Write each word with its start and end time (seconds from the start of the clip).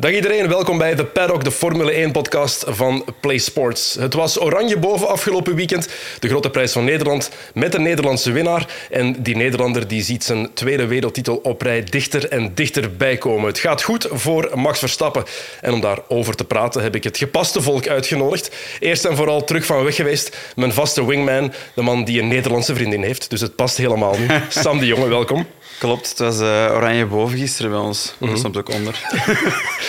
Dag 0.00 0.12
iedereen, 0.12 0.48
welkom 0.48 0.78
bij 0.78 0.94
The 0.94 1.04
Paddock, 1.04 1.44
de 1.44 1.50
Formule 1.50 2.08
1-podcast 2.08 2.64
van 2.66 3.04
Play 3.20 3.38
Sports. 3.38 3.94
Het 3.94 4.14
was 4.14 4.40
oranje 4.40 4.78
boven 4.78 5.08
afgelopen 5.08 5.54
weekend, 5.54 5.88
de 6.18 6.28
grote 6.28 6.50
prijs 6.50 6.72
van 6.72 6.84
Nederland, 6.84 7.30
met 7.54 7.74
een 7.74 7.82
Nederlandse 7.82 8.32
winnaar. 8.32 8.66
En 8.90 9.22
die 9.22 9.36
Nederlander 9.36 9.88
die 9.88 10.02
ziet 10.02 10.24
zijn 10.24 10.54
tweede 10.54 10.86
wereldtitel 10.86 11.36
op 11.36 11.62
rij 11.62 11.84
dichter 11.84 12.28
en 12.28 12.54
dichterbij 12.54 13.16
komen. 13.16 13.46
Het 13.46 13.58
gaat 13.58 13.82
goed 13.82 14.06
voor 14.10 14.50
Max 14.54 14.78
Verstappen. 14.78 15.24
En 15.60 15.72
om 15.72 15.80
daarover 15.80 16.34
te 16.34 16.44
praten 16.44 16.82
heb 16.82 16.94
ik 16.94 17.04
het 17.04 17.18
gepaste 17.18 17.62
volk 17.62 17.88
uitgenodigd. 17.88 18.50
Eerst 18.78 19.04
en 19.04 19.16
vooral 19.16 19.44
terug 19.44 19.64
van 19.66 19.84
weg 19.84 19.94
geweest, 19.94 20.36
mijn 20.56 20.72
vaste 20.72 21.06
wingman, 21.06 21.52
de 21.74 21.82
man 21.82 22.04
die 22.04 22.20
een 22.20 22.28
Nederlandse 22.28 22.74
vriendin 22.74 23.02
heeft. 23.02 23.30
Dus 23.30 23.40
het 23.40 23.56
past 23.56 23.76
helemaal 23.76 24.18
nu. 24.18 24.26
Sam 24.48 24.78
de 24.78 24.86
Jonge, 24.86 25.08
welkom. 25.08 25.46
Klopt, 25.80 26.08
het 26.08 26.18
was 26.18 26.40
uh, 26.40 26.72
oranje 26.74 27.06
boven 27.06 27.38
gisteren 27.38 27.70
bij 27.70 27.80
ons. 27.80 28.14
Mm 28.18 28.28
-hmm. 28.28 28.36
soms 28.36 28.56
ook 28.56 28.68
onder. 28.68 28.94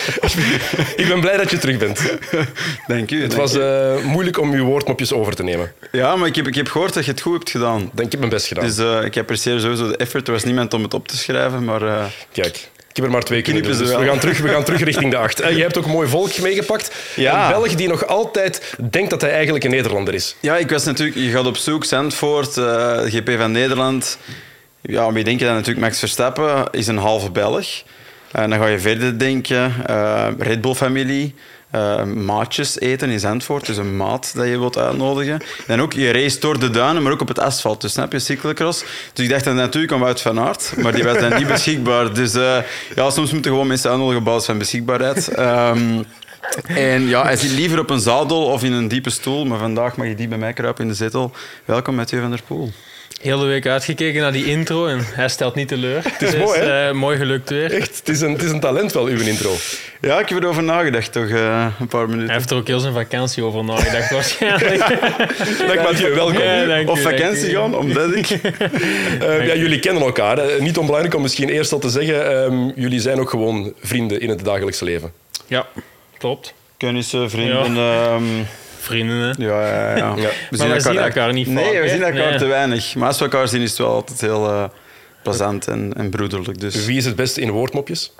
ik 1.02 1.04
ben 1.08 1.20
blij 1.20 1.36
dat 1.36 1.50
je 1.50 1.58
terug 1.58 1.78
bent. 1.78 2.00
Dank 2.86 3.10
u. 3.10 3.20
Het 3.22 3.30
dank 3.30 3.42
was 3.42 3.56
uh, 3.56 4.04
moeilijk 4.04 4.38
om 4.38 4.52
uw 4.52 4.64
woordmopjes 4.64 5.12
over 5.12 5.34
te 5.34 5.42
nemen. 5.42 5.72
Ja, 5.90 6.16
maar 6.16 6.28
ik 6.28 6.36
heb, 6.36 6.46
ik 6.46 6.54
heb 6.54 6.68
gehoord 6.68 6.94
dat 6.94 7.04
je 7.04 7.10
het 7.10 7.20
goed 7.20 7.32
hebt 7.32 7.50
gedaan. 7.50 7.78
Denk 7.78 7.98
ik 7.98 8.10
heb 8.10 8.18
mijn 8.18 8.32
best 8.32 8.46
gedaan. 8.46 8.64
Dus 8.64 8.78
uh, 8.78 9.04
ik 9.04 9.16
apprecieer 9.16 9.60
sowieso 9.60 9.88
de 9.88 9.96
effort. 9.96 10.26
Er 10.26 10.32
was 10.32 10.44
niemand 10.44 10.74
om 10.74 10.82
het 10.82 10.94
op 10.94 11.08
te 11.08 11.16
schrijven, 11.16 11.64
maar... 11.64 12.12
Kijk. 12.32 12.56
Ik 12.88 12.96
heb 12.98 13.06
er 13.06 13.10
maar 13.10 13.22
twee 13.22 13.42
kunnen 13.42 13.62
doen, 13.62 13.78
dus 13.78 13.94
we 13.94 14.04
gaan, 14.04 14.18
terug, 14.18 14.38
we 14.38 14.48
gaan 14.48 14.64
terug 14.64 14.82
richting 14.82 15.10
de 15.10 15.16
acht. 15.16 15.38
je 15.38 15.44
hebt 15.44 15.78
ook 15.78 15.84
een 15.84 15.90
mooi 15.90 16.08
volk 16.08 16.38
meegepakt. 16.38 16.94
Ja. 17.16 17.44
Een 17.44 17.50
Belg 17.50 17.74
die 17.74 17.88
nog 17.88 18.06
altijd 18.06 18.74
denkt 18.90 19.10
dat 19.10 19.20
hij 19.20 19.30
eigenlijk 19.30 19.64
een 19.64 19.70
Nederlander 19.70 20.14
is. 20.14 20.36
Ja, 20.40 20.56
ik 20.56 20.70
was 20.70 20.84
natuurlijk... 20.84 21.18
Je 21.18 21.30
gaat 21.30 21.46
op 21.46 21.56
zoek, 21.56 21.84
Zandvoort, 21.84 22.52
GP 23.04 23.30
van 23.38 23.52
Nederland... 23.52 24.18
Ja, 24.82 25.12
we 25.12 25.22
denken 25.22 25.46
dan 25.46 25.54
natuurlijk 25.54 25.84
Max 25.84 25.98
Verstappen 25.98 26.64
is 26.70 26.86
een 26.86 26.96
halve 26.96 27.30
Belg. 27.30 27.66
En 28.32 28.50
dan 28.50 28.58
ga 28.58 28.66
je 28.66 28.78
verder 28.78 29.18
denken, 29.18 29.74
uh, 29.90 30.26
Red 30.38 30.60
Bull-familie, 30.60 31.34
uh, 31.74 32.02
maatjes 32.04 32.80
eten 32.80 33.10
in 33.10 33.20
Zandvoort, 33.20 33.66
dus 33.66 33.76
een 33.76 33.96
maat 33.96 34.32
dat 34.34 34.46
je 34.46 34.58
wilt 34.58 34.78
uitnodigen. 34.78 35.40
En 35.66 35.80
ook, 35.80 35.92
je 35.92 36.12
race 36.12 36.40
door 36.40 36.58
de 36.58 36.70
duinen, 36.70 37.02
maar 37.02 37.12
ook 37.12 37.20
op 37.20 37.28
het 37.28 37.38
asfalt. 37.38 37.80
Dus 37.80 37.92
snap 37.92 38.12
je, 38.12 38.18
cyclocross. 38.18 38.84
Dus 39.12 39.24
ik 39.24 39.30
dacht 39.30 39.44
dan 39.44 39.54
natuurlijk 39.54 39.92
aan 39.92 40.00
Wout 40.00 40.20
van 40.20 40.40
Aert, 40.40 40.72
maar 40.76 40.92
die 40.92 41.04
was 41.04 41.18
dan 41.18 41.34
niet 41.34 41.46
beschikbaar. 41.46 42.14
Dus 42.14 42.32
ja, 42.94 43.10
soms 43.10 43.32
moeten 43.32 43.50
gewoon 43.50 43.66
mensen 43.66 43.90
uitnodigen 43.90 44.18
op 44.20 44.24
basis 44.24 44.44
van 44.44 44.58
beschikbaarheid. 44.58 45.38
Um, 45.38 46.04
en 46.66 47.08
ja, 47.08 47.22
hij 47.22 47.36
zit 47.36 47.50
liever 47.50 47.78
op 47.78 47.90
een 47.90 48.00
zadel 48.00 48.44
of 48.44 48.62
in 48.62 48.72
een 48.72 48.88
diepe 48.88 49.10
stoel, 49.10 49.44
maar 49.44 49.58
vandaag 49.58 49.96
mag 49.96 50.06
je 50.06 50.14
die 50.14 50.28
bij 50.28 50.38
mij 50.38 50.52
kruipen 50.52 50.82
in 50.82 50.90
de 50.90 50.96
zetel. 50.96 51.32
Welkom, 51.64 51.94
Mathieu 51.94 52.20
van 52.20 52.30
der 52.30 52.42
Poel. 52.46 52.72
Heel 53.22 53.38
de 53.38 53.46
week 53.46 53.66
uitgekeken 53.66 54.20
naar 54.20 54.32
die 54.32 54.44
intro 54.44 54.86
en 54.86 54.98
hij 55.14 55.28
stelt 55.28 55.54
niet 55.54 55.68
teleur. 55.68 56.02
Het 56.04 56.22
is 56.22 56.36
mooi, 56.36 56.60
hè? 56.60 56.88
Uh, 56.88 56.94
mooi 56.94 57.16
gelukt 57.16 57.50
weer. 57.50 57.72
Echt, 57.72 57.98
het 57.98 58.08
is, 58.08 58.20
een, 58.20 58.32
het 58.32 58.42
is 58.42 58.50
een 58.50 58.60
talent 58.60 58.92
wel, 58.92 59.06
uw 59.06 59.20
intro. 59.20 59.54
Ja, 60.00 60.18
ik 60.18 60.28
heb 60.28 60.42
erover 60.42 60.62
nagedacht, 60.62 61.12
toch 61.12 61.28
uh, 61.28 61.66
een 61.80 61.86
paar 61.86 62.06
minuten. 62.06 62.26
Hij 62.26 62.36
heeft 62.36 62.50
er 62.50 62.56
ook 62.56 62.66
heel 62.66 62.80
zijn 62.80 62.92
vakantie 62.92 63.42
over 63.42 63.64
nagedacht, 63.64 64.10
waarschijnlijk. 64.20 65.82
Mathieu, 65.82 66.14
welkom. 66.14 66.42
Ja, 66.42 66.64
dank 66.64 66.88
of 66.88 66.98
u, 66.98 67.02
vakantie 67.02 67.52
dank 67.52 67.52
u. 67.52 67.54
gaan, 67.54 67.76
omdat 67.76 68.14
ik... 68.14 68.30
Uh, 68.30 69.46
ja, 69.48 69.54
jullie 69.54 69.78
kennen 69.78 70.02
elkaar. 70.02 70.36
Hè. 70.36 70.60
Niet 70.60 70.78
onbelangrijk 70.78 71.14
om 71.16 71.22
misschien 71.22 71.48
eerst 71.48 71.72
al 71.72 71.78
te 71.78 71.90
zeggen, 71.90 72.42
um, 72.42 72.72
jullie 72.76 73.00
zijn 73.00 73.20
ook 73.20 73.30
gewoon 73.30 73.72
vrienden 73.80 74.20
in 74.20 74.28
het 74.28 74.44
dagelijkse 74.44 74.84
leven. 74.84 75.12
Ja, 75.46 75.66
klopt. 76.18 76.54
Kennissen, 76.76 77.30
vrienden... 77.30 77.74
Ja. 77.74 78.14
Um, 78.14 78.46
Vrienden, 78.82 79.16
hè? 79.16 79.44
Ja, 79.44 79.66
ja, 79.66 79.96
ja. 79.96 80.14
ja. 80.16 80.28
We 80.50 80.56
zien, 80.56 80.72
elkaar, 80.72 80.96
elkaar 80.96 81.32
niet 81.32 81.46
Nee, 81.46 81.64
vaak, 81.64 81.72
we 81.72 81.78
hè? 81.78 81.88
zien 81.88 82.02
elkaar 82.02 82.30
nee. 82.30 82.38
te 82.38 82.46
weinig. 82.46 82.94
Maar 82.94 83.08
als 83.08 83.18
we 83.18 83.24
elkaar 83.24 83.48
zien, 83.48 83.60
is 83.60 83.70
het 83.70 83.78
wel 83.78 83.92
altijd 83.92 84.20
heel 84.20 84.48
uh, 84.48 84.64
plezant 85.22 85.68
en, 85.68 85.92
en 85.96 86.10
broederlijk. 86.10 86.60
Dus. 86.60 86.84
Wie 86.84 86.96
is 86.96 87.04
het 87.04 87.16
beste 87.16 87.40
in 87.40 87.50
woordmopjes? 87.50 88.12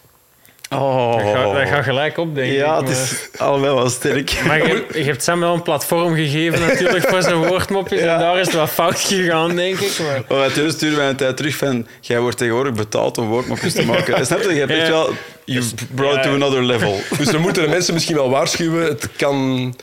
Oh. 0.71 1.13
Dat 1.13 1.35
gaat, 1.35 1.55
dat 1.55 1.69
gaat 1.69 1.85
gelijk 1.85 2.19
op, 2.19 2.35
denk 2.35 2.53
ja, 2.53 2.79
ik. 2.79 2.81
het 2.81 2.97
is 2.97 3.29
allebei 3.37 3.75
wel 3.75 3.89
sterk. 3.89 4.33
Maar 4.47 4.67
je, 4.67 4.87
je 4.95 5.03
hebt 5.03 5.23
Sam 5.23 5.41
wel 5.41 5.55
een 5.55 5.63
platform 5.63 6.15
gegeven 6.15 6.61
natuurlijk 6.61 7.09
voor 7.09 7.23
zijn 7.23 7.47
woordmopjes. 7.47 8.01
Ja. 8.01 8.15
En 8.15 8.21
daar 8.21 8.39
is 8.39 8.47
het 8.47 8.57
wat 8.57 8.71
fout 8.71 9.01
gegaan, 9.01 9.57
denk 9.57 9.79
ik. 9.79 9.99
Maar... 9.99 10.23
Oh, 10.29 10.45
natuurlijk 10.45 10.75
sturen 10.75 10.97
wij 10.97 11.09
een 11.09 11.17
tijd 11.17 11.37
terug 11.37 11.57
van... 11.57 11.87
Jij 12.01 12.21
wordt 12.21 12.37
tegenwoordig 12.37 12.73
betaald 12.73 13.19
om 13.19 13.29
woordmopjes 13.29 13.73
te 13.73 13.85
maken. 13.85 14.27
Snap 14.27 14.43
je? 14.43 14.53
Je 14.53 14.59
hebt 14.59 14.73
echt 14.73 14.89
wel... 14.89 15.11
You 15.45 15.65
brought 15.95 16.17
it 16.17 16.23
to 16.23 16.35
another 16.35 16.65
level. 16.65 17.01
Dus 17.19 17.31
we 17.31 17.39
moeten 17.39 17.63
de 17.63 17.69
mensen 17.69 17.95
misschien 17.95 18.17
wel 18.17 18.31
waarschuwen. 18.31 18.85
Het 18.85 19.09
kan 19.17 19.75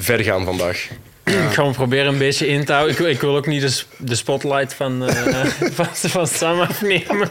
ver 0.00 0.20
gaan 0.24 0.44
vandaag. 0.44 0.88
Ja. 1.24 1.46
Ik 1.46 1.54
ga 1.54 1.64
me 1.64 1.72
proberen 1.72 2.06
een 2.06 2.18
beetje 2.18 2.46
in 2.46 2.64
te 2.64 2.72
houden. 2.72 2.98
Ik, 2.98 3.06
ik 3.06 3.20
wil 3.20 3.36
ook 3.36 3.46
niet 3.46 3.60
de, 3.60 3.82
de 3.98 4.14
spotlight 4.14 4.74
van, 4.74 5.08
uh, 5.08 5.44
van, 5.78 5.86
van 5.92 6.26
Sam 6.26 6.60
afnemen. 6.60 7.28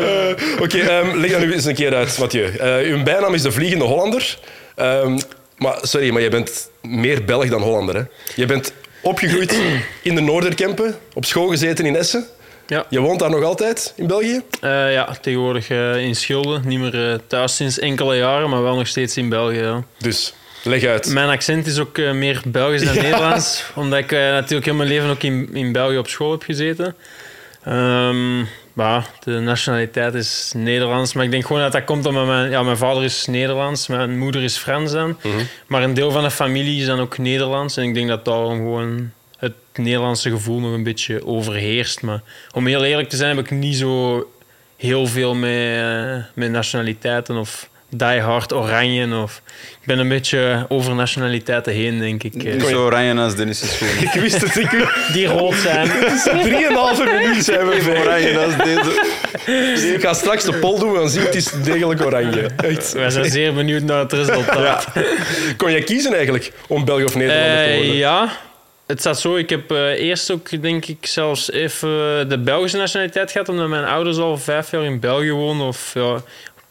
uh, 0.00 0.30
Oké, 0.52 0.62
okay, 0.62 0.98
um, 1.00 1.16
leg 1.16 1.30
dat 1.30 1.40
nu 1.40 1.52
eens 1.52 1.64
een 1.64 1.74
keer 1.74 1.94
uit, 1.94 2.18
Mathieu. 2.18 2.52
Uh, 2.60 2.92
uw 2.92 3.02
bijnaam 3.02 3.34
is 3.34 3.42
de 3.42 3.52
Vliegende 3.52 3.84
Hollander. 3.84 4.38
Um, 4.76 5.18
maar 5.56 5.78
sorry, 5.82 6.10
maar 6.10 6.22
je 6.22 6.28
bent 6.28 6.70
meer 6.82 7.24
Belg 7.24 7.48
dan 7.48 7.62
Hollander. 7.62 7.94
Hè? 7.94 8.02
Je 8.34 8.46
bent 8.46 8.72
opgegroeid 9.02 9.60
in 10.02 10.14
de 10.14 10.20
Noorderkempen, 10.20 10.98
op 11.14 11.24
school 11.24 11.48
gezeten 11.48 11.86
in 11.86 11.96
Essen. 11.96 12.26
Ja. 12.66 12.86
Je 12.88 13.00
woont 13.00 13.18
daar 13.18 13.30
nog 13.30 13.42
altijd, 13.42 13.92
in 13.96 14.06
België? 14.06 14.40
Uh, 14.60 14.92
ja, 14.92 15.16
tegenwoordig 15.20 15.70
uh, 15.70 15.96
in 15.96 16.16
Schilde. 16.16 16.60
Niet 16.64 16.78
meer 16.78 17.10
uh, 17.10 17.18
thuis 17.26 17.56
sinds 17.56 17.78
enkele 17.78 18.16
jaren, 18.16 18.50
maar 18.50 18.62
wel 18.62 18.76
nog 18.76 18.86
steeds 18.86 19.16
in 19.16 19.28
België. 19.28 19.58
Ja. 19.58 19.84
Dus, 19.98 20.34
leg 20.64 20.84
uit. 20.84 21.06
Mijn 21.12 21.28
accent 21.28 21.66
is 21.66 21.78
ook 21.78 21.96
meer 21.96 22.42
Belgisch 22.46 22.84
dan 22.84 22.94
ja. 22.94 23.02
Nederlands. 23.02 23.64
Omdat 23.74 23.98
ik 23.98 24.10
natuurlijk 24.10 24.64
heel 24.64 24.74
mijn 24.74 24.88
leven 24.88 25.10
ook 25.10 25.22
in, 25.22 25.48
in 25.52 25.72
België 25.72 25.98
op 25.98 26.08
school 26.08 26.30
heb 26.30 26.42
gezeten. 26.42 26.94
Um, 27.68 28.48
maar 28.74 29.10
de 29.24 29.30
nationaliteit 29.30 30.14
is 30.14 30.52
Nederlands. 30.56 31.12
Maar 31.12 31.24
ik 31.24 31.30
denk 31.30 31.46
gewoon 31.46 31.62
dat 31.62 31.72
dat 31.72 31.84
komt 31.84 32.06
omdat 32.06 32.26
mijn, 32.26 32.50
ja, 32.50 32.62
mijn 32.62 32.76
vader 32.76 33.04
is 33.04 33.26
Nederlands, 33.26 33.86
mijn 33.86 34.18
moeder 34.18 34.42
is 34.42 34.56
Frans 34.56 34.92
dan. 34.92 35.08
Mhm. 35.08 35.28
Mm 35.28 35.34
-hmm. 35.34 35.46
Maar 35.66 35.82
een 35.82 35.94
deel 35.94 36.10
van 36.10 36.22
de 36.22 36.30
familie 36.30 36.80
is 36.80 36.86
dan 36.86 37.00
ook 37.00 37.18
Nederlands. 37.18 37.76
En 37.76 37.84
ik 37.84 37.94
denk 37.94 38.08
dat 38.08 38.24
daarom 38.24 38.56
gewoon 38.56 39.10
het 39.38 39.54
Nederlandse 39.74 40.30
gevoel 40.30 40.60
nog 40.60 40.72
een 40.72 40.82
beetje 40.82 41.26
overheerst. 41.26 42.02
Maar 42.02 42.22
om 42.52 42.66
heel 42.66 42.84
eerlijk 42.84 43.08
te 43.08 43.16
zijn 43.16 43.36
heb 43.36 43.44
ik 43.44 43.50
niet 43.50 43.76
zo 43.76 44.26
heel 44.76 45.06
veel 45.06 45.34
met, 45.34 45.76
uh, 45.76 46.16
met 46.34 46.50
nationaliteiten 46.50 47.36
of 47.36 47.68
die 47.96 48.20
hard 48.20 48.52
oranje. 48.52 49.16
Of... 49.16 49.42
Ik 49.80 49.86
ben 49.86 49.98
een 49.98 50.08
beetje 50.08 50.66
over 50.68 50.94
nationaliteiten 50.94 51.72
heen, 51.72 51.98
denk 51.98 52.22
ik. 52.22 52.34
Niet 52.34 52.62
zo 52.62 52.84
oranje 52.84 53.20
als 53.20 53.36
Dennis 53.36 53.62
is 53.62 53.70
gewoon. 53.70 54.12
ik 54.14 54.20
wist 54.20 54.40
het. 54.40 54.56
Ik. 54.56 54.92
Die 55.12 55.26
rood 55.26 55.54
zijn. 55.54 55.90
Drieënhalve 56.42 57.04
minuut 57.04 57.44
zijn 57.44 57.68
we 57.68 57.74
Even 57.74 57.96
oranje 57.96 58.38
als 58.38 58.56
deze. 58.56 59.22
Dus 59.46 59.82
ik 59.82 60.00
ga 60.00 60.14
straks 60.14 60.44
de 60.44 60.52
poll 60.52 60.78
doen, 60.78 60.94
dan 60.94 61.08
zie 61.08 61.20
je 61.20 61.26
het 61.26 61.34
is 61.34 61.50
degelijk 61.62 62.04
oranje. 62.04 62.50
Echt. 62.56 62.92
Wij 62.92 63.10
zijn 63.10 63.30
zeer 63.30 63.54
benieuwd 63.54 63.82
naar 63.82 63.98
het 63.98 64.12
resultaat. 64.12 64.86
Ja. 64.94 65.02
Kon 65.56 65.70
jij 65.70 65.82
kiezen 65.82 66.12
eigenlijk 66.14 66.52
om 66.66 66.84
België 66.84 67.04
of 67.04 67.14
Nederlander 67.14 67.58
uh, 67.58 67.64
te 67.64 67.76
worden? 67.76 67.96
Ja. 67.96 68.28
Het 68.86 69.00
staat 69.00 69.20
zo, 69.20 69.36
ik 69.36 69.50
heb 69.50 69.72
uh, 69.72 69.78
eerst 69.78 70.30
ook, 70.30 70.62
denk 70.62 70.86
ik, 70.86 71.06
zelfs 71.06 71.50
even 71.50 71.88
de 72.28 72.38
Belgische 72.38 72.76
nationaliteit 72.76 73.30
gehad, 73.30 73.48
omdat 73.48 73.68
mijn 73.68 73.84
ouders 73.84 74.16
al 74.16 74.38
vijf 74.38 74.70
jaar 74.70 74.84
in 74.84 75.00
België 75.00 75.32
wonen. 75.32 75.66
Of 75.66 75.90
ja, 75.94 76.22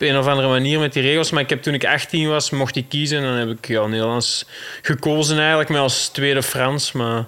een 0.03 0.17
of 0.17 0.27
andere 0.27 0.47
manier 0.47 0.79
met 0.79 0.93
die 0.93 1.01
regels. 1.01 1.31
Maar 1.31 1.41
ik 1.41 1.49
heb 1.49 1.61
toen 1.61 1.73
ik 1.73 1.85
18 1.85 2.27
was, 2.27 2.49
mocht 2.49 2.75
ik 2.75 2.85
kiezen. 2.89 3.17
En 3.17 3.23
dan 3.23 3.33
heb 3.33 3.49
ik 3.49 3.67
ja, 3.67 3.85
Nederlands 3.85 4.45
gekozen 4.81 5.37
eigenlijk, 5.39 5.69
maar 5.69 5.79
als 5.79 6.07
tweede 6.07 6.43
Frans. 6.43 6.91
Maar, 6.91 7.25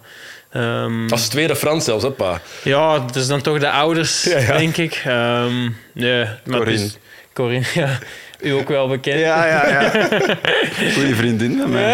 um, 0.53 1.09
als 1.09 1.27
tweede 1.27 1.55
Frans 1.55 1.85
zelfs, 1.85 2.03
hè, 2.03 2.11
pa? 2.11 2.41
Ja, 2.63 2.99
dat 2.99 3.15
is 3.15 3.27
dan 3.27 3.41
toch 3.41 3.59
de 3.59 3.69
ouders, 3.69 4.23
ja, 4.23 4.39
ja. 4.39 4.57
denk 4.57 4.77
ik. 4.77 5.03
Um, 5.07 5.77
nee, 5.93 6.25
maar 6.45 6.59
Corinne. 6.59 6.83
Dus, 6.83 6.97
Corinne, 7.33 7.65
ja. 7.73 7.99
U 8.39 8.51
ook 8.51 8.67
wel 8.67 8.87
bekend. 8.87 9.19
Ja, 9.19 9.45
ja, 9.45 9.67
ja. 9.67 10.07
Goeie 10.93 11.15
vriendin 11.15 11.57
van 11.59 11.69
mij. 11.69 11.93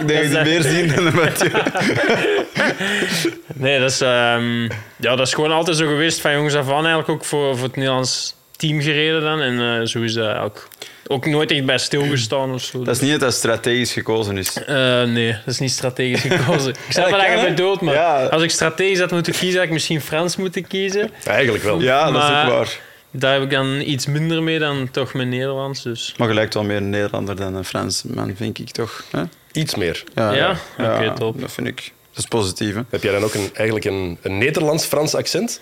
Ik 0.00 0.08
denk 0.08 0.32
dat 0.32 0.46
je 0.46 0.50
meer 0.50 0.62
zien 0.62 0.94
dan 0.94 1.14
Mathieu. 1.14 1.50
Nee, 3.54 3.80
dat 3.80 3.90
is, 3.90 4.00
um, 4.00 4.62
ja, 4.96 5.16
dat 5.16 5.26
is 5.26 5.34
gewoon 5.34 5.52
altijd 5.52 5.76
zo 5.76 5.86
geweest 5.86 6.20
van 6.20 6.32
jongens 6.32 6.54
af 6.54 6.68
aan 6.68 6.74
eigenlijk 6.74 7.08
ook 7.08 7.24
voor, 7.24 7.56
voor 7.56 7.66
het 7.66 7.76
Nederlands 7.76 8.34
team 8.68 8.80
gereden 8.80 9.20
dan. 9.20 9.40
En 9.40 9.52
uh, 9.80 9.86
zo 9.86 10.00
is 10.02 10.12
dat 10.12 10.36
ook, 10.36 10.68
ook 11.06 11.26
nooit 11.26 11.50
echt 11.50 11.64
bij 11.64 11.78
stilgestaan 11.78 12.52
of 12.54 12.62
zo. 12.62 12.82
Dat 12.84 12.94
is 12.94 13.00
niet 13.00 13.10
dat 13.10 13.20
dat 13.20 13.34
strategisch 13.34 13.92
gekozen 13.92 14.38
is. 14.38 14.56
Uh, 14.56 14.66
nee, 15.02 15.32
dat 15.32 15.54
is 15.54 15.58
niet 15.58 15.70
strategisch 15.70 16.20
gekozen. 16.20 16.70
ik 16.86 16.92
snap 16.92 17.08
Ja, 17.08 17.24
je 17.26 17.34
kan, 17.34 17.42
hè? 17.44 17.48
bedoelt, 17.48 17.80
maar 17.80 17.94
Ja. 17.94 18.24
als 18.24 18.42
ik 18.42 18.50
strategisch 18.50 18.98
had 18.98 19.10
moeten 19.10 19.32
kiezen, 19.32 19.56
had 19.58 19.66
ik 19.66 19.72
misschien 19.72 20.00
Frans 20.00 20.36
moeten 20.36 20.66
kiezen. 20.66 21.10
Eigenlijk 21.24 21.64
wel. 21.64 21.80
Ja, 21.80 22.10
dat 22.10 22.22
is 22.22 22.28
ook 22.28 22.52
waar. 22.58 22.78
Daar 23.10 23.32
heb 23.32 23.42
ik 23.42 23.50
dan 23.50 23.80
iets 23.80 24.06
minder 24.06 24.42
mee 24.42 24.58
dan 24.58 24.88
toch 24.90 25.14
met 25.14 25.26
Nederlands. 25.26 25.82
Dus. 25.82 26.14
Maar 26.16 26.28
je 26.28 26.34
lijkt 26.34 26.54
wel 26.54 26.64
meer 26.64 26.76
een 26.76 26.90
Nederlander 26.90 27.36
dan 27.36 27.54
een 27.54 27.64
Frans 27.64 28.02
man, 28.02 28.34
vind 28.36 28.58
ik 28.58 28.70
toch? 28.70 29.04
Hè? 29.10 29.22
Iets 29.52 29.74
meer. 29.74 30.04
Ja? 30.14 30.56
Oké, 30.78 31.12
top. 31.18 31.40
Dat 31.40 31.52
vind 31.52 31.66
ik. 31.66 31.92
Dat 32.10 32.18
is 32.24 32.28
positief, 32.28 32.74
hè? 32.74 32.80
Heb 32.90 33.02
jij 33.02 33.12
dan 33.12 33.24
ook 33.24 33.34
een, 33.34 33.50
eigenlijk 33.54 33.84
een, 33.86 34.18
een 34.22 34.38
Nederlands-Frans 34.38 35.14
accent? 35.14 35.60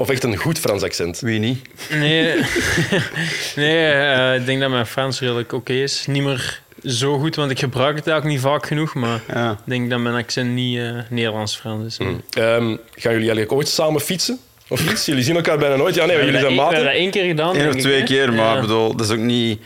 Of 0.00 0.08
echt 0.10 0.24
een 0.24 0.36
goed 0.36 0.58
Frans 0.58 0.82
accent? 0.82 1.20
Wie 1.20 1.38
niet? 1.38 1.58
Nee, 1.90 2.34
nee 3.56 3.86
eh, 3.92 4.34
ik 4.34 4.46
denk 4.46 4.60
dat 4.60 4.70
mijn 4.70 4.86
Frans 4.86 5.20
redelijk 5.20 5.52
oké 5.52 5.72
is. 5.72 6.04
Niet 6.06 6.22
meer 6.22 6.60
zo 6.84 7.18
goed, 7.18 7.36
want 7.36 7.50
ik 7.50 7.58
gebruik 7.58 7.96
het 7.96 8.06
eigenlijk 8.06 8.36
niet 8.40 8.50
vaak 8.52 8.66
genoeg. 8.66 8.94
Maar 8.94 9.20
Ja. 9.34 9.50
ik 9.50 9.58
denk 9.64 9.90
dat 9.90 9.98
mijn 10.00 10.14
accent 10.14 10.50
niet 10.50 10.78
eh, 10.78 10.90
Nederlands-Frans 11.10 11.84
is. 11.86 11.96
Hm. 11.98 12.04
Ehm, 12.06 12.64
gaan 12.94 13.12
jullie 13.12 13.16
eigenlijk 13.16 13.52
ooit 13.52 13.68
samen 13.68 14.00
fietsen? 14.00 14.38
Of 14.68 14.90
iets? 14.90 15.04
Jullie 15.06 15.22
zien 15.22 15.36
elkaar 15.36 15.58
bijna 15.58 15.76
nooit. 15.76 15.94
Ja, 15.94 16.04
nee, 16.06 16.16
We 16.16 16.24
jullie 16.24 16.40
zijn 16.40 16.42
dat 16.42 16.50
één- 16.50 16.58
we 16.58 16.62
maten. 16.62 16.76
hebben 16.76 16.92
dat 16.94 17.02
één 17.02 17.10
keer 17.10 17.24
gedaan. 17.30 17.56
Eén 17.56 17.68
of 17.68 17.74
ik, 17.74 17.80
twee 17.80 18.02
keer, 18.02 18.32
maar 18.32 18.46
Ja. 18.46 18.54
ik 18.54 18.60
bedoel, 18.60 18.96
dat 18.96 19.06
is 19.06 19.12
ook 19.12 19.18
niet 19.18 19.60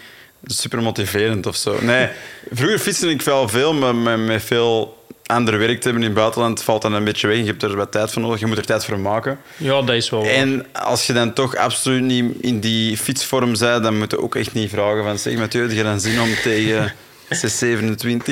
super 0.46 0.82
motiverend 0.82 1.46
of 1.46 1.56
zo. 1.56 1.78
Nee, 1.82 2.08
vroeger 2.52 2.78
fietste 2.78 3.10
ik 3.10 3.22
wel 3.22 3.48
veel, 3.48 3.74
maar 3.74 3.94
met, 3.94 4.18
met 4.18 4.42
veel 4.42 5.03
andere 5.34 5.56
werk 5.56 5.76
te 5.80 5.84
hebben 5.84 6.02
in 6.02 6.08
het 6.08 6.18
buitenland 6.18 6.62
valt 6.62 6.82
dat 6.82 6.92
een 6.92 7.04
beetje 7.04 7.26
weg. 7.26 7.36
Je 7.36 7.44
hebt 7.44 7.62
er 7.62 7.76
wat 7.76 7.92
tijd 7.92 8.10
voor 8.12 8.22
nodig, 8.22 8.40
je 8.40 8.46
moet 8.46 8.58
er 8.58 8.64
tijd 8.66 8.84
voor 8.84 8.98
maken. 8.98 9.38
Ja, 9.56 9.82
dat 9.82 9.94
is 9.96 10.10
wel 10.10 10.20
waar. 10.22 10.30
En 10.30 10.66
als 10.72 11.06
je 11.06 11.12
dan 11.12 11.32
toch 11.32 11.56
absoluut 11.56 12.02
niet 12.02 12.34
in 12.40 12.60
die 12.60 12.96
fietsvorm 12.96 13.52
bent, 13.58 13.82
dan 13.82 13.98
moet 13.98 14.10
je 14.10 14.20
ook 14.20 14.34
echt 14.34 14.52
niet 14.54 14.70
vragen 14.70 15.04
van 15.04 15.18
zeg 15.18 15.36
Mathieu, 15.36 15.62
heb 15.62 15.70
je 15.72 15.82
dan 15.82 16.00
zin 16.00 16.20
om 16.20 16.28
tegen 16.42 16.92
C27 17.34 18.24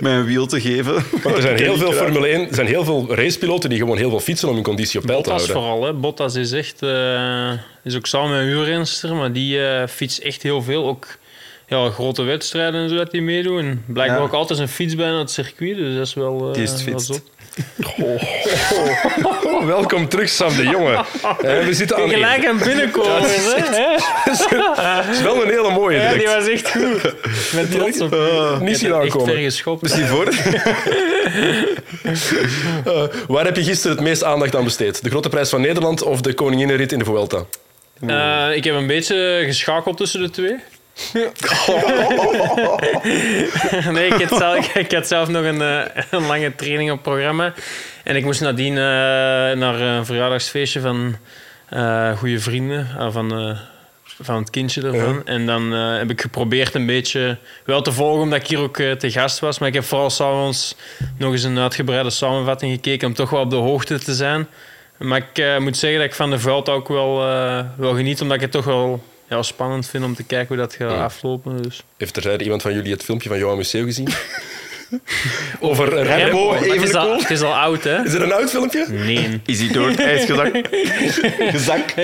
met 0.00 0.12
een 0.12 0.24
wiel 0.24 0.46
te 0.46 0.60
geven? 0.60 1.04
Want 1.22 1.36
er 1.36 1.42
zijn 1.42 1.56
heel 1.56 1.76
veel 1.76 1.92
Formule 1.92 2.26
1, 2.26 2.48
er 2.48 2.54
zijn 2.54 2.66
heel 2.66 2.84
veel 2.84 3.14
racepiloten 3.14 3.70
die 3.70 3.78
gewoon 3.78 3.96
heel 3.96 4.10
veel 4.10 4.20
fietsen 4.20 4.48
om 4.48 4.54
hun 4.54 4.62
conditie 4.62 5.00
op 5.00 5.06
peil 5.06 5.22
te 5.22 5.28
Bottas 5.30 5.46
houden. 5.48 5.70
vooral. 5.70 5.86
Hè. 5.86 6.00
Bottas 6.00 6.34
is 6.34 6.52
echt... 6.52 6.82
eh, 6.82 7.52
is 7.84 7.96
ook 7.96 8.06
samen 8.06 8.30
met 8.30 8.40
een 8.40 8.46
wielrenster, 8.46 9.14
maar 9.14 9.32
die 9.32 9.66
eh 9.66 9.88
fietst 9.88 10.18
echt 10.18 10.42
heel 10.42 10.62
veel. 10.62 10.86
Ook 10.86 11.06
ja, 11.66 11.90
grote 11.90 12.22
wedstrijden 12.22 12.80
en 12.82 12.88
zo 12.88 12.96
dat 12.96 13.12
hij 13.12 13.20
meedoet. 13.20 13.58
En 13.60 13.84
blijkbaar 13.86 14.18
Ja. 14.18 14.24
ook 14.24 14.32
altijd 14.32 14.58
zijn 14.58 14.70
fiets 14.70 14.94
bij 14.94 15.06
aan 15.08 15.18
het 15.18 15.30
circuit, 15.30 15.76
dus 15.76 15.94
dat 15.96 16.06
is 16.06 16.14
wel... 16.14 16.48
eh, 16.48 16.54
Die 16.54 16.62
is 16.62 16.70
het 16.84 17.02
zo. 17.02 17.14
Oh, 18.00 19.66
welkom 19.76 20.08
terug, 20.08 20.28
Sam 20.28 20.56
de 20.56 20.62
Jonge. 20.62 20.92
Eh, 21.42 21.64
we 21.64 21.74
zitten 21.74 21.96
aan 21.96 22.08
Gelijk 22.08 22.46
aan 22.46 22.58
binnenkomen, 22.58 23.22
hè? 23.22 23.28
hè? 23.56 23.94
Het 25.02 25.16
is 25.16 25.22
wel 25.22 25.42
een 25.42 25.48
hele 25.50 25.70
mooie 25.70 25.98
Ja, 26.00 26.12
die 26.12 26.26
was 26.26 26.48
echt 26.48 26.70
goed. 26.70 27.14
Met 27.54 27.70
trots 27.70 28.00
op. 28.00 28.16
Niet 28.60 28.78
zien 28.78 28.94
aankomen. 28.94 29.42
Misschien 29.80 30.06
voor? 30.06 30.28
Eh, 32.84 33.04
waar 33.28 33.44
heb 33.44 33.56
je 33.56 33.62
gisteren 33.64 33.96
het 33.96 34.04
meest 34.06 34.24
aandacht 34.24 34.56
aan 34.56 34.64
besteed? 34.64 35.02
De 35.02 35.10
Grote 35.10 35.28
Prijs 35.28 35.48
van 35.48 35.60
Nederland 35.60 36.02
of 36.02 36.20
de 36.20 36.32
Koninginnenrit 36.34 36.92
in 36.92 36.98
de 36.98 37.04
Vuelta? 37.04 37.44
Eh, 38.06 38.56
ik 38.56 38.64
heb 38.64 38.74
een 38.74 38.86
beetje 38.86 39.42
geschakeld 39.46 39.96
tussen 39.96 40.20
de 40.20 40.30
twee. 40.30 40.54
nee, 43.92 44.06
ik 44.06 44.28
had, 44.28 44.38
zelf, 44.38 44.74
ik 44.74 44.92
had 44.92 45.06
zelf 45.06 45.28
nog 45.28 45.44
een, 45.44 45.62
eh, 45.62 46.02
een 46.10 46.26
lange 46.26 46.54
training 46.54 46.90
op 46.90 47.02
programma. 47.02 47.52
En 48.04 48.16
ik 48.16 48.24
moest 48.24 48.40
nadien 48.40 48.72
eh, 48.72 48.78
naar 49.58 49.80
een 49.80 50.06
verjaardagsfeestje 50.06 50.80
van 50.80 51.16
eh 51.68 52.18
goede 52.18 52.40
vrienden. 52.40 53.12
van, 53.12 53.56
van 54.20 54.36
het 54.36 54.50
kindje 54.50 54.82
ervan. 54.82 55.26
En 55.26 55.46
dan 55.46 55.72
heb 55.72 56.10
ik 56.10 56.20
geprobeerd 56.20 56.74
een 56.74 56.86
beetje 56.86 57.38
wel 57.64 57.82
te 57.82 57.92
volgen, 57.92 58.22
omdat 58.22 58.40
ik 58.40 58.46
hier 58.46 58.58
ook 58.58 58.76
te 58.76 59.10
gast 59.10 59.38
was. 59.38 59.58
Maar 59.58 59.68
ik 59.68 59.74
heb 59.74 59.84
vooral 59.84 60.10
s'avonds 60.10 60.76
nog 61.18 61.32
eens 61.32 61.42
een 61.42 61.58
uitgebreide 61.58 62.10
samenvatting 62.10 62.72
gekeken 62.72 63.08
om 63.08 63.14
toch 63.14 63.30
wel 63.30 63.40
op 63.40 63.50
de 63.50 63.56
hoogte 63.56 63.98
te 63.98 64.14
zijn. 64.14 64.46
Maar 64.98 65.28
ik 65.32 65.58
moet 65.58 65.76
zeggen 65.76 66.00
dat 66.00 66.08
ik 66.08 66.14
van 66.14 66.30
de 66.30 66.38
veld 66.38 66.68
ook 66.68 66.88
wel, 66.88 67.16
wel 67.76 67.94
geniet, 67.94 68.20
omdat 68.20 68.36
ik 68.36 68.42
het 68.42 68.52
toch 68.52 68.64
wel 68.64 69.02
ja, 69.32 69.42
spannend 69.42 69.86
vind 69.88 70.04
om 70.04 70.14
te 70.14 70.22
kijken 70.22 70.48
hoe 70.48 70.56
dat 70.56 70.74
gaat 70.74 70.98
aflopen. 70.98 71.62
Dus. 71.62 71.82
Heeft 71.96 72.24
er 72.24 72.42
iemand 72.42 72.62
van 72.62 72.74
jullie 72.74 72.92
het 72.92 73.02
filmpje 73.02 73.28
van 73.28 73.38
Johan 73.38 73.56
Museeuw 73.56 73.84
gezien? 73.84 74.08
Over 75.60 76.02
Remco, 76.02 76.50
maar 76.50 76.60
het, 76.60 76.82
is 76.82 76.94
al, 76.94 77.18
het 77.18 77.30
is 77.30 77.42
al 77.42 77.54
oud, 77.54 77.84
hè? 77.84 78.04
Is 78.04 78.12
er 78.12 78.22
een 78.22 78.32
oud 78.32 78.50
filmpje? 78.50 78.86
Nee. 78.88 79.40
Is 79.46 79.60
hij 79.60 79.72
door 79.72 79.88
het 79.88 80.00
ijs 80.00 80.24
gezakt? 80.24 80.68
Gezakt? 81.56 81.94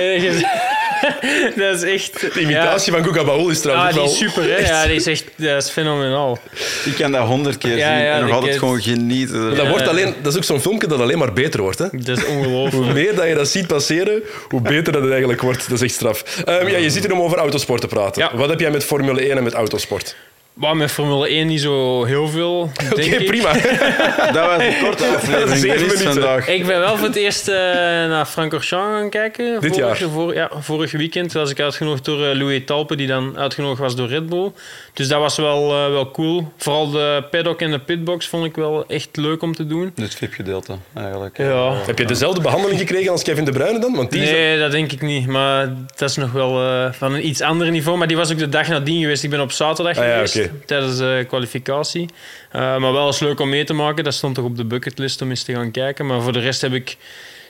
Dat 1.55 1.83
is 1.83 1.93
echt... 1.93 2.33
De 2.33 2.41
imitatie 2.41 2.91
van 2.91 3.03
Guga 3.03 3.23
Baul 3.23 3.49
is 3.49 3.61
trouwens 3.61 3.87
ah, 3.87 3.93
die 3.93 4.03
wel... 4.03 4.11
is 4.11 4.17
super, 4.17 4.43
hè? 4.43 4.57
Ja, 4.71 4.85
die 4.85 4.95
is 4.95 5.05
echt 5.05 5.23
dat 5.35 5.63
is 5.63 5.69
fenomenaal. 5.69 6.39
Ik 6.85 6.95
kan 6.95 7.11
dat 7.11 7.27
honderd 7.27 7.57
keer 7.57 7.77
Ja, 7.77 7.95
zien 7.95 8.05
ja, 8.05 8.13
en 8.13 8.21
nog 8.21 8.31
altijd 8.31 8.57
gewoon 8.57 8.81
genieten. 8.81 9.55
Dat, 9.55 9.67
wordt 9.67 9.87
alleen, 9.87 10.13
dat 10.21 10.31
is 10.31 10.37
ook 10.37 10.43
zo'n 10.43 10.61
filmpje 10.61 10.87
dat 10.87 10.99
alleen 10.99 11.17
maar 11.17 11.33
beter 11.33 11.61
wordt. 11.61 11.79
Hè? 11.79 11.85
Dat 11.91 12.17
is 12.17 12.25
ongelooflijk. 12.25 12.83
Hoe 12.83 12.93
meer 12.93 13.15
dat 13.15 13.27
je 13.27 13.35
dat 13.35 13.47
ziet 13.47 13.67
passeren, 13.67 14.23
hoe 14.47 14.61
beter 14.61 14.93
dat 14.93 15.01
het 15.01 15.11
eigenlijk 15.11 15.41
wordt. 15.41 15.69
Dat 15.69 15.77
is 15.77 15.81
echt 15.81 15.93
straf. 15.93 16.23
Ehm, 16.45 16.67
ja, 16.67 16.77
je 16.77 16.89
zit 16.89 17.03
hier 17.03 17.13
om 17.13 17.21
over 17.21 17.37
autosport 17.37 17.81
te 17.81 17.87
praten. 17.87 18.21
Ja. 18.21 18.37
Wat 18.37 18.49
heb 18.49 18.59
jij 18.59 18.71
met 18.71 18.83
Formule 18.83 19.21
1 19.21 19.37
en 19.37 19.43
met 19.43 19.53
autosport? 19.53 20.15
Maar 20.59 20.75
met 20.77 20.91
Formule 20.91 21.27
1 21.27 21.47
niet 21.47 21.61
zo 21.61 22.03
heel 22.05 22.27
veel, 22.27 22.71
denk 22.75 22.91
Oké, 22.91 23.01
ik. 23.01 23.25
prima. 23.25 23.53
Dat 24.33 24.45
was 24.45 24.63
een 24.63 24.73
korte 24.83 25.05
aflevering. 25.15 25.57
Zeven 25.57 25.69
Er 25.69 25.75
is 25.75 25.81
minuten. 25.87 26.13
vandaag. 26.13 26.47
Ik 26.47 26.65
ben 26.65 26.79
wel 26.79 26.97
voor 26.97 27.07
het 27.07 27.15
eerst 27.15 27.47
eh, 27.47 27.55
naar 27.55 28.25
Francorchamps 28.25 28.85
gaan 28.99 29.09
kijken. 29.09 29.61
Dit 29.61 29.71
vorig, 29.75 29.99
jaar? 29.99 30.09
Voor, 30.09 30.33
ja, 30.33 30.49
vorig 30.59 30.91
weekend 30.91 31.33
was 31.33 31.49
ik 31.51 31.59
uitgenodigd 31.59 32.05
door 32.05 32.25
eh, 32.25 32.35
Louis 32.37 32.61
Talpe, 32.65 32.95
die 32.95 33.07
dan 33.07 33.37
uitgenodigd 33.37 33.79
was 33.81 33.95
door 33.95 34.07
Red 34.07 34.25
Bull. 34.29 34.51
Dus 34.99 35.07
dat 35.07 35.19
was 35.19 35.35
wel, 35.37 35.71
eh, 35.71 35.89
wel 35.89 36.11
cool. 36.11 36.51
Vooral 36.57 36.89
de 36.89 37.23
paddock 37.31 37.61
en 37.61 37.71
de 37.71 37.79
pitbox 37.79 38.27
vond 38.27 38.45
ik 38.45 38.55
wel 38.55 38.85
echt 38.87 39.09
leuk 39.17 39.41
om 39.41 39.55
te 39.55 39.67
doen. 39.67 39.91
Het 39.95 40.15
VIP-gedeelte, 40.15 40.75
eigenlijk. 40.95 41.37
Ja. 41.37 41.73
heb 41.85 41.97
je 41.97 42.05
dezelfde 42.05 42.41
behandeling 42.41 42.79
gekregen 42.79 43.11
als 43.11 43.23
Kevin 43.23 43.45
De 43.45 43.51
Bruyne 43.51 43.79
dan? 43.79 43.95
Want 43.95 44.11
die 44.11 44.21
is- 44.21 44.29
Nee, 44.31 44.59
dat 44.59 44.71
denk 44.71 44.91
ik 44.91 45.01
niet. 45.01 45.27
Maar 45.27 45.73
dat 45.95 46.09
is 46.09 46.15
nog 46.15 46.31
wel 46.31 46.63
eh, 46.63 46.91
van 46.91 47.13
een 47.13 47.27
iets 47.27 47.41
ander 47.41 47.71
niveau. 47.71 47.97
Maar 47.97 48.07
die 48.07 48.17
was 48.17 48.31
ook 48.31 48.37
de 48.37 48.49
dag 48.49 48.67
nadien 48.67 49.01
geweest. 49.01 49.23
Ik 49.23 49.29
ben 49.29 49.41
op 49.41 49.51
zaterdag 49.51 49.97
Ah 49.97 50.03
ja, 50.05 50.13
geweest, 50.13 50.49
tijdens 50.65 50.97
de 50.97 51.25
kwalificatie. 51.27 52.05
Eh, 52.51 52.61
maar 52.77 52.93
wel 52.93 53.07
eens 53.07 53.19
leuk 53.19 53.39
om 53.39 53.49
mee 53.49 53.63
te 53.63 53.73
maken. 53.73 54.03
Dat 54.03 54.13
stond 54.13 54.35
toch 54.35 54.45
op 54.45 54.57
de 54.57 54.65
bucketlist 54.65 55.21
om 55.21 55.29
eens 55.29 55.43
te 55.43 55.53
gaan 55.53 55.71
kijken. 55.71 56.05
Maar 56.05 56.21
voor 56.21 56.33
de 56.33 56.39
rest 56.39 56.61
heb 56.61 56.73
ik 56.73 56.97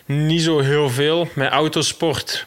niet 0.06 0.42
zo 0.42 0.60
heel 0.60 0.90
veel. 0.90 1.28
Met 1.34 1.50
autosport 1.52 2.46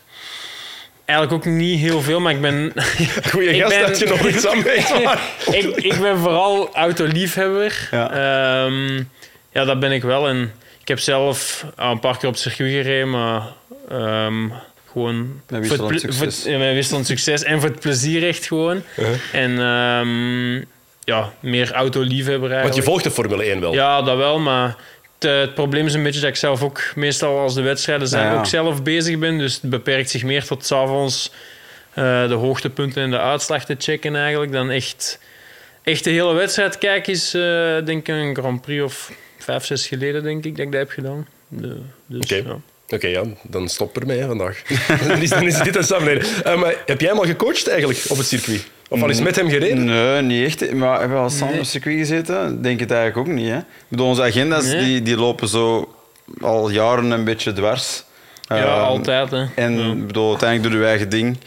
eigenlijk 1.05 1.47
ook 1.47 1.53
niet 1.55 1.81
heel 1.81 2.01
veel. 2.01 2.21
Maar 2.21 2.33
ik 2.33 2.41
ben... 2.41 2.73
Goeie 3.31 3.49
ik 3.51 3.63
gast 3.63 3.79
ben- 3.79 3.87
dat 3.89 3.99
je 3.99 4.07
nog 4.07 4.27
iets 4.27 4.47
aan 4.47 4.59
ik, 5.59 5.77
ik 5.77 6.01
ben 6.01 6.19
vooral 6.19 6.75
autoliefhebber. 6.75 7.89
Ja. 7.91 8.11
Ehm, 8.11 8.97
ja, 9.53 9.65
dat 9.65 9.81
ben 9.81 9.93
ik 9.93 10.03
wel. 10.03 10.29
En 10.29 10.53
ik 10.81 10.89
heb 10.89 10.99
zelf 10.99 11.65
al 11.77 11.91
een 11.91 12.01
paar 12.01 12.19
keer 12.19 12.29
op 12.29 12.35
het 12.35 12.43
circuit 12.43 12.71
gereden, 12.73 13.11
maar 13.11 13.43
ehm, 13.89 14.49
gewoon... 14.93 15.41
Met 15.49 15.67
voor 15.67 15.77
het 15.77 15.89
wisselend 15.89 16.01
succes. 16.01 16.17
voor 16.17 16.27
het- 16.27 16.45
ja, 16.45 16.59
met 16.59 16.75
wisselend 16.75 17.07
succes 17.07 17.43
en 17.43 17.61
voor 17.61 17.69
het 17.71 17.81
plezier 17.81 18.29
echt 18.29 18.47
gewoon. 18.47 18.83
Uh-huh. 18.99 19.15
En 19.33 19.59
ehm, 19.59 20.55
ja, 21.05 21.33
meer 21.41 21.73
autoliefhebber 21.73 22.63
Want 22.63 22.75
je 22.75 22.83
volgt 22.83 23.05
de 23.05 23.11
Formule 23.11 23.43
1 23.45 23.61
wel. 23.61 23.73
Ja, 23.75 24.03
dat 24.03 24.17
wel, 24.17 24.39
maar 24.39 24.77
het, 25.23 25.33
eh, 25.33 25.41
het 25.41 25.55
probleem 25.55 25.87
is 25.87 25.95
een 25.95 26.03
beetje 26.03 26.21
dat 26.21 26.29
ik 26.29 26.37
zelf 26.37 26.63
ook 26.63 26.93
meestal 26.95 27.39
als 27.39 27.55
de 27.55 27.63
wedstrijden 27.63 28.09
zijn 28.09 28.25
Ja, 28.25 28.33
ja. 28.33 28.39
ook 28.39 28.47
zelf 28.47 28.83
bezig 28.83 29.19
ben. 29.19 29.39
Dus 29.39 29.55
het 29.61 29.71
beperkt 29.71 30.11
zich 30.11 30.25
meer 30.25 30.45
tot 30.45 30.67
's 30.67 30.73
avonds 30.73 31.33
eh, 31.95 32.29
de 32.29 32.35
hoogtepunten 32.35 33.03
en 33.03 33.11
de 33.11 33.19
uitslag 33.19 33.65
te 33.65 33.75
checken 33.79 34.17
eigenlijk. 34.17 34.53
Dan 34.53 34.71
echt, 34.71 35.19
echt 35.83 36.05
de 36.05 36.11
hele 36.11 36.33
wedstrijd 36.33 36.79
kijken 36.79 37.13
is 37.13 37.35
eh, 37.35 37.41
denk 37.85 37.89
ik 37.89 38.09
een 38.09 38.37
Grand 38.37 38.61
Prix 38.61 38.83
of 38.83 39.13
vijf, 39.39 39.65
zes 39.65 39.87
geleden 39.87 40.23
denk 40.23 40.45
ik 40.45 40.57
dat 40.57 40.67
ik 40.67 40.73
dat 40.73 40.81
heb 40.81 40.91
gedaan. 40.91 41.27
Dus, 41.49 42.21
Oké. 42.21 42.35
ja. 42.35 42.61
Oké, 42.93 43.07
ja, 43.07 43.23
dan 43.43 43.69
stop 43.69 43.97
ermee 44.01 44.25
vandaag. 44.25 44.63
dan, 45.09 45.23
is, 45.23 45.29
dan 45.31 45.47
is 45.47 45.59
dit 45.63 45.77
een 45.77 45.85
samenleving. 45.85 46.37
Eh, 46.45 46.61
maar 46.61 46.75
heb 46.87 47.01
jij 47.01 47.09
hem 47.11 47.19
al 47.19 47.25
gecoacht 47.25 47.69
eigenlijk 47.69 48.01
op 48.09 48.17
het 48.17 48.27
circuit? 48.27 48.65
Of 48.89 49.03
al 49.03 49.09
eens 49.09 49.21
met 49.21 49.37
hem 49.37 49.49
gereden? 49.49 49.85
Nee, 49.85 50.23
niet 50.23 50.47
echt. 50.47 50.73
Maar 50.75 50.99
hebben 51.01 51.17
we 51.17 51.23
al 51.23 51.31
samen 51.31 51.53
op 51.55 51.61
het 51.61 51.69
circuit 51.69 51.99
gezeten? 51.99 52.63
Denk 52.63 52.81
het 52.81 52.91
eigenlijk 52.91 53.29
ook 53.29 53.35
niet. 53.35 53.49
Hè? 53.49 53.57
Ik 53.59 53.65
bedoel, 53.89 54.07
onze 54.07 54.23
agenda's 54.23 54.65
Nee. 54.67 54.85
die, 54.85 55.03
die 55.03 55.17
lopen 55.17 55.49
zo 55.49 55.95
al 56.41 56.71
jaren 56.71 57.11
een 57.11 57.25
beetje 57.25 57.53
dwars. 57.53 58.05
ja, 58.43 58.57
Ehm, 58.57 58.69
altijd. 58.83 59.31
Hè. 59.31 59.45
En 59.55 59.79
Ja. 59.79 59.95
bedoel, 59.95 60.29
uiteindelijk 60.31 60.73
doe 60.73 60.83
je 60.83 60.89
eigen 60.89 61.09
ding. 61.09 61.39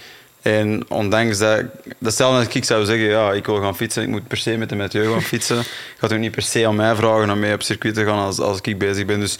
En 0.42 0.86
ondanks 0.88 1.38
dat... 1.38 1.64
Dat 1.98 2.14
stel 2.14 2.32
dat 2.34 2.54
ik 2.56 2.64
zou 2.64 2.86
zeggen, 2.86 3.06
ja, 3.08 3.32
ik 3.34 3.46
wil 3.46 3.62
gaan 3.62 3.76
fietsen, 3.76 4.04
ik 4.04 4.10
moet 4.10 4.28
per 4.28 4.38
se 4.38 4.58
met 4.58 4.70
de 4.70 4.76
Mathieu 4.76 5.12
gaan 5.12 5.22
fietsen. 5.22 5.60
Ik 5.60 5.66
ga 5.98 6.08
ook 6.08 6.18
niet 6.20 6.32
per 6.32 6.42
se 6.42 6.68
aan 6.68 6.76
mij 6.76 6.96
vragen 6.96 7.30
om 7.30 7.40
mee 7.40 7.54
op 7.54 7.62
circuit 7.62 7.94
te 7.94 8.06
gaan 8.06 8.18
als, 8.26 8.40
als 8.40 8.60
ik 8.62 8.78
bezig 8.78 9.06
ben. 9.06 9.20
Dus 9.20 9.38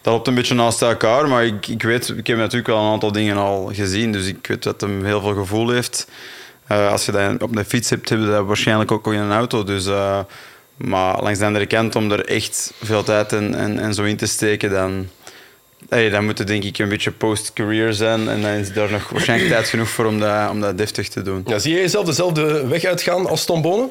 dat 0.00 0.12
loopt 0.12 0.26
een 0.26 0.34
beetje 0.34 0.54
naast 0.54 0.82
elkaar. 0.82 1.28
Maar 1.28 1.46
ik, 1.46 1.66
ik 1.66 1.82
weet, 1.82 2.08
ik 2.08 2.26
heb 2.26 2.36
natuurlijk 2.36 2.66
wel 2.66 2.78
een 2.78 2.92
aantal 2.92 3.12
dingen 3.12 3.36
al 3.36 3.70
gezien. 3.72 4.12
Dus 4.12 4.26
ik 4.26 4.46
weet 4.46 4.62
dat 4.62 4.80
hem 4.80 5.04
heel 5.04 5.20
veel 5.20 5.34
gevoel 5.34 5.68
heeft. 5.68 6.08
Eh, 6.66 6.90
als 6.90 7.06
je 7.06 7.12
dat 7.12 7.42
op 7.42 7.56
een 7.56 7.64
fiets 7.64 7.90
hebt, 7.90 8.08
heb 8.08 8.18
je 8.18 8.26
dat 8.26 8.46
waarschijnlijk 8.46 8.92
ook 8.92 9.12
in 9.12 9.18
een 9.18 9.32
auto. 9.32 9.64
Dus, 9.64 9.86
eh, 9.86 10.18
maar 10.76 11.22
langs 11.22 11.38
de 11.38 11.44
andere 11.44 11.66
kant, 11.66 11.96
om 11.96 12.12
er 12.12 12.24
echt 12.24 12.72
veel 12.82 13.02
tijd 13.02 13.32
en, 13.32 13.54
en, 13.54 13.78
en 13.78 13.94
zo 13.94 14.02
in 14.02 14.16
te 14.16 14.26
steken, 14.26 14.70
dan, 14.70 15.08
hey, 15.88 16.10
dan 16.10 16.24
moet 16.24 16.38
het 16.38 16.46
denk 16.46 16.64
ik 16.64 16.78
een 16.78 16.88
beetje 16.88 17.10
post-career 17.10 17.92
zijn. 17.92 18.28
En 18.28 18.42
dan 18.42 18.50
is 18.50 18.72
daar 18.72 18.90
nog 18.90 19.08
waarschijnlijk 19.08 19.50
tijd 19.50 19.68
genoeg 19.68 19.88
voor 19.88 20.06
om 20.06 20.20
dat, 20.20 20.50
om 20.50 20.60
dat 20.60 20.78
deftig 20.78 21.08
te 21.08 21.22
doen. 21.22 21.42
Ja, 21.46 21.58
zie 21.58 21.74
je 21.74 21.80
jezelf 21.80 22.06
dezelfde 22.06 22.66
weg 22.66 22.84
uitgaan 22.84 23.26
als 23.26 23.44
Tom 23.44 23.62
Bonen? 23.62 23.90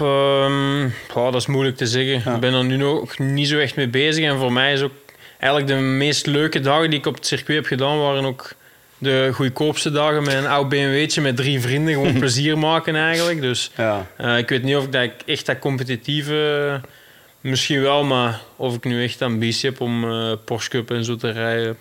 Ehm, 0.00 0.80
ja, 0.82 0.90
dat 1.14 1.34
is 1.34 1.46
moeilijk 1.46 1.76
te 1.76 1.86
zeggen. 1.86 2.34
Ik 2.34 2.40
ben 2.40 2.54
er 2.54 2.64
nu 2.64 2.76
nog 2.76 3.18
niet 3.18 3.48
zo 3.48 3.58
echt 3.58 3.76
mee 3.76 3.88
bezig. 3.88 4.24
En 4.24 4.38
voor 4.38 4.52
mij 4.52 4.72
is 4.72 4.82
ook 4.82 4.92
eigenlijk 5.38 5.72
de 5.72 5.78
meest 5.86 6.26
leuke 6.26 6.60
dagen 6.60 6.90
die 6.90 6.98
ik 6.98 7.06
op 7.06 7.14
het 7.14 7.26
circuit 7.26 7.56
heb 7.58 7.66
gedaan, 7.66 7.98
waren 8.00 8.24
ook 8.24 8.52
de 8.98 9.30
goedkoopste 9.32 9.90
dagen 9.90 10.22
met 10.22 10.34
een 10.34 10.46
oud 10.46 10.68
BMW'tje 10.68 11.20
met 11.20 11.36
drie 11.36 11.60
vrienden. 11.60 11.94
Gewoon 11.94 12.18
plezier 12.24 12.58
maken 12.58 12.96
eigenlijk. 12.96 13.40
Dus 13.40 13.70
Ja. 13.76 14.06
eh, 14.16 14.38
ik 14.38 14.48
weet 14.48 14.62
niet 14.62 14.76
of 14.76 14.84
ik, 14.84 14.92
dat 14.92 15.02
ik 15.02 15.12
echt 15.26 15.46
dat 15.46 15.58
competitieve... 15.58 16.80
Misschien 17.40 17.80
wel, 17.82 18.04
maar 18.04 18.40
of 18.56 18.74
ik 18.74 18.84
nu 18.84 19.02
echt 19.02 19.22
ambitie 19.22 19.70
heb 19.70 19.80
om 19.80 20.10
eh 20.10 20.32
Porsche 20.44 20.70
Cup 20.70 20.90
en 20.90 21.04
zo 21.04 21.16
te 21.16 21.30
rijden... 21.30 21.76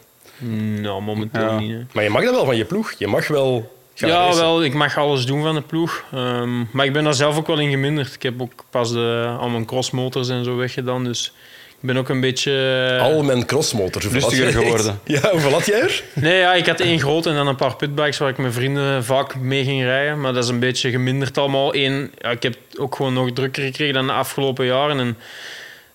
Nou, 0.81 1.01
momenteel 1.01 1.41
Ja. 1.41 1.59
niet. 1.59 1.71
hè. 1.71 1.79
Maar 1.93 2.03
je 2.03 2.09
mag 2.09 2.23
dat 2.23 2.33
wel 2.33 2.45
van 2.45 2.55
je 2.57 2.65
ploeg. 2.65 2.93
Je 2.97 3.07
mag 3.07 3.27
wel 3.27 3.72
gaan 3.95 4.09
Ja, 4.09 4.15
racen. 4.25 4.41
wel, 4.41 4.63
ik 4.63 4.73
mag 4.73 4.97
alles 4.97 5.25
doen 5.25 5.41
van 5.41 5.55
de 5.55 5.62
ploeg. 5.62 6.03
Ehm, 6.13 6.59
maar 6.71 6.85
ik 6.85 6.93
ben 6.93 7.03
daar 7.03 7.13
zelf 7.13 7.38
ook 7.38 7.47
wel 7.47 7.59
in 7.59 7.69
geminderd. 7.69 8.13
Ik 8.13 8.23
heb 8.23 8.41
ook 8.41 8.63
pas 8.69 8.91
de, 8.91 9.35
al 9.39 9.50
mijn 9.50 9.65
crossmotors 9.65 10.29
en 10.29 10.43
zo 10.43 10.55
weggedaan. 10.55 11.03
Dus 11.03 11.33
ik 11.69 11.89
ben 11.89 11.97
ook 11.97 12.09
een 12.09 12.19
beetje... 12.21 12.51
eh, 12.97 13.03
Al 13.03 13.23
mijn 13.23 13.45
crossmotors. 13.45 14.05
Rustiger 14.07 14.51
geworden. 14.51 15.00
Ja, 15.05 15.29
hoeveel 15.31 15.51
had 15.51 15.65
jij 15.65 15.81
er? 15.81 16.03
Nee, 16.13 16.38
ja, 16.39 16.53
ik 16.53 16.65
had 16.65 16.79
één 16.79 17.00
grote 17.00 17.29
en 17.29 17.35
dan 17.35 17.47
een 17.47 17.55
paar 17.55 17.75
pitbikes 17.75 18.17
waar 18.17 18.29
ik 18.29 18.38
mijn 18.38 18.53
vrienden 18.53 19.03
vaak 19.03 19.35
mee 19.35 19.63
ging 19.63 19.83
rijden. 19.83 20.21
Maar 20.21 20.33
dat 20.33 20.43
is 20.43 20.50
een 20.50 20.59
beetje 20.59 20.89
geminderd 20.91 21.38
allemaal. 21.38 21.75
Eén, 21.75 22.12
ja, 22.21 22.29
ik 22.29 22.43
heb 22.43 22.55
ook 22.77 22.95
gewoon 22.95 23.13
nog 23.13 23.31
drukker 23.33 23.63
gekregen 23.63 23.93
dan 23.93 24.07
de 24.07 24.13
afgelopen 24.13 24.65
jaren. 24.65 25.00
En 25.00 25.17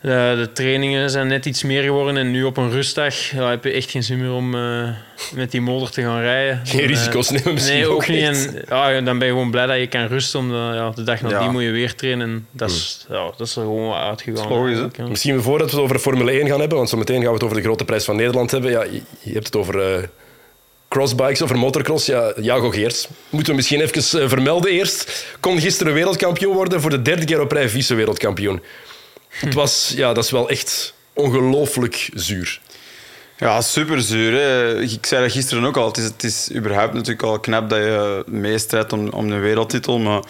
eh, 0.00 0.10
de 0.36 0.50
trainingen 0.52 1.10
zijn 1.10 1.26
net 1.26 1.46
iets 1.46 1.62
meer 1.62 1.82
geworden. 1.82 2.16
En 2.16 2.30
nu 2.30 2.44
op 2.44 2.56
een 2.56 2.70
rustdag 2.70 3.30
heb 3.30 3.64
je 3.64 3.70
echt 3.70 3.90
geen 3.90 4.02
zin 4.02 4.20
meer 4.20 4.32
om 4.32 4.54
eh, 4.54 4.88
met 5.34 5.50
die 5.50 5.60
motor 5.60 5.90
te 5.90 6.02
gaan 6.02 6.20
rijden. 6.20 6.60
Geen 6.64 6.80
Eh, 6.80 6.86
risico's 6.86 7.30
nemen 7.30 7.52
misschien 7.52 7.76
Nee, 7.76 7.86
ook 7.88 7.94
ook 7.94 8.08
niet. 8.08 8.22
En, 8.22 8.64
ja, 8.68 9.00
dan 9.00 9.18
ben 9.18 9.26
je 9.26 9.32
gewoon 9.32 9.50
blij 9.50 9.66
dat 9.66 9.78
je 9.78 9.86
kan 9.86 10.06
rusten. 10.06 10.40
Omdat 10.40 10.74
ja, 10.74 10.90
de 10.90 11.02
dag 11.02 11.20
nadien 11.20 11.38
Ja. 11.40 11.50
moet 11.50 11.62
je 11.62 11.70
weer 11.70 11.94
trainen. 11.94 12.28
En 12.28 12.46
dat, 12.50 12.70
is, 12.70 13.06
ja, 13.08 13.30
dat 13.36 13.46
is 13.46 13.56
er 13.56 13.62
gewoon 13.62 13.88
wat 13.88 13.96
uitgegaan. 13.98 14.48
logisch, 14.48 14.78
ja. 14.96 15.06
Misschien 15.08 15.42
voordat 15.42 15.70
we 15.70 15.76
het 15.76 15.84
over 15.84 15.98
Formule 15.98 16.30
1 16.32 16.46
gaan 16.48 16.60
hebben, 16.60 16.76
want 16.78 16.90
zo 16.90 16.96
meteen 16.96 17.16
gaan 17.20 17.26
we 17.28 17.34
het 17.34 17.42
over 17.42 17.56
de 17.56 17.62
grote 17.62 17.84
prijs 17.84 18.04
van 18.04 18.16
Nederland 18.16 18.50
hebben. 18.50 18.70
Ja, 18.70 18.84
je, 19.20 19.32
hebt 19.32 19.46
het 19.46 19.56
over 19.56 19.94
eh, 19.94 20.02
crossbikes, 20.88 21.42
over 21.42 21.58
motocross. 21.58 22.06
Ja, 22.06 22.32
Jago 22.40 22.70
Geers. 22.70 23.08
Moeten 23.30 23.50
we 23.50 23.56
misschien 23.56 23.80
even 23.80 24.28
vermelden 24.28 24.70
eerst. 24.70 25.26
Kon 25.40 25.60
gisteren 25.60 25.92
wereldkampioen 25.94 26.54
worden, 26.54 26.80
voor 26.80 26.90
de 26.90 27.02
derde 27.02 27.24
keer 27.24 27.40
op 27.40 27.52
rij 27.52 27.68
vice-wereldkampioen. 27.68 28.60
Het 29.28 29.54
was, 29.54 29.92
ja, 29.96 30.12
dat 30.12 30.24
is 30.24 30.30
wel 30.30 30.48
echt 30.48 30.94
ongelooflijk 31.12 32.10
zuur. 32.14 32.60
Ja, 33.38 33.60
super 33.60 34.02
zuur. 34.02 34.32
Hè. 34.32 34.80
Ik 34.80 35.06
zei 35.06 35.22
dat 35.22 35.32
gisteren 35.32 35.64
ook 35.64 35.76
al. 35.76 35.92
Het 35.92 36.24
is, 36.24 36.48
überhaupt 36.54 36.92
natuurlijk 36.92 37.22
al 37.22 37.40
knap 37.40 37.70
dat 37.70 37.78
je 37.78 38.24
meestrijdt 38.26 38.92
om, 38.92 39.08
om 39.08 39.30
een 39.30 39.40
wereldtitel. 39.40 39.98
Maar 39.98 40.22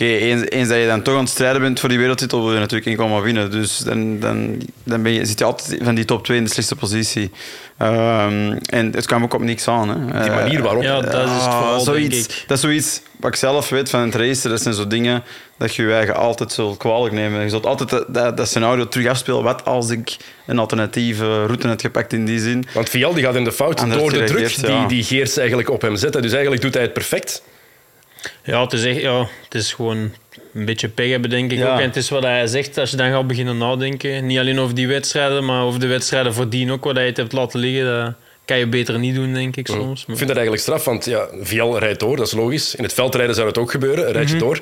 oké, 0.00 0.12
eens, 0.12 0.48
eens 0.48 0.68
dat 0.68 0.78
je 0.78 0.86
dan 0.86 1.02
toch 1.02 1.14
aan 1.14 1.20
het 1.20 1.28
strijden 1.28 1.60
bent 1.60 1.80
voor 1.80 1.88
die 1.88 1.98
wereldtitel, 1.98 2.42
wil 2.42 2.52
je 2.52 2.58
natuurlijk 2.58 2.86
enkel 2.90 3.08
maar 3.08 3.22
winnen. 3.22 3.50
Dus 3.50 3.78
dan, 3.78 4.18
dan, 4.18 4.62
dan 4.84 5.02
ben 5.02 5.12
je, 5.12 5.24
zit 5.24 5.38
je 5.38 5.44
altijd 5.44 5.78
van 5.82 5.94
die 5.94 6.04
top 6.04 6.24
2 6.24 6.36
in 6.38 6.44
de 6.44 6.50
slechtste 6.50 6.76
positie. 6.76 7.30
Ehm, 7.78 8.58
en 8.66 8.92
het 8.94 9.06
kwam 9.06 9.22
ook 9.22 9.34
op 9.34 9.40
niks 9.42 9.68
aan. 9.68 9.88
Hè. 9.88 10.20
Die 10.22 10.30
Eh, 10.30 10.34
manier 10.34 10.62
waarop. 10.62 10.82
Ja, 10.82 11.00
dat 11.00 11.14
is 11.14 11.20
het 11.20 11.42
Ah, 11.42 11.58
vooral, 11.58 11.80
zoiets, 11.80 12.26
denk 12.26 12.38
ik. 12.38 12.44
Dat 12.46 12.56
is 12.56 12.62
zoiets 12.62 13.02
wat 13.16 13.30
ik 13.30 13.36
zelf 13.36 13.68
weet 13.68 13.90
van 13.90 14.00
het 14.00 14.14
racen. 14.14 14.50
Dat 14.50 14.62
zijn 14.62 14.74
zo 14.74 14.86
dingen 14.86 15.22
dat 15.58 15.74
je 15.74 15.82
je 15.82 15.92
eigen 15.92 16.16
altijd 16.16 16.52
zult 16.52 16.76
kwalijk 16.76 17.14
nemen. 17.14 17.42
Je 17.42 17.48
zult 17.48 17.66
altijd 17.66 17.88
dat, 17.90 18.04
dat, 18.14 18.36
dat 18.36 18.48
scenario 18.48 18.88
terug 18.88 19.06
afspelen. 19.06 19.42
Wat 19.42 19.64
als 19.64 19.90
ik 19.90 20.16
een 20.46 20.58
alternatieve 20.58 21.44
route 21.44 21.68
had 21.68 21.80
gepakt 21.80 22.12
in 22.12 22.24
die 22.24 22.40
zin? 22.40 22.64
Want 22.74 22.88
Vial 22.88 23.14
die 23.14 23.24
gaat 23.24 23.34
in 23.34 23.44
de 23.44 23.52
fout 23.52 23.80
Anders 23.80 24.00
door 24.00 24.12
de 24.12 24.24
druk 24.24 24.48
ja. 24.48 24.78
die, 24.78 24.86
die 24.86 25.04
Geers 25.04 25.36
eigenlijk 25.36 25.70
op 25.70 25.82
hem 25.82 25.96
zet. 25.96 26.12
Dus 26.12 26.32
eigenlijk 26.32 26.62
doet 26.62 26.74
hij 26.74 26.82
het 26.82 26.92
perfect. 26.92 27.42
Ja, 28.44 28.62
het 28.62 28.72
is, 28.72 28.84
echt, 28.84 29.00
ja, 29.00 29.18
het 29.44 29.54
is 29.54 29.72
gewoon 29.72 30.12
een 30.54 30.64
beetje 30.64 30.88
pech 30.88 31.08
hebben, 31.10 31.30
denk 31.30 31.52
ik 31.52 31.58
Ja. 31.58 31.72
ook. 31.72 31.78
En 31.80 31.86
het 31.86 31.96
is 31.96 32.08
wat 32.08 32.22
hij 32.22 32.46
zegt, 32.46 32.78
als 32.78 32.90
je 32.90 32.96
dan 32.96 33.10
gaat 33.10 33.26
beginnen 33.26 33.58
nadenken, 33.58 34.26
niet 34.26 34.38
alleen 34.38 34.58
over 34.60 34.74
die 34.74 34.88
wedstrijden, 34.88 35.44
maar 35.44 35.62
over 35.64 35.80
de 35.80 35.86
wedstrijden 35.86 36.34
voordien 36.34 36.70
ook, 36.70 36.84
wat 36.84 36.94
hij 36.94 37.06
het 37.06 37.16
hebt 37.16 37.32
laten 37.32 37.60
liggen, 37.60 38.04
dat 38.04 38.14
kan 38.44 38.58
je 38.58 38.66
beter 38.66 38.98
niet 38.98 39.14
doen, 39.14 39.32
denk 39.34 39.56
ik 39.56 39.66
soms. 39.66 40.00
Ik 40.00 40.06
Maar- 40.06 40.16
vind 40.16 40.28
dat 40.28 40.36
eigenlijk 40.38 40.62
straf, 40.62 40.84
want 40.84 41.04
ja, 41.04 41.28
Vial 41.40 41.78
rijdt 41.78 42.00
door, 42.00 42.16
dat 42.16 42.26
is 42.26 42.32
logisch. 42.32 42.74
In 42.74 42.82
het 42.82 42.92
veldrijden 42.94 43.34
zou 43.34 43.46
het 43.48 43.58
ook 43.58 43.70
gebeuren, 43.70 44.06
een 44.06 44.12
rijtje 44.12 44.36
door. 44.36 44.60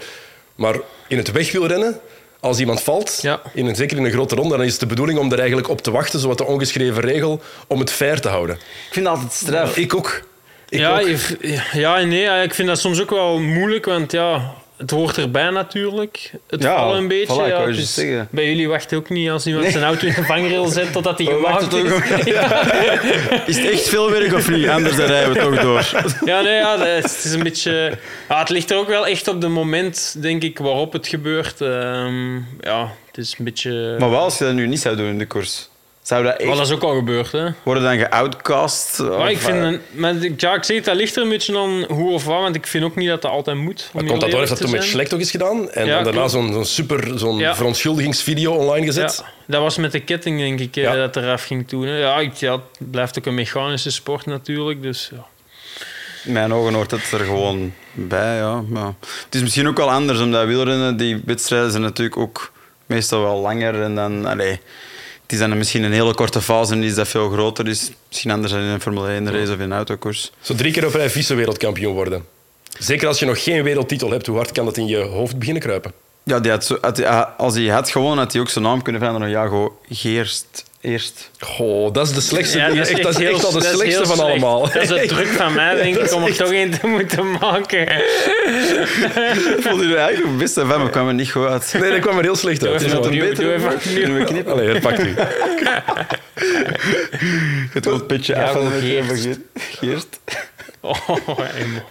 Maar 0.54 0.76
in 1.08 1.16
het 1.16 1.30
wegwielrennen, 1.32 2.00
als 2.40 2.58
iemand 2.58 2.80
valt, 2.82 3.18
Ja. 3.22 3.40
in 3.54 3.66
een, 3.66 3.76
zeker 3.76 3.96
in 3.96 4.04
een 4.04 4.10
grote 4.12 4.34
ronde, 4.34 4.56
dan 4.56 4.64
is 4.66 4.70
het 4.70 4.80
de 4.80 4.86
bedoeling 4.86 5.18
om 5.18 5.32
er 5.32 5.38
eigenlijk 5.38 5.68
op 5.68 5.80
te 5.82 5.90
wachten, 5.90 6.20
zoals 6.20 6.36
de 6.36 6.44
ongeschreven 6.46 7.02
regel, 7.02 7.40
om 7.66 7.78
het 7.78 7.90
fair 7.92 8.20
te 8.20 8.28
houden. 8.28 8.56
Ik 8.56 8.62
vind 8.92 9.06
het 9.06 9.14
altijd 9.14 9.32
straf. 9.32 9.76
Ik 9.76 9.94
ook. 9.94 10.22
Ik 10.68 10.78
ja, 10.78 11.00
je- 11.00 11.58
ja 11.72 12.00
nee, 12.00 12.20
ja, 12.20 12.36
ik 12.36 12.54
vind 12.54 12.68
dat 12.68 12.78
soms 12.80 13.00
ook 13.00 13.10
wel 13.10 13.38
moeilijk, 13.38 13.84
want 13.84 14.12
ja, 14.12 14.54
het 14.76 14.90
hoort 14.90 15.16
erbij 15.18 15.50
natuurlijk. 15.50 16.32
Het 16.46 16.62
Ja, 16.62 16.76
vallen 16.76 16.96
een 16.98 17.08
beetje. 17.08 17.34
voilà, 17.34 17.68
ik 17.98 18.04
ja, 18.08 18.26
bij 18.30 18.48
jullie 18.48 18.68
wacht 18.68 18.94
ook 18.94 19.08
niet 19.08 19.30
als 19.30 19.46
iemand 19.46 19.66
zijn 19.72 19.84
auto 19.84 20.06
in 20.06 20.14
de 20.14 20.24
vangrail 20.24 20.66
zet 20.78 20.92
totdat 20.92 21.18
hij 21.18 21.26
gemaakt 21.26 21.60
wachten 21.60 21.84
is. 21.84 21.90
toch 21.90 22.04
Is 23.46 23.56
het 23.56 23.70
echt 23.70 23.88
veel 23.88 24.10
werk 24.10 24.32
of 24.32 24.48
niet? 24.50 24.68
Anders 24.68 24.96
dan 24.96 25.06
rijden 25.06 25.32
we 25.32 25.38
toch 25.40 25.60
door. 25.60 25.90
Ja, 26.24 26.40
nee, 26.40 26.54
ja, 26.54 26.78
het 26.80 27.22
is 27.24 27.32
een 27.32 27.42
beetje... 27.42 27.92
Ja, 28.28 28.38
het 28.38 28.48
ligt 28.48 28.70
er 28.70 28.76
ook 28.76 28.88
wel 28.88 29.06
echt 29.06 29.28
op 29.28 29.40
de 29.40 29.48
moment, 29.48 30.16
denk 30.18 30.42
ik, 30.42 30.58
waarop 30.58 30.92
het 30.92 31.06
gebeurt. 31.08 31.60
Ehm, 31.60 32.34
ja, 32.60 32.92
het 33.06 33.16
is 33.18 33.34
een 33.38 33.44
beetje... 33.44 33.96
Maar 33.98 34.10
wel 34.10 34.20
als 34.20 34.38
je 34.38 34.44
dat 34.44 34.54
nu 34.54 34.66
niet 34.66 34.80
zou 34.80 34.96
doen 34.96 35.06
in 35.08 35.18
de 35.18 35.26
koers. 35.26 35.68
Zou 36.08 36.22
dat 36.24 36.36
echt 36.36 36.44
Maar 36.48 36.56
dat 36.56 36.66
is 36.66 36.72
ook 36.72 36.82
al 36.82 36.94
gebeurd, 36.94 37.32
hè. 37.32 37.48
worden 37.62 37.82
dan 37.82 37.98
geoutcast? 37.98 38.98
Maar 38.98 39.10
Of, 39.10 39.28
ik 39.28 39.38
vind... 39.38 39.56
eh, 39.56 39.62
een- 39.62 39.80
maar 39.90 40.14
ja, 40.36 40.54
ik 40.54 40.64
zeg 40.64 40.76
het, 40.76 40.84
dat 40.84 40.94
ligt 40.96 41.16
er 41.16 41.22
een 41.22 41.28
beetje 41.28 41.58
aan 41.58 41.84
hoe 41.88 42.12
of 42.12 42.24
wat, 42.24 42.40
want 42.40 42.54
ik 42.54 42.66
vind 42.66 42.84
ook 42.84 42.96
niet 42.96 43.08
dat 43.08 43.22
dat 43.22 43.30
altijd 43.30 43.56
moet. 43.56 43.90
om 43.92 44.00
heel 44.00 44.08
Contador 44.10 44.38
heeft 44.38 44.50
eerlijk 44.50 44.60
dat 44.60 44.70
toen 44.70 44.70
met. 44.70 44.84
Schleck 44.84 45.08
toch 45.08 45.18
eens 45.18 45.30
gedaan. 45.30 45.70
En 45.70 45.86
Ja, 45.86 45.94
dan 45.94 46.04
daarna 46.04 46.28
zo'n 46.28 46.52
zo'n 46.52 46.64
super 46.64 47.18
zo'n 47.18 47.38
Ja. 47.38 47.54
verontschuldigingsvideo 47.54 48.52
online 48.54 48.86
gezet. 48.86 49.22
Ja, 49.26 49.32
dat 49.46 49.60
was 49.62 49.76
met 49.76 49.92
de 49.92 50.00
ketting, 50.00 50.38
denk 50.38 50.60
ik, 50.60 50.76
eh, 50.76 50.82
Ja. 50.82 50.94
dat 50.94 51.16
eraf 51.16 51.44
ging 51.44 51.68
toen. 51.68 51.86
hè. 51.86 51.98
Ja, 51.98 52.18
ik, 52.18 52.34
ja, 52.34 52.52
het 52.52 52.90
blijft 52.90 53.18
ook 53.18 53.26
een 53.26 53.34
mechanische 53.34 53.90
sport 53.90 54.26
natuurlijk, 54.26 54.82
dus 54.82 55.10
ja. 55.14 55.26
In 56.24 56.32
mijn 56.32 56.52
ogen 56.54 56.74
hoort 56.74 56.90
het 56.90 57.12
er 57.12 57.24
gewoon 57.24 57.72
bij, 57.92 58.36
ja. 58.36 58.60
Maar 58.68 58.92
het 59.24 59.34
is 59.34 59.40
misschien 59.40 59.68
ook 59.68 59.76
wel 59.76 59.90
anders, 59.90 60.20
omdat 60.20 60.46
wielrennen, 60.46 60.96
die 60.96 61.22
wedstrijden 61.24 61.70
zijn 61.70 61.82
natuurlijk 61.82 62.16
ook 62.16 62.52
meestal 62.86 63.22
wel 63.22 63.40
langer. 63.40 63.82
En 63.82 63.94
dan, 63.94 64.26
allee, 64.26 64.60
het 65.28 65.36
is 65.40 65.46
dan 65.48 65.58
misschien 65.58 65.82
een 65.82 65.92
hele 65.92 66.14
korte 66.14 66.40
fase 66.40 66.72
en 66.72 66.80
die 66.80 66.88
is 66.88 66.94
dat 66.94 67.08
veel 67.08 67.30
groter. 67.30 67.68
is 67.68 67.90
misschien 68.08 68.30
anders 68.30 68.52
dan 68.52 68.60
in 68.62 68.66
een 68.68 68.80
Formule 68.80 69.08
1 69.08 69.30
race 69.32 69.52
of 69.52 69.58
in 69.58 69.64
een 69.64 69.72
autokoers. 69.72 70.32
Zo 70.40 70.54
drie 70.54 70.72
keer 70.72 70.86
op 70.86 70.94
rij 70.94 71.10
vice-wereldkampioen 71.10 71.94
worden. 71.94 72.24
Zeker 72.78 73.08
als 73.08 73.18
je 73.18 73.26
nog 73.26 73.42
geen 73.42 73.62
wereldtitel 73.62 74.10
hebt, 74.10 74.26
hoe 74.26 74.36
hard 74.36 74.52
kan 74.52 74.64
dat 74.64 74.76
in 74.76 74.86
je 74.86 74.96
hoofd 74.98 75.38
beginnen 75.38 75.62
kruipen? 75.62 75.92
Ja, 76.22 76.40
die 76.40 76.50
had 76.50 76.64
zo, 76.64 76.78
had, 76.80 76.96
hij- 76.96 77.06
als 77.24 77.54
hij 77.54 77.66
had 77.66 77.90
gewonnen, 77.90 78.18
had 78.18 78.32
hij 78.32 78.40
ook 78.40 78.48
zijn 78.48 78.64
naam 78.64 78.82
kunnen 78.82 79.00
veranderen. 79.00 79.30
Jago 79.32 79.78
Geerst. 79.90 80.64
Eerst. 80.80 81.30
Goh, 81.38 81.92
dat 81.92 82.06
is 82.06 82.12
de 82.14 82.20
slechtste, 82.20 82.58
Ja, 82.58 82.70
die- 82.70 82.80
echt, 82.80 83.02
dat 83.02 83.12
is 83.12 83.18
heel- 83.18 83.34
echt 83.34 83.44
al 83.44 83.52
de 83.52 83.58
dat 83.58 83.64
is 83.66 83.72
slechtste 83.74 84.06
van 84.06 84.16
slecht. 84.16 84.30
allemaal. 84.30 84.60
Dat 84.62 84.74
is 84.82 84.88
het 84.88 85.08
druk 85.14 85.26
van 85.26 85.54
mij, 85.54 85.74
denk 85.74 85.96
ik, 85.96 86.12
om 86.14 86.22
er 86.22 86.28
echt- 86.28 86.38
toch 86.38 86.52
een 86.52 86.70
te 86.80 86.86
moeten 86.86 87.30
maken. 87.40 87.80
Ik 87.82 89.56
vond 89.60 89.80
hij 89.80 89.94
eigenlijk 89.94 90.24
nog 90.24 90.36
best 90.36 90.54
van, 90.54 90.66
maar 90.66 90.90
kwam 90.90 91.08
er 91.08 91.14
niet 91.14 91.30
goed 91.30 91.46
uit. 91.46 91.74
Nee, 91.80 91.90
dat 91.90 92.00
kwam 92.00 92.16
er 92.18 92.22
heel 92.24 92.36
slecht 92.36 92.66
uit. 92.66 92.72
Het 92.82 92.92
is 92.92 92.98
opnieuw, 92.98 93.32
doe 93.34 93.52
even. 93.54 93.78
Kunnen 93.94 94.18
we 94.18 94.24
knippen? 94.24 94.52
Allee, 94.52 94.68
herpakt 94.68 94.98
u. 95.04 95.14
Het 97.72 97.84
wordt 97.84 98.00
een 98.00 98.06
beetje 98.06 98.36
af 98.42 98.52
van 98.52 98.72
het. 98.72 99.38
Geerst. 99.54 100.08
Oh, 100.80 101.08
helemaal. 101.08 101.90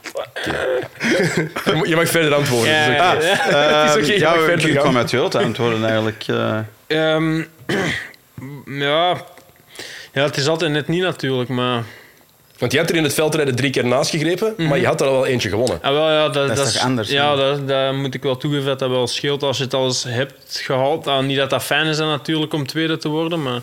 Je 1.66 1.74
mag- 1.76 1.88
Je 1.88 1.96
mag 1.96 2.08
verder 2.10 2.34
antwoorden. 2.34 2.74
Ja, 2.74 3.14
Dat 3.14 3.24
is 3.24 3.30
ja. 3.30 3.36
Het 3.94 4.08
is 4.08 4.16
je 4.18 4.24
mag 4.24 4.44
verder 4.44 4.70
ik 4.70 4.76
kwam 4.78 4.98
uit 4.98 5.12
wereld 5.12 5.36
antwoorden 5.36 5.86
eigenlijk. 5.86 6.24
eh. 6.28 6.58
Ehm, 6.88 7.44
ja. 8.66 9.24
ja, 10.14 10.24
het 10.24 10.38
is 10.38 10.48
altijd 10.48 10.72
net 10.72 10.88
niet 10.88 11.02
natuurlijk, 11.02 11.50
maar... 11.50 11.84
Want 12.58 12.72
je 12.72 12.78
hebt 12.78 12.90
er 12.90 12.96
in 12.96 13.04
het 13.04 13.14
veldrijden 13.14 13.56
drie 13.56 13.70
keer 13.70 13.86
naast 13.86 14.10
gegrepen, 14.10 14.54
maar 14.58 14.80
je 14.80 14.86
had 14.86 15.02
er 15.02 15.08
al 15.08 15.14
wel 15.14 15.26
eentje 15.26 15.50
gewonnen. 15.50 15.80
Ah, 15.82 15.92
wel, 15.92 16.10
ja, 16.10 16.30
dat, 16.30 16.50
is 16.50 16.58
dat 16.58 16.74
toch 16.74 16.82
anders, 16.82 17.10
Ja, 17.10 17.36
dat, 17.36 17.68
dat 17.68 17.94
moet 17.94 18.14
ik 18.14 18.24
wel 18.24 18.38
toegeven 18.38 18.66
dat 18.66 18.80
dat 18.80 18.90
wel 18.90 19.08
scheelt 19.08 19.44
als 19.44 19.58
je 19.58 19.64
het 19.64 19.74
al 19.74 19.86
eens 19.86 20.04
hebt 20.04 20.60
gehaald. 20.64 21.06
Nou, 21.06 21.26
niet 21.26 21.38
dat 21.38 21.50
dat 21.50 21.64
fijn 21.64 21.86
is 21.86 21.98
dan 21.98 22.08
natuurlijk 22.08 22.54
om 22.54 22.68
tweede 22.68 22.98
te 22.98 23.08
worden, 23.08 23.44
maar 23.44 23.62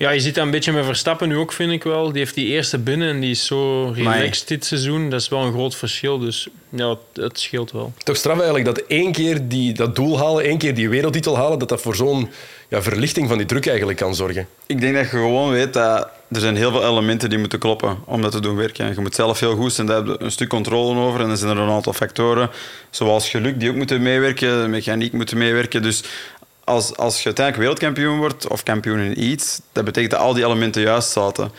ja, 0.00 0.10
je 0.10 0.20
ziet 0.20 0.34
dat 0.34 0.44
een 0.44 0.50
beetje 0.50 0.72
met 0.72 0.84
Verstappen 0.84 1.28
nu 1.28 1.36
ook, 1.36 1.52
vind 1.52 1.72
ik 1.72 1.82
wel. 1.82 2.08
Die 2.12 2.18
heeft 2.18 2.34
die 2.34 2.46
eerste 2.46 2.78
binnen 2.78 3.08
en 3.08 3.20
die 3.20 3.30
is 3.30 3.46
zo 3.46 3.90
relaxed 3.94 4.48
dit 4.48 4.64
seizoen. 4.64 5.10
Dat 5.10 5.20
is 5.20 5.28
wel 5.28 5.40
een 5.40 5.52
groot 5.52 5.74
verschil, 5.74 6.18
dus 6.18 6.48
ja, 6.68 6.88
het, 6.88 6.98
het 7.14 7.40
scheelt 7.40 7.72
wel. 7.72 7.92
Toch 8.04 8.16
straf 8.16 8.34
eigenlijk 8.34 8.64
dat 8.64 8.78
één 8.78 9.12
keer 9.12 9.48
die, 9.48 9.72
dat 9.72 9.96
doel 9.96 10.18
halen, 10.18 10.44
één 10.44 10.58
keer 10.58 10.74
die 10.74 10.88
wereldtitel 10.88 11.36
halen, 11.36 11.58
dat 11.58 11.68
dat 11.68 11.80
voor 11.80 11.96
zo'n 11.96 12.30
ja, 12.70 12.82
verlichting 12.82 13.28
van 13.28 13.38
die 13.38 13.46
druk 13.46 13.66
eigenlijk 13.66 13.98
kan 13.98 14.14
zorgen. 14.14 14.46
Ik 14.66 14.80
denk 14.80 14.94
dat 14.94 15.02
je 15.02 15.10
gewoon 15.10 15.50
weet 15.50 15.72
dat 15.72 16.08
er 16.30 16.40
zijn 16.40 16.56
heel 16.56 16.70
veel 16.70 16.84
elementen 16.84 17.30
die 17.30 17.38
moeten 17.38 17.58
kloppen 17.58 17.98
om 18.04 18.22
dat 18.22 18.32
te 18.32 18.40
doen 18.40 18.56
werken. 18.56 18.86
En 18.86 18.94
je 18.94 19.00
moet 19.00 19.14
zelf 19.14 19.40
heel 19.40 19.56
goed 19.56 19.72
zijn, 19.72 19.86
daar 19.86 19.96
heb 19.96 20.06
je 20.06 20.16
een 20.18 20.30
stuk 20.30 20.48
controle 20.48 21.00
over. 21.00 21.20
En 21.20 21.28
dan 21.28 21.36
zijn 21.36 21.56
er 21.56 21.62
een 21.62 21.70
aantal 21.70 21.92
factoren, 21.92 22.50
zoals 22.90 23.28
geluk, 23.28 23.60
die 23.60 23.70
ook 23.70 23.76
moeten 23.76 24.02
meewerken, 24.02 24.70
mechaniek 24.70 25.12
moeten 25.12 25.38
meewerken. 25.38 25.82
Dus 25.82 26.04
als, 26.64 26.96
als 26.96 27.18
je 27.18 27.24
uiteindelijk 27.24 27.56
wereldkampioen 27.56 28.18
wordt, 28.18 28.48
of 28.48 28.62
kampioen 28.62 28.98
in 28.98 29.22
iets, 29.22 29.60
dat 29.72 29.84
betekent 29.84 30.12
dat 30.12 30.20
al 30.20 30.34
die 30.34 30.44
elementen 30.44 30.82
juist 30.82 31.10
zaten. 31.10 31.50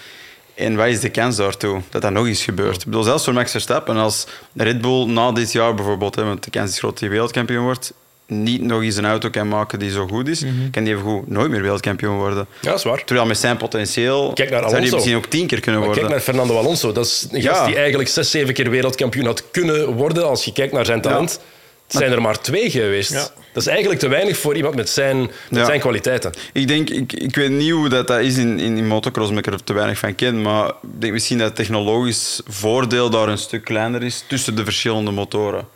En 0.56 0.76
wat 0.76 0.88
is 0.88 1.00
de 1.00 1.10
kans 1.10 1.36
daartoe? 1.36 1.82
Dat 1.90 2.02
dat 2.02 2.12
nog 2.12 2.28
eens 2.28 2.44
gebeurt. 2.44 2.80
Ik 2.80 2.86
bedoel, 2.86 3.04
zelfs 3.04 3.24
voor 3.24 3.34
Max 3.34 3.52
Verstappen, 3.52 3.98
als 3.98 4.28
Red 4.54 4.82
Bull 4.82 5.06
na 5.06 5.32
dit 5.32 5.52
jaar 5.52 5.74
bijvoorbeeld, 5.74 6.16
hè, 6.16 6.24
want 6.24 6.44
de 6.44 6.50
kans 6.50 6.72
is 6.72 6.80
groot 6.80 7.00
dat 7.00 7.10
wereldkampioen 7.10 7.64
wordt, 7.64 7.94
niet 8.32 8.62
nog 8.62 8.82
eens 8.82 8.96
een 8.96 9.06
auto 9.06 9.30
kan 9.30 9.48
maken 9.48 9.80
die 9.80 9.92
zo 9.92 10.08
goed 10.08 10.28
is, 10.28 10.44
kan 10.72 10.84
die 10.84 10.94
even 10.94 11.06
goed 11.06 11.28
nooit 11.30 11.50
meer 11.52 11.62
wereldkampioen 11.62 12.18
worden. 12.18 12.48
Ja, 12.62 12.70
dat 12.70 12.78
is 12.78 12.84
waar. 12.84 13.04
Terwijl 13.04 13.28
met 13.28 13.38
zijn 13.38 13.58
potentieel 13.58 14.34
Kijk 14.34 14.50
naar 14.50 14.60
zou 14.60 14.72
hij 14.72 14.78
Alonso. 14.80 14.96
misschien 14.96 15.16
ook 15.18 15.26
tien 15.26 15.48
keer 15.48 15.60
kunnen 15.60 15.80
Maar 15.82 15.90
worden. 15.90 16.08
kijk 16.10 16.26
naar 16.26 16.34
Fernando 16.34 16.58
Alonso. 16.58 16.92
Dat 16.92 17.06
is 17.06 17.28
een 17.32 17.42
gast 17.42 17.60
Ja. 17.60 17.66
die 17.66 17.76
eigenlijk 17.76 18.10
zes, 18.10 18.32
zeven 18.32 18.54
keer 18.54 18.70
wereldkampioen 18.70 19.26
had 19.26 19.44
kunnen 19.52 19.94
worden 19.94 20.28
als 20.28 20.46
je 20.46 20.54
kijkt 20.54 20.74
naar 20.74 20.86
zijn 20.86 21.02
talent. 21.02 21.40
Het 21.88 22.00
zijn 22.00 22.12
er 22.12 22.22
maar 22.22 22.42
twee 22.42 22.70
geweest. 22.70 23.12
Ja. 23.12 23.28
Dat 23.54 23.64
is 23.64 23.68
eigenlijk 23.68 24.00
te 24.00 24.08
weinig 24.08 24.38
voor 24.38 24.56
iemand 24.56 24.76
met 24.76 24.90
zijn, 24.90 25.20
met 25.20 25.32
Ja. 25.60 25.66
zijn 25.66 25.80
kwaliteiten. 25.80 26.32
Ik 26.54 26.68
denk, 26.68 26.90
ik, 26.90 27.14
ik 27.14 27.36
weet 27.36 27.50
niet 27.52 27.72
hoe 27.72 27.90
dat, 27.90 28.08
dat 28.08 28.20
is 28.20 28.38
in, 28.38 28.60
in, 28.60 28.78
in 28.78 28.88
motocross, 28.88 29.30
omdat 29.30 29.46
ik 29.48 29.54
er 29.54 29.64
te 29.64 29.74
weinig 29.74 29.98
van 29.98 30.16
ken. 30.16 30.42
Maar 30.42 30.68
ik 30.68 30.74
denk 31.00 31.14
misschien 31.14 31.38
dat 31.38 31.48
het 31.48 31.56
technologisch 31.56 32.42
voordeel 32.48 33.10
daar 33.10 33.28
een 33.28 33.38
stuk 33.38 33.64
kleiner 33.64 34.04
is 34.04 34.24
tussen 34.28 34.56
de 34.56 34.64
verschillende 34.64 35.12
motoren. 35.12 35.68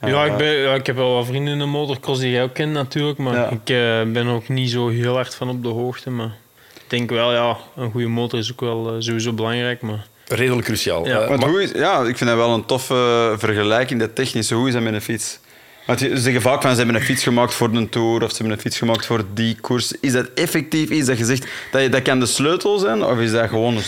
Ja, 0.00 0.24
Eh, 0.24 0.30
ik, 0.32 0.36
ben, 0.36 0.52
ja, 0.52 0.74
ik 0.74 0.86
heb 0.86 0.96
wel 0.96 1.14
wat 1.14 1.26
vrienden 1.26 1.52
in 1.52 1.58
de 1.58 1.64
motocross 1.64 2.20
die 2.20 2.30
jij 2.30 2.42
ook 2.42 2.54
kent 2.54 2.72
natuurlijk, 2.72 3.18
maar 3.18 3.34
Ja. 3.34 3.48
ik 3.50 3.70
eh, 3.70 4.12
ben 4.12 4.26
ook 4.26 4.48
niet 4.48 4.70
zo 4.70 4.88
heel 4.88 5.14
hard 5.14 5.34
van 5.34 5.48
op 5.48 5.62
de 5.62 5.68
hoogte. 5.68 6.10
Maar 6.10 6.34
ik 6.74 6.82
denk 6.90 7.10
wel, 7.10 7.32
ja, 7.32 7.56
een 7.76 7.90
goede 7.90 8.06
motor 8.08 8.38
is 8.38 8.52
ook 8.52 8.60
wel 8.60 8.88
eh, 8.88 8.94
sowieso 8.98 9.32
belangrijk. 9.32 9.80
Maar 9.82 10.06
Redelijk 10.28 10.64
cruciaal. 10.66 11.06
Ja. 11.06 11.20
Eh, 11.20 11.28
maar- 11.38 11.48
hoe 11.48 11.62
is, 11.62 11.70
ja, 11.70 12.00
ik 12.00 12.16
vind 12.16 12.30
dat 12.30 12.38
wel 12.38 12.54
een 12.54 12.64
toffe 12.64 13.34
vergelijking, 13.38 14.00
dat 14.00 14.14
technische. 14.14 14.54
Hoe 14.54 14.66
is 14.68 14.72
dat 14.74 14.82
met 14.82 14.94
een 14.94 15.00
fiets? 15.02 15.38
Want 15.86 15.98
ze 15.98 16.16
zeggen 16.18 16.42
vaak 16.42 16.62
van 16.62 16.70
ze 16.70 16.76
hebben 16.76 16.94
een 16.94 17.02
fiets 17.02 17.22
gemaakt 17.22 17.54
voor 17.54 17.68
een 17.74 17.88
tour 17.88 18.22
of 18.22 18.30
ze 18.30 18.36
hebben 18.36 18.54
een 18.54 18.60
fiets 18.60 18.78
gemaakt 18.78 19.06
voor 19.06 19.24
die 19.34 19.56
koers. 19.60 19.92
Is 20.00 20.12
dat 20.12 20.26
effectief 20.34 20.90
iets 20.90 21.06
dat 21.06 21.18
je 21.18 21.24
zegt 21.24 21.46
dat, 21.72 21.82
je, 21.82 21.88
dat 21.88 22.02
kan 22.02 22.20
de 22.20 22.26
sleutel 22.26 22.78
zijn 22.78 23.04
of 23.04 23.18
is 23.18 23.30
dat 23.30 23.48
gewoon 23.48 23.76
een- 23.76 23.82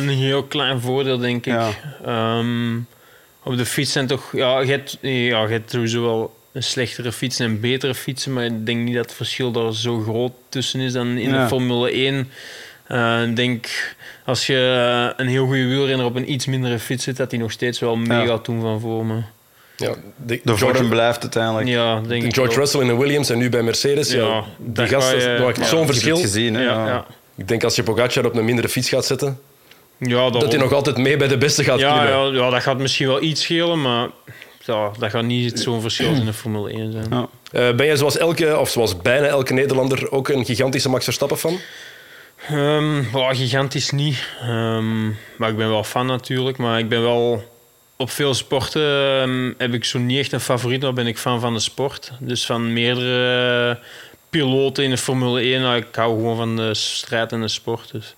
een 0.00 0.08
heel 0.08 0.42
klein 0.42 0.80
voordeel, 0.80 1.18
denk 1.18 1.46
ik. 1.46 1.52
Ja. 1.52 1.68
Ehm, 2.04 2.76
op 3.48 3.56
de 3.56 3.66
fiets 3.66 3.92
zijn 3.92 4.06
toch... 4.06 4.32
Ja, 4.36 4.60
je 4.60 4.70
hebt, 4.70 4.98
ja, 5.00 5.42
je 5.42 5.48
hebt 5.48 5.70
sowieso 5.70 6.02
wel 6.02 6.36
een 6.52 6.62
slechtere 6.62 7.12
fietsen 7.12 7.46
en 7.46 7.60
betere 7.60 7.94
fietsen, 7.94 8.32
maar 8.32 8.44
ik 8.44 8.66
denk 8.66 8.84
niet 8.84 8.94
dat 8.94 9.04
het 9.04 9.14
verschil 9.14 9.50
daar 9.52 9.74
zo 9.74 10.00
groot 10.00 10.32
tussen 10.48 10.80
is 10.80 10.92
dan 10.92 11.06
in 11.06 11.30
Ja. 11.30 11.42
de 11.42 11.48
Formule 11.48 11.90
1. 11.92 12.30
Eh, 12.86 13.22
Ik 13.28 13.36
denk, 13.36 13.68
als 14.24 14.46
je 14.46 15.12
een 15.16 15.26
heel 15.28 15.46
goede 15.46 15.66
wielrenner 15.66 16.06
op 16.06 16.14
een 16.16 16.32
iets 16.32 16.46
mindere 16.46 16.78
fiets 16.78 17.04
zit, 17.04 17.16
dat 17.16 17.30
hij 17.30 17.40
nog 17.40 17.52
steeds 17.52 17.78
wel 17.78 17.96
mee 17.96 18.18
Ja. 18.18 18.26
gaat 18.26 18.44
doen 18.44 18.60
van 18.60 18.80
voor 18.80 19.06
me. 19.06 19.20
ja, 19.76 19.94
de, 20.26 20.40
de 20.44 20.56
George, 20.56 20.84
blijft 20.84 21.22
uiteindelijk? 21.22 21.68
Ja, 21.68 22.00
denk 22.00 22.22
ik 22.22 22.34
George. 22.34 22.58
Russell 22.58 22.80
in 22.80 22.86
de 22.86 22.96
Williams 22.96 23.30
en 23.30 23.38
nu 23.38 23.48
bij 23.48 23.62
Mercedes. 23.62 24.10
Ja, 24.12 24.18
Ja, 24.26 24.44
die 24.58 24.86
gasten, 24.86 25.42
maakt 25.42 25.66
zo'n 25.66 25.86
verschil. 25.86 26.14
het 26.16 26.24
gezien. 26.24 26.54
Hè? 26.54 26.62
Ja, 26.62 26.72
Ja. 26.72 26.86
ja. 26.86 27.06
Ik 27.36 27.48
denk 27.48 27.64
als 27.64 27.74
je 27.76 27.82
Pogacar 27.82 28.24
op 28.26 28.36
een 28.36 28.44
mindere 28.44 28.68
fiets 28.68 28.88
gaat 28.88 29.04
zetten, 29.06 29.40
Ja, 29.98 30.30
dat 30.30 30.52
hij 30.52 30.60
nog 30.60 30.72
altijd 30.72 30.96
mee 30.96 31.16
bij 31.16 31.28
de 31.28 31.38
beste 31.38 31.64
gaat 31.64 31.78
ja, 31.78 32.08
ja, 32.08 32.24
ja, 32.24 32.50
dat 32.50 32.62
gaat 32.62 32.78
misschien 32.78 33.06
wel 33.06 33.22
iets 33.22 33.42
schelen, 33.42 33.82
maar 33.82 34.08
ja, 34.64 34.90
dat 34.98 35.10
gaat 35.10 35.24
niet 35.24 35.60
zo'n 35.60 35.80
verschil 35.80 36.14
in 36.14 36.24
de 36.24 36.32
Formule 36.32 36.70
1 36.72 36.92
zijn. 36.92 37.06
Ja. 37.10 37.28
Eh, 37.52 37.76
ben 37.76 37.86
jij 37.86 37.96
zoals 37.96 38.18
elke, 38.18 38.58
of 38.58 38.70
zoals 38.70 38.96
bijna 38.96 39.26
elke 39.26 39.52
Nederlander, 39.52 40.10
ook 40.10 40.28
een 40.28 40.44
gigantische 40.44 40.88
Max 40.88 41.04
Verstappen 41.04 41.38
fan? 41.38 41.58
Ehm, 42.48 43.16
ja, 43.16 43.34
gigantisch 43.34 43.90
niet. 43.90 44.28
Ehm, 44.40 45.06
maar 45.36 45.48
ik 45.48 45.56
ben 45.56 45.68
wel 45.68 45.84
fan 45.84 46.06
natuurlijk. 46.06 46.56
Maar 46.56 46.78
ik 46.78 46.88
ben 46.88 47.02
wel... 47.02 47.56
Op 47.96 48.10
veel 48.10 48.34
sporten 48.34 49.20
ehm, 49.20 49.52
heb 49.56 49.74
ik 49.74 49.84
zo 49.84 49.98
niet 49.98 50.18
echt 50.18 50.32
een 50.32 50.40
favoriet. 50.40 50.80
Dan 50.80 50.94
ben 50.94 51.06
ik 51.06 51.18
fan 51.18 51.40
van 51.40 51.54
de 51.54 51.60
sport. 51.60 52.12
Dus 52.20 52.46
van 52.46 52.72
meerdere 52.72 53.78
piloten 54.30 54.84
in 54.84 54.90
de 54.90 54.96
Formule 54.98 55.40
1. 55.40 55.60
Nou, 55.60 55.76
ik 55.76 55.86
hou 55.94 56.16
gewoon 56.16 56.36
van 56.36 56.56
de 56.56 56.74
strijd 56.74 57.32
en 57.32 57.40
de 57.40 57.48
sport. 57.48 57.92
Dus. 57.92 58.14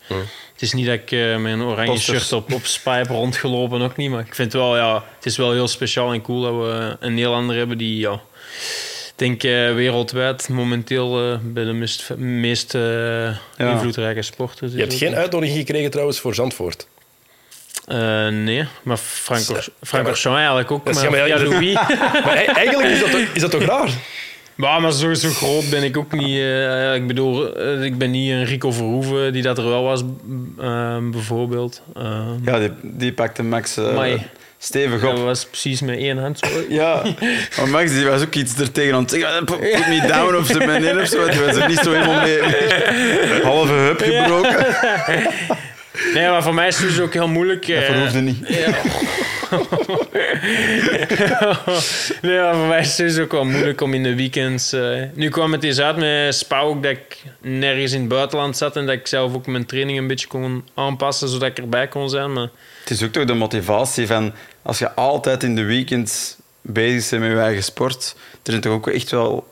Het 0.53 0.63
is 0.63 0.73
niet 0.73 0.87
dat 0.87 0.95
ik 0.95 1.13
eh, 1.13 1.37
met 1.37 1.53
een 1.53 1.63
oranje 1.63 1.91
Posters. 1.93 2.19
shirt 2.19 2.33
op, 2.33 2.53
op 2.53 2.65
Spa 2.67 2.97
heb 2.97 3.07
rondgelopen. 3.09 3.81
Ook 3.83 3.97
niet. 3.97 4.11
Maar 4.11 4.21
ik 4.27 4.35
vind 4.35 4.53
wel, 4.53 4.77
ja... 4.77 5.05
Het 5.17 5.27
is 5.27 5.37
wel 5.37 5.53
heel 5.53 5.69
speciaal 5.69 6.13
en 6.13 6.23
cool 6.23 6.41
dat 6.41 6.55
we 6.55 6.97
een 7.01 7.15
Nederlander 7.15 7.57
hebben 7.57 7.79
die... 7.79 7.99
Ja, 7.99 8.13
ik 8.13 9.13
denk 9.17 9.43
eh, 9.43 9.75
wereldwijd 9.75 10.49
momenteel 10.49 11.33
eh, 11.33 11.39
bij 11.43 11.65
de 11.65 11.73
meest, 11.73 12.11
meest 12.17 12.75
eh, 12.75 13.37
invloedrijke 13.57 14.23
sporters. 14.23 14.73
Je 14.73 14.79
hebt 14.79 14.95
geen 14.95 15.15
uitnodiging 15.15 15.59
gekregen 15.59 15.91
trouwens 15.91 16.19
voor 16.21 16.35
Zandvoort. 16.35 16.87
Eh, 17.87 18.29
nee, 18.29 18.65
maar 18.83 18.97
Frank, 18.97 19.41
Ja, 19.49 19.55
Frank 19.83 20.03
maar- 20.05 20.13
Orchamps 20.13 20.39
eigenlijk 20.39 20.71
ook. 20.71 20.85
Maar, 20.85 20.95
ja, 21.05 21.11
maar 21.11 21.19
ja, 21.19 21.25
ja, 21.25 21.39
dat- 21.39 21.47
Louis. 21.53 21.73
Maar 22.25 22.37
e- 22.37 22.45
eigenlijk 22.45 22.89
is 22.89 23.01
dat, 23.01 23.11
toch, 23.11 23.21
is 23.35 23.41
dat 23.41 23.51
toch 23.51 23.63
raar? 23.63 23.89
Maar, 24.61 24.81
maar 24.81 24.93
zo, 24.93 25.15
zo 25.15 25.29
groot 25.29 25.71
ben 25.71 25.83
ik 25.83 25.97
ook 25.97 26.13
niet. 26.13 26.39
eh, 26.39 26.95
ik 26.95 27.07
bedoel, 27.07 27.57
eh, 27.57 27.85
ik 27.85 27.99
ben 27.99 28.11
niet 28.11 28.31
een 28.31 28.45
Rico 28.45 28.71
Verhoeven 28.71 29.33
die 29.33 29.43
dat 29.43 29.59
er 29.59 29.65
wel 29.69 29.83
was, 29.83 30.03
eh, 30.59 30.97
bijvoorbeeld. 31.11 31.83
Ja, 32.45 32.59
die, 32.59 32.71
die 32.83 33.13
pakte 33.13 33.43
Max 33.43 33.79
stevig 34.63 35.01
dat 35.01 35.19
op. 35.19 35.25
was 35.25 35.45
precies 35.47 35.81
met 35.81 35.99
één 35.99 36.19
hand. 36.19 36.39
zo. 36.39 36.47
Ja, 36.69 37.03
maar 37.57 37.69
Max 37.69 37.91
die 37.93 38.07
was 38.07 38.23
ook 38.23 38.35
iets 38.35 38.59
er 38.59 38.73
tegen 38.73 38.95
aan 38.95 39.03
het 39.03 39.11
zeggen. 39.11 39.45
Put 39.45 39.61
me 39.89 40.05
down 40.07 40.37
of 40.37 40.47
ze 40.47 40.59
ben 40.59 40.85
in 40.85 41.01
of 41.01 41.07
zo. 41.09 41.29
Die 41.29 41.41
was 41.41 41.57
er 41.57 41.69
niet 41.69 41.79
zo 41.79 41.93
helemaal 41.93 42.23
mee. 42.23 42.41
Halve 43.43 43.73
heup 43.73 44.01
gebroken. 44.01 44.67
Nee, 46.15 46.29
maar 46.29 46.43
voor 46.43 46.55
mij 46.55 46.69
is 46.69 46.79
het 46.79 46.89
dus 46.89 47.01
ook 47.01 47.13
heel 47.13 47.29
moeilijk. 47.29 47.67
Dat 47.67 47.77
eh, 47.77 47.85
verhoefde 47.85 48.21
niet. 48.21 48.49
Ja. 48.49 48.75
nee, 52.23 52.39
maar 52.41 52.55
voor 52.55 52.67
mij 52.67 52.79
is 52.81 52.99
het 52.99 53.09
dus 53.09 53.19
ook 53.19 53.33
wel 53.33 53.45
moeilijk 53.45 53.81
om 53.81 53.95
in 53.95 54.03
de 54.03 54.15
weekends... 54.15 54.73
eh, 54.73 55.03
Nu 55.15 55.29
kwam 55.29 55.53
het 55.53 55.65
eens 55.65 55.79
uit 55.81 55.97
met 55.97 56.35
Spa 56.35 56.61
ook 56.61 56.83
dat 56.83 56.93
ik 56.93 57.17
nergens 57.41 57.93
in 57.93 58.01
het 58.01 58.09
buitenland 58.09 58.57
zat 58.57 58.77
en 58.77 58.87
dat 58.87 58.95
ik 58.95 59.07
zelf 59.07 59.35
ook 59.35 59.47
mijn 59.47 59.67
training 59.67 59.99
een 59.99 60.07
beetje 60.07 60.27
kon 60.27 60.65
aanpassen 60.75 61.29
zodat 61.29 61.49
ik 61.49 61.59
erbij 61.59 61.89
kon 61.89 62.11
zijn. 62.11 62.33
Maar 62.33 62.49
Het 62.81 62.91
is 62.91 63.03
ook 63.03 63.13
toch 63.13 63.25
de 63.25 63.35
motivatie 63.35 64.07
van 64.07 64.33
als 64.63 64.79
je 64.79 64.95
altijd 64.95 65.43
in 65.43 65.55
de 65.55 65.65
weekends 65.65 66.37
bezig 66.63 67.11
bent 67.11 67.23
met 67.23 67.31
je 67.33 67.39
eigen 67.39 67.63
sport. 67.65 68.15
Er 68.43 68.51
zijn 68.51 68.61
toch 68.61 68.73
ook 68.73 68.89
echt 68.89 69.11
wel 69.11 69.47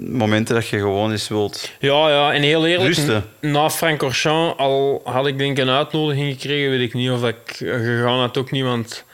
momenten 0.00 0.54
dat 0.54 0.68
je 0.68 0.78
gewoon 0.78 1.10
eens 1.10 1.28
wilt. 1.28 1.70
ja, 1.78 2.08
ja, 2.08 2.32
en 2.32 2.42
heel 2.42 2.66
eerlijk, 2.66 2.94
Rusten. 2.94 3.24
na 3.40 3.70
Frank 3.70 4.02
Orchamps, 4.02 4.58
al 4.58 5.00
had 5.04 5.26
ik 5.26 5.38
denk 5.38 5.58
ik 5.58 5.64
een 5.64 5.70
uitnodiging 5.70 6.32
gekregen, 6.32 6.70
weet 6.70 6.80
ik 6.80 6.94
niet 6.94 7.10
of 7.10 7.24
ik 7.24 7.36
gegaan 7.56 8.18
had 8.18 8.36
ook 8.36 8.50
niet, 8.50 8.64
want 8.64 9.04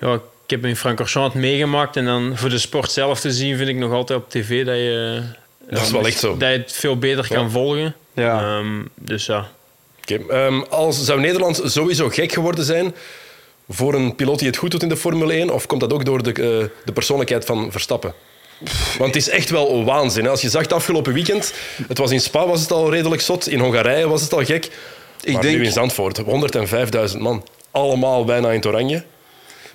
ja, 0.00 0.14
ik 0.14 0.50
heb 0.50 0.64
in 0.64 0.76
Frank 0.76 1.00
Orchamps 1.00 1.34
het 1.34 1.42
meegemaakt 1.42 1.96
en 1.96 2.04
dan 2.04 2.32
voor 2.34 2.50
de 2.50 2.58
sport 2.58 2.92
zelf 2.92 3.20
te 3.20 3.32
zien 3.32 3.56
vind 3.56 3.68
ik 3.68 3.76
nog 3.76 3.92
altijd 3.92 4.18
op 4.18 4.30
tv 4.30 4.64
dat 4.64 4.76
je... 4.76 5.22
Dat 5.70 5.82
is 5.82 5.90
wel 5.90 6.06
echt 6.06 6.18
zo. 6.18 6.36
Dat 6.36 6.50
je 6.50 6.56
het 6.56 6.72
veel 6.72 6.98
beter 6.98 7.28
kan 7.28 7.50
volgen. 7.50 7.94
Ja. 8.12 8.40
Ehm, 8.40 8.82
dus 8.94 9.26
ja. 9.26 9.48
Ehm, 10.28 10.60
als, 10.60 11.04
zou 11.04 11.20
Nederland 11.20 11.60
sowieso 11.64 12.08
gek 12.08 12.32
geworden 12.32 12.64
zijn 12.64 12.94
voor 13.68 13.94
een 13.94 14.14
piloot 14.14 14.38
die 14.38 14.48
het 14.48 14.56
goed 14.56 14.70
doet 14.70 14.82
in 14.82 14.88
de 14.88 14.96
Formule 14.96 15.32
1? 15.32 15.50
Of 15.50 15.66
komt 15.66 15.80
dat 15.80 15.92
ook 15.92 16.04
door 16.04 16.22
de, 16.22 16.30
eh, 16.30 16.84
de 16.84 16.92
persoonlijkheid 16.92 17.44
van 17.44 17.72
Verstappen? 17.72 18.14
Want 18.98 19.14
het 19.14 19.16
is 19.16 19.28
echt 19.28 19.50
wel 19.50 19.84
waanzin. 19.84 20.24
Hè? 20.24 20.30
Als 20.30 20.40
je 20.40 20.48
zag 20.48 20.62
het 20.62 20.72
afgelopen 20.72 21.12
weekend, 21.12 21.52
het 21.88 21.98
was 21.98 22.10
in 22.10 22.20
Spa 22.20 22.46
was 22.46 22.60
het 22.60 22.72
al 22.72 22.90
redelijk 22.90 23.22
zot, 23.22 23.48
in 23.48 23.58
Hongarije 23.60 24.08
was 24.08 24.22
het 24.22 24.32
al 24.32 24.44
gek. 24.44 24.64
Ik 25.22 25.32
maar 25.32 25.42
denk- 25.42 25.56
nu 25.58 25.64
in 25.64 25.72
Zandvoort, 25.72 26.18
105.000 26.18 27.18
man. 27.22 27.46
Allemaal 27.70 28.24
bijna 28.24 28.48
in 28.48 28.54
het 28.56 28.66
oranje. 28.66 29.04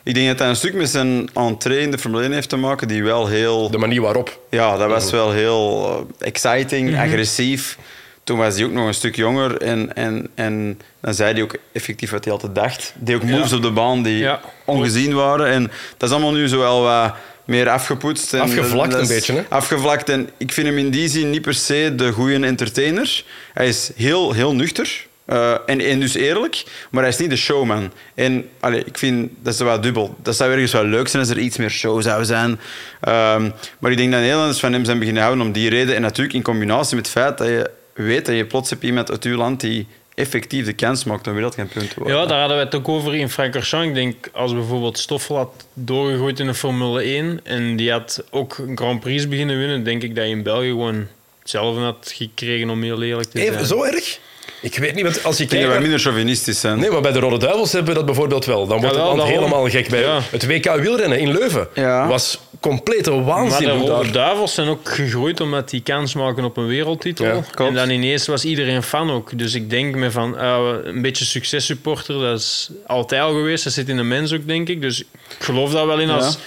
Ik 0.04 0.14
denk 0.16 0.28
dat 0.28 0.38
dat 0.38 0.48
een 0.48 0.56
stuk 0.56 0.74
met 0.74 0.90
zijn 0.90 1.30
entree 1.34 1.80
in 1.80 1.92
de 1.92 1.98
Formule 1.98 2.24
1 2.24 2.32
heeft 2.32 2.50
te 2.50 2.56
maken, 2.56 2.88
die 2.88 3.04
wel 3.04 3.28
heel... 3.28 3.70
De 3.72 3.78
manier 3.78 4.02
waarop. 4.02 4.40
Ja, 4.50 4.78
dat 4.78 4.90
was 4.90 5.12
wel 5.12 5.32
heel 5.32 5.88
eh, 6.20 6.28
exciting, 6.28 6.90
Mhm. 6.90 7.02
agressief. 7.02 7.78
Toen 8.24 8.38
was 8.38 8.56
hij 8.56 8.66
ook 8.66 8.72
nog 8.72 8.88
een 8.88 8.94
stuk 8.94 9.16
jonger 9.16 9.62
en, 9.62 9.96
en, 9.96 10.28
en 10.36 10.80
dan 11.02 11.14
zei 11.14 11.34
hij 11.34 11.42
ook 11.42 11.56
effectief 11.72 12.10
wat 12.12 12.24
hij 12.24 12.34
altijd 12.34 12.56
dacht. 12.56 12.94
Die 12.98 13.16
ook 13.16 13.24
moves 13.24 13.50
Ja. 13.50 13.56
op 13.56 13.62
de 13.62 13.72
baan 13.72 14.04
die 14.04 14.18
Ja. 14.18 14.40
ongezien 14.66 15.14
waren. 15.14 15.48
En 15.48 15.72
dat 15.98 16.10
is 16.10 16.16
allemaal 16.16 16.34
nu 16.34 16.48
zo 16.48 16.58
wel 16.60 16.82
wat 16.82 17.14
meer 17.50 17.70
afgepoetst. 17.70 18.34
En 18.34 18.40
Afgevlakt 18.40 18.94
een 18.94 19.08
beetje, 19.08 19.34
hè? 19.34 19.44
Afgevlakt. 19.50 20.10
En 20.10 20.30
ik 20.38 20.52
vind 20.54 20.68
hem 20.68 20.78
in 20.78 20.90
die 20.90 21.08
zin 21.08 21.30
niet 21.30 21.42
per 21.42 21.54
se 21.54 21.94
de 21.96 22.12
goede 22.12 22.46
entertainer. 22.46 23.24
Hij 23.54 23.68
is 23.68 23.92
heel, 23.96 24.32
heel 24.34 24.56
nuchter. 24.56 25.08
eh, 25.26 25.52
en, 25.66 25.80
en 25.82 26.00
dus 26.00 26.14
eerlijk, 26.14 26.64
maar 26.92 27.02
hij 27.04 27.12
is 27.12 27.18
niet 27.18 27.30
de 27.30 27.36
showman. 27.36 27.92
En 28.16 28.50
allee, 28.60 28.84
ik 28.86 28.98
vind 28.98 29.30
dat 29.42 29.54
is 29.54 29.60
wel 29.60 29.82
dubbel. 29.82 30.16
Dat 30.24 30.36
zou 30.36 30.52
ergens 30.52 30.72
wel 30.72 30.84
leuk 30.86 31.08
zijn 31.08 31.22
als 31.24 31.32
er 31.32 31.40
iets 31.40 31.58
meer 31.58 31.70
show 31.70 32.02
zou 32.02 32.26
zijn. 32.26 32.60
Ehm, 33.02 33.50
maar 33.80 33.92
ik 33.92 33.98
denk 33.98 34.12
dat 34.12 34.22
Nederlanders 34.22 34.60
van 34.60 34.74
hem 34.74 34.86
zijn 34.86 35.00
beginnen 35.00 35.24
houden 35.24 35.46
om 35.46 35.52
die 35.52 35.70
reden. 35.70 35.96
En 35.96 36.02
natuurlijk 36.02 36.36
in 36.36 36.42
combinatie 36.44 36.96
met 36.96 37.06
het 37.06 37.16
feit 37.16 37.38
dat 37.38 37.48
je 37.48 37.70
weet 37.94 38.26
dat 38.26 38.36
je 38.36 38.46
plots 38.46 38.70
hebt 38.70 38.84
iemand 38.84 39.12
uit 39.12 39.24
uw 39.24 39.38
land 39.38 39.60
die 39.62 39.88
effectief 40.20 40.66
de 40.66 40.74
kans 40.74 41.04
maakt 41.04 41.28
om 41.28 41.34
wereldkampioen 41.34 41.88
te 41.88 41.94
worden. 41.98 42.18
ja, 42.18 42.26
daar 42.26 42.40
hadden 42.40 42.58
we 42.58 42.64
het 42.64 42.76
ook 42.76 42.88
over 42.88 43.16
in 43.16 43.30
Francorchamps. 43.30 43.88
Ik 43.88 43.94
denk, 43.94 44.30
als 44.34 44.54
bijvoorbeeld 44.54 44.98
Stoffel 44.98 45.36
had 45.36 45.66
doorgegooid 45.74 46.40
in 46.40 46.46
de 46.46 46.54
Formule 46.54 47.02
1 47.02 47.40
en 47.44 47.76
die 47.76 47.92
had 47.92 48.24
ook 48.30 48.58
een 48.58 48.78
Grand 48.78 49.00
Prix 49.00 49.28
beginnen 49.28 49.58
winnen, 49.58 49.84
denk 49.84 50.04
ik 50.04 50.16
dat 50.16 50.26
je 50.26 50.30
in 50.32 50.44
België 50.44 50.68
gewoon 50.68 51.08
hetzelfde 51.40 51.82
had 51.82 52.12
gekregen 52.16 52.70
om 52.70 52.84
heel 52.84 53.02
eerlijk 53.02 53.30
te 53.30 53.40
zijn. 53.40 53.54
Even, 53.54 53.66
zo 53.66 53.84
erg? 53.84 54.20
Ik 54.62 54.78
weet 54.78 54.96
niet, 54.96 55.04
want 55.04 55.24
als 55.24 55.38
je 55.38 55.44
Ik 55.44 55.50
denk 55.50 55.62
kijkt... 55.62 55.62
dat 55.62 55.62
wij 55.62 55.70
naar- 55.72 55.82
minder 55.82 56.00
chauvinistisch 56.00 56.60
zijn. 56.60 56.80
Nee, 56.80 56.90
maar 56.90 57.02
bij 57.02 57.12
de 57.12 57.20
Rode 57.20 57.38
Duivels 57.38 57.72
hebben 57.72 57.90
we 57.92 57.98
dat 57.98 58.06
bijvoorbeeld 58.06 58.46
wel. 58.46 58.68
Dan 58.68 58.80
wordt 58.80 58.96
Ja, 58.96 59.02
het 59.02 59.02
land 59.16 59.18
daarom. 59.18 59.36
helemaal 59.36 59.70
gek. 59.70 59.90
Bij 59.90 60.02
Ja. 60.02 60.20
het 60.32 60.46
WK 60.48 60.76
wielrennen 60.76 61.20
in 61.20 61.32
Leuven 61.32 61.68
Ja. 61.74 62.08
was 62.08 62.40
complete 62.60 63.12
Maar 63.12 63.24
waanzin. 63.24 63.66
de 63.68 63.72
hoe 63.74 63.88
Rode 63.90 64.04
daar- 64.04 64.12
Duivels 64.12 64.54
zijn 64.54 64.68
ook 64.68 64.90
gegroeid 64.90 65.42
omdat 65.42 65.70
die 65.70 65.82
kans 65.82 66.14
maken 66.14 66.44
op 66.44 66.58
een 66.58 66.68
wereldtitel. 66.68 67.44
En 67.56 67.74
dan 67.74 67.90
ineens 67.90 68.28
was 68.28 68.46
iedereen 68.46 68.84
fan 68.84 69.12
ook. 69.12 69.38
Dus 69.38 69.54
ik 69.54 69.70
denk 69.70 69.96
me 69.96 70.12
van 70.12 70.38
ah, 70.38 70.68
een 70.84 71.02
beetje 71.02 71.26
successupporter, 71.26 72.20
dat 72.20 72.40
is 72.40 72.70
altijd 72.88 73.22
al 73.22 73.32
geweest. 73.34 73.64
Dat 73.64 73.74
zit 73.74 73.90
in 73.90 73.98
de 73.98 74.04
mens 74.04 74.34
ook, 74.34 74.48
denk 74.48 74.68
ik. 74.70 74.82
Dus 74.82 75.00
ik 75.00 75.08
geloof 75.40 75.72
daar 75.72 75.88
wel 75.88 76.00
in 76.00 76.10
als 76.10 76.38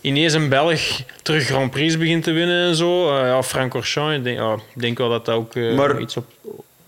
ineens 0.00 0.32
een 0.32 0.48
Belg 0.48 0.80
terug 1.22 1.46
Grand 1.46 1.70
Prix 1.70 1.98
begint 1.98 2.24
te 2.24 2.32
winnen 2.32 2.68
en 2.68 2.74
zo. 2.76 3.16
Eh, 3.16 3.26
ja, 3.26 3.42
Frank 3.42 3.74
Orchamps, 3.74 4.16
ik 4.16 4.24
denk, 4.24 4.38
ja, 4.38 4.52
ik 4.74 4.80
denk 4.80 4.98
wel 4.98 5.08
dat 5.08 5.24
dat 5.24 5.34
ook 5.34 5.54
eh, 5.54 5.74
Maar- 5.74 6.00
iets 6.00 6.16
op. 6.16 6.24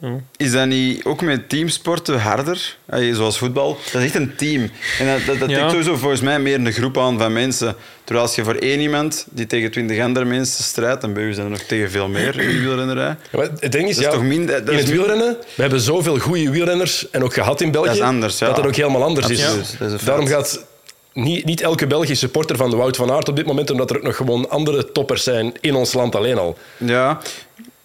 ja. 0.00 0.20
Is 0.36 0.52
dat 0.52 0.66
niet 0.66 1.04
ook 1.04 1.20
met 1.22 1.48
teamsporten 1.48 2.20
harder? 2.20 2.76
Allee, 2.88 3.14
Zoals 3.14 3.38
voetbal. 3.38 3.78
Dat 3.92 4.00
is 4.02 4.06
echt 4.06 4.14
een 4.14 4.36
team. 4.36 4.70
En 4.98 5.06
dat, 5.06 5.26
dat, 5.26 5.38
dat 5.38 5.50
Ja. 5.50 5.56
tikt 5.58 5.70
sowieso 5.70 5.96
volgens 5.96 6.20
mij 6.20 6.38
meer 6.40 6.54
een 6.54 6.72
groep 6.72 6.98
aan 6.98 7.18
van 7.18 7.32
mensen. 7.32 7.74
Terwijl 8.04 8.26
als 8.26 8.36
je 8.36 8.44
voor 8.44 8.54
één 8.54 8.80
iemand 8.80 9.26
die 9.30 9.46
tegen 9.46 9.70
twintig 9.70 10.00
andere 10.02 10.24
mensen 10.26 10.64
strijdt, 10.64 11.00
dan 11.00 11.12
ben 11.12 11.22
je 11.34 11.36
er 11.42 11.50
nog 11.50 11.58
tegen 11.60 11.90
veel 11.90 12.08
meer 12.08 12.40
in 12.40 12.48
de 12.48 12.58
wielrennerij. 12.60 13.16
Ja, 13.32 13.48
het 13.60 13.72
ding 13.72 13.88
is, 13.88 13.94
Dat 13.96 14.04
is 14.04 14.10
ja, 14.10 14.16
toch 14.18 14.22
minder- 14.22 14.58
dat 14.64 14.68
in 14.68 14.74
is 14.74 14.80
het 14.80 14.90
wielrennen, 14.90 15.36
we 15.54 15.62
hebben 15.62 15.80
zoveel 15.80 16.18
goede 16.18 16.50
wielrenners 16.50 17.10
en 17.10 17.24
ook 17.24 17.34
gehad 17.34 17.60
in 17.60 17.70
België, 17.70 17.86
Dat 17.88 17.96
is 17.96 18.02
anders, 18.02 18.38
ja. 18.38 18.46
dat 18.46 18.56
het 18.56 18.66
ook 18.66 18.74
helemaal 18.76 19.02
anders 19.04 19.28
is. 19.28 19.44
Absoluut, 19.44 19.92
is. 20.00 20.04
Daarom 20.04 20.26
gaat 20.26 20.64
niet, 21.12 21.44
niet 21.44 21.60
elke 21.60 21.86
Belg 21.86 22.04
is 22.04 22.18
supporter 22.18 22.56
van 22.56 22.70
de 22.70 22.76
Wout 22.76 22.96
van 22.96 23.10
Aert 23.10 23.28
op 23.28 23.36
dit 23.36 23.46
moment, 23.46 23.70
omdat 23.70 23.90
er 23.90 23.96
ook 23.96 24.02
nog 24.02 24.16
gewoon 24.16 24.50
andere 24.50 24.92
toppers 24.92 25.22
zijn 25.22 25.52
in 25.60 25.74
ons 25.74 25.92
land 25.92 26.14
alleen 26.16 26.38
al. 26.38 26.58
Ja. 26.76 27.20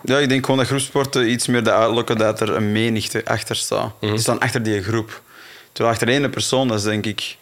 Ja, 0.04 0.20
ik 0.20 0.30
denk 0.30 0.44
gewoon 0.46 0.60
dat 0.60 0.68
groepsporten 0.70 1.32
iets 1.32 1.48
meer 1.48 1.64
de 1.64 1.72
uitlokken 1.72 2.18
dat 2.18 2.40
er 2.42 2.56
een 2.56 2.72
menigte 2.72 3.22
achter 3.26 3.56
staat. 3.56 3.92
Die 4.00 4.18
staan 4.20 4.40
achter 4.40 4.64
die 4.64 4.84
groep. 4.84 5.22
Terwijl 5.72 5.94
achter 5.96 6.10
één 6.10 6.30
persoon, 6.30 6.68
dat 6.68 6.78
is 6.78 6.84
denk 6.84 7.06
ik 7.06 7.38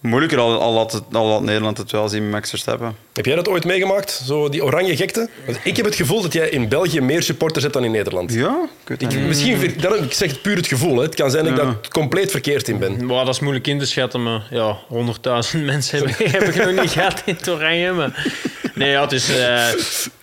moeilijker. 0.00 0.38
Al, 0.38 0.60
al, 0.60 0.72
laat, 0.72 0.92
het, 0.92 1.02
al 1.12 1.26
laat 1.26 1.42
Nederland 1.42 1.78
het 1.78 1.90
wel 1.90 2.08
zien 2.08 2.22
met 2.22 2.30
Max 2.30 2.48
Verstappen. 2.48 2.96
Heb 3.12 3.26
jij 3.26 3.34
dat 3.34 3.48
ooit 3.48 3.64
meegemaakt, 3.64 4.22
zo 4.26 4.48
die 4.48 4.64
oranje 4.64 4.96
gekte? 4.96 5.28
Want 5.46 5.58
ik 5.64 5.76
heb 5.76 5.84
het 5.84 5.94
gevoel 5.94 6.22
dat 6.22 6.32
jij 6.32 6.48
in 6.48 6.68
België 6.68 7.00
meer 7.00 7.22
supporters 7.22 7.62
hebt 7.62 7.74
dan 7.74 7.84
in 7.84 7.90
Nederland. 7.90 8.32
Ja, 8.32 8.68
ik. 8.98 9.14
Misschien, 9.18 9.62
ik 10.02 10.12
zeg 10.12 10.30
het 10.30 10.42
puur 10.42 10.56
het 10.56 10.66
gevoel. 10.66 10.96
Hè. 10.96 11.02
Het 11.02 11.14
kan 11.14 11.30
zijn 11.30 11.44
dat 11.44 11.52
ik 11.52 11.58
Ja. 11.58 11.64
daar 11.64 11.76
compleet 11.90 12.30
verkeerd 12.30 12.68
in 12.68 12.78
ben. 12.78 13.06
Maar 13.06 13.24
dat 13.24 13.34
is 13.34 13.40
moeilijk 13.40 13.66
in 13.66 13.78
te 13.78 13.86
schatten, 13.86 14.22
maar 14.22 14.46
ja, 14.50 14.78
100.000 14.88 15.64
mensen 15.64 15.98
heb, 15.98 16.08
ik- 16.18 16.26
heb 16.30 16.42
ik 16.42 16.54
nog 16.66 16.80
niet 16.82 16.90
gehad 16.90 17.22
in 17.24 17.34
het 17.34 17.48
oranje. 17.48 17.92
Maar... 17.92 18.26
Nee, 18.74 18.90
ja, 18.90 19.00
het 19.02 19.12
is 19.12 19.28
eh, 19.36 19.66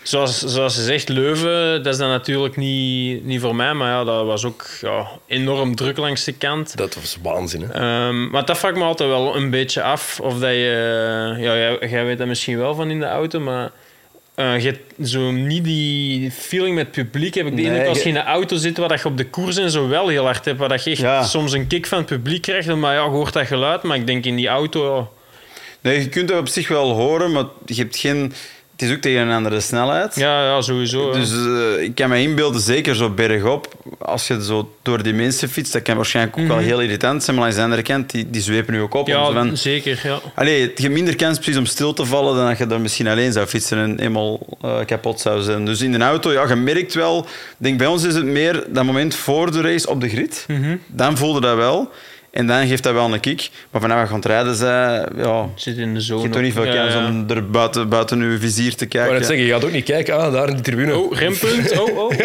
zoals, 0.10 0.40
zoals 0.40 0.76
ze 0.76 0.84
zegt, 0.84 1.10
Leuven, 1.10 1.84
dat 1.84 1.94
is 1.94 2.00
dan 2.00 2.10
natuurlijk 2.10 2.56
niet, 2.56 3.26
niet 3.26 3.42
voor 3.42 3.56
mij, 3.56 3.74
maar 3.74 3.92
ja, 3.92 4.04
dat 4.04 4.26
was 4.26 4.46
ook 4.46 4.66
ja, 4.82 5.08
enorm 5.28 5.76
druk 5.76 5.98
langs 5.98 6.24
de 6.24 6.32
kant. 6.34 6.78
Dat 6.78 6.96
was 6.96 7.18
waanzin. 7.22 7.62
Hè. 7.62 7.72
Ehm, 7.74 8.30
maar 8.30 8.46
dat 8.46 8.58
vraag 8.58 8.72
ik 8.72 8.78
me 8.78 8.84
altijd 8.84 9.10
wel 9.10 9.36
een 9.36 9.50
beetje 9.50 9.82
af 9.82 10.20
of 10.20 10.34
dat 10.40 10.50
je, 10.50 11.36
ja, 11.40 11.56
jij, 11.58 11.78
jij 11.90 12.06
weet 12.06 12.18
dat 12.18 12.28
misschien 12.28 12.58
wel 12.58 12.76
van 12.76 12.90
in 12.90 13.00
de 13.00 13.06
auto, 13.06 13.40
maar 13.40 13.72
eh, 14.36 14.60
je 14.60 14.66
hebt 14.66 15.10
zo 15.10 15.32
niet 15.32 15.64
die 15.64 16.32
feeling 16.32 16.76
met 16.76 16.86
het 16.86 16.96
publiek. 16.96 17.34
Heb 17.34 17.46
ik 17.46 17.56
de 17.56 17.62
Nee, 17.62 17.72
indruk 17.72 17.88
als 17.88 18.04
je 18.04 18.10
in 18.10 18.16
een 18.16 18.24
auto 18.26 18.56
zit 18.56 18.78
waar 18.78 18.90
dat 18.90 19.02
je 19.02 19.08
op 19.08 19.18
de 19.18 19.30
koers 19.30 19.58
en 19.58 19.72
zo 19.72 19.88
wel 19.88 20.08
heel 20.08 20.24
hard 20.24 20.46
hebt, 20.46 20.60
waar 20.60 20.70
dat 20.70 20.84
je 20.84 20.90
echt 20.92 21.00
Ja. 21.00 21.24
soms 21.24 21.52
een 21.54 21.68
kick 21.68 21.86
van 21.88 21.98
het 21.98 22.08
publiek 22.08 22.42
krijgt, 22.42 22.76
maar 22.76 22.94
ja, 22.96 23.04
je 23.04 23.10
hoort 23.10 23.34
dat 23.34 23.48
geluid, 23.48 23.84
maar 23.84 23.98
ik 23.98 24.08
denk 24.08 24.26
in 24.26 24.36
die 24.36 24.48
auto, 24.48 24.96
ja, 24.98 25.08
Nee, 25.82 26.00
je 26.00 26.10
kunt 26.10 26.30
het 26.30 26.40
op 26.40 26.48
zich 26.48 26.68
wel 26.68 26.92
horen, 26.92 27.32
maar 27.32 27.46
je 27.66 27.74
hebt 27.76 27.98
geen... 27.98 28.34
Het 28.78 28.90
is 28.90 28.96
ook 28.96 29.02
tegen 29.02 29.22
een 29.22 29.36
andere 29.36 29.60
snelheid. 29.60 30.16
ja, 30.16 30.44
ja 30.46 30.62
sowieso. 30.62 31.12
Dus 31.12 31.32
eh, 31.32 31.84
ik 31.84 31.96
kan 31.96 32.10
me 32.10 32.22
inbeelden, 32.22 32.62
zeker 32.62 32.96
zo 32.96 33.10
bergop, 33.10 33.74
als 34.00 34.28
je 34.28 34.44
zo 34.44 34.74
door 34.82 35.04
die 35.04 35.14
mensen 35.14 35.50
fietst, 35.50 35.74
dat 35.74 35.82
kan 35.82 35.96
waarschijnlijk 35.96 36.38
ook 36.38 36.48
wel 36.48 36.58
heel 36.58 36.82
irritant 36.82 37.24
zijn, 37.24 37.36
maar 37.36 37.46
langs 37.46 37.58
de 37.60 37.64
andere 37.66 37.82
kant, 37.82 38.10
die, 38.12 38.30
die 38.30 38.42
zwepen 38.42 38.74
nu 38.74 38.82
ook 38.82 38.94
op. 38.94 39.08
Mhm. 39.08 39.18
ja, 39.18 39.32
van- 39.32 39.58
zeker. 39.58 40.00
Ja. 40.04 40.20
Allee, 40.36 40.60
je 40.60 40.72
hebt 40.76 40.90
minder 40.94 41.16
kans 41.16 41.38
precies 41.38 41.58
om 41.58 41.66
stil 41.66 41.94
te 41.94 42.06
vallen 42.06 42.36
dan 42.36 42.48
dat 42.48 42.58
je 42.58 42.68
daar 42.68 42.82
misschien 42.82 43.08
alleen 43.08 43.32
zou 43.32 43.48
fietsen 43.48 43.78
en 43.78 44.00
eenmaal 44.00 44.40
eh, 44.62 44.80
kapot 44.86 45.20
zou 45.20 45.42
zijn. 45.42 45.66
Dus 45.66 45.82
in 45.82 45.92
de 45.92 45.98
auto, 46.00 46.32
ja, 46.32 46.48
je 46.48 46.56
merkt 46.56 46.94
wel... 46.94 47.20
Ik 47.20 47.56
denk, 47.58 47.78
bij 47.78 47.88
ons 47.88 48.04
is 48.04 48.16
het 48.16 48.26
meer 48.26 48.64
dat 48.70 48.84
moment 48.84 49.16
voor 49.16 49.52
de 49.52 49.62
race 49.62 49.90
op 49.90 50.02
de 50.02 50.10
grid. 50.10 50.46
Mhm. 50.48 50.76
Dan 50.88 51.18
voelde 51.18 51.42
dat 51.42 51.56
wel. 51.56 51.92
En 52.38 52.48
dan 52.48 52.68
geeft 52.68 52.84
dat 52.84 52.94
wel 52.94 53.14
een 53.14 53.20
kick. 53.20 53.50
Maar 53.72 53.82
vanaf 53.82 54.02
we 54.02 54.08
gaan 54.08 54.16
het 54.16 54.26
rijden, 54.26 54.56
zei, 54.56 55.06
ja, 55.16 55.46
Zit 55.56 55.78
in 55.78 55.94
de 55.94 56.00
je 56.00 56.06
zone. 56.06 56.22
hebt 56.22 56.34
toch 56.34 56.42
niet 56.42 56.54
veel 56.54 56.66
Ja, 56.66 56.74
kans 56.74 56.94
ja. 56.94 57.08
om 57.08 57.26
er 57.30 57.50
buiten, 57.50 57.90
buiten 57.90 58.32
je 58.32 58.38
vizier 58.40 58.76
te 58.76 58.84
Ik 58.84 58.90
kijken. 58.90 59.14
net 59.14 59.26
zeggen, 59.26 59.46
je 59.46 59.52
gaat 59.52 59.64
ook 59.66 59.72
niet 59.72 59.84
kijken, 59.86 60.18
ah, 60.18 60.32
daar 60.34 60.48
in 60.48 60.54
die 60.54 60.64
tribune. 60.64 60.98
Oh, 60.98 61.14
rempunt. 61.18 61.80
Oh, 61.80 61.98
oh. 61.98 62.14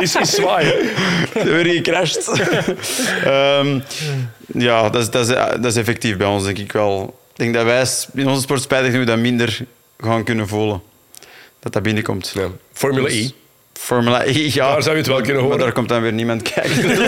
Is, 0.00 0.16
is 0.16 0.30
zwaai. 0.30 0.72
weer 1.44 1.64
gecrashed. 1.66 2.28
Ehm, 3.24 3.80
ja, 4.46 4.90
dat 4.90 5.02
is, 5.02 5.10
dat, 5.10 5.28
is, 5.28 5.34
dat 5.36 5.64
is 5.64 5.76
effectief 5.76 6.16
bij 6.16 6.26
ons, 6.26 6.44
denk 6.44 6.58
ik 6.58 6.72
wel. 6.72 7.18
Ik 7.30 7.36
denk 7.38 7.54
dat 7.54 7.64
wij 7.64 7.84
in 8.14 8.28
onze 8.28 8.40
sport 8.42 8.62
spijtig 8.62 8.90
genoeg 8.90 9.06
dat 9.06 9.18
minder 9.18 9.58
gaan 9.98 10.24
kunnen 10.24 10.48
voelen. 10.48 10.82
Dat 11.60 11.72
dat 11.72 11.82
binnenkomt. 11.82 12.32
Ja. 12.34 12.46
Formule 12.72 13.08
Dus- 13.08 13.24
E. 13.24 13.30
Formule 13.82 14.28
E, 14.28 14.48
ja. 14.54 14.72
Daar 14.72 14.82
zou 14.82 14.94
je 14.94 15.00
het 15.02 15.06
wel 15.10 15.16
kunnen 15.20 15.34
Maar 15.34 15.42
horen. 15.44 15.58
daar 15.58 15.72
komt 15.72 15.88
dan 15.88 16.02
weer 16.02 16.12
niemand 16.12 16.42
kijken. 16.42 16.88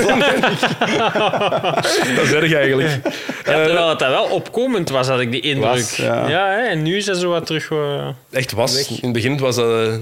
Dat 2.17 2.25
is 2.25 2.33
erg 2.33 2.53
eigenlijk. 2.55 2.91
Ja, 3.45 3.65
terwijl 3.65 3.89
het 3.89 3.99
dat 3.99 4.09
wel 4.09 4.25
opkomend 4.25 4.91
was, 4.91 5.09
had 5.09 5.21
ik 5.21 5.31
die 5.33 5.41
indruk. 5.41 5.71
Was, 5.71 5.97
ja. 5.97 6.27
hè, 6.29 6.67
en 6.67 6.83
nu 6.83 6.97
is 6.97 7.05
dat 7.05 7.17
zo 7.17 7.29
wat 7.29 7.47
terug... 7.47 7.71
eh, 7.71 8.09
Echt 8.31 8.53
was. 8.53 8.89
In 8.89 8.97
het 9.01 9.13
begin 9.13 9.39
was 9.39 9.57
dat 9.57 9.89
eh, 9.89 9.95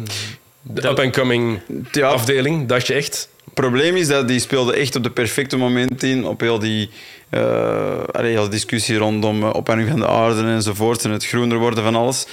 de 0.62 0.88
up-and-coming 0.88 1.60
Ja. 1.90 2.08
afdeling, 2.08 2.68
dacht 2.68 2.86
je 2.86 2.94
echt. 2.94 3.28
Het 3.44 3.54
probleem 3.54 3.96
is 3.96 4.08
dat 4.08 4.28
die 4.28 4.40
speelde 4.40 4.72
echt 4.76 4.96
op 4.96 5.02
de 5.02 5.10
perfecte 5.10 5.56
moment 5.56 6.02
in, 6.02 6.26
op 6.26 6.40
heel 6.40 6.58
die 6.58 6.90
eh, 7.30 7.98
allee, 8.12 8.30
heel 8.30 8.48
discussie 8.48 8.96
rondom 8.96 9.42
eh, 9.42 9.50
opwarming 9.52 9.88
van 9.88 10.00
de 10.00 10.08
aarde 10.08 10.42
enzovoort 10.42 11.04
en 11.04 11.10
het 11.10 11.26
groener 11.26 11.58
worden 11.58 11.84
van 11.84 11.94
alles. 11.94 12.26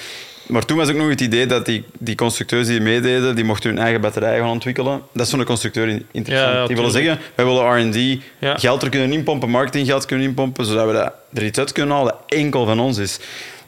Maar 0.49 0.65
toen 0.65 0.77
was 0.77 0.89
ook 0.89 0.95
nog 0.95 1.09
het 1.09 1.21
idee 1.21 1.45
dat 1.45 1.65
die, 1.65 1.83
die 1.99 2.15
constructeurs 2.15 2.67
die 2.67 2.79
meededen, 2.81 3.35
die 3.35 3.43
mochten 3.43 3.69
hun 3.69 3.79
eigen 3.79 4.01
batterijen 4.01 4.41
gaan 4.41 4.49
ontwikkelen. 4.51 5.01
Dat 5.13 5.25
is 5.25 5.31
zo'n 5.31 5.43
constructeur 5.43 5.87
in- 5.87 6.05
interessant. 6.11 6.51
Ja, 6.53 6.59
ja, 6.59 6.67
die 6.67 6.75
willen 6.75 6.91
zeggen, 6.91 7.19
wij 7.35 7.45
willen 7.45 7.89
R&D, 7.91 8.21
Ja. 8.39 8.57
geld 8.57 8.81
er 8.81 8.89
kunnen 8.89 9.11
inpompen, 9.13 9.49
marketinggeld 9.49 10.05
kunnen 10.05 10.25
inpompen, 10.27 10.65
zodat 10.65 10.87
we 10.87 10.93
dat, 10.93 11.13
er 11.33 11.45
iets 11.45 11.59
uit 11.59 11.71
kunnen 11.71 11.95
halen 11.95 12.11
dat 12.27 12.37
enkel 12.39 12.65
van 12.65 12.79
ons 12.79 12.97
is. 12.97 13.19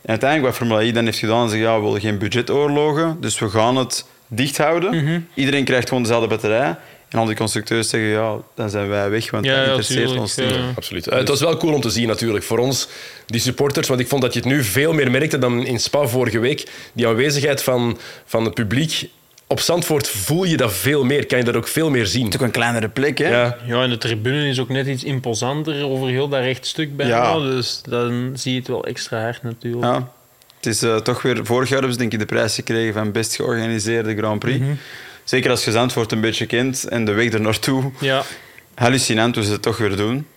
En 0.01 0.09
uiteindelijk 0.09 0.49
wat 0.49 0.57
Formule 0.67 0.87
E 0.87 0.91
dan 0.91 1.05
heeft 1.05 1.17
gedaan, 1.17 1.45
is 1.45 1.51
zeggen, 1.51 1.69
ja, 1.69 1.77
we 1.77 1.83
willen 1.85 2.01
geen 2.01 2.17
budgetoorlogen, 2.17 3.17
dus 3.19 3.39
we 3.39 3.49
gaan 3.49 3.75
het 3.75 4.05
dicht 4.27 4.57
houden. 4.57 4.95
Mhm. 5.03 5.19
Iedereen 5.33 5.63
krijgt 5.65 5.87
gewoon 5.87 6.03
dezelfde 6.03 6.27
batterij. 6.27 6.75
En 7.09 7.19
al 7.19 7.25
die 7.25 7.35
constructeurs 7.35 7.89
zeggen, 7.89 8.09
ja, 8.09 8.35
dan 8.55 8.69
zijn 8.69 8.87
wij 8.89 9.09
weg, 9.09 9.31
want 9.31 9.45
Ja, 9.45 9.55
dat 9.55 9.65
interesseert 9.65 10.17
ons 10.17 10.35
niet. 10.35 10.49
ja. 10.49 10.55
Absoluut. 10.75 11.07
Eh, 11.07 11.17
het 11.17 11.27
was 11.27 11.39
wel 11.39 11.57
cool 11.57 11.73
om 11.73 11.81
te 11.81 11.89
zien 11.89 12.07
natuurlijk 12.07 12.43
voor 12.45 12.57
ons, 12.57 12.87
die 13.31 13.41
supporters. 13.41 13.87
Want 13.87 13.99
ik 13.99 14.07
vond 14.07 14.21
dat 14.21 14.33
je 14.33 14.39
het 14.39 14.47
nu 14.47 14.63
veel 14.63 14.93
meer 14.93 15.11
merkte 15.11 15.37
dan 15.37 15.65
in 15.65 15.79
Spa 15.79 16.07
vorige 16.07 16.39
week. 16.39 16.69
Die 16.93 17.07
aanwezigheid 17.07 17.63
van, 17.63 17.97
van 18.25 18.45
het 18.45 18.53
publiek. 18.53 19.09
Op 19.47 19.59
Zandvoort 19.59 20.07
voel 20.07 20.43
je 20.43 20.57
dat 20.57 20.73
veel 20.73 21.03
meer. 21.03 21.25
Kan 21.25 21.37
je 21.37 21.43
dat 21.43 21.55
ook 21.55 21.67
veel 21.67 21.89
meer 21.89 22.05
zien. 22.05 22.23
Het 22.23 22.33
is 22.33 22.39
ook 22.39 22.45
een 22.45 22.51
kleinere 22.51 22.89
plek, 22.89 23.17
hè? 23.17 23.29
Ja, 23.29 23.57
Ja, 23.65 23.83
en 23.83 23.89
de 23.89 23.97
tribune 23.97 24.47
is 24.47 24.59
ook 24.59 24.69
net 24.69 24.87
iets 24.87 25.03
imposanter 25.03 25.85
over 25.85 26.07
heel 26.07 26.27
dat 26.27 26.39
rechtstuk 26.39 26.95
bijna. 26.95 27.15
Ja. 27.15 27.39
Dus 27.39 27.81
dan 27.89 28.31
zie 28.35 28.53
je 28.53 28.59
het 28.59 28.67
wel 28.67 28.85
extra 28.85 29.21
hard 29.21 29.43
natuurlijk. 29.43 29.83
Ja. 29.83 30.11
Het 30.57 30.65
is 30.65 30.81
eh, 30.81 30.95
toch 30.95 31.21
weer... 31.21 31.45
Vorig 31.45 31.69
jaar 31.69 31.77
hebben 31.77 31.93
ze 31.93 31.99
denk 31.99 32.13
ik 32.13 32.19
de 32.19 32.25
prijs 32.25 32.55
gekregen 32.55 32.93
van 32.93 33.11
best 33.11 33.35
georganiseerde 33.35 34.15
Grand 34.15 34.39
Prix. 34.39 34.59
Mhm. 34.59 34.71
Zeker 35.23 35.49
als 35.49 35.65
je 35.65 35.71
Zandvoort 35.71 36.11
een 36.11 36.21
beetje 36.21 36.45
kent 36.45 36.83
en 36.83 37.05
de 37.05 37.11
weg 37.11 37.33
er 37.33 37.41
naartoe. 37.41 37.91
Ja. 37.99 38.23
Hallucinant 38.75 39.35
hoe 39.35 39.43
ze 39.43 39.51
het 39.51 39.61
toch 39.61 39.77
weer 39.77 39.95
doen. 39.95 40.27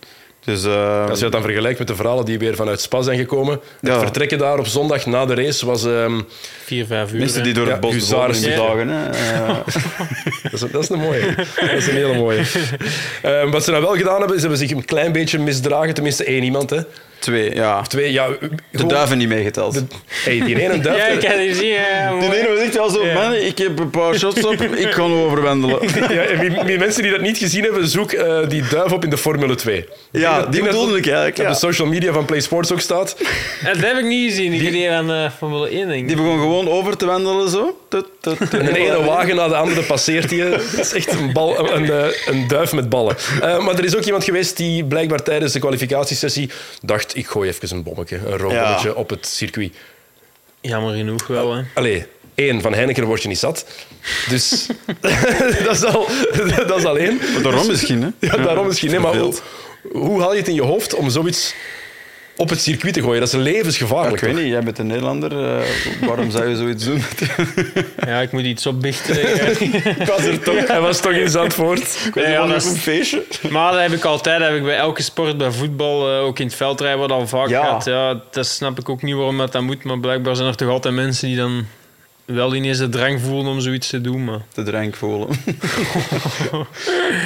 Dus, 0.45 0.63
eh, 0.63 1.05
Als 1.09 1.17
je 1.17 1.23
dat 1.23 1.31
dan 1.31 1.41
vergelijkt 1.41 1.79
met 1.79 1.87
de 1.87 1.95
verhalen 1.95 2.25
die 2.25 2.39
weer 2.39 2.55
vanuit 2.55 2.81
Spa 2.81 3.01
zijn 3.01 3.17
gekomen. 3.17 3.53
Het 3.53 3.91
Ja. 3.91 3.99
vertrekken 3.99 4.37
daar 4.37 4.59
op 4.59 4.67
zondag 4.67 5.05
na 5.05 5.25
de 5.25 5.35
race 5.35 5.65
was... 5.65 5.85
ehm, 5.85 6.21
Vier, 6.63 6.85
vijf 6.85 7.11
uur. 7.13 7.19
mensen 7.19 7.43
die 7.43 7.53
door 7.53 7.65
Ja, 7.65 7.71
het 7.71 7.79
bos 7.79 8.09
bewonderen 8.09 8.35
in 8.35 8.41
de 8.41 8.49
Ja. 8.49 8.55
dagen. 8.55 8.87
Hè? 8.89 9.07
Dat, 10.51 10.53
is, 10.53 10.71
dat 10.71 10.83
is 10.83 10.89
een 10.89 10.99
mooie. 10.99 11.35
Dat 11.35 11.69
is 11.71 11.87
een 11.87 11.95
hele 11.95 12.13
mooie. 12.13 12.41
Ehm, 13.21 13.49
wat 13.49 13.63
ze 13.63 13.71
dan 13.71 13.81
wel 13.81 13.95
gedaan 13.95 14.17
hebben, 14.17 14.35
is 14.35 14.41
hebben 14.41 14.59
zich 14.59 14.71
een 14.71 14.85
klein 14.85 15.11
beetje 15.11 15.39
misdragen. 15.39 15.93
Tenminste 15.93 16.23
één 16.23 16.43
iemand. 16.43 16.69
Hè. 16.69 16.79
Twee, 17.25 17.55
ja. 17.55 17.81
Twee, 17.81 18.11
ja, 18.11 18.27
De 18.71 18.85
duiven 18.85 19.17
niet 19.17 19.27
meegeteld. 19.27 19.73
de- 19.73 19.83
hey, 20.07 20.41
die 20.45 20.61
ene 20.63 20.79
duif... 20.79 20.97
Ja, 20.97 21.05
ik 21.05 21.19
kan 21.19 21.39
het 21.39 21.55
zien. 21.55 21.67
Ja, 21.67 22.19
Die 22.19 22.35
ene 22.37 22.47
was 22.47 22.57
echt 22.59 22.75
wel 22.75 22.89
zo, 22.89 23.05
Ja. 23.05 23.13
man, 23.13 23.33
ik 23.33 23.57
heb 23.57 23.79
een 23.79 23.89
paar 23.89 24.15
shots 24.15 24.45
op, 24.45 24.61
ik 24.61 24.89
kan 24.91 25.13
overwandelen. 25.13 25.79
Ja, 26.15 26.21
en 26.21 26.39
wie, 26.39 26.51
wie 26.65 26.77
mensen 26.77 27.01
die 27.03 27.11
dat 27.11 27.21
niet 27.21 27.37
gezien 27.37 27.63
hebben, 27.63 27.87
zoek 27.87 28.11
eh, 28.11 28.49
die 28.49 28.63
duif 28.69 28.91
op 28.91 29.03
in 29.03 29.09
de 29.09 29.17
Formule 29.17 29.55
2. 29.55 29.85
Ja, 30.11 30.41
die 30.45 30.59
dat- 30.61 30.69
bedoelde 30.69 30.97
ik 30.97 31.05
eigenlijk. 31.07 31.37
Op 31.39 31.47
de 31.47 31.53
social 31.53 31.87
media 31.87 32.13
van 32.13 32.25
Play 32.25 32.39
Sports 32.41 32.71
ook 32.71 32.79
staat. 32.79 33.15
En 33.65 33.73
Dat 33.73 33.85
heb 33.89 33.97
ik 33.97 34.05
niet 34.05 34.29
gezien. 34.29 34.53
Ik 34.53 34.71
die 34.71 34.89
aan 34.91 35.11
uh, 35.11 35.29
Formule 35.37 35.69
1 35.69 35.87
denk 35.87 35.99
ik. 36.01 36.07
Die 36.07 36.15
begon 36.15 36.39
gewoon 36.39 36.69
over 36.69 36.97
te 36.97 37.05
wandelen 37.05 37.49
zo. 37.49 37.77
En 38.51 38.65
de 38.65 38.77
ene 38.77 39.03
wagen 39.03 39.35
na 39.35 39.47
de 39.47 39.55
andere 39.55 39.81
passeert 39.83 40.29
die. 40.29 40.41
Het 40.43 40.79
is 40.79 40.93
echt 40.93 41.11
een, 41.11 41.33
bal, 41.33 41.71
een, 41.73 41.89
een, 41.89 42.13
een 42.25 42.47
duif 42.47 42.73
met 42.73 42.89
ballen. 42.89 43.15
Eh, 43.41 43.59
maar 43.65 43.77
er 43.77 43.83
is 43.83 43.95
ook 43.95 44.03
iemand 44.03 44.23
geweest 44.23 44.57
die 44.57 44.85
blijkbaar 44.85 45.23
tijdens 45.23 45.53
de 45.53 45.59
kwalificatiesessie 45.59 46.49
dacht, 46.81 47.15
ik 47.15 47.27
gooi 47.27 47.49
even 47.49 47.77
een 47.77 47.83
bommetje, 47.83 48.15
een 48.15 48.37
rookbommetje 48.37 48.89
Ja. 48.89 48.93
op 48.95 49.09
het 49.09 49.27
circuit. 49.27 49.73
Jammer 50.61 50.95
genoeg 50.95 51.27
wel, 51.27 51.53
hè. 51.55 51.61
Allee, 51.73 52.05
één, 52.35 52.61
van 52.61 52.73
Heineken 52.73 53.03
word 53.03 53.21
je 53.21 53.27
niet 53.27 53.39
zat. 53.39 53.65
Dus 54.29 54.65
dat, 55.65 55.75
is 55.75 55.83
al, 55.83 56.07
dat 56.67 56.77
is 56.77 56.85
al 56.85 56.97
één. 56.97 57.19
Daarom 57.43 57.67
misschien, 57.67 58.01
hè? 58.01 58.27
Ja, 58.27 58.37
daarom 58.37 58.67
misschien. 58.67 58.91
Nee, 58.91 58.99
maar 58.99 59.15
hoe, 59.17 59.33
hoe 59.91 60.21
haal 60.21 60.31
je 60.33 60.39
het 60.39 60.47
in 60.47 60.53
je 60.55 60.61
hoofd 60.63 60.93
om 60.95 61.09
zoiets 61.09 61.53
op 62.37 62.49
het 62.49 62.61
circuit 62.61 62.93
te 62.93 63.01
gooien? 63.01 63.19
Dat 63.19 63.27
is 63.27 63.33
Ja, 63.35 63.39
levensgevaarlijk. 63.41 64.15
ik 64.15 64.19
weet 64.21 64.31
toch? 64.31 64.41
niet, 64.41 64.51
jij 64.51 64.61
bent 64.63 64.79
een 64.79 64.87
Nederlander. 64.87 65.31
eh, 65.31 65.61
waarom 66.07 66.31
zou 66.31 66.49
je 66.49 66.55
zoiets 66.55 66.83
doen? 66.85 67.03
Ja, 68.07 68.21
ik 68.21 68.31
moet 68.31 68.43
iets 68.43 68.65
opbichten. 68.65 69.21
Ik 70.01 70.07
was 70.07 70.23
er 70.23 70.39
toch. 70.39 70.67
Hij 70.67 70.79
was 70.81 70.99
toch 71.01 71.11
in 71.11 71.29
Zandvoort. 71.29 72.09
Nee, 72.15 72.27
ja, 72.31 72.45
dat 72.47 72.55
is- 72.63 72.69
een 72.69 72.75
feestje. 72.77 73.23
Maar 73.49 73.71
dat 73.71 73.81
heb 73.81 73.91
ik 73.91 74.03
altijd, 74.05 74.39
dat 74.39 74.47
heb 74.47 74.57
ik 74.57 74.63
bij 74.63 74.77
elke 74.77 75.01
sport, 75.01 75.37
bij 75.37 75.51
voetbal, 75.51 76.11
eh, 76.11 76.19
ook 76.23 76.39
in 76.39 76.45
het 76.45 76.55
veldrijden, 76.55 76.99
wat 76.99 77.11
al 77.11 77.27
vaak 77.27 77.49
Ja. 77.49 77.63
gaat. 77.63 77.85
Ja, 77.85 78.21
dat 78.31 78.45
snap 78.47 78.79
ik 78.79 78.89
ook 78.89 79.01
niet 79.01 79.15
waarom 79.15 79.37
dat, 79.37 79.51
dat 79.51 79.61
moet, 79.61 79.83
maar 79.83 79.99
blijkbaar 79.99 80.35
zijn 80.35 80.47
er 80.47 80.55
toch 80.55 80.69
altijd 80.69 80.93
mensen 80.93 81.27
die 81.27 81.37
dan 81.37 81.65
wel 82.25 82.55
ineens 82.55 82.77
de 82.77 82.89
drang 82.89 83.21
voelen 83.21 83.51
om 83.51 83.59
zoiets 83.59 83.89
te 83.89 84.01
doen. 84.01 84.23
Maar... 84.23 84.39
Te 84.53 84.63
drank 84.63 84.95
voelen. 84.95 85.27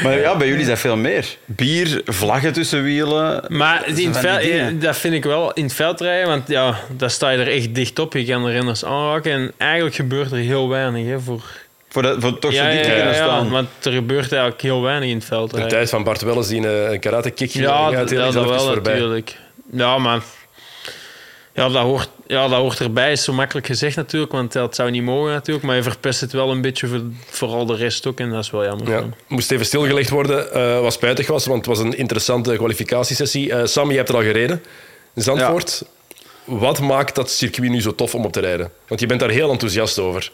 maar 0.03 0.19
ja, 0.19 0.38
bij 0.38 0.47
jullie 0.47 0.62
is 0.62 0.67
dat 0.67 0.79
veel 0.79 0.97
meer. 0.97 1.25
Bier, 1.45 2.01
vlaggen 2.05 2.53
tussen 2.53 2.83
wielen. 2.83 3.43
Maar 3.47 3.83
Dat 3.88 3.97
in 3.97 4.13
veld, 4.13 4.41
die 4.41 4.59
eh, 4.59 4.67
dat 4.79 4.97
vind 4.97 5.13
ik 5.13 5.23
wel 5.23 5.53
in 5.53 5.63
het 5.63 5.73
veldrijden, 5.73 6.27
want 6.27 6.47
ja, 6.47 6.79
daar 6.97 7.09
sta 7.12 7.29
je 7.29 7.38
er 7.38 7.47
echt 7.51 7.75
dicht 7.75 7.99
op. 7.99 8.13
Je 8.13 8.25
kan 8.25 8.43
de 8.43 8.51
renners 8.51 8.85
aanraken 8.85 9.31
en 9.31 9.51
eigenlijk 9.57 9.95
gebeurt 9.95 10.31
er 10.31 10.38
heel 10.38 10.69
weinig. 10.69 11.05
Hè, 11.05 11.19
voor... 11.19 11.43
Voor, 11.91 12.01
dat, 12.01 12.15
voor 12.19 12.39
toch 12.39 12.53
zo 12.53 12.63
ja, 12.63 12.81
te 12.81 12.89
ja, 12.89 13.13
staan. 13.13 13.49
want 13.49 13.67
er 13.83 13.91
gebeurt 13.91 14.31
eigenlijk 14.31 14.62
heel 14.62 14.81
weinig 14.81 15.07
in 15.09 15.13
het 15.13 15.21
De 15.21 15.27
veldrijden. 15.27 15.69
tijd 15.69 15.89
van 15.89 16.03
Bart 16.03 16.21
Welles 16.21 16.47
die 16.47 16.67
een, 16.67 16.91
een 16.91 16.99
karate 16.99 17.29
kick 17.29 17.51
ging 17.51 17.63
Ja, 17.63 17.91
dat, 17.91 18.09
dat, 18.09 18.12
is 18.12 18.17
dat 18.17 18.27
even 18.27 18.47
wel 18.47 18.65
voorbij. 18.73 18.93
natuurlijk. 18.93 19.35
Ja, 19.71 19.97
maar 19.97 20.21
ja, 21.53 21.69
dat, 21.69 21.83
hoort, 21.83 22.09
ja, 22.27 22.47
dat 22.47 22.59
hoort 22.59 22.79
erbij. 22.79 23.12
Is 23.12 23.23
zo 23.23 23.33
makkelijk 23.33 23.67
gezegd 23.67 23.95
natuurlijk, 23.95 24.31
want 24.31 24.51
dat 24.51 24.75
zou 24.75 24.91
niet 24.91 25.03
mogen 25.03 25.31
natuurlijk. 25.31 25.65
Maar 25.65 25.75
je 25.75 25.83
verpest 25.83 26.21
het 26.21 26.31
wel 26.31 26.51
een 26.51 26.62
beetje 26.62 26.88
voor 26.88 27.01
vooral 27.25 27.65
de 27.65 27.75
rest 27.75 28.07
ook. 28.07 28.19
En 28.19 28.29
dat 28.29 28.43
is 28.43 28.51
wel 28.51 28.63
jammer. 28.63 28.89
Ja. 28.89 29.03
Moest 29.27 29.51
even 29.51 29.65
stilgelegd 29.65 30.09
worden, 30.09 30.47
uh, 30.55 30.79
wat 30.79 30.93
spijtig 30.93 31.27
was, 31.27 31.45
want 31.45 31.57
het 31.57 31.77
was 31.77 31.85
een 31.85 31.97
interessante 31.97 32.55
kwalificatiesessie. 32.55 33.47
Uh, 33.47 33.65
Sam, 33.65 33.91
je 33.91 33.97
hebt 33.97 34.09
er 34.09 34.15
al 34.15 34.21
gereden 34.21 34.63
in 35.15 35.21
Zandvoort. 35.21 35.83
Wat 36.43 36.79
maakt 36.79 37.15
dat 37.15 37.31
circuit 37.31 37.69
nu 37.69 37.81
zo 37.81 37.95
tof 37.95 38.15
om 38.15 38.25
op 38.25 38.31
te 38.31 38.39
rijden? 38.39 38.71
Want 38.88 38.99
je 38.99 39.07
bent 39.07 39.19
daar 39.19 39.29
heel 39.29 39.51
enthousiast 39.51 39.99
over. 39.99 40.31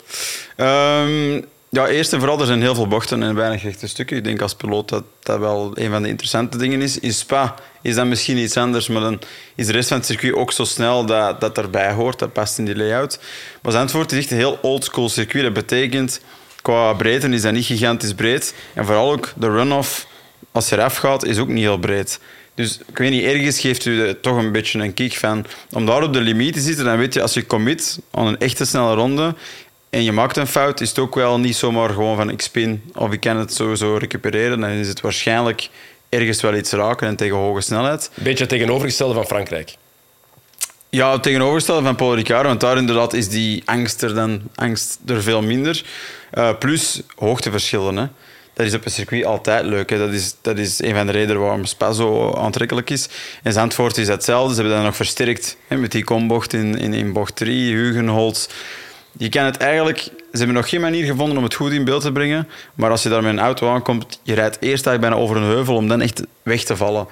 Um, 0.58 1.46
ja, 1.76 1.88
eerst 1.88 2.14
en 2.14 2.20
vooral, 2.20 2.40
er 2.40 2.46
zijn 2.46 2.62
heel 2.62 2.76
veel 2.76 2.88
bochten 2.88 3.24
en 3.24 3.36
weinig 3.36 3.64
rechte 3.64 3.88
stukken. 3.88 4.18
Ik 4.18 4.24
denk 4.24 4.42
als 4.42 4.56
piloot 4.56 4.90
dat 4.90 5.04
dat 5.24 5.40
wel 5.40 5.72
een 5.74 5.90
van 5.90 6.02
de 6.02 6.08
interessante 6.08 6.58
dingen 6.58 6.82
is. 6.82 7.00
In 7.00 7.14
Spa 7.14 7.56
is 7.82 7.96
dat 7.96 8.06
misschien 8.06 8.38
iets 8.38 8.58
anders, 8.58 8.88
maar 8.88 9.02
dan 9.02 9.20
is 9.56 9.66
de 9.66 9.72
rest 9.72 9.88
van 9.88 9.98
het 9.98 10.06
circuit 10.06 10.34
ook 10.34 10.52
zo 10.52 10.64
snel 10.64 11.06
dat 11.06 11.42
dat 11.42 11.58
erbij 11.58 11.92
hoort. 11.92 12.20
Dat 12.20 12.34
past 12.34 12.58
in 12.58 12.66
die 12.66 12.76
layout. 12.76 13.20
Maar 13.62 13.72
Zandvoort 13.72 14.12
is 14.12 14.18
echt 14.18 14.32
een 14.32 14.38
heel 14.38 14.60
oldschool 14.62 15.10
circuit. 15.10 15.44
Dat 15.44 15.54
betekent, 15.54 16.22
qua 16.62 16.94
breedte 16.94 17.30
is 17.30 17.42
dat 17.42 17.54
niet 17.54 17.66
gigantisch 17.66 18.14
breed. 18.14 18.54
En 18.74 18.86
vooral 18.86 19.12
ook 19.12 19.34
de 19.36 19.50
run-off, 19.50 20.08
als 20.52 20.70
je 20.70 20.76
eraf 20.76 20.96
gaat, 20.96 21.26
is 21.26 21.38
ook 21.38 21.48
niet 21.48 21.64
heel 21.64 21.80
breed. 21.80 22.20
Dus 22.56 22.80
ik 22.88 22.98
weet 22.98 23.12
niet, 23.12 23.24
ergens 23.24 23.60
geeft 23.60 23.86
u 23.86 24.20
toch 24.22 24.38
een 24.38 24.52
beetje 24.52 24.80
een 24.80 24.94
kick 24.94 25.14
van 25.14 25.46
om 25.72 25.86
daar 25.86 26.04
op 26.04 26.14
de 26.14 26.22
limiet 26.22 26.54
te 26.54 26.60
zitten. 26.60 26.86
Dan 26.86 26.98
weet 26.98 27.14
je, 27.14 27.22
als 27.22 27.34
je 27.34 27.46
commit 27.46 28.00
aan 28.12 28.28
een 28.28 28.40
echte 28.40 28.66
snelle 28.66 28.94
ronde, 28.94 29.36
en 29.90 30.04
je 30.04 30.12
maakt 30.12 30.38
een 30.38 30.48
fout, 30.48 30.82
is 30.82 30.90
het 30.90 31.00
ook 31.00 31.16
wel 31.16 31.40
niet 31.40 31.56
zomaar 31.56 31.90
gewoon 31.90 32.16
van 32.16 32.30
ik 32.30 32.42
spin 32.42 32.84
of 32.94 33.12
ik 33.12 33.20
kan 33.20 33.38
het 33.38 33.54
sowieso 33.54 33.96
recupereren. 33.98 34.60
Dan 34.60 34.70
is 34.70 34.88
het 34.88 35.02
waarschijnlijk 35.02 35.70
ergens 36.10 36.42
wel 36.42 36.56
iets 36.56 36.72
raken 36.72 37.08
en 37.08 37.16
tegen 37.16 37.36
hoge 37.36 37.62
snelheid. 37.62 38.12
Beetje 38.14 38.46
tegenovergestelde 38.46 39.14
van 39.14 39.26
Frankrijk. 39.26 39.76
Ja, 40.90 41.12
het 41.12 41.24
tegenovergestelde 41.24 41.84
van 41.84 41.96
Paul 41.96 42.16
Ricard, 42.16 42.46
want 42.46 42.60
daar 42.60 42.78
inderdaad 42.78 43.14
is 43.14 43.30
die 43.30 43.62
angst 43.66 44.02
er, 44.02 44.14
dan, 44.14 44.42
angst 44.56 45.00
er 45.06 45.22
veel 45.24 45.42
minder. 45.42 45.84
Uh, 46.34 46.50
plus 46.60 47.02
hoogteverschillen. 47.16 47.98
Hè. 47.98 48.08
Dat 48.54 48.66
is 48.66 48.74
op 48.74 48.86
een 48.86 48.92
circuit 48.92 49.26
altijd 49.26 49.66
leuk. 49.66 49.90
Hè. 49.90 49.98
Dat, 49.98 50.12
is, 50.12 50.36
dat 50.42 50.58
is 50.58 50.82
een 50.82 50.96
van 50.96 51.06
de 51.06 51.12
redenen 51.12 51.42
waarom 51.42 51.66
Spa 51.66 51.92
zo 51.92 52.34
aantrekkelijk 52.34 52.90
is. 52.90 53.10
In 53.44 53.52
Zandvoort 53.52 53.98
is 53.98 54.08
hetzelfde. 54.08 54.54
Ze 54.54 54.60
hebben 54.60 54.78
dat 54.78 54.86
nog 54.86 54.96
versterkt 54.96 55.58
hè, 55.68 55.78
met 55.78 55.92
die 55.92 56.04
kombocht 56.04 56.54
in, 56.54 56.78
in, 56.78 56.94
in 56.94 57.14
bocht 57.14 57.36
3, 57.36 57.76
Hugenholz 57.76 58.48
je 59.18 59.30
kan 59.30 59.46
het 59.46 59.58
eigenlijk... 59.58 59.98
Ze 60.00 60.42
hebben 60.42 60.56
nog 60.56 60.70
geen 60.70 60.82
manier 60.82 61.06
gevonden 61.06 61.38
om 61.38 61.44
het 61.44 61.54
goed 61.54 61.72
in 61.72 61.86
beeld 61.86 62.02
te 62.02 62.12
brengen. 62.12 62.48
Maar 62.74 62.92
als 62.92 63.04
je 63.04 63.10
daar 63.10 63.24
met 63.24 63.32
een 63.32 63.40
auto 63.40 63.74
aankomt, 63.74 64.20
je 64.24 64.34
rijdt 64.34 64.58
eerst 64.60 64.88
eigenlijk 64.88 65.00
bijna 65.00 65.16
over 65.16 65.38
een 65.38 65.56
heuvel 65.56 65.76
om 65.76 65.88
dan 65.88 66.02
echt 66.02 66.24
weg 66.44 66.64
te 66.64 66.76
vallen. 66.76 67.08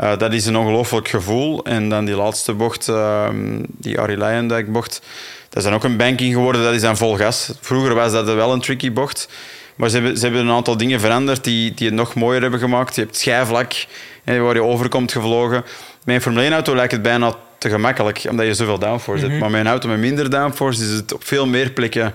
Uh, 0.00 0.16
dat 0.16 0.32
is 0.32 0.46
een 0.46 0.56
ongelooflijk 0.56 1.08
gevoel. 1.08 1.64
En 1.64 1.88
dan 1.88 2.04
die 2.04 2.14
laatste 2.14 2.52
bocht, 2.52 2.88
uh, 2.88 3.28
die 3.66 4.00
Arie 4.00 4.16
Leijendijk 4.16 4.72
bocht, 4.72 5.02
dat 5.48 5.58
is 5.58 5.64
dan 5.64 5.74
ook 5.74 5.84
een 5.84 5.96
banking 5.96 6.34
geworden. 6.34 6.62
Dat 6.62 6.74
is 6.74 6.80
dan 6.80 6.96
vol 6.96 7.16
gas. 7.16 7.52
Vroeger 7.60 7.94
was 7.94 8.12
dat 8.12 8.24
wel 8.24 8.52
een 8.52 8.60
tricky 8.60 8.92
bocht. 8.92 9.28
Maar 9.76 9.88
ze 9.88 9.96
hebben, 9.96 10.16
ze 10.16 10.24
hebben 10.24 10.40
een 10.46 10.54
aantal 10.54 10.76
dingen 10.76 11.00
veranderd 11.00 11.44
die, 11.44 11.74
die 11.74 11.86
het 11.86 11.96
nog 11.96 12.14
mooier 12.14 12.42
hebben 12.42 12.60
gemaakt. 12.60 12.94
Je 12.94 13.00
hebt 13.00 13.16
schijfvlak, 13.16 13.86
waar 14.24 14.54
je 14.54 14.62
overkomt 14.62 15.12
gevlogen. 15.12 15.64
Een 16.04 16.20
Formule 16.20 16.50
1-auto 16.50 16.74
lijkt 16.74 16.92
het 16.92 17.02
bijna 17.02 17.34
te 17.58 17.68
gemakkelijk, 17.68 18.26
omdat 18.30 18.46
je 18.46 18.54
zoveel 18.54 18.78
downforce 18.78 19.20
hebt. 19.20 19.32
Mhm. 19.32 19.40
Maar 19.40 19.50
met 19.50 19.60
een 19.60 19.66
auto 19.66 19.88
met 19.88 19.98
minder 19.98 20.30
downforce 20.30 20.82
is 20.82 20.90
het 20.90 21.12
op 21.12 21.24
veel 21.24 21.46
meer 21.46 21.70
plekken 21.70 22.14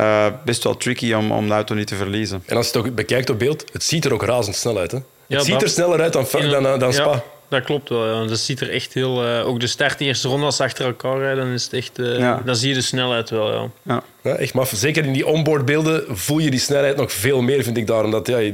uh, 0.00 0.26
best 0.44 0.64
wel 0.64 0.76
tricky 0.76 1.12
om, 1.12 1.32
om 1.32 1.46
de 1.46 1.54
auto 1.54 1.74
niet 1.74 1.86
te 1.86 1.96
verliezen. 1.96 2.42
En 2.46 2.56
als 2.56 2.70
je 2.70 2.78
het 2.78 2.86
ook 2.86 2.94
bekijkt 2.94 3.30
op 3.30 3.38
beeld, 3.38 3.64
het 3.72 3.82
ziet 3.82 4.04
er 4.04 4.12
ook 4.12 4.22
razendsnel 4.22 4.78
uit. 4.78 4.90
Hè? 4.90 4.98
Ja, 5.26 5.36
het 5.36 5.46
ziet 5.46 5.62
er 5.62 5.68
sneller 5.68 6.00
uit 6.00 6.12
dan, 6.12 6.26
dan, 6.50 6.78
dan 6.78 6.92
Spa. 6.92 7.10
Ja, 7.10 7.22
dat 7.48 7.64
klopt 7.64 7.88
wel. 7.88 8.06
Ja. 8.06 8.28
Dat 8.28 8.38
ziet 8.38 8.60
er 8.60 8.70
echt 8.70 8.94
heel... 8.94 9.24
Uh, 9.26 9.46
ook 9.46 9.60
de 9.60 9.66
start 9.66 9.98
de 9.98 10.04
eerste 10.04 10.28
ronde 10.28 10.44
als 10.44 10.56
ze 10.56 10.62
achter 10.62 10.86
elkaar 10.86 11.18
rijden, 11.18 11.44
dan 11.44 11.52
is 11.52 11.64
het 11.64 11.72
echt... 11.72 11.98
Uh, 11.98 12.36
Dan 12.44 12.56
zie 12.56 12.68
je 12.68 12.74
de 12.74 12.80
snelheid 12.80 13.30
wel, 13.30 13.52
ja. 13.52 13.68
ja. 13.82 14.02
ja 14.22 14.34
echt 14.34 14.54
maf. 14.54 14.72
Zeker 14.74 15.04
in 15.04 15.12
die 15.12 15.26
onboardbeelden 15.26 16.04
voel 16.08 16.38
je 16.38 16.50
die 16.50 16.60
snelheid 16.60 16.96
nog 16.96 17.12
veel 17.12 17.42
meer, 17.42 17.62
vind 17.62 17.76
ik 17.76 17.86
daar. 17.86 18.04
Omdat 18.04 18.26
ja, 18.26 18.52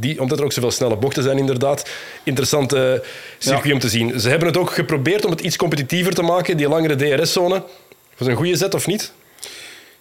die, 0.00 0.20
omdat 0.20 0.38
er 0.38 0.44
ook 0.44 0.52
zoveel 0.52 0.70
snelle 0.70 0.96
bochten 0.96 1.22
zijn, 1.22 1.38
inderdaad. 1.38 1.88
Interessante 2.22 3.04
circuit 3.38 3.72
om 3.72 3.78
te 3.78 3.88
zien. 3.88 4.20
Ze 4.20 4.28
hebben 4.28 4.48
het 4.48 4.56
ook 4.56 4.72
geprobeerd 4.72 5.24
om 5.24 5.30
het 5.30 5.40
iets 5.40 5.56
competitiever 5.56 6.14
te 6.14 6.22
maken, 6.22 6.56
die 6.56 6.68
langere 6.68 6.96
DRS-zone. 6.96 7.62
Was 8.18 8.28
een 8.28 8.36
goede 8.36 8.56
zet 8.56 8.74
of 8.74 8.86
niet? 8.86 9.12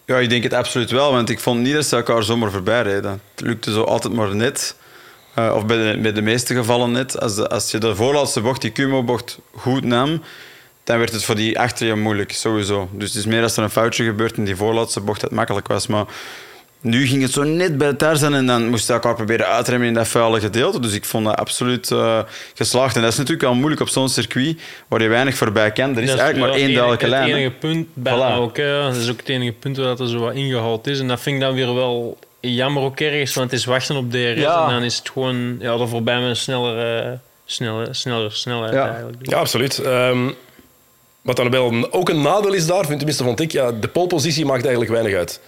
Ja, 0.06 0.18
ik 0.18 0.30
denk 0.30 0.44
het 0.44 0.54
absoluut 0.54 0.92
wel, 0.92 1.12
want 1.12 1.30
ik 1.30 1.40
vond 1.40 1.62
niet 1.62 1.74
dat 1.74 1.86
ze 1.86 1.96
elkaar 1.96 2.24
zomaar 2.24 2.52
voorbij 2.52 2.82
reden. 2.82 3.22
Het 3.36 3.46
lukte 3.46 3.72
zo 3.72 3.84
altijd 3.84 4.14
maar 4.14 4.36
net. 4.36 4.76
Uh, 5.40 5.54
of 5.56 5.66
bij 5.66 5.92
de, 5.92 6.00
bij 6.00 6.12
de 6.12 6.22
meeste 6.22 6.54
gevallen 6.54 6.92
net. 6.92 7.20
Als, 7.20 7.36
de, 7.36 7.50
als 7.50 7.72
je 7.72 7.78
de 7.78 7.96
voorlaatste 7.96 8.42
bocht, 8.42 8.62
die 8.62 8.72
Kumo-bocht, 8.72 9.40
goed 9.56 9.84
nam, 9.84 10.22
dan 10.84 10.98
werd 10.98 11.12
het 11.12 11.24
voor 11.24 11.36
die 11.36 11.60
achter 11.60 11.88
je 11.88 11.96
moeilijk, 11.96 12.32
sowieso. 12.32 12.90
Dus 12.92 13.08
het 13.08 13.18
is 13.18 13.26
meer 13.26 13.44
als 13.44 13.58
er 13.58 13.64
een 13.64 13.70
foutje 13.70 14.04
gebeurt 14.04 14.38
in 14.38 14.46
die 14.46 14.56
voorlaatste 14.56 15.02
bocht 15.02 15.22
dat 15.22 15.30
het 15.30 15.40
makkelijk 15.40 15.68
was. 15.68 15.88
Maar 15.88 16.06
nu 16.82 17.08
ging 17.08 17.22
het 17.22 17.32
zo 17.32 17.44
net 17.44 17.78
bij 17.78 17.88
het 17.88 18.20
zijn 18.20 18.34
en 18.34 18.46
dan 18.46 18.68
moesten 18.68 18.88
we 18.88 19.02
elkaar 19.02 19.16
proberen 19.16 19.48
uitremmen 19.48 19.88
in 19.88 19.94
dat 19.94 20.08
vuile 20.08 20.40
gedeelte. 20.40 20.80
Dus 20.80 20.94
ik 20.94 21.06
vond 21.06 21.26
dat 21.26 21.36
absoluut 21.36 21.90
uh, 21.90 22.20
geslaagd. 22.54 22.96
En 22.96 23.02
dat 23.02 23.12
is 23.12 23.18
natuurlijk 23.18 23.46
wel 23.46 23.56
moeilijk 23.56 23.82
op 23.82 23.90
zo'n 23.90 24.10
circuit 24.10 24.62
waar 24.88 25.02
je 25.02 25.08
weinig 25.08 25.36
voorbij 25.36 25.72
kan. 25.72 25.98
Er 25.98 26.04
is, 26.04 26.10
eigenlijk 26.10 26.40
maar 26.40 26.50
één 26.50 26.74
duidelijke 26.74 27.08
lijn. 27.08 27.30
Het 27.30 27.38
enige 27.38 27.56
punt 27.56 27.88
bijna 27.94 28.36
ook. 28.36 28.56
Dat 28.56 28.96
is 28.96 29.10
ook 29.10 29.18
het 29.18 29.30
enige 29.30 29.52
punt 29.52 29.78
waar 29.78 29.86
dat 29.86 30.00
er 30.00 30.08
zo 30.08 30.20
wat 30.20 30.34
ingehaald 30.34 30.88
is. 30.88 31.00
En 31.00 31.08
dat 31.08 31.20
vind 31.20 31.36
ik 31.36 31.42
dan 31.42 31.54
weer 31.54 31.74
wel 31.74 32.18
jammer 32.40 32.84
ook 32.84 33.00
ergens, 33.00 33.34
want 33.34 33.52
het 33.52 33.60
is 33.60 33.66
wachten 33.66 33.96
op 33.96 34.12
DRS. 34.12 34.20
Ja. 34.20 34.68
En 34.68 34.74
dan 34.74 34.84
is 34.84 34.98
het 34.98 35.10
gewoon 35.10 35.56
ja, 35.60 35.74
er 35.74 35.88
voorbij 35.88 36.20
met 36.20 36.30
een 36.30 36.36
snellere, 36.36 37.20
snellere, 37.46 37.94
snellere 37.94 38.30
snelheid 38.30 38.74
ja. 38.74 38.88
eigenlijk. 38.88 39.30
Ja, 39.30 39.38
absoluut. 39.38 39.78
Um, 39.86 40.36
wat 41.22 41.36
dan 41.36 41.50
wel 41.50 41.92
ook 41.92 42.10
een 42.10 42.22
nadeel 42.22 42.54
is 42.54 42.66
daar, 42.66 42.86
tenminste 42.86 43.24
vond 43.24 43.40
ik, 43.40 43.52
ja, 43.52 43.72
de 43.72 43.88
polepositie 43.88 44.46
maakt 44.46 44.62
eigenlijk 44.62 44.92
weinig 44.92 45.16
uit. 45.16 45.42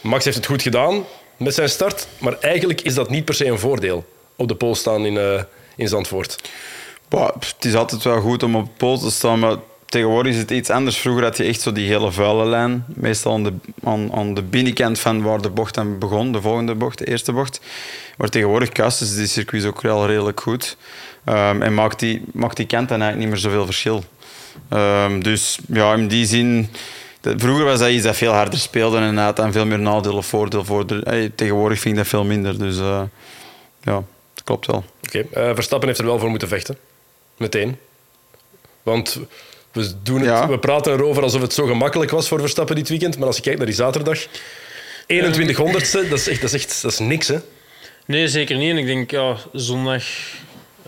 Max 0.00 0.24
heeft 0.24 0.36
het 0.36 0.46
goed 0.46 0.62
gedaan 0.62 1.04
met 1.36 1.54
zijn 1.54 1.68
start, 1.68 2.08
maar 2.18 2.38
eigenlijk 2.40 2.80
is 2.80 2.94
dat 2.94 3.10
niet 3.10 3.24
per 3.24 3.34
se 3.34 3.46
een 3.46 3.58
voordeel 3.58 4.06
op 4.36 4.48
de 4.48 4.54
pool 4.54 4.74
staan 4.74 5.06
in, 5.06 5.14
uh, 5.14 5.42
in 5.76 5.88
Zandvoort. 5.88 6.38
Het 7.08 7.64
is 7.64 7.74
altijd 7.74 8.02
wel 8.02 8.20
goed 8.20 8.42
om 8.42 8.56
op 8.56 8.78
de 8.78 8.98
te 9.00 9.10
staan, 9.10 9.38
maar 9.38 9.56
tegenwoordig 9.86 10.32
is 10.32 10.38
het 10.38 10.50
iets 10.50 10.70
anders. 10.70 10.96
Vroeger 10.96 11.22
had 11.22 11.36
je 11.36 11.44
echt 11.44 11.60
zo 11.60 11.72
die 11.72 11.88
hele 11.88 12.12
vuile 12.12 12.44
lijn, 12.44 12.84
meestal 12.86 13.32
aan 13.32 13.42
de, 13.42 13.52
aan, 13.84 14.12
aan 14.12 14.34
de 14.34 14.42
binnenkant 14.42 14.98
van 14.98 15.22
waar 15.22 15.40
de 15.40 15.50
bocht 15.50 15.74
dan 15.74 15.98
begon, 15.98 16.32
de 16.32 16.40
volgende 16.40 16.74
bocht, 16.74 16.98
de 16.98 17.08
eerste 17.08 17.32
bocht. 17.32 17.60
Maar 18.16 18.28
tegenwoordig 18.28 18.68
kasten 18.68 19.06
ze 19.06 19.16
die 19.16 19.26
circuits 19.26 19.64
ook 19.64 19.80
wel 19.80 20.06
redelijk 20.06 20.40
goed. 20.40 20.76
Um, 21.24 21.62
en 21.62 21.74
maakt 21.74 21.98
die, 21.98 22.22
maakt 22.32 22.56
die 22.56 22.66
kant 22.66 22.88
dan 22.88 23.00
eigenlijk 23.00 23.18
niet 23.18 23.42
meer 23.42 23.50
zoveel 23.50 23.64
verschil. 23.64 24.04
Um, 24.72 25.22
dus 25.22 25.58
ja, 25.68 25.94
in 25.94 26.08
die 26.08 26.26
zin 26.26 26.68
Vroeger 27.20 27.64
was 27.64 27.78
dat 27.78 27.88
iets 27.88 28.04
dat 28.04 28.16
veel 28.16 28.32
harder 28.32 28.58
speelde 28.58 28.98
en 28.98 29.16
had 29.16 29.36
dan 29.36 29.52
veel 29.52 29.66
meer 29.66 29.78
nadeel 29.78 30.16
of 30.16 30.26
voordeel 30.26 30.64
voor. 30.64 30.86
De, 30.86 31.30
tegenwoordig 31.34 31.80
vind 31.80 31.94
ik 31.94 32.00
dat 32.00 32.08
veel 32.08 32.24
minder. 32.24 32.58
Dus 32.58 32.76
uh, 32.76 33.02
ja, 33.82 34.04
dat 34.34 34.44
klopt 34.44 34.66
wel. 34.66 34.84
Oké, 35.06 35.24
okay. 35.26 35.48
uh, 35.48 35.54
Verstappen 35.54 35.88
heeft 35.88 36.00
er 36.00 36.06
wel 36.06 36.18
voor 36.18 36.30
moeten 36.30 36.48
vechten. 36.48 36.78
Meteen. 37.36 37.78
Want 38.82 39.20
we, 39.72 39.92
doen 40.02 40.20
het, 40.20 40.48
we 40.48 40.58
praten 40.58 40.92
erover 40.92 41.22
alsof 41.22 41.40
het 41.40 41.52
zo 41.52 41.66
gemakkelijk 41.66 42.10
was 42.10 42.28
voor 42.28 42.40
Verstappen 42.40 42.76
dit 42.76 42.88
weekend. 42.88 43.18
Maar 43.18 43.26
als 43.26 43.36
je 43.36 43.42
kijkt 43.42 43.58
naar 43.58 43.66
die 43.66 43.76
zaterdag, 43.76 44.26
21 45.06 45.56
honderdste, 45.56 46.08
dat 46.08 46.18
is 46.18 46.28
echt, 46.28 46.40
dat 46.40 46.52
is 46.52 46.62
echt 46.64 46.82
dat 46.82 46.92
is 46.92 46.98
niks. 46.98 47.28
Hè? 47.28 47.38
Nee, 48.06 48.28
zeker 48.28 48.56
niet. 48.56 48.70
En 48.70 48.78
ik 48.78 48.86
denk, 48.86 49.10
ja, 49.10 49.36
zondag 49.52 50.04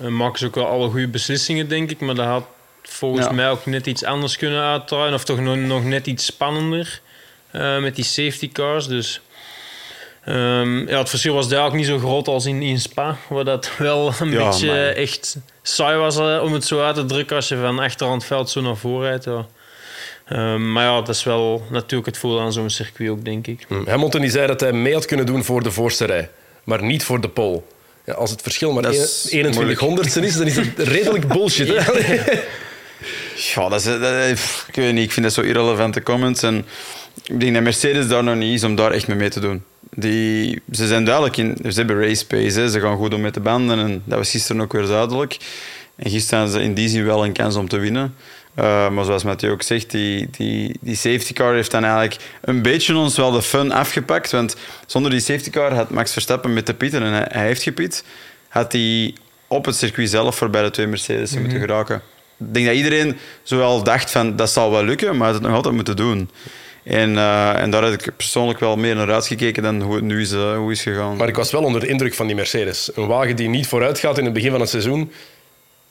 uh, 0.02 0.08
maken 0.08 0.38
ze 0.38 0.46
ook 0.46 0.54
wel 0.54 0.66
alle 0.66 0.88
goede 0.88 1.08
beslissingen, 1.08 1.68
denk 1.68 1.90
ik. 1.90 2.00
Maar 2.00 2.14
dat 2.14 2.26
had 2.26 2.44
volgens 2.92 3.30
mij 3.30 3.50
ook 3.50 3.66
net 3.66 3.86
iets 3.86 4.04
anders 4.04 4.36
kunnen 4.36 4.62
uitdraaien. 4.62 5.14
Of 5.14 5.24
toch 5.24 5.40
nog, 5.40 5.56
nog 5.56 5.84
net 5.84 6.06
iets 6.06 6.24
spannender 6.24 7.00
uh, 7.52 7.80
met 7.80 7.94
die 7.94 8.04
safety 8.04 8.52
cars. 8.52 8.86
Dus 8.86 9.20
um, 10.26 10.88
ja, 10.88 10.98
het 10.98 11.08
verschil 11.08 11.34
was 11.34 11.48
daar 11.48 11.66
ook 11.66 11.72
niet 11.72 11.86
zo 11.86 11.98
groot 11.98 12.28
als 12.28 12.46
in, 12.46 12.62
in 12.62 12.80
Spa. 12.80 13.16
Waar 13.28 13.44
dat 13.44 13.70
wel 13.78 14.12
een 14.20 14.30
ja, 14.30 14.48
beetje 14.48 14.72
echt 14.82 15.36
saai 15.62 15.96
was 15.96 16.18
uh, 16.18 16.42
om 16.42 16.52
het 16.52 16.64
zo 16.64 16.82
uit 16.82 16.94
te 16.94 17.04
drukken 17.04 17.36
als 17.36 17.48
je 17.48 17.56
van 17.56 17.78
achterhand 17.78 18.24
veld 18.24 18.50
zo 18.50 18.60
naar 18.60 18.76
voren 18.76 19.08
rijdt. 19.08 19.24
Ja. 19.24 19.46
Um, 20.32 20.72
maar 20.72 20.84
ja, 20.84 21.00
dat 21.00 21.08
is 21.08 21.22
wel 21.22 21.62
natuurlijk 21.70 22.06
het 22.06 22.18
voordeel 22.18 22.40
aan 22.40 22.52
zo'n 22.52 22.70
circuit 22.70 23.10
ook, 23.10 23.24
denk 23.24 23.46
ik. 23.46 23.64
Hmm. 23.68 23.86
Hamilton 23.86 24.20
die 24.20 24.30
zei 24.30 24.46
dat 24.46 24.60
hij 24.60 24.72
mee 24.72 24.94
had 24.94 25.04
kunnen 25.04 25.26
doen 25.26 25.44
voor 25.44 25.62
de 25.62 25.70
voorste 25.70 26.04
rij, 26.04 26.30
maar 26.64 26.82
niet 26.82 27.04
voor 27.04 27.20
de 27.20 27.28
pole. 27.28 27.62
Ja, 28.06 28.12
als 28.14 28.30
het 28.30 28.42
verschil 28.42 28.72
maar 28.72 28.84
21 28.84 29.78
honderdste 29.78 30.20
is, 30.20 30.36
dan 30.36 30.46
is 30.46 30.56
het 30.56 30.78
redelijk 30.96 31.28
bullshit. 31.28 31.68
Ja, 33.40 33.68
dat 33.68 33.80
is, 33.80 33.84
dat, 33.84 34.38
ik 34.68 34.74
weet 34.74 34.92
niet, 34.92 35.04
ik 35.04 35.12
vind 35.12 35.26
dat 35.26 35.34
zo 35.34 35.40
irrelevante 35.40 36.02
comments. 36.02 36.42
En 36.42 36.66
ik 37.24 37.40
denk 37.40 37.54
dat 37.54 37.62
Mercedes 37.62 38.08
daar 38.08 38.24
nog 38.24 38.36
niet 38.36 38.54
is 38.54 38.64
om 38.64 38.74
daar 38.74 38.90
echt 38.90 39.08
mee 39.08 39.16
mee 39.16 39.28
te 39.28 39.40
doen. 39.40 39.62
Die, 39.94 40.62
ze 40.72 40.86
zijn 40.86 41.04
duidelijk 41.04 41.36
in, 41.36 41.56
ze 41.62 41.78
hebben 41.78 42.00
race 42.00 42.26
pace, 42.26 42.60
hè. 42.60 42.68
ze 42.68 42.80
gaan 42.80 42.96
goed 42.96 43.14
om 43.14 43.20
met 43.20 43.34
de 43.34 43.40
banden 43.40 43.78
en 43.78 44.02
dat 44.04 44.18
was 44.18 44.30
gisteren 44.30 44.62
ook 44.62 44.72
weer 44.72 44.86
duidelijk. 44.86 45.36
En 45.96 46.10
gisteren 46.10 46.38
hadden 46.38 46.60
ze 46.60 46.66
in 46.66 46.74
die 46.74 46.88
zin 46.88 47.04
wel 47.04 47.24
een 47.24 47.32
kans 47.32 47.56
om 47.56 47.68
te 47.68 47.78
winnen. 47.78 48.14
Uh, 48.58 48.90
maar 48.90 49.04
zoals 49.04 49.24
Mathieu 49.24 49.50
ook 49.50 49.62
zegt, 49.62 49.90
die, 49.90 50.28
die, 50.30 50.76
die 50.80 50.96
safety 50.96 51.32
car 51.32 51.54
heeft 51.54 51.70
dan 51.70 51.84
eigenlijk 51.84 52.16
een 52.40 52.62
beetje 52.62 52.96
ons 52.96 53.16
wel 53.16 53.30
de 53.30 53.42
fun 53.42 53.72
afgepakt. 53.72 54.30
Want 54.30 54.56
zonder 54.86 55.10
die 55.10 55.20
safety 55.20 55.50
car 55.50 55.74
had 55.74 55.90
Max 55.90 56.12
Verstappen 56.12 56.52
met 56.52 56.66
de 56.66 56.74
pitten 56.74 57.02
en 57.02 57.12
hij, 57.12 57.26
hij 57.30 57.46
heeft 57.46 57.62
gepit, 57.62 58.04
had 58.48 58.72
hij 58.72 59.14
op 59.46 59.64
het 59.64 59.76
circuit 59.76 60.10
zelf 60.10 60.36
voorbij 60.36 60.62
de 60.62 60.70
twee 60.70 60.86
Mercedes 60.86 61.30
mm 61.30 61.36
-hmm. 61.36 61.42
moeten 61.42 61.60
geraken. 61.68 62.02
Ik 62.40 62.54
denk 62.54 62.66
dat 62.66 62.74
iedereen 62.74 63.18
zowel 63.42 63.82
dacht 63.82 64.10
van 64.10 64.36
dat 64.36 64.50
zal 64.50 64.70
wel 64.70 64.84
lukken, 64.84 65.16
maar 65.16 65.32
het 65.32 65.42
nog 65.42 65.52
altijd 65.52 65.74
moeten 65.74 65.96
doen. 65.96 66.30
En, 66.82 67.10
uh, 67.10 67.62
en 67.62 67.70
daar 67.70 67.82
heb 67.82 68.02
ik 68.02 68.16
persoonlijk 68.16 68.58
wel 68.58 68.76
meer 68.76 68.94
naar 68.94 69.12
uitgekeken 69.12 69.62
dan 69.62 69.82
hoe 69.82 69.94
het 69.94 70.04
nu 70.04 70.20
is, 70.20 70.32
uh, 70.32 70.56
hoe 70.56 70.72
is 70.72 70.82
gegaan. 70.82 71.16
Maar 71.16 71.28
ik 71.28 71.36
was 71.36 71.50
wel 71.50 71.62
onder 71.62 71.80
de 71.80 71.86
indruk 71.86 72.14
van 72.14 72.26
die 72.26 72.36
Mercedes. 72.36 72.90
Een 72.94 73.06
wagen 73.06 73.36
die 73.36 73.48
niet 73.48 73.66
vooruit 73.66 73.98
gaat 73.98 74.18
in 74.18 74.24
het 74.24 74.32
begin 74.32 74.50
van 74.50 74.60
het 74.60 74.68
seizoen 74.68 75.12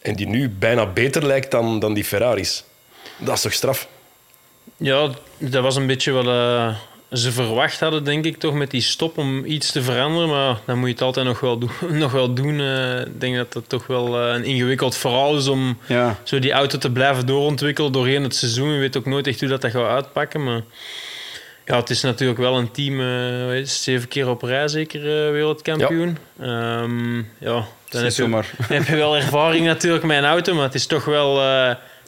en 0.02 0.16
die 0.16 0.28
nu 0.28 0.50
bijna 0.50 0.86
beter 0.86 1.26
lijkt 1.26 1.52
dan, 1.52 1.80
dan 1.80 1.94
die 1.94 2.04
Ferraris. 2.04 2.64
Dat 3.18 3.36
is 3.36 3.42
toch 3.42 3.54
straf? 3.54 3.88
Ja, 4.78 5.10
dat 5.38 5.64
was 5.64 5.76
een 5.76 5.88
beetje 5.88 6.12
wat 6.12 6.26
uh, 6.26 6.76
ze 7.12 7.32
verwacht 7.32 7.80
hadden, 7.80 8.04
denk 8.04 8.26
ik, 8.26 8.38
toch 8.38 8.54
met 8.54 8.72
die 8.72 8.82
stop 8.82 9.18
om 9.18 9.46
iets 9.46 9.72
te 9.72 9.82
veranderen. 9.82 10.30
Maar 10.30 10.60
dan 10.66 10.78
moet 10.78 10.88
je 10.88 10.94
het 10.94 11.04
altijd 11.04 11.26
nog 11.26 11.40
wel, 11.40 11.58
doen. 11.58 11.72
nog 11.92 12.12
wel 12.12 12.34
doen. 12.34 12.60
Uh, 12.60 13.00
ik 13.00 13.20
denk 13.20 13.36
dat 13.36 13.54
dat 13.54 13.64
toch 13.68 13.88
wel 13.88 14.28
uh, 14.28 14.34
een 14.34 14.44
ingewikkeld 14.44 14.98
verhaal 14.98 15.38
is 15.38 15.48
om 15.48 15.78
ja. 15.88 16.20
zo 16.24 16.40
die 16.40 16.52
auto 16.52 16.78
te 16.78 16.92
blijven 16.92 17.26
doorontwikkelen 17.26 17.92
doorheen 17.92 18.24
het 18.24 18.36
seizoen. 18.36 18.72
Je 18.74 18.80
weet 18.80 18.98
ook 18.98 19.06
nooit 19.06 19.28
echt 19.28 19.40
hoe 19.40 19.50
dat, 19.50 19.62
dat 19.62 19.72
gaat 19.72 19.88
uitpakken. 19.88 20.44
Maar 20.44 20.62
ja, 21.66 21.76
het 21.76 21.90
is 21.90 22.02
natuurlijk 22.02 22.40
wel 22.40 22.58
een 22.58 22.72
team, 22.72 23.00
uh, 23.00 23.66
zeven 23.66 24.08
keer 24.08 24.30
op 24.30 24.42
rij 24.42 24.68
zeker 24.68 25.02
wereldkampioen. 25.32 26.18
Ja. 26.40 26.82
Um, 26.82 27.30
ja, 27.40 27.66
dan 27.90 28.04
heb 28.04 28.12
je, 28.12 28.42
heb 28.74 28.88
je 28.88 28.96
wel 28.96 29.16
ervaring 29.16 29.66
natuurlijk 29.74 30.04
met 30.04 30.18
een 30.18 30.26
auto, 30.26 30.54
maar 30.54 30.64
het 30.64 30.76
is 30.76 30.86
toch 30.86 31.06
wel 31.06 31.40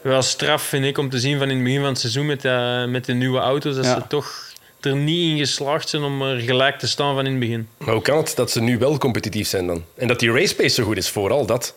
wel 0.02 0.22
straf, 0.22 0.64
vind 0.64 0.86
ik, 0.86 0.98
om 0.98 1.10
te 1.10 1.20
zien 1.20 1.38
van 1.38 1.50
in 1.50 1.56
het 1.56 1.64
begin 1.64 1.80
van 1.80 1.90
het 1.90 2.00
seizoen 2.00 2.26
met, 2.26 2.46
uh, 2.46 2.86
met 2.86 3.06
de 3.06 3.14
nieuwe 3.14 3.40
auto's, 3.40 3.76
dat 3.76 3.86
ja. 3.86 3.96
ze 3.96 4.08
toch 4.08 4.51
er 4.86 4.96
niet 4.96 5.32
in 5.32 5.38
geslaagd 5.38 5.90
zijn 5.90 6.04
om 6.04 6.22
er 6.22 6.40
gelijk 6.40 6.80
te 6.80 6.88
staan 6.88 7.16
van 7.16 7.26
in 7.26 7.32
het 7.32 7.40
begin. 7.40 7.68
Maar 7.78 7.94
hoe 7.94 8.04
kan 8.04 8.18
het 8.18 8.36
dat 8.36 8.52
ze 8.52 8.62
nu 8.62 8.78
wel 8.78 8.98
competitief 8.98 9.48
zijn 9.48 9.68
dan? 9.68 9.84
En 9.96 10.08
dat 10.08 10.20
die 10.20 10.32
race 10.32 10.56
pace 10.56 10.70
zo 10.70 10.84
goed 10.84 10.98
is, 10.98 11.10
vooral 11.10 11.46
dat. 11.46 11.74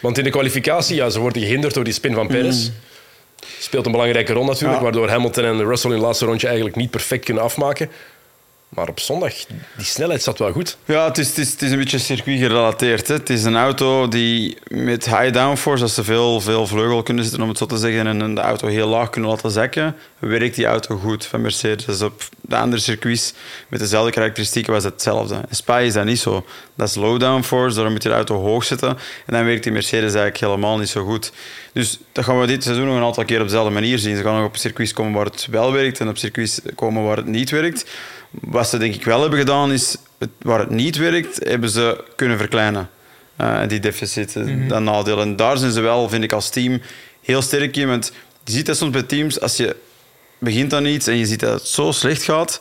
Want 0.00 0.18
in 0.18 0.24
de 0.24 0.30
kwalificatie, 0.30 0.96
ja, 0.96 1.10
ze 1.10 1.20
worden 1.20 1.42
gehinderd 1.42 1.74
door 1.74 1.84
die 1.84 1.92
spin 1.92 2.14
van 2.14 2.26
Perez. 2.26 2.68
Mm. 2.68 2.74
Speelt 3.58 3.86
een 3.86 3.92
belangrijke 3.92 4.32
rol 4.32 4.44
natuurlijk, 4.44 4.76
ja. 4.76 4.82
waardoor 4.82 5.08
Hamilton 5.08 5.44
en 5.44 5.64
Russell 5.64 5.90
in 5.90 5.96
het 5.96 6.06
laatste 6.06 6.24
rondje 6.24 6.46
eigenlijk 6.46 6.76
niet 6.76 6.90
perfect 6.90 7.24
kunnen 7.24 7.42
afmaken. 7.42 7.90
Maar 8.76 8.88
op 8.88 9.00
zondag, 9.00 9.34
die 9.76 9.86
snelheid 9.86 10.22
zat 10.22 10.38
wel 10.38 10.52
goed. 10.52 10.76
Ja, 10.84 11.04
het 11.04 11.18
is, 11.18 11.28
het 11.28 11.38
is, 11.38 11.50
het 11.50 11.62
is 11.62 11.70
een 11.70 11.78
beetje 11.78 11.98
circuit 11.98 12.38
gerelateerd. 12.38 13.08
Hè. 13.08 13.14
Het 13.14 13.30
is 13.30 13.44
een 13.44 13.56
auto 13.56 14.08
die 14.08 14.56
met 14.68 15.04
high 15.04 15.32
downforce, 15.32 15.82
als 15.82 15.94
ze 15.94 16.04
veel, 16.04 16.40
veel 16.40 16.66
vleugel 16.66 17.02
kunnen 17.02 17.24
zitten, 17.24 17.42
om 17.42 17.48
het 17.48 17.58
zo 17.58 17.66
te 17.66 17.76
zeggen, 17.76 18.06
en 18.06 18.34
de 18.34 18.40
auto 18.40 18.66
heel 18.66 18.88
laag 18.88 19.10
kunnen 19.10 19.30
laten 19.30 19.50
zakken, 19.50 19.96
werkt 20.18 20.54
die 20.54 20.66
auto 20.66 20.96
goed 20.96 21.26
van 21.26 21.40
Mercedes. 21.40 21.84
Dus 21.84 22.02
op 22.02 22.22
de 22.40 22.56
andere 22.56 22.82
circuits 22.82 23.32
met 23.68 23.80
dezelfde 23.80 24.10
karakteristieken 24.10 24.72
was 24.72 24.84
het 24.84 24.92
hetzelfde. 24.92 25.34
In 25.34 25.56
Spa 25.56 25.78
is 25.78 25.92
dat 25.92 26.04
niet 26.04 26.20
zo. 26.20 26.44
Dat 26.74 26.88
is 26.88 26.94
low 26.94 27.20
downforce, 27.20 27.74
daarom 27.74 27.92
moet 27.92 28.02
je 28.02 28.08
de 28.08 28.14
auto 28.14 28.40
hoog 28.40 28.64
zetten. 28.64 28.88
En 28.88 29.34
dan 29.34 29.44
werkt 29.44 29.62
die 29.62 29.72
Mercedes 29.72 30.14
eigenlijk 30.14 30.40
helemaal 30.40 30.78
niet 30.78 30.88
zo 30.88 31.04
goed. 31.04 31.32
Dus 31.72 31.98
dat 32.12 32.24
gaan 32.24 32.40
we 32.40 32.46
dit 32.46 32.62
seizoen 32.62 32.86
nog 32.86 32.96
een 32.96 33.02
aantal 33.02 33.24
keer 33.24 33.40
op 33.40 33.46
dezelfde 33.46 33.72
manier 33.72 33.98
zien. 33.98 34.16
Ze 34.16 34.22
gaan 34.22 34.36
nog 34.36 34.46
op 34.46 34.56
circuits 34.56 34.92
komen 34.92 35.12
waar 35.12 35.24
het 35.24 35.46
wel 35.50 35.72
werkt 35.72 36.00
en 36.00 36.08
op 36.08 36.18
circuits 36.18 36.60
komen 36.74 37.04
waar 37.04 37.16
het 37.16 37.26
niet 37.26 37.50
werkt. 37.50 37.84
Wat 38.40 38.68
ze 38.68 38.78
denk 38.78 38.94
ik 38.94 39.04
wel 39.04 39.20
hebben 39.20 39.38
gedaan 39.38 39.72
is, 39.72 39.96
waar 40.38 40.58
het 40.58 40.70
niet 40.70 40.96
werkt, 40.96 41.48
hebben 41.48 41.70
ze 41.70 42.04
kunnen 42.16 42.38
verkleinen. 42.38 42.90
Uh, 43.40 43.60
die 43.68 43.80
deficit, 43.80 44.34
mm 44.34 44.44
-hmm. 44.44 44.68
dat 44.68 44.82
nadeel. 44.82 45.20
En 45.20 45.36
daar 45.36 45.56
zijn 45.56 45.72
ze 45.72 45.80
wel, 45.80 46.08
vind 46.08 46.24
ik, 46.24 46.32
als 46.32 46.50
team 46.50 46.80
heel 47.22 47.42
sterk 47.42 47.76
in. 47.76 47.88
Want 47.88 48.12
je 48.44 48.52
ziet 48.52 48.66
dat 48.66 48.76
soms 48.76 48.90
bij 48.90 49.02
teams, 49.02 49.40
als 49.40 49.56
je 49.56 49.76
begint 50.38 50.74
aan 50.74 50.86
iets 50.86 51.06
en 51.06 51.16
je 51.16 51.26
ziet 51.26 51.40
dat 51.40 51.52
het 51.52 51.68
zo 51.68 51.92
slecht 51.92 52.22
gaat, 52.22 52.60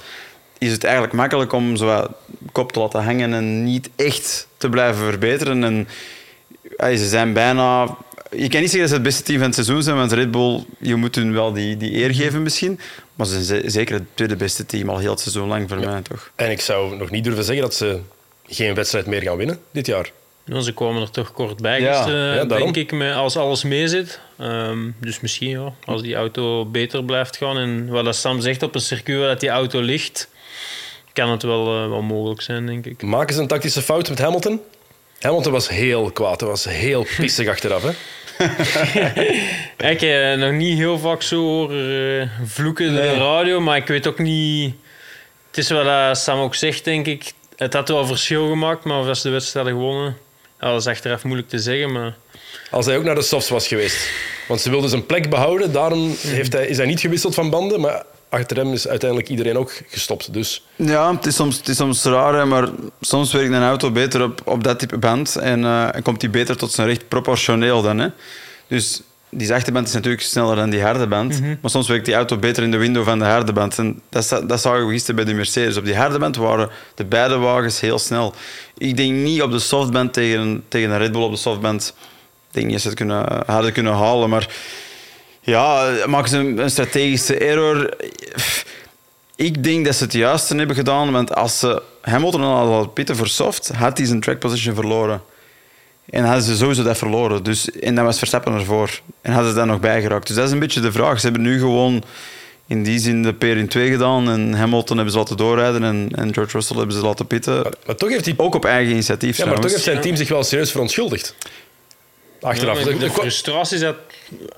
is 0.57 0.71
het 0.71 0.83
eigenlijk 0.83 1.13
makkelijk 1.13 1.53
om 1.53 1.75
zo 1.75 2.07
kop 2.51 2.71
te 2.71 2.79
laten 2.79 3.03
hangen 3.03 3.33
en 3.33 3.63
niet 3.63 3.89
echt 3.95 4.47
te 4.57 4.69
blijven 4.69 5.03
verbeteren. 5.03 5.63
En 5.63 5.87
ze 6.77 7.07
zijn 7.07 7.33
bijna 7.33 7.97
je 8.37 8.49
kan 8.49 8.61
niet 8.61 8.71
zeggen 8.71 8.79
dat 8.79 8.89
ze 8.89 8.95
het 8.95 9.03
beste 9.03 9.23
team 9.23 9.37
van 9.37 9.45
het 9.45 9.55
seizoen 9.55 9.83
zijn, 9.83 9.95
want 9.95 10.11
Red 10.11 10.31
Bull, 10.31 10.63
je 10.79 10.95
moet 10.95 11.15
hun 11.15 11.33
wel 11.33 11.53
die, 11.53 11.77
die 11.77 12.03
eer 12.03 12.13
geven 12.13 12.43
misschien. 12.43 12.79
Maar 13.15 13.27
ze 13.27 13.43
zijn 13.43 13.71
zeker 13.71 13.95
het 13.95 14.03
tweede 14.13 14.35
beste 14.35 14.65
team 14.65 14.89
al 14.89 14.97
heel 14.97 15.11
het 15.11 15.19
seizoen 15.19 15.47
lang 15.47 15.69
voor 15.69 15.79
ja. 15.79 15.89
mij, 15.89 16.01
toch? 16.01 16.31
En 16.35 16.51
ik 16.51 16.61
zou 16.61 16.97
nog 16.97 17.09
niet 17.09 17.23
durven 17.23 17.43
zeggen 17.43 17.63
dat 17.63 17.73
ze 17.73 17.99
geen 18.47 18.73
wedstrijd 18.73 19.05
meer 19.05 19.21
gaan 19.21 19.37
winnen 19.37 19.59
dit 19.71 19.85
jaar. 19.85 20.11
Ja, 20.43 20.59
ze 20.59 20.73
komen 20.73 21.01
er 21.01 21.11
toch 21.11 21.31
kort 21.31 21.61
bij, 21.61 21.81
ja. 21.81 21.95
Gisteren, 21.95 22.35
ja, 22.35 22.45
denk 22.45 22.75
ik, 22.75 22.93
als 23.15 23.37
alles 23.37 23.63
meezit. 23.63 24.19
Um, 24.41 24.95
dus 24.99 25.19
misschien, 25.19 25.49
ja, 25.49 25.73
als 25.85 26.01
die 26.01 26.15
auto 26.15 26.65
beter 26.65 27.03
blijft 27.03 27.37
gaan. 27.37 27.57
En 27.57 27.87
wat 27.87 28.15
Sam 28.15 28.41
zegt 28.41 28.63
op 28.63 28.75
een 28.75 28.81
circuit 28.81 29.19
waar 29.19 29.39
die 29.39 29.49
auto 29.49 29.81
ligt, 29.81 30.29
kan 31.13 31.29
het 31.29 31.43
wel, 31.43 31.83
uh, 31.83 31.89
wel 31.89 32.01
mogelijk 32.01 32.41
zijn, 32.41 32.65
denk 32.65 32.85
ik. 32.85 33.01
Maken 33.01 33.35
ze 33.35 33.41
een 33.41 33.47
tactische 33.47 33.81
fout 33.81 34.09
met 34.09 34.19
Hamilton? 34.19 34.61
Hamilton 35.25 35.51
was 35.51 35.69
heel 35.69 36.11
kwaad, 36.11 36.39
hij 36.39 36.49
was 36.49 36.65
heel 36.65 37.05
pissig 37.17 37.47
achteraf. 37.47 37.83
Hè? 37.83 37.91
ik 39.91 39.99
heb 39.99 40.37
nog 40.37 40.51
niet 40.51 40.77
heel 40.77 40.99
vaak 40.99 41.21
zo 41.21 41.37
horen 41.37 42.21
uh, 42.21 42.29
vloeken 42.45 42.85
in 42.85 42.93
de 42.93 43.13
radio, 43.13 43.59
maar 43.59 43.77
ik 43.77 43.87
weet 43.87 44.07
ook 44.07 44.19
niet. 44.19 44.73
Het 45.47 45.57
is 45.57 45.69
wat 45.69 46.17
Sam 46.17 46.39
ook 46.39 46.55
zegt, 46.55 46.83
denk 46.83 47.05
ik. 47.05 47.31
Het 47.55 47.73
had 47.73 47.87
wel 47.87 48.05
verschil 48.05 48.49
gemaakt, 48.49 48.83
maar 48.83 48.99
of 48.99 49.17
ze 49.17 49.23
de 49.23 49.29
wedstrijd 49.29 49.67
gewonnen, 49.67 50.17
ja, 50.59 50.71
dat 50.71 50.79
is 50.79 50.87
achteraf 50.87 51.23
moeilijk 51.23 51.49
te 51.49 51.59
zeggen. 51.59 51.91
Maar... 51.91 52.15
Als 52.71 52.85
hij 52.85 52.97
ook 52.97 53.03
naar 53.03 53.15
de 53.15 53.21
softs 53.21 53.49
was 53.49 53.67
geweest. 53.67 54.09
Want 54.47 54.61
ze 54.61 54.69
wilden 54.69 54.89
zijn 54.89 55.05
plek 55.05 55.29
behouden, 55.29 55.71
daarom 55.71 56.15
heeft 56.21 56.53
hij, 56.53 56.67
is 56.67 56.77
hij 56.77 56.85
niet 56.85 56.99
gewisseld 56.99 57.33
van 57.33 57.49
banden. 57.49 57.81
Maar 57.81 58.03
achter 58.35 58.57
hem 58.57 58.73
is 58.73 58.87
uiteindelijk 58.87 59.29
iedereen 59.29 59.57
ook 59.57 59.71
gestopt. 59.87 60.33
Dus. 60.33 60.65
Ja, 60.75 61.15
het 61.15 61.25
is 61.25 61.35
soms, 61.35 61.57
het 61.57 61.67
is 61.67 61.77
soms 61.77 62.03
raar, 62.03 62.33
hè, 62.33 62.45
maar 62.45 62.69
soms 63.01 63.33
werkt 63.33 63.53
een 63.53 63.63
auto 63.63 63.91
beter 63.91 64.23
op, 64.23 64.41
op 64.45 64.63
dat 64.63 64.79
type 64.79 64.97
band 64.97 65.35
en, 65.35 65.59
uh, 65.59 65.95
en 65.95 66.01
komt 66.01 66.21
hij 66.21 66.29
beter 66.29 66.57
tot 66.57 66.71
zijn 66.71 66.87
recht 66.87 67.07
proportioneel 67.07 67.81
dan. 67.81 67.97
Hè. 67.97 68.07
Dus 68.67 69.01
die 69.29 69.47
zachte 69.47 69.71
band 69.71 69.87
is 69.87 69.93
natuurlijk 69.93 70.23
sneller 70.23 70.55
dan 70.55 70.69
die 70.69 70.81
harde 70.81 71.07
band, 71.07 71.39
mm 71.39 71.45
-hmm. 71.45 71.57
maar 71.61 71.71
soms 71.71 71.87
werkt 71.87 72.05
die 72.05 72.13
auto 72.13 72.37
beter 72.37 72.63
in 72.63 72.71
de 72.71 72.77
window 72.77 73.03
van 73.03 73.19
de 73.19 73.25
harde 73.25 73.53
band. 73.53 73.77
En 73.77 74.01
dat, 74.09 74.41
dat 74.47 74.61
zagen 74.61 74.85
we 74.85 74.91
gisteren 74.91 75.15
bij 75.15 75.25
de 75.25 75.33
Mercedes. 75.33 75.77
Op 75.77 75.85
die 75.85 75.95
harde 75.95 76.19
band 76.19 76.35
waren 76.35 76.69
de 76.95 77.05
beide 77.05 77.37
wagens 77.37 77.79
heel 77.79 77.99
snel. 77.99 78.33
Ik 78.77 78.97
denk 78.97 79.11
niet 79.13 79.41
op 79.41 79.51
de 79.51 79.59
softband 79.59 80.13
tegen, 80.13 80.63
tegen 80.67 80.89
een 80.89 80.97
Red 80.97 81.11
Bull 81.11 81.21
op 81.21 81.31
de 81.31 81.37
softband. 81.37 81.93
Ik 82.47 82.53
denk 82.53 82.65
niet 82.65 82.73
dat 82.73 82.81
ze 82.81 82.87
het 82.87 82.97
kunnen, 82.97 83.43
hadden 83.45 83.73
kunnen 83.73 83.93
halen, 83.93 84.29
maar 84.29 84.47
ja, 85.45 85.93
maken 86.05 86.29
ze 86.29 86.37
een, 86.37 86.57
een 86.57 86.69
strategische 86.69 87.37
error? 87.37 87.97
Ik 89.35 89.63
denk 89.63 89.85
dat 89.85 89.95
ze 89.95 90.03
het 90.03 90.13
juiste 90.13 90.55
hebben 90.55 90.75
gedaan, 90.75 91.11
want 91.11 91.35
als 91.35 91.59
ze 91.59 91.81
Hamilton 92.01 92.41
hadden 92.41 92.93
pitten 92.93 93.15
voor 93.15 93.27
soft, 93.27 93.71
had 93.75 93.97
hij 93.97 94.07
zijn 94.07 94.19
track 94.19 94.39
position 94.39 94.75
verloren. 94.75 95.21
En 96.09 96.23
hadden 96.23 96.43
ze 96.43 96.55
sowieso 96.55 96.83
dat 96.83 96.97
verloren. 96.97 97.43
Dus, 97.43 97.71
en 97.71 97.95
dan 97.95 98.05
was 98.05 98.17
Verstappen 98.17 98.53
ervoor. 98.53 99.01
En 99.21 99.31
hadden 99.31 99.51
ze 99.51 99.57
dat 99.57 99.65
nog 99.65 99.79
bijgeraakt. 99.79 100.27
Dus 100.27 100.35
dat 100.35 100.45
is 100.45 100.51
een 100.51 100.59
beetje 100.59 100.81
de 100.81 100.91
vraag. 100.91 101.19
Ze 101.19 101.25
hebben 101.25 101.43
nu 101.43 101.59
gewoon 101.59 102.03
in 102.67 102.83
die 102.83 102.99
zin 102.99 103.23
de 103.23 103.33
peer 103.33 103.57
in 103.57 103.67
twee 103.67 103.91
gedaan. 103.91 104.29
En 104.29 104.53
Hamilton 104.53 104.95
hebben 104.95 105.13
ze 105.13 105.19
laten 105.19 105.37
doorrijden. 105.37 105.83
En, 105.83 106.09
en 106.15 106.33
George 106.33 106.51
Russell 106.51 106.77
hebben 106.77 106.95
ze 106.95 107.01
laten 107.01 107.27
pitten. 107.27 107.53
Maar, 107.53 107.73
maar 107.85 107.95
toch 107.95 108.09
heeft 108.09 108.25
hij... 108.25 108.33
Ook 108.37 108.55
op 108.55 108.65
eigen 108.65 108.91
initiatief 108.91 109.37
Ja, 109.37 109.45
maar 109.45 109.59
toch 109.59 109.71
heeft 109.71 109.83
zijn 109.83 110.01
team 110.01 110.15
zich 110.15 110.29
wel 110.29 110.43
serieus 110.43 110.71
verontschuldigd. 110.71 111.35
Achteraf. 112.45 112.79
Ja, 112.85 112.97
de 112.97 113.09
frustratie 113.09 113.77
zat, 113.77 113.95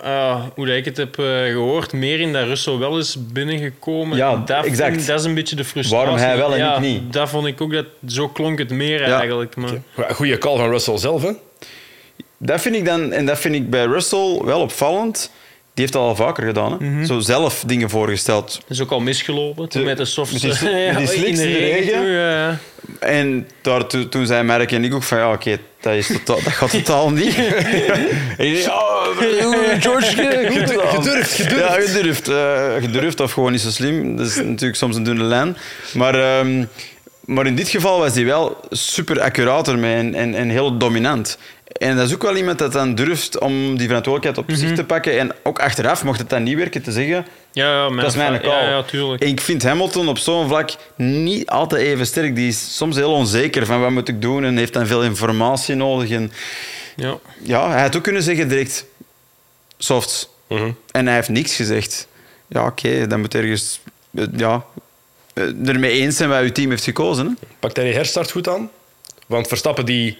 uh, 0.03 0.43
hoe 0.55 0.75
ik 0.75 0.85
het 0.85 0.97
heb 0.97 1.17
uh, 1.19 1.25
gehoord, 1.45 1.93
meer 1.93 2.19
in 2.19 2.33
dat 2.33 2.45
Russell 2.45 2.77
wel 2.77 2.97
is 2.97 3.17
binnengekomen. 3.31 4.17
Ja, 4.17 4.35
dat, 4.45 4.65
exact. 4.65 4.93
Vind, 4.93 5.07
dat 5.07 5.19
is 5.19 5.25
een 5.25 5.33
beetje 5.33 5.55
de 5.55 5.63
frustratie. 5.63 6.05
Waarom 6.05 6.25
hij 6.25 6.37
wel 6.37 6.51
en 6.53 6.57
ja, 6.57 6.75
ik 6.75 6.81
niet. 6.81 7.13
Dat 7.13 7.29
vond 7.29 7.45
ik 7.45 7.61
ook, 7.61 7.73
dat, 7.73 7.85
zo 8.07 8.27
klonk 8.27 8.59
het 8.59 8.69
meer 8.69 9.07
Ja. 9.07 9.17
eigenlijk. 9.17 9.55
Maar, 9.55 9.69
Okay. 9.97 10.13
Goeie 10.13 10.37
call 10.37 10.57
van 10.57 10.69
Russell 10.69 10.97
zelf, 10.97 11.21
hè? 11.21 11.31
Dat 12.37 12.61
vind 12.61 12.75
ik 12.75 12.85
dan, 12.85 13.11
en 13.11 13.25
dat 13.25 13.39
vind 13.39 13.55
ik 13.55 13.69
bij 13.69 13.85
Russell 13.85 14.41
wel 14.43 14.61
opvallend. 14.61 15.31
Die 15.77 15.85
heeft 15.85 15.93
dat 15.97 16.07
al 16.07 16.15
vaker 16.15 16.45
gedaan. 16.45 16.71
Hè? 16.71 16.85
Mhm. 16.89 17.05
Zo 17.05 17.19
zelf 17.19 17.63
dingen 17.67 17.89
voorgesteld. 17.89 18.53
Dat 18.53 18.69
is 18.77 18.81
ook 18.81 18.91
al 18.91 18.99
misgelopen 18.99 19.69
toen 19.69 19.81
De- 19.81 19.87
met 19.87 19.97
de 19.97 20.05
soft 20.05 20.31
met 20.31 20.41
die 20.41 20.53
sli- 20.61 20.69
ja, 20.69 20.93
met 20.93 21.07
die 21.07 21.15
in 21.15 21.21
slicks 21.21 21.39
de 21.39 21.47
in 21.47 21.53
de 21.53 21.59
regen. 21.59 21.83
regen. 21.83 21.93
toen, 22.01 22.09
ja. 22.09 22.57
En 22.99 23.47
daar, 23.61 23.87
to- 23.87 24.09
toen 24.09 24.25
zei 24.25 24.43
Merk 24.43 24.71
en 24.71 24.83
ik 24.83 24.93
ook 24.93 25.03
van 25.03 25.17
ja, 25.17 25.31
oké, 25.31 25.57
dat, 25.81 25.93
is 25.93 26.07
totaal- 26.07 26.43
dat 26.43 26.53
gaat 26.53 26.71
totaal 26.71 27.09
niet. 27.21 27.35
en 28.37 28.45
ik 28.45 28.67
oh, 28.67 29.07
George, 29.79 30.15
goed 30.47 30.69
gedaan. 30.69 30.87
gedurfd, 30.95 31.33
gedurfd. 31.33 31.59
Ja, 31.59 31.81
gedurfd. 31.81 32.27
eh, 32.27 32.73
gedurfd 32.79 33.19
of 33.19 33.31
gewoon 33.31 33.51
niet 33.51 33.61
zo 33.61 33.69
slim. 33.69 34.15
Dat 34.17 34.27
is 34.27 34.35
natuurlijk 34.35 34.75
soms 34.75 34.95
een 34.95 35.03
dunne 35.03 35.23
lijn. 35.23 35.57
Maar, 35.93 36.15
ehm, 36.39 36.63
maar 37.25 37.45
in 37.45 37.55
dit 37.55 37.69
geval 37.69 37.99
was 37.99 38.13
hij 38.15 38.25
wel 38.25 38.57
super 38.69 39.21
accuraat 39.21 39.67
ermee 39.67 39.95
en, 39.95 40.13
en, 40.13 40.35
en 40.35 40.49
heel 40.49 40.77
dominant. 40.77 41.37
En 41.67 41.95
dat 41.95 42.07
is 42.07 42.13
ook 42.13 42.21
wel 42.21 42.35
iemand 42.35 42.59
dat 42.59 42.71
dan 42.73 42.95
durft 42.95 43.39
om 43.39 43.77
die 43.77 43.87
verantwoordelijkheid 43.87 44.49
op 44.49 44.55
zich 44.57 44.75
te 44.75 44.83
pakken. 44.83 45.19
En 45.19 45.31
ook 45.43 45.59
achteraf, 45.59 46.03
mocht 46.03 46.19
het 46.19 46.29
dan 46.29 46.43
niet 46.43 46.55
werken, 46.55 46.81
te 46.81 46.91
zeggen... 46.91 47.25
Ja, 47.51 47.87
ja, 47.87 47.89
Dat 47.89 48.05
is 48.05 48.15
mijn 48.15 48.41
call. 48.41 48.63
Ja, 48.63 48.69
ja, 48.69 48.83
tuurlijk. 48.83 49.23
Ik 49.23 49.41
vind 49.41 49.63
Hamilton 49.63 50.07
op 50.09 50.17
zo'n 50.17 50.47
vlak 50.47 50.69
niet 50.95 51.49
altijd 51.49 51.81
even 51.81 52.05
sterk. 52.05 52.35
Die 52.35 52.47
is 52.47 52.75
soms 52.75 52.95
heel 52.95 53.11
onzeker 53.11 53.65
van 53.65 53.81
wat 53.81 53.91
moet 53.91 54.07
ik 54.07 54.21
doen 54.21 54.43
en 54.43 54.57
heeft 54.57 54.73
dan 54.73 54.87
veel 54.87 55.03
informatie 55.03 55.75
nodig. 55.75 56.09
En 56.11 56.31
Ja. 56.95 57.17
ja, 57.43 57.69
hij 57.71 57.81
had 57.81 57.95
ook 57.95 58.03
kunnen 58.03 58.23
zeggen 58.23 58.49
direct 58.49 58.85
softs. 59.77 60.29
Mhm. 60.47 60.71
En 60.91 61.05
hij 61.05 61.15
heeft 61.15 61.29
niks 61.29 61.55
gezegd. 61.55 62.07
Ja, 62.47 62.65
oké, 62.65 63.07
dan 63.07 63.19
moet 63.19 63.35
ergens 63.35 63.79
eh, 64.15 64.23
ja, 64.35 64.63
eh, 65.33 65.67
ermee 65.67 65.91
eens 65.91 66.17
zijn 66.17 66.29
wat 66.29 66.41
uw 66.41 66.51
team 66.51 66.69
heeft 66.69 66.83
gekozen. 66.83 67.25
Hè? 67.25 67.47
Pakt 67.59 67.75
hij 67.75 67.85
die 67.85 67.93
herstart 67.95 68.31
goed 68.31 68.47
aan? 68.47 68.69
Want 69.25 69.47
Verstappen 69.47 69.85
die 69.85 70.17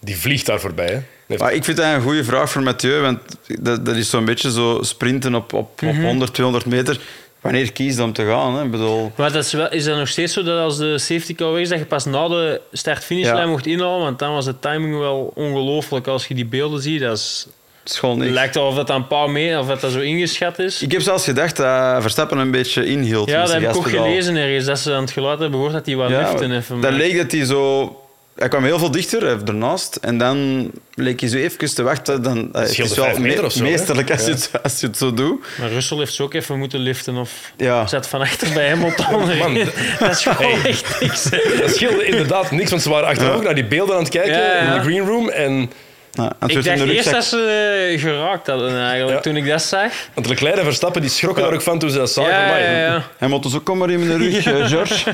Die 0.00 0.16
vliegt 0.16 0.46
daar 0.46 0.60
voorbij. 0.60 0.86
Hè? 0.86 0.98
Heeft- 1.26 1.40
Maar 1.42 1.52
ik 1.52 1.64
vind 1.64 1.76
dat 1.76 1.86
een 1.86 2.02
goede 2.02 2.24
vraag 2.24 2.50
voor 2.50 2.62
Mathieu, 2.62 3.00
want 3.00 3.18
dat, 3.60 3.84
dat 3.86 3.96
is 3.96 4.10
zo'n 4.10 4.24
beetje 4.24 4.50
zo 4.52 4.78
sprinten 4.82 5.34
op, 5.34 5.52
op, 5.52 5.80
Mhm. 5.80 5.96
op 5.98 6.04
100, 6.04 6.34
200 6.34 6.66
meter. 6.66 7.00
Wanneer 7.40 7.72
kies 7.72 7.96
je 7.96 8.02
om 8.02 8.12
te 8.12 8.24
gaan? 8.24 8.56
Hè? 8.56 8.64
Bedoel, 8.64 9.12
Maar 9.16 9.32
dat 9.32 9.44
is, 9.44 9.52
wel, 9.52 9.70
is 9.70 9.84
dat 9.84 9.98
nog 9.98 10.08
steeds 10.08 10.32
zo 10.32 10.42
dat 10.42 10.58
als 10.58 10.78
de 10.78 10.98
safety 10.98 11.34
car 11.34 11.52
weg 11.52 11.62
is, 11.62 11.68
dat 11.68 11.78
je 11.78 11.84
pas 11.84 12.04
na 12.04 12.28
de 12.28 12.60
start-finishlijn 12.72 13.44
Ja. 13.44 13.46
mocht 13.50 13.66
inhalen? 13.66 14.00
Want 14.00 14.18
dan 14.18 14.32
was 14.32 14.44
de 14.44 14.58
timing 14.58 14.98
wel 14.98 15.32
ongelooflijk. 15.34 16.06
Als 16.06 16.26
je 16.26 16.34
die 16.34 16.46
beelden 16.46 16.82
ziet, 16.82 17.00
dat 17.00 17.18
is, 17.18 17.46
het 17.84 18.16
lijkt 18.16 18.54
wel 18.54 18.66
of 18.66 18.74
dat 18.74 18.90
een 18.90 19.06
paar 19.06 19.30
meter, 19.30 19.58
of 19.58 19.66
dat, 19.66 19.80
dat 19.80 19.92
zo 19.92 20.00
ingeschat 20.00 20.58
is. 20.58 20.82
Ik 20.82 20.92
heb 20.92 21.00
zelfs 21.00 21.24
gedacht 21.24 21.56
dat 21.56 22.00
Verstappen 22.02 22.38
een 22.38 22.50
beetje 22.50 22.86
inhield. 22.86 23.28
ja, 23.28 23.40
dat 23.40 23.52
heb 23.52 23.62
ik 23.62 23.76
ook 23.76 23.88
gelezen 23.88 24.36
ergens, 24.36 24.64
dat 24.64 24.78
ze 24.78 24.92
aan 24.94 25.00
het 25.02 25.10
geluid 25.10 25.38
hebben 25.38 25.58
gehoord 25.58 25.72
dat 25.72 25.86
hij 25.86 25.96
wat 25.96 26.10
Ja, 26.10 26.18
liften 26.30 26.52
even. 26.56 26.80
Dan 26.80 26.90
maar- 26.90 27.00
leek 27.00 27.16
dat 27.16 27.32
hij 27.32 27.44
zo... 27.44 27.99
Hij 28.40 28.48
kwam 28.48 28.64
heel 28.64 28.78
veel 28.78 28.90
dichter, 28.90 29.22
hij 29.22 29.36
ernaast. 29.46 29.96
En 29.96 30.18
dan 30.18 30.70
leek 30.94 31.20
hij 31.20 31.28
zo 31.28 31.36
even 31.36 31.74
te 31.74 31.82
wachten. 31.82 32.22
Dan, 32.22 32.48
eh, 32.52 32.60
het 32.60 32.70
is 32.70 32.76
wel 32.76 32.86
me- 32.86 32.94
zo, 32.94 33.04
hè? 33.04 33.60
meesterlijk 33.60 34.10
als, 34.10 34.20
Ja. 34.20 34.26
je 34.26 34.32
het, 34.32 34.50
als 34.62 34.80
je 34.80 34.86
het 34.86 34.96
zo 34.96 35.14
doet. 35.14 35.44
Maar 35.58 35.68
Russell 35.70 35.96
heeft 35.98 36.12
ze 36.14 36.22
ook 36.22 36.34
even 36.34 36.58
moeten 36.58 36.78
liften 36.80 37.16
of 37.16 37.30
Ja. 37.56 37.86
zat 37.86 38.08
van 38.08 38.20
achter 38.20 38.52
bij 38.52 38.68
Hamilton. 38.68 39.06
Man, 39.38 39.54
dat 39.98 40.10
is 40.10 40.22
gewoon 40.24 40.60
Hey. 40.60 40.70
echt 40.70 41.00
niks. 41.00 41.28
Dat 41.60 41.70
scheelde 41.74 42.04
inderdaad 42.04 42.50
niks, 42.50 42.70
want 42.70 42.82
ze 42.82 42.88
waren 42.90 43.08
achteraf 43.08 43.34
ook 43.36 43.42
naar 43.42 43.54
die 43.54 43.66
beelden 43.66 43.94
aan 43.96 44.00
het 44.02 44.10
kijken 44.12 44.32
Ja, 44.32 44.38
ja. 44.62 44.72
in 44.74 44.80
de 44.80 44.86
green 44.86 45.06
room. 45.06 45.28
En 45.28 45.70
Ja, 46.12 46.32
Ik 46.46 46.64
dacht 46.64 46.78
de 46.78 46.94
eerst 46.94 47.10
dat 47.10 47.24
ze 47.24 47.88
eh, 47.92 48.00
geraakt 48.00 48.46
hadden 48.46 48.78
eigenlijk, 48.80 49.16
Ja. 49.16 49.20
toen 49.22 49.36
ik 49.36 49.46
dat 49.46 49.62
zag. 49.62 49.92
want 50.14 50.28
Leclerc 50.28 50.56
en 50.56 50.64
Verstappen 50.64 51.00
die 51.00 51.10
schrokken 51.10 51.42
daar 51.42 51.52
ook 51.52 51.62
van 51.62 51.78
toen 51.78 51.90
ze 51.90 51.98
dat 51.98 52.10
zagen. 52.10 52.30
Ja, 52.32 52.56
ja, 52.58 52.78
ja. 52.78 53.02
Hamilton 53.18 53.50
zo, 53.50 53.60
kom 53.60 53.78
maar 53.78 53.90
in 53.90 54.06
mijn 54.06 54.18
rug, 54.18 54.46
eh, 54.46 54.66
George. 54.68 55.10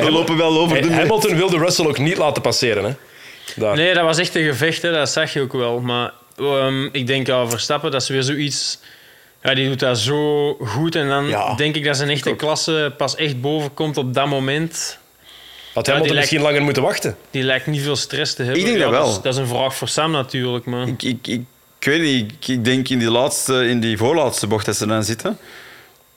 We 0.00 0.10
lopen 0.10 0.36
wel 0.36 0.58
over 0.58 0.72
Hey, 0.72 0.80
de 0.80 0.88
meet. 0.88 0.98
Hamilton 0.98 1.36
wilde 1.36 1.58
Russell 1.58 1.86
ook 1.86 1.98
niet 1.98 2.16
laten 2.16 2.42
passeren. 2.42 2.84
Hè? 2.84 2.90
Daar. 3.56 3.76
Nee, 3.76 3.94
dat 3.94 4.04
was 4.04 4.18
echt 4.18 4.34
een 4.34 4.44
gevecht, 4.44 4.82
hè. 4.82 4.92
dat 4.92 5.10
zag 5.10 5.32
je 5.32 5.40
ook 5.40 5.52
wel. 5.52 5.80
Maar 5.80 6.10
ehm, 6.38 6.84
ik 6.92 7.06
denk 7.06 7.28
aan 7.28 7.50
Verstappen, 7.50 7.90
dat 7.90 8.02
is 8.02 8.08
weer 8.08 8.22
zoiets... 8.22 8.78
Ja, 9.42 9.54
die 9.54 9.68
doet 9.68 9.80
dat 9.80 9.98
zo 9.98 10.54
goed. 10.54 10.94
En 10.94 11.08
dan 11.08 11.28
Ja. 11.28 11.54
denk 11.54 11.74
ik 11.76 11.84
dat 11.84 11.96
zijn 11.96 12.10
echte 12.10 12.34
klasse 12.36 12.92
pas 12.96 13.14
echt 13.16 13.40
boven 13.40 13.74
komt 13.74 13.96
op 13.96 14.14
dat 14.14 14.26
moment. 14.26 14.98
Had 15.72 15.86
Hamilton 15.86 16.14
lijkt- 16.14 16.14
misschien 16.14 16.40
langer 16.40 16.62
moeten 16.62 16.82
wachten. 16.82 17.16
Die 17.30 17.42
lijkt 17.42 17.66
niet 17.66 17.82
veel 17.82 17.96
stress 17.96 18.34
te 18.34 18.42
hebben. 18.42 18.60
Ik 18.60 18.66
denk 18.66 18.78
Ja, 18.78 18.82
dat 18.84 18.92
wel. 18.92 19.08
is, 19.08 19.14
dat 19.22 19.32
is 19.34 19.36
een 19.40 19.46
vraag 19.46 19.74
voor 19.74 19.88
Sam 19.88 20.10
natuurlijk, 20.10 20.64
maar... 20.64 20.88
Ik, 20.88 21.02
ik, 21.02 21.26
ik, 21.26 21.40
ik 21.78 21.86
weet 21.86 22.00
niet, 22.02 22.32
ik, 22.32 22.48
ik 22.48 22.64
denk 22.64 22.88
in 22.88 22.98
die, 22.98 23.10
laatste, 23.10 23.66
in 23.68 23.80
die 23.80 23.96
voorlaatste 23.96 24.46
bocht 24.46 24.66
dat 24.66 24.76
ze 24.76 24.86
dan 24.86 25.04
zitten. 25.04 25.38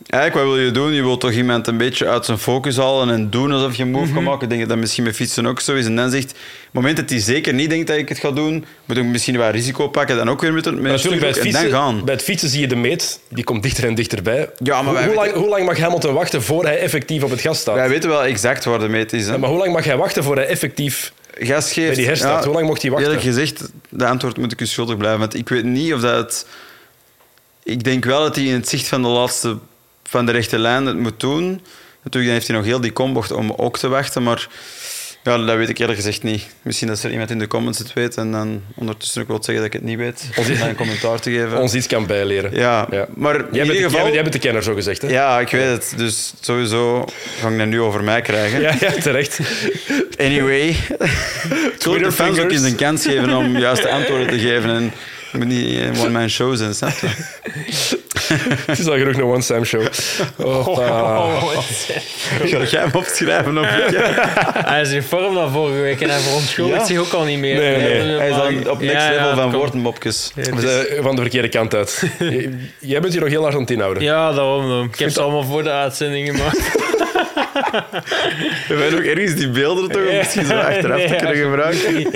Eigenlijk, 0.08 0.46
wat 0.46 0.56
wil 0.56 0.66
je 0.66 0.72
doen? 0.72 0.94
Je 0.94 1.02
wilt 1.02 1.20
toch 1.20 1.32
iemand 1.32 1.68
een 1.68 1.78
beetje 1.78 2.08
uit 2.08 2.26
zijn 2.26 2.38
focus 2.38 2.78
halen 2.78 3.10
en 3.10 3.30
doen 3.30 3.52
alsof 3.52 3.76
je 3.76 3.84
een 3.84 3.92
move 3.92 4.06
Mhm. 4.06 4.14
kan 4.14 4.24
maken. 4.24 4.42
Ik 4.42 4.48
denk 4.50 4.60
dat 4.62 4.70
dat 4.70 4.78
misschien 4.80 5.04
met 5.04 5.16
fietsen 5.16 5.46
ook 5.46 5.60
zo 5.60 5.76
is. 5.76 5.86
En 5.86 5.96
dan 5.96 6.10
zegt, 6.12 6.26
op 6.32 6.36
het 6.64 6.74
moment 6.74 6.98
dat 6.98 7.10
hij 7.10 7.20
zeker 7.20 7.54
niet 7.54 7.70
denkt 7.70 7.88
dat 7.88 7.98
ik 7.98 8.10
het 8.10 8.18
ga 8.20 8.32
doen, 8.32 8.66
moet 8.86 8.98
ik 8.98 9.04
misschien 9.04 9.38
wat 9.38 9.52
risico 9.52 9.88
pakken. 9.88 10.16
Dan 10.16 10.30
ook 10.30 10.42
weer 10.42 10.54
met 10.54 10.66
een, 10.66 10.82
met 10.82 10.92
natuurlijk, 10.92 11.20
bij 11.22 11.30
het, 11.30 11.40
fietsen, 11.40 11.70
dan 11.72 11.80
gaan. 11.80 12.06
bij 12.06 12.14
het 12.14 12.24
fietsen 12.24 12.50
zie 12.50 12.60
je 12.62 12.68
de 12.68 12.76
meet. 12.76 13.20
Die 13.30 13.44
komt 13.44 13.64
dichter 13.64 13.84
en 13.84 13.96
dichterbij. 13.96 14.50
Ja, 14.64 14.82
maar 14.82 14.94
hoe, 15.06 15.14
lang, 15.14 15.22
weten- 15.26 15.40
hoe 15.40 15.50
lang 15.50 15.66
mag 15.66 15.78
Hamilton 15.78 16.14
wachten 16.14 16.44
voor 16.44 16.64
hij 16.64 16.78
effectief 16.80 17.24
op 17.24 17.30
het 17.30 17.42
gas 17.42 17.60
staat? 17.60 17.76
Wij 17.76 17.90
weten 17.90 18.10
wel 18.10 18.24
exact 18.24 18.64
waar 18.66 18.80
de 18.80 18.88
meet 18.90 19.14
is. 19.14 19.26
Hè. 19.26 19.32
Ja, 19.32 19.38
maar 19.38 19.50
hoe 19.50 19.58
lang 19.60 19.74
mag 19.74 19.84
hij 19.86 19.98
wachten 19.98 20.24
voor 20.24 20.36
hij 20.36 20.46
effectief... 20.48 21.14
gas 21.40 21.74
geeft. 21.74 21.88
Bij 21.88 21.96
die 21.96 22.06
herstart, 22.06 22.44
hoe 22.46 22.54
lang 22.54 22.68
mocht 22.68 22.82
hij 22.82 22.92
wachten? 22.92 23.10
Eerlijk 23.10 23.28
gezegd, 23.28 23.72
de 23.90 24.06
antwoord 24.06 24.38
moet 24.38 24.52
ik 24.52 24.62
u 24.62 24.66
schuldig 24.66 24.98
blijven. 24.98 25.20
Want 25.20 25.36
ik 25.36 25.50
weet 25.50 25.64
niet 25.64 25.94
of 25.94 26.02
dat 26.02 26.16
het... 26.18 26.46
Ik 27.64 27.84
denk 27.84 28.06
wel 28.06 28.22
dat 28.22 28.36
hij 28.36 28.46
in 28.46 28.54
het 28.54 28.70
zicht 28.70 28.88
van 28.88 29.02
de 29.02 29.08
laatste... 29.08 29.58
van 30.04 30.26
de 30.26 30.32
rechte 30.32 30.60
lijn 30.60 30.86
het 30.86 30.98
moet 30.98 31.20
doen. 31.20 31.44
Natuurlijk 32.04 32.12
dan 32.14 32.34
heeft 32.34 32.48
hij 32.48 32.56
nog 32.58 32.66
heel 32.66 32.82
die 32.82 32.92
kombocht 32.92 33.32
om 33.32 33.54
ook 33.58 33.78
te 33.78 33.88
wachten, 33.88 34.24
maar... 34.24 34.48
Ja, 35.24 35.38
dat 35.38 35.56
weet 35.56 35.70
ik 35.70 35.78
eerlijk 35.78 35.98
gezegd 35.98 36.24
niet. 36.24 36.46
Misschien 36.62 36.88
dat 36.88 37.04
er 37.04 37.12
iemand 37.12 37.30
in 37.30 37.40
de 37.40 37.48
comments 37.48 37.80
het 37.80 37.94
weet 37.94 38.18
en 38.18 38.32
dan 38.32 38.62
ondertussen 38.76 39.22
ook 39.22 39.28
wil 39.28 39.44
zeggen 39.44 39.56
dat 39.56 39.66
ik 39.66 39.74
het 39.74 39.84
niet 39.84 39.98
weet. 39.98 40.30
Dan 40.60 40.68
een 40.68 40.76
commentaar 40.76 41.20
te 41.20 41.32
geven. 41.32 41.58
ons 41.60 41.74
iets 41.74 41.88
kan 41.88 42.06
bijleren. 42.06 42.56
Ja, 42.56 42.88
Ja. 42.92 43.08
maar 43.16 43.36
in 43.36 43.42
Jij, 43.42 43.50
bent 43.52 43.56
ieder 43.62 43.76
jij, 43.76 43.90
geval... 43.90 44.12
jij 44.14 44.22
bent 44.22 44.34
de 44.34 44.40
kenner, 44.40 44.64
zo 44.64 44.74
gezegd. 44.74 45.02
Hè? 45.02 45.08
Ja, 45.08 45.40
ik 45.40 45.50
weet 45.50 45.68
het. 45.70 45.94
Dus 45.98 46.34
sowieso 46.42 47.06
ga 47.40 47.50
ik 47.50 47.58
dat 47.58 47.68
nu 47.68 47.82
over 47.82 48.04
mij 48.04 48.22
krijgen. 48.22 48.62
ja, 48.62 48.74
ja, 48.80 48.92
terecht. 48.92 49.40
Anyway, 50.18 50.68
ik 51.78 51.82
wil 51.84 52.00
de 52.00 52.12
fans 52.12 52.40
ook 52.40 52.52
eens 52.52 52.62
een 52.62 52.76
kans 52.76 53.04
geven 53.06 53.34
om 53.36 53.58
juiste 53.58 53.90
antwoorden 53.90 54.28
te 54.28 54.40
geven. 54.40 54.70
En 54.70 54.94
moet 55.34 55.48
niet 55.48 56.00
one-man 56.00 56.30
show 56.30 56.56
zijn, 56.56 56.74
snap 56.76 56.92
je? 57.02 57.08
Het 58.66 58.80
is 58.80 58.88
al 58.88 58.98
genoeg 58.98 59.16
een 59.16 59.24
one-Sam 59.24 59.64
show. 59.64 59.82
Oh, 60.38 60.68
ah. 60.78 61.44
Ga 62.44 62.58
jij 62.64 62.82
hem 62.82 62.90
opschrijven? 62.94 63.58
Ik? 63.58 63.68
Hij 64.72 64.82
is 64.82 64.92
in 64.92 65.04
vorm 65.04 65.34
dan 65.34 65.52
vorige 65.52 65.80
week 65.82 66.02
en 66.02 66.10
hij 66.10 66.20
verontschuldigt 66.20 66.80
Ja? 66.80 66.86
zich 66.86 66.98
ook 66.98 67.12
al 67.14 67.24
niet 67.24 67.40
meer. 67.40 67.56
Nee, 67.56 67.78
nee, 67.78 68.04
nee. 68.04 68.18
Hij 68.18 68.30
is 68.30 68.36
dan 68.36 68.70
op 68.70 68.80
next 68.80 68.94
Ja, 68.96 69.12
ja, 69.12 69.20
level 69.22 69.36
van 69.36 69.50
kom. 69.52 69.60
woordenmopjes. 69.60 70.32
We 70.36 70.60
zijn 70.60 71.04
van 71.04 71.16
de 71.16 71.22
verkeerde 71.22 71.50
kant 71.50 71.76
uit. 71.76 72.04
Jij 72.80 73.00
bent 73.02 73.14
hier 73.14 73.22
nog 73.22 73.30
heel 73.30 73.42
hard 73.42 73.54
aan 73.54 73.62
het 73.62 73.72
inhouden. 73.72 74.04
Ja, 74.04 74.32
daarom. 74.34 74.70
dan. 74.70 74.84
Ik 74.84 75.00
heb 75.00 75.10
ze 75.10 75.22
allemaal 75.22 75.44
voor 75.44 75.64
de 75.64 75.72
uitzending 75.72 76.30
gemaakt. 76.30 76.58
We 78.68 78.76
hebben 78.76 79.00
ook 79.00 79.06
ergens 79.06 79.36
die 79.36 79.50
beelden 79.50 79.92
toch 79.92 80.08
om 80.10 80.16
misschien 80.18 80.46
zo 80.46 80.54
achteraf 80.54 81.02
te 81.02 81.16
kunnen 81.16 81.36
gebruiken. 81.36 82.08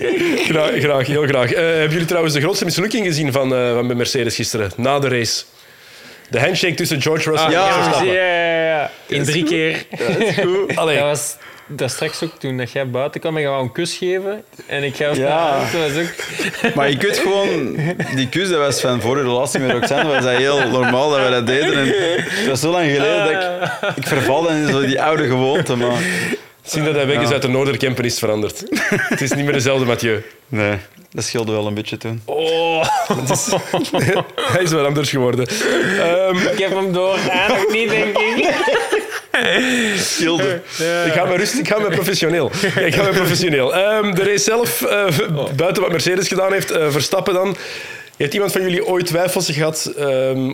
Graag, 0.45 0.71
graag, 0.79 1.07
heel 1.07 1.27
graag. 1.27 1.51
Eh, 1.51 1.63
hebben 1.63 1.91
jullie 1.91 2.05
trouwens 2.05 2.33
de 2.33 2.41
grootste 2.41 2.65
mislukking 2.65 3.05
gezien 3.05 3.31
van, 3.31 3.55
eh, 3.55 3.73
van 3.73 3.97
Mercedes 3.97 4.35
gisteren, 4.35 4.71
na 4.75 4.99
de 4.99 5.07
race? 5.07 5.43
De 6.29 6.39
handshake 6.39 6.73
tussen 6.73 7.01
George 7.01 7.29
Russell 7.29 7.51
ja. 7.51 7.67
en 7.67 7.73
ja, 7.73 7.83
Verstappen. 7.83 8.13
ja, 8.13 8.65
ja. 8.65 8.91
In 9.07 9.23
drie 9.23 9.43
keer. 9.43 9.85
Allee, 10.75 10.97
Dat 10.97 11.05
was 11.05 11.35
dat 11.67 11.91
straks 11.91 12.23
ook 12.23 12.39
toen 12.39 12.57
dat 12.57 12.71
jij 12.71 12.89
buiten 12.89 13.21
kwam 13.21 13.35
en 13.35 13.41
je 13.41 13.47
wou 13.47 13.63
een 13.63 13.71
kus 13.71 13.93
geven. 13.97 14.43
En 14.67 14.83
ik 14.83 14.95
gaf 14.95 15.17
Ja. 15.17 15.59
dat 15.59 15.81
was 15.81 16.03
ook... 16.03 16.13
Maar 16.75 16.89
ik 16.89 17.01
weet 17.01 17.17
gewoon, 17.17 17.75
die 18.15 18.29
kus 18.29 18.49
dat 18.49 18.59
was 18.59 18.81
van 18.81 19.01
voor 19.01 19.15
de 19.15 19.21
relatie 19.21 19.59
met 19.59 19.71
Roxanne, 19.71 20.13
was 20.13 20.23
dat 20.23 20.35
heel 20.35 20.69
normaal 20.69 21.09
dat 21.09 21.23
we 21.23 21.29
dat 21.29 21.47
deden. 21.47 21.73
En 21.73 21.87
het 22.29 22.47
was 22.47 22.59
zo 22.59 22.71
lang 22.71 22.91
geleden 22.91 23.17
dat 23.25 23.29
ik, 23.91 23.95
ik 23.97 24.07
verval 24.07 24.43
dan 24.43 24.53
in 24.55 24.67
zo 24.67 24.85
die 24.85 25.01
oude 25.01 25.27
gewoonte. 25.27 25.75
Maar 25.75 26.01
zien 26.63 26.83
dat 26.85 26.95
hij 26.95 27.07
weg 27.07 27.21
is 27.21 27.29
uit 27.29 27.41
de 27.41 27.47
Noorderkempen 27.47 28.03
is 28.03 28.19
veranderd. 28.19 28.63
Het 28.89 29.21
is 29.21 29.31
niet 29.31 29.43
meer 29.43 29.53
dezelfde 29.53 29.85
Mathieu. 29.85 30.23
nee, 30.47 30.77
dat 31.11 31.23
scheelde 31.23 31.51
wel 31.51 31.67
een 31.67 31.73
beetje 31.73 31.97
toen. 31.97 32.21
Oh, 32.25 32.85
Hij 34.53 34.63
is 34.63 34.71
wel 34.71 34.85
anders 34.85 35.09
geworden. 35.09 35.47
Ehm, 35.47 36.37
ik 36.37 36.57
heb 36.59 36.69
hem 36.75 36.93
door. 36.93 37.17
Hij 37.19 37.47
nog 37.47 37.71
niet, 37.71 37.89
denk 37.89 38.17
ik. 38.17 38.49
Scheelde. 39.97 40.61
ik 41.05 41.13
ga 41.13 41.25
maar 41.25 41.37
rustig, 41.37 41.59
ik 41.59 41.67
ga 41.67 41.79
maar 41.79 41.89
professioneel. 41.91 42.51
Ik 42.75 42.95
ga 42.95 43.01
maar 43.03 43.11
professioneel. 43.13 43.75
Ehm, 43.75 44.13
de 44.13 44.23
race 44.23 44.43
zelf, 44.43 44.81
eh, 44.81 45.05
buiten 45.55 45.81
wat 45.83 45.91
Mercedes 45.91 46.27
gedaan 46.27 46.51
heeft, 46.53 46.71
eh, 46.71 46.89
Verstappen 46.89 47.33
dan. 47.33 47.57
Heeft 48.17 48.33
iemand 48.33 48.51
van 48.51 48.61
jullie 48.61 48.85
ooit 48.85 49.05
twijfels 49.05 49.49
gehad 49.51 49.91
ehm, 49.97 50.53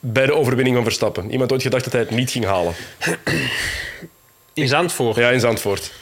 bij 0.00 0.26
de 0.26 0.34
overwinning 0.34 0.76
van 0.76 0.84
Verstappen? 0.84 1.30
Iemand 1.30 1.52
ooit 1.52 1.62
gedacht 1.62 1.84
dat 1.84 1.92
hij 1.92 2.02
het 2.02 2.10
niet 2.10 2.30
ging 2.30 2.44
halen? 2.44 2.74
In 4.52 4.68
Zandvoort. 4.68 5.16
Ja, 5.16 5.30
in 5.30 5.40
Zandvoort. 5.40 5.92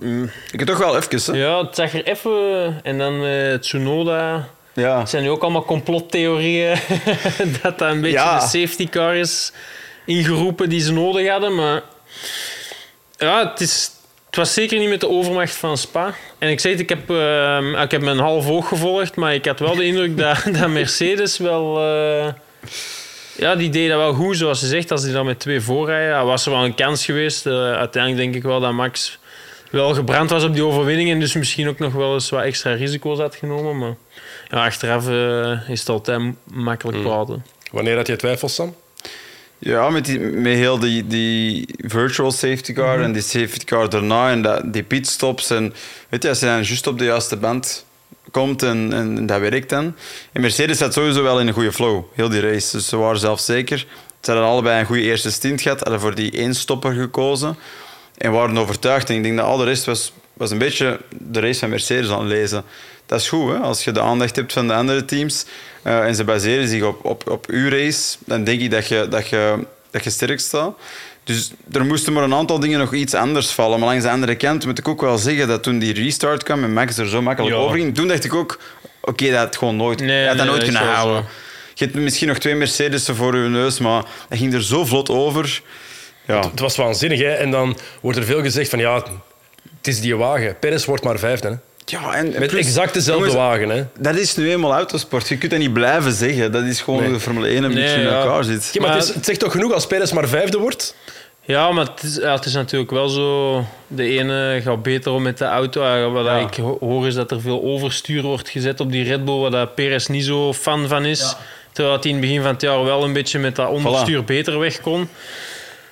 Mm, 0.00 0.30
Ik 0.52 0.58
heb 0.58 0.68
toch 0.68 0.78
wel 0.78 0.96
even, 0.96 1.32
hè? 1.34 1.38
ja, 1.44 1.64
het 1.64 1.74
zag 1.74 1.94
er 1.94 2.04
even... 2.04 2.80
En 2.82 2.98
dan 2.98 3.24
eh 3.24 3.54
Tsunoda... 3.54 4.48
Ja. 4.72 4.98
Het 4.98 5.08
zijn 5.10 5.22
nu 5.22 5.30
ook 5.30 5.42
allemaal 5.42 5.64
complottheorieën 5.64 6.76
dat 7.62 7.78
dat 7.78 7.90
een 7.90 8.00
beetje 8.00 8.16
Ja. 8.16 8.34
de 8.38 8.44
safety 8.46 8.88
car 8.88 9.14
is 9.16 9.52
ingeroepen 10.04 10.68
die 10.68 10.80
ze 10.80 10.92
nodig 10.92 11.28
hadden. 11.28 11.54
Maar 11.54 11.82
ja, 13.16 13.48
het, 13.50 13.60
is, 13.60 13.90
het 14.26 14.36
was 14.36 14.54
zeker 14.54 14.78
niet 14.78 14.88
met 14.88 15.00
de 15.00 15.08
overmacht 15.08 15.54
van 15.54 15.78
Spa. 15.78 16.14
En 16.38 16.50
ik 16.50 16.60
zeg 16.60 16.72
het, 16.72 16.80
ik 16.80 16.88
heb, 16.88 17.10
ehm, 17.10 17.74
ik 17.74 17.90
heb 17.90 18.02
mijn 18.02 18.18
half 18.18 18.48
oog 18.48 18.68
gevolgd, 18.68 19.16
maar 19.16 19.34
ik 19.34 19.44
had 19.44 19.58
wel 19.58 19.74
de 19.74 19.84
indruk 19.86 20.16
dat, 20.18 20.44
dat 20.52 20.68
Mercedes 20.68 21.38
wel... 21.38 21.78
eh, 21.78 22.32
ja, 23.36 23.56
die 23.56 23.70
deed 23.70 23.88
dat 23.88 23.98
wel 23.98 24.12
goed, 24.14 24.36
zoals 24.36 24.60
ze 24.60 24.66
zegt. 24.66 24.90
Als 24.90 25.02
die 25.02 25.12
dan 25.12 25.26
met 25.26 25.40
twee 25.40 25.60
voorrijden, 25.60 26.08
ja, 26.08 26.24
was 26.24 26.46
er 26.46 26.52
wel 26.52 26.64
een 26.64 26.74
kans 26.74 27.04
geweest. 27.04 27.46
Eh, 27.46 27.72
uiteindelijk 27.72 28.22
denk 28.22 28.34
ik 28.34 28.42
wel 28.42 28.60
dat 28.60 28.72
Max 28.72 29.18
wel 29.70 29.94
gebrand 29.94 30.30
was 30.30 30.44
op 30.44 30.54
die 30.54 30.64
overwinning 30.64 31.10
en 31.10 31.20
dus 31.20 31.34
misschien 31.34 31.68
ook 31.68 31.78
nog 31.78 31.92
wel 31.92 32.14
eens 32.14 32.30
wat 32.30 32.42
extra 32.42 32.72
risico's 32.72 33.18
had 33.18 33.36
genomen. 33.36 33.78
Maar 33.78 33.94
ja, 34.48 34.64
achteraf 34.64 35.08
eh, 35.08 35.68
is 35.68 35.80
het 35.80 35.88
altijd 35.88 36.22
makkelijk 36.44 37.02
praten. 37.02 37.44
Wanneer 37.70 37.96
had 37.96 38.06
je 38.06 38.16
twijfels, 38.16 38.54
Sam? 38.54 38.74
Ja, 39.58 39.90
met, 39.90 40.04
die, 40.04 40.18
met 40.18 40.54
heel 40.54 40.78
die, 40.78 41.06
die 41.06 41.68
virtual 41.76 42.32
safety 42.32 42.72
car 42.72 43.00
en 43.00 43.12
die 43.12 43.22
safety 43.22 43.64
car 43.64 43.88
daarna 43.88 44.30
en 44.30 44.42
dat, 44.42 44.72
die 44.72 44.82
pitstops. 44.82 45.50
En 45.50 45.74
weet 46.08 46.22
je, 46.22 46.28
als 46.28 46.40
je 46.40 46.46
dan 46.46 46.62
juist 46.62 46.86
op 46.86 46.98
de 46.98 47.04
juiste 47.04 47.36
band 47.36 47.84
komt 48.30 48.62
en, 48.62 48.92
en 48.92 49.26
dat 49.26 49.40
werkt 49.40 49.68
dan. 49.68 49.94
En 50.32 50.40
Mercedes 50.40 50.78
zat 50.78 50.92
sowieso 50.92 51.22
wel 51.22 51.40
in 51.40 51.46
een 51.46 51.52
goede 51.54 51.72
flow, 51.72 52.04
heel 52.14 52.28
die 52.28 52.40
race. 52.40 52.76
Dus 52.76 52.88
ze 52.88 52.96
waren 52.96 53.18
zelf 53.18 53.40
zeker. 53.40 53.78
Ze 54.20 54.30
hadden 54.30 54.48
allebei 54.48 54.80
een 54.80 54.86
goede 54.86 55.02
eerste 55.02 55.30
stint 55.30 55.60
gehad, 55.60 55.80
hadden 55.80 56.00
voor 56.00 56.14
die 56.14 56.32
één 56.32 56.54
stopper 56.54 56.92
gekozen. 56.92 57.56
En 58.18 58.32
waren 58.32 58.58
overtuigd. 58.58 59.08
En 59.10 59.16
ik 59.16 59.22
denk 59.22 59.36
dat 59.36 59.46
al 59.46 59.56
de 59.56 59.64
rest 59.64 59.84
was, 59.84 60.12
was 60.32 60.50
een 60.50 60.58
beetje 60.58 61.00
de 61.10 61.40
race 61.40 61.58
van 61.58 61.68
Mercedes 61.68 62.10
aan 62.10 62.18
het 62.18 62.28
lezen. 62.28 62.64
Dat 63.06 63.20
is 63.20 63.28
goed, 63.28 63.52
hè? 63.52 63.58
als 63.58 63.84
je 63.84 63.92
de 63.92 64.00
aandacht 64.00 64.36
hebt 64.36 64.52
van 64.52 64.66
de 64.66 64.74
andere 64.74 65.04
teams 65.04 65.44
eh, 65.84 66.06
en 66.06 66.14
ze 66.14 66.24
baseren 66.24 66.68
zich 66.68 66.82
op, 66.82 67.04
op, 67.04 67.30
op 67.30 67.46
uw 67.48 67.68
race, 67.68 68.16
dan 68.26 68.44
denk 68.44 68.60
ik 68.60 68.70
dat 68.70 68.88
je, 68.88 69.06
dat 69.10 69.28
je, 69.28 69.58
dat 69.90 70.04
je 70.04 70.10
sterk 70.10 70.40
staat. 70.40 70.74
Dus 71.24 71.52
er 71.72 71.84
moesten 71.84 72.12
maar 72.12 72.22
een 72.22 72.34
aantal 72.34 72.58
dingen 72.60 72.78
nog 72.78 72.94
iets 72.94 73.14
anders 73.14 73.50
vallen. 73.50 73.78
Maar 73.78 73.88
langs 73.88 74.04
de 74.04 74.10
andere 74.10 74.34
kant 74.34 74.66
moet 74.66 74.78
ik 74.78 74.88
ook 74.88 75.00
wel 75.00 75.18
zeggen 75.18 75.48
dat 75.48 75.62
toen 75.62 75.78
die 75.78 75.92
restart 75.94 76.42
kwam 76.42 76.64
en 76.64 76.72
Max 76.72 76.96
er 76.98 77.08
zo 77.08 77.22
makkelijk 77.22 77.54
Ja. 77.54 77.60
over 77.60 77.76
ging, 77.78 77.94
toen 77.94 78.08
dacht 78.08 78.24
ik 78.24 78.34
ook, 78.34 78.58
oké, 79.00 79.30
dat 79.30 79.38
had 79.38 79.56
gewoon 79.56 79.76
nooit, 79.76 80.00
Nee, 80.00 80.26
dat 80.26 80.36
nee, 80.36 80.46
nooit 80.46 80.62
kunnen 80.62 80.82
houden. 80.82 81.24
Je 81.74 81.84
hebt 81.84 81.96
misschien 81.96 82.28
nog 82.28 82.38
twee 82.38 82.54
Mercedes'en 82.54 83.14
voor 83.16 83.36
je 83.36 83.48
neus, 83.48 83.78
maar 83.78 84.04
dat 84.28 84.38
ging 84.38 84.54
er 84.54 84.62
zo 84.64 84.84
vlot 84.84 85.08
over. 85.08 85.62
Ja, 86.26 86.40
Het 86.50 86.60
was 86.60 86.76
waanzinnig, 86.76 87.20
hè? 87.20 87.30
En 87.30 87.50
dan 87.50 87.76
wordt 88.00 88.18
er 88.18 88.24
veel 88.24 88.42
gezegd 88.42 88.70
van 88.70 88.78
ja, 88.78 88.94
het 89.76 89.86
is 89.86 90.00
die 90.00 90.16
wagen. 90.16 90.58
Perez 90.58 90.84
wordt 90.84 91.04
maar 91.04 91.18
vijfde. 91.18 91.48
Hè? 91.48 91.54
Ja 91.84 92.14
en 92.14 92.24
Met 92.38 92.46
plus- 92.50 92.66
exact 92.66 92.94
dezelfde 92.94 93.26
jongens, 93.28 93.48
wagen. 93.48 93.68
Hè? 93.68 93.84
Dat 93.98 94.14
is 94.16 94.36
nu 94.36 94.50
eenmaal 94.50 94.72
autosport. 94.72 95.28
Je 95.28 95.38
kunt 95.38 95.50
dat 95.50 95.60
niet 95.60 95.72
blijven 95.72 96.12
zeggen. 96.12 96.52
Dat 96.52 96.62
is 96.64 96.80
gewoon 96.80 97.00
Nee. 97.00 97.08
hoe 97.08 97.18
de 97.18 97.22
Formule 97.24 97.48
1 97.48 97.56
een 97.64 97.70
Nee, 97.74 97.82
beetje 97.82 97.96
in 97.96 98.02
ja. 98.08 98.20
elkaar 98.22 98.44
zit. 98.44 98.70
Ja, 98.72 98.80
maar 98.80 98.88
Maar- 98.90 98.98
het, 98.98 99.08
is, 99.08 99.14
het 99.14 99.24
zegt 99.24 99.38
toch 99.40 99.52
genoeg 99.52 99.72
als 99.72 99.86
Perez 99.86 100.12
maar 100.12 100.28
vijfde 100.28 100.58
wordt? 100.58 100.96
Ja, 101.46 101.70
maar 101.72 101.84
het 101.86 102.02
is, 102.02 102.16
ja, 102.16 102.34
het 102.34 102.44
is 102.44 102.52
natuurlijk 102.54 102.90
wel 102.90 103.08
zo. 103.08 103.64
De 103.86 104.02
ene 104.08 104.60
gaat 104.62 104.82
beter 104.82 105.12
om 105.12 105.22
met 105.22 105.38
de 105.38 105.44
auto. 105.44 106.10
Wat 106.12 106.24
Ja. 106.24 106.36
ik 106.36 106.54
ho- 106.54 106.76
hoor 106.80 107.06
is 107.06 107.14
dat 107.14 107.30
er 107.30 107.40
veel 107.40 107.62
overstuur 107.62 108.22
wordt 108.22 108.48
gezet 108.48 108.80
op 108.80 108.92
die 108.92 109.04
Red 109.04 109.24
Bull, 109.24 109.38
waar 109.38 109.50
dat 109.50 109.74
Perez 109.74 110.06
niet 110.06 110.24
zo 110.24 110.52
fan 110.52 110.88
van 110.88 111.04
is. 111.04 111.36
Terwijl 111.72 111.96
hij 112.00 112.04
in 112.10 112.16
het 112.16 112.20
begin 112.26 112.42
van 112.42 112.50
het 112.52 112.60
jaar 112.60 112.84
wel 112.84 113.04
een 113.04 113.12
beetje 113.12 113.38
met 113.38 113.56
dat 113.56 113.68
onderstuur 113.70 114.24
beter 114.24 114.58
weg 114.58 114.80
kon. 114.80 115.08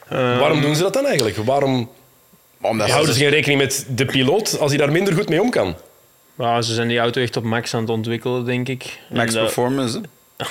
Eh, 0.09 0.38
Waarom 0.38 0.61
doen 0.61 0.76
ze 0.76 0.82
dat 0.82 0.93
dan 0.93 1.07
eigenlijk? 1.07 1.36
Waarom 1.36 1.90
Omdat 2.62 2.86
ze- 2.86 2.92
houden 2.92 3.14
ze 3.14 3.20
geen 3.20 3.30
rekening 3.30 3.60
met 3.60 3.86
de 3.88 4.04
piloot 4.04 4.58
als 4.58 4.70
hij 4.70 4.78
daar 4.78 4.92
minder 4.92 5.14
goed 5.14 5.28
mee 5.28 5.40
om 5.42 5.50
kan? 5.50 5.76
ja, 6.38 6.62
ze 6.62 6.74
zijn 6.74 6.88
die 6.88 6.98
auto 6.98 7.20
echt 7.20 7.36
op 7.36 7.44
max 7.44 7.74
aan 7.74 7.80
het 7.80 7.90
ontwikkelen, 7.90 8.44
denk 8.44 8.68
ik. 8.68 8.98
Max 9.10 9.32
dat- 9.34 9.42
Performance. 9.44 10.00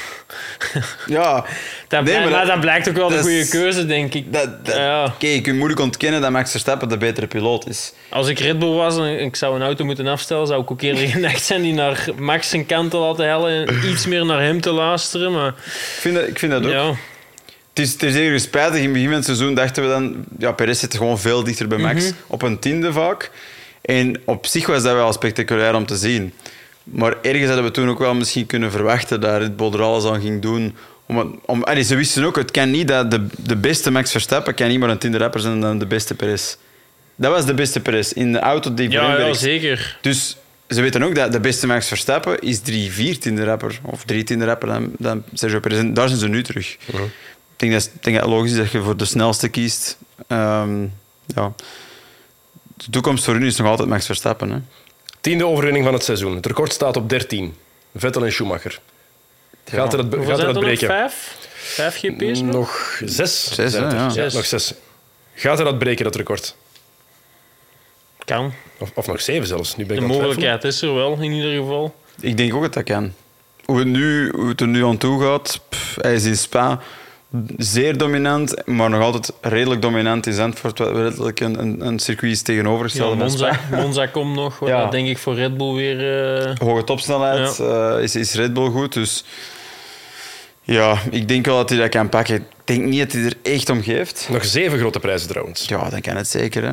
ja, 1.07 1.33
Dat, 1.33 1.43
Nee, 1.89 2.03
blijkt- 2.03 2.19
maar 2.21 2.29
maar 2.29 2.39
dat- 2.39 2.47
dat 2.47 2.59
blijkt 2.59 2.89
ook 2.89 2.95
wel 2.95 3.09
de 3.09 3.19
goede 3.21 3.47
keuze, 3.47 3.85
denk 3.85 4.13
ik. 4.13 4.33
dat, 4.33 4.65
dat, 4.65 4.75
Ja. 4.75 5.05
Oké, 5.05 5.27
je 5.27 5.41
kunt 5.41 5.55
moeilijk 5.57 5.79
ontkennen 5.81 6.21
dat 6.21 6.31
Max 6.31 6.51
Verstappen 6.51 6.89
de 6.89 6.97
betere 6.97 7.27
piloot 7.27 7.67
is. 7.67 7.93
Als 8.09 8.27
ik 8.27 8.39
Red 8.39 8.59
Bull 8.59 8.73
was 8.73 8.97
en 8.97 9.19
ik 9.19 9.35
zou 9.35 9.55
een 9.55 9.61
auto 9.61 9.85
moeten 9.85 10.07
afstellen, 10.07 10.47
zou 10.47 10.61
ik 10.61 10.71
ook 10.71 10.81
eerder 10.81 11.07
geneigd 11.17 11.43
zijn 11.43 11.61
die 11.61 11.73
naar 11.73 12.05
Max 12.19 12.49
zijn 12.49 12.65
kant 12.65 12.91
te 12.91 12.97
laten 12.97 13.25
hellen 13.27 13.67
en 13.67 13.89
iets 13.89 14.05
meer 14.05 14.25
naar 14.25 14.41
hem 14.41 14.61
te 14.61 14.71
luisteren. 14.71 15.31
Maar 15.31 15.47
Ik 15.47 15.53
vind 15.99 16.15
dat, 16.15 16.27
ik 16.27 16.39
vind 16.39 16.51
dat 16.51 16.65
ook. 16.65 16.71
ja, 16.71 16.93
is, 17.81 17.91
het 17.91 18.03
is 18.03 18.13
zeker 18.13 18.39
spijtig. 18.39 18.77
In 18.77 18.83
het 18.83 18.93
begin 18.93 19.07
van 19.07 19.15
het 19.15 19.25
seizoen 19.25 19.53
dachten 19.53 19.83
we 19.83 19.89
dan... 19.89 20.25
Ja, 20.37 20.51
Perez 20.51 20.79
zit 20.79 20.95
gewoon 20.95 21.19
veel 21.19 21.43
dichter 21.43 21.67
bij 21.67 21.77
Max. 21.77 22.03
Mhm. 22.03 22.13
Op 22.27 22.41
een 22.41 22.59
tiende 22.59 22.93
vaak. 22.93 23.31
En 23.81 24.21
op 24.25 24.45
zich 24.45 24.65
was 24.67 24.83
dat 24.83 24.93
wel 24.93 25.13
spectaculair 25.13 25.75
om 25.75 25.85
te 25.85 25.95
zien. 25.95 26.33
Maar 26.83 27.15
ergens 27.21 27.45
hadden 27.45 27.63
we 27.63 27.71
toen 27.71 27.89
ook 27.89 27.99
wel 27.99 28.13
misschien 28.13 28.45
kunnen 28.45 28.71
verwachten 28.71 29.21
dat 29.21 29.41
Red 29.41 29.55
Bull 29.55 29.73
er 29.73 29.81
alles 29.81 30.05
aan 30.05 30.21
ging 30.21 30.41
doen. 30.41 30.75
Om, 31.05 31.39
om, 31.45 31.63
allee, 31.63 31.83
ze 31.83 31.95
wisten 31.95 32.23
ook, 32.23 32.35
het 32.35 32.51
kan 32.51 32.71
niet 32.71 32.87
dat 32.87 33.11
de, 33.11 33.27
de 33.37 33.55
beste 33.55 33.91
Max 33.91 34.11
Verstappen 34.11 34.53
kan 34.53 34.67
niet 34.67 34.79
maar 34.79 34.89
een 34.89 34.97
tiende 34.97 35.17
rapper 35.17 35.39
zijn 35.39 35.59
dan 35.59 35.79
de 35.79 35.85
beste 35.85 36.15
Perez. 36.15 36.55
Dat 37.15 37.31
was 37.31 37.45
de 37.45 37.53
beste 37.53 37.79
Perez 37.79 38.11
in 38.11 38.31
de 38.31 38.39
auto 38.39 38.73
die 38.73 38.89
ja, 38.89 39.19
ja 39.19 39.33
zeker. 39.33 39.97
Dus 40.01 40.37
ze 40.67 40.81
weten 40.81 41.03
ook 41.03 41.15
dat 41.15 41.31
de 41.31 41.39
beste 41.39 41.67
Max 41.67 41.87
Verstappen 41.87 42.39
is 42.39 42.59
drie 42.59 42.91
viertiende 42.91 43.43
rapper. 43.43 43.79
Of 43.83 44.03
drie 44.03 44.23
tiende 44.23 44.45
rapper 44.45 44.67
dan, 44.67 44.91
dan 44.97 45.23
Sergio 45.33 45.59
Perez. 45.59 45.81
Daar 45.93 46.07
zijn 46.07 46.19
ze 46.19 46.27
nu 46.27 46.43
terug. 46.43 46.77
Denk 47.61 47.71
dat, 47.71 47.91
ik 47.93 48.03
denk 48.03 48.15
dat 48.15 48.25
het 48.25 48.35
logisch 48.35 48.51
is 48.51 48.57
dat 48.57 48.71
je 48.71 48.81
voor 48.81 48.97
de 48.97 49.05
snelste 49.05 49.49
kiest. 49.49 49.97
Ehm, 50.27 50.81
ja. 51.25 51.53
De 52.77 52.89
toekomst 52.89 53.23
voor 53.23 53.33
hun 53.33 53.43
is 53.43 53.57
nog 53.57 53.67
altijd 53.67 53.89
Max 53.89 54.05
Verstappen. 54.05 54.49
Hè. 54.49 54.59
Tiende 55.21 55.45
overwinning 55.45 55.85
van 55.85 55.93
het 55.93 56.03
seizoen. 56.03 56.35
Het 56.35 56.45
record 56.45 56.73
staat 56.73 56.97
op 56.97 57.09
13. 57.09 57.55
Vettel 57.95 58.25
en 58.25 58.31
Schumacher. 58.31 58.79
Gaat 59.65 59.93
er 59.93 59.99
het, 59.99 60.13
Hoeveel 60.13 60.29
gaat 60.31 60.39
er 60.39 60.47
het 60.47 60.55
er 60.55 60.61
nog? 60.61 60.63
breken? 60.63 60.87
Vijf? 60.87 61.37
Vijf 61.53 61.95
GP's 61.95 62.41
nog? 62.41 62.53
Nog 62.53 63.01
zes. 63.05 63.53
Zes, 63.53 63.73
hè, 63.73 63.79
ja. 63.79 64.09
Zes. 64.09 64.33
nog 64.33 64.45
zes. 64.45 64.73
Gaat 65.33 65.59
er 65.59 65.65
dat 65.65 65.79
breken, 65.79 66.03
dat 66.03 66.15
record? 66.15 66.55
Kan. 68.25 68.53
Of, 68.79 68.91
of 68.93 69.07
nog 69.07 69.21
zeven 69.21 69.47
zelfs. 69.47 69.75
Nu 69.75 69.85
ben 69.85 69.95
ik 69.95 70.01
De 70.01 70.07
mogelijkheid 70.07 70.63
is 70.63 70.81
er 70.81 70.93
wel, 70.93 71.17
in 71.19 71.31
ieder 71.31 71.59
geval. 71.59 71.95
Ik 72.19 72.37
denk 72.37 72.53
ook 72.53 72.61
dat 72.61 72.73
dat 72.73 72.83
kan. 72.83 73.13
Hoe 73.65 73.79
het, 73.79 73.87
nu, 73.87 74.31
hoe 74.35 74.47
het 74.47 74.61
er 74.61 74.67
nu 74.67 74.85
aan 74.85 74.97
toe 74.97 75.21
gaat, 75.21 75.61
pff, 75.69 75.95
hij 76.01 76.13
is 76.13 76.25
in 76.25 76.37
Spa 76.37 76.81
zeer 77.57 77.97
dominant, 77.97 78.65
maar 78.67 78.89
nog 78.89 79.01
altijd 79.01 79.33
redelijk 79.41 79.81
dominant 79.81 80.27
in 80.27 80.33
Zandvoort, 80.33 80.77
wat 80.79 80.95
redelijk 80.95 81.39
een, 81.39 81.59
een, 81.59 81.85
een 81.85 81.99
circuit 81.99 82.31
is 82.31 82.37
Ja, 82.37 82.43
tegenovergestelde 82.45 83.17
van 83.17 83.25
Monza. 83.27 83.59
Monza 83.71 84.05
komt 84.05 84.35
nog, 84.35 84.59
wat 84.59 84.69
Ja. 84.69 84.81
dat 84.81 84.91
denk 84.91 85.07
ik 85.07 85.17
voor 85.17 85.35
Red 85.35 85.57
Bull 85.57 85.73
weer... 85.75 86.25
eh, 86.49 86.55
Hoge 86.57 86.83
topsnelheid 86.83 87.59
eh, 87.59 87.95
is, 88.03 88.15
is 88.15 88.33
Red 88.33 88.53
Bull 88.53 88.69
goed, 88.69 88.93
dus 88.93 89.23
ja, 90.63 90.97
ik 91.11 91.27
denk 91.27 91.45
wel 91.45 91.55
dat 91.57 91.69
hij 91.69 91.77
dat 91.77 91.89
kan 91.89 92.09
pakken. 92.09 92.35
Ik 92.35 92.43
denk 92.63 92.83
niet 92.83 92.99
dat 92.99 93.11
hij 93.11 93.23
er 93.23 93.33
echt 93.41 93.69
om 93.69 93.81
geeft. 93.83 94.27
Nog 94.31 94.45
zeven 94.45 94.79
grote 94.79 94.99
prijzen 94.99 95.27
trouwens. 95.29 95.65
Ja, 95.67 95.89
dan 95.89 96.01
kan 96.01 96.15
het 96.15 96.27
zeker. 96.27 96.63
Hè. 96.63 96.71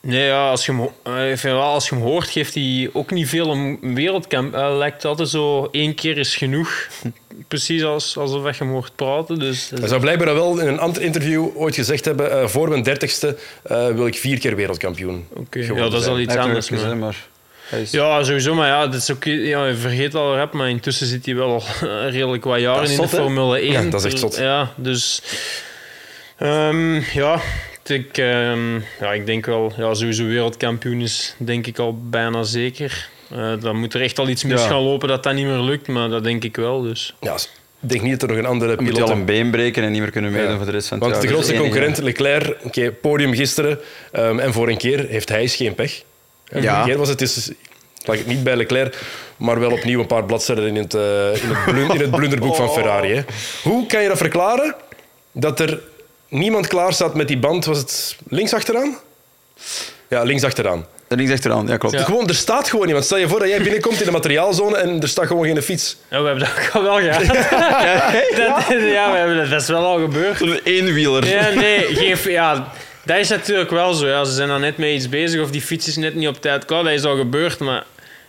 Nee, 0.00 0.24
ja, 0.26 0.50
als 0.50 0.66
je, 0.66 0.72
hem, 0.72 0.88
eh, 1.02 1.30
ik 1.30 1.38
vind 1.38 1.54
wel, 1.54 1.62
als 1.62 1.88
je 1.88 1.94
hem 1.94 2.04
hoort, 2.04 2.28
geeft 2.28 2.54
hij 2.54 2.90
ook 2.92 3.10
niet 3.10 3.28
veel 3.28 3.48
om 3.48 3.94
wereldkamp. 3.94 4.52
Hij 4.54 4.72
lijkt 4.76 5.04
altijd 5.04 5.28
zo 5.28 5.68
één 5.72 5.94
keer 5.94 6.18
is 6.18 6.36
genoeg. 6.36 6.70
Precies 7.48 7.82
als, 7.84 8.16
alsof 8.16 8.58
je 8.58 8.64
hem 8.64 8.72
hoort 8.72 8.92
praten. 8.96 9.38
Dus, 9.38 9.70
Hij 9.78 9.88
zou 9.88 10.00
blijkbaar 10.00 10.34
wel 10.34 10.58
in 10.58 10.66
een 10.66 10.78
ander 10.80 11.02
interview 11.02 11.46
ooit 11.54 11.74
gezegd 11.74 12.04
hebben: 12.04 12.30
eh, 12.40 12.46
voor 12.46 12.68
mijn 12.68 12.82
dertigste 12.82 13.36
eh, 13.62 13.86
wil 13.88 14.06
ik 14.06 14.16
vier 14.16 14.38
keer 14.38 14.56
wereldkampioen. 14.56 15.26
Oké, 15.34 15.58
ja, 15.58 15.88
dat 15.88 16.00
is 16.00 16.06
al 16.06 16.18
iets 16.20 16.36
anders. 16.36 16.70
Maar. 16.70 16.96
maar 16.96 17.16
hij 17.68 17.80
is- 17.80 17.90
Ja, 17.90 18.22
sowieso. 18.24 18.54
Maar 18.54 18.68
ja, 18.68 18.86
dat 18.86 19.00
is 19.00 19.10
ook, 19.12 19.24
ja, 19.24 19.66
je 19.66 19.74
vergeet 19.74 20.14
al 20.14 20.36
rap, 20.36 20.52
maar 20.52 20.68
intussen 20.68 21.06
zit 21.06 21.26
hij 21.26 21.34
wel 21.34 21.48
al 21.52 21.62
redelijk 22.10 22.44
wat 22.44 22.60
jaren 22.60 22.90
in 22.90 22.96
zot, 22.96 23.10
de? 23.10 23.16
Formule 23.16 23.58
1. 23.60 23.72
Ja, 23.72 23.82
dat 23.82 24.04
is 24.04 24.12
echt 24.12 24.18
zot. 24.18 24.36
Ja, 24.36 24.72
dus... 24.76 25.22
ehm, 26.38 26.94
ja, 27.12 27.40
ik, 27.90 28.18
ehm, 28.18 28.74
ja, 29.00 29.12
ik 29.12 29.26
denk 29.26 29.46
wel... 29.46 29.72
Ja, 29.76 29.94
sowieso 29.94 30.24
wereldkampioen 30.24 31.00
is 31.00 31.34
denk 31.38 31.66
ik 31.66 31.78
al 31.78 31.98
bijna 32.10 32.42
zeker. 32.42 33.08
Eh, 33.30 33.52
dan 33.60 33.76
moet 33.76 33.94
er 33.94 34.00
echt 34.02 34.18
al 34.18 34.28
iets 34.28 34.44
mis 34.44 34.60
Ja. 34.62 34.68
gaan 34.68 34.80
lopen 34.82 35.08
dat 35.08 35.22
dat 35.22 35.34
niet 35.34 35.46
meer 35.46 35.58
lukt, 35.60 35.86
maar 35.88 36.08
dat 36.08 36.24
denk 36.24 36.44
ik 36.44 36.56
wel. 36.56 36.82
Dus. 36.82 37.14
Ja, 37.20 37.34
ik 37.80 37.88
denk 37.88 38.02
niet 38.02 38.20
dat 38.20 38.22
er 38.22 38.28
nog 38.28 38.44
een 38.44 38.50
andere 38.50 38.70
moet 38.70 38.78
piloot 38.84 38.96
hij 38.98 39.02
al 39.08 39.12
een 39.20 39.24
been 39.24 39.50
breken 39.50 39.82
en 39.82 39.90
niet 39.92 40.00
meer 40.00 40.10
kunnen 40.10 40.30
meedoen 40.32 40.50
Ja. 40.50 40.56
voor 40.56 40.66
de 40.66 40.72
rest 40.72 40.88
van 40.88 40.98
het 40.98 41.06
Want 41.08 41.22
jaar. 41.22 41.32
de 41.32 41.38
is 41.38 41.44
grootste 41.44 41.62
concurrent, 41.62 41.98
Leclerc, 41.98 42.56
oké, 42.64 42.90
podium 42.92 43.34
gisteren. 43.34 43.78
ehm, 44.12 44.38
en 44.38 44.52
voor 44.52 44.68
een 44.68 44.76
keer 44.78 45.06
heeft 45.08 45.28
hij 45.28 45.40
eens 45.40 45.56
geen 45.56 45.74
pech. 45.74 46.02
En 46.48 46.62
Ja. 46.62 46.68
Vorige 46.70 46.88
keer 46.88 46.98
was 46.98 47.08
het, 47.08 47.18
dus, 47.18 47.50
lag 48.04 48.16
het 48.18 48.26
niet 48.26 48.44
bij 48.44 48.56
Leclerc, 48.56 49.02
maar 49.36 49.60
wel 49.60 49.70
opnieuw 49.72 50.00
een 50.00 50.06
paar 50.06 50.24
bladzijden 50.24 50.66
in 50.66 50.74
het, 50.76 50.94
eh, 50.94 51.42
in 51.42 51.48
het, 51.48 51.64
blun- 51.64 51.90
in 51.94 52.00
het 52.00 52.10
blunderboek 52.20 52.54
van 52.54 52.70
Ferrari. 52.72 53.14
Hè. 53.14 53.22
Hoe 53.62 53.86
kan 53.86 54.02
je 54.02 54.08
dat 54.08 54.18
verklaren? 54.18 54.74
Dat 55.32 55.60
er 55.60 55.80
niemand 56.28 56.66
klaar 56.66 56.92
staat 56.92 57.14
met 57.14 57.28
die 57.28 57.38
band, 57.38 57.64
was 57.64 57.78
het 57.78 58.16
links 58.28 58.54
achteraan? 58.54 58.96
Ja, 60.08 60.22
links 60.22 60.44
achteraan. 60.44 60.86
Links 61.08 61.32
achteraan, 61.32 61.66
ja 61.66 61.76
klopt. 61.76 61.94
Ja. 61.94 62.04
Gewoon, 62.04 62.28
er 62.28 62.34
staat 62.34 62.68
gewoon 62.68 62.86
iemand. 62.86 63.04
Stel 63.04 63.18
je 63.18 63.28
voor 63.28 63.38
dat 63.38 63.48
jij 63.48 63.62
binnenkomt 63.62 64.00
in 64.00 64.06
de 64.06 64.10
materiaalzone 64.10 64.76
en 64.76 65.00
er 65.00 65.08
staat 65.08 65.26
gewoon 65.26 65.44
geen 65.44 65.62
fiets. 65.62 65.96
Ja, 66.10 66.20
we 66.20 66.26
hebben 66.26 66.44
dat 66.44 66.66
ook 66.66 66.74
al 66.74 66.82
wel 66.82 66.98
gehad. 66.98 67.26
dat, 68.36 68.66
ja, 68.68 69.10
we 69.10 69.16
hebben 69.16 69.36
dat, 69.36 69.50
dat 69.50 69.62
is 69.62 69.68
wel 69.68 69.84
al 69.84 69.98
gebeurd. 69.98 70.40
Een 70.40 70.60
eenwieler. 70.64 71.26
Ja, 71.26 71.48
nee, 71.48 71.94
geen, 71.94 72.32
ja, 72.32 72.72
dat 73.04 73.16
is 73.16 73.28
natuurlijk 73.28 73.70
wel 73.70 73.94
zo. 73.94 74.06
Ja. 74.06 74.24
Ze 74.24 74.32
zijn 74.32 74.48
dan 74.48 74.60
net 74.60 74.76
mee 74.76 74.94
iets 74.94 75.08
bezig 75.08 75.42
of 75.42 75.50
die 75.50 75.62
fiets 75.62 75.88
is 75.88 75.96
net 75.96 76.14
niet 76.14 76.28
op 76.28 76.40
tijd 76.40 76.64
klaar. 76.64 76.84
Dat 76.84 76.92
is 76.92 77.04
al 77.04 77.16
gebeurd, 77.16 77.58
maar 77.58 77.84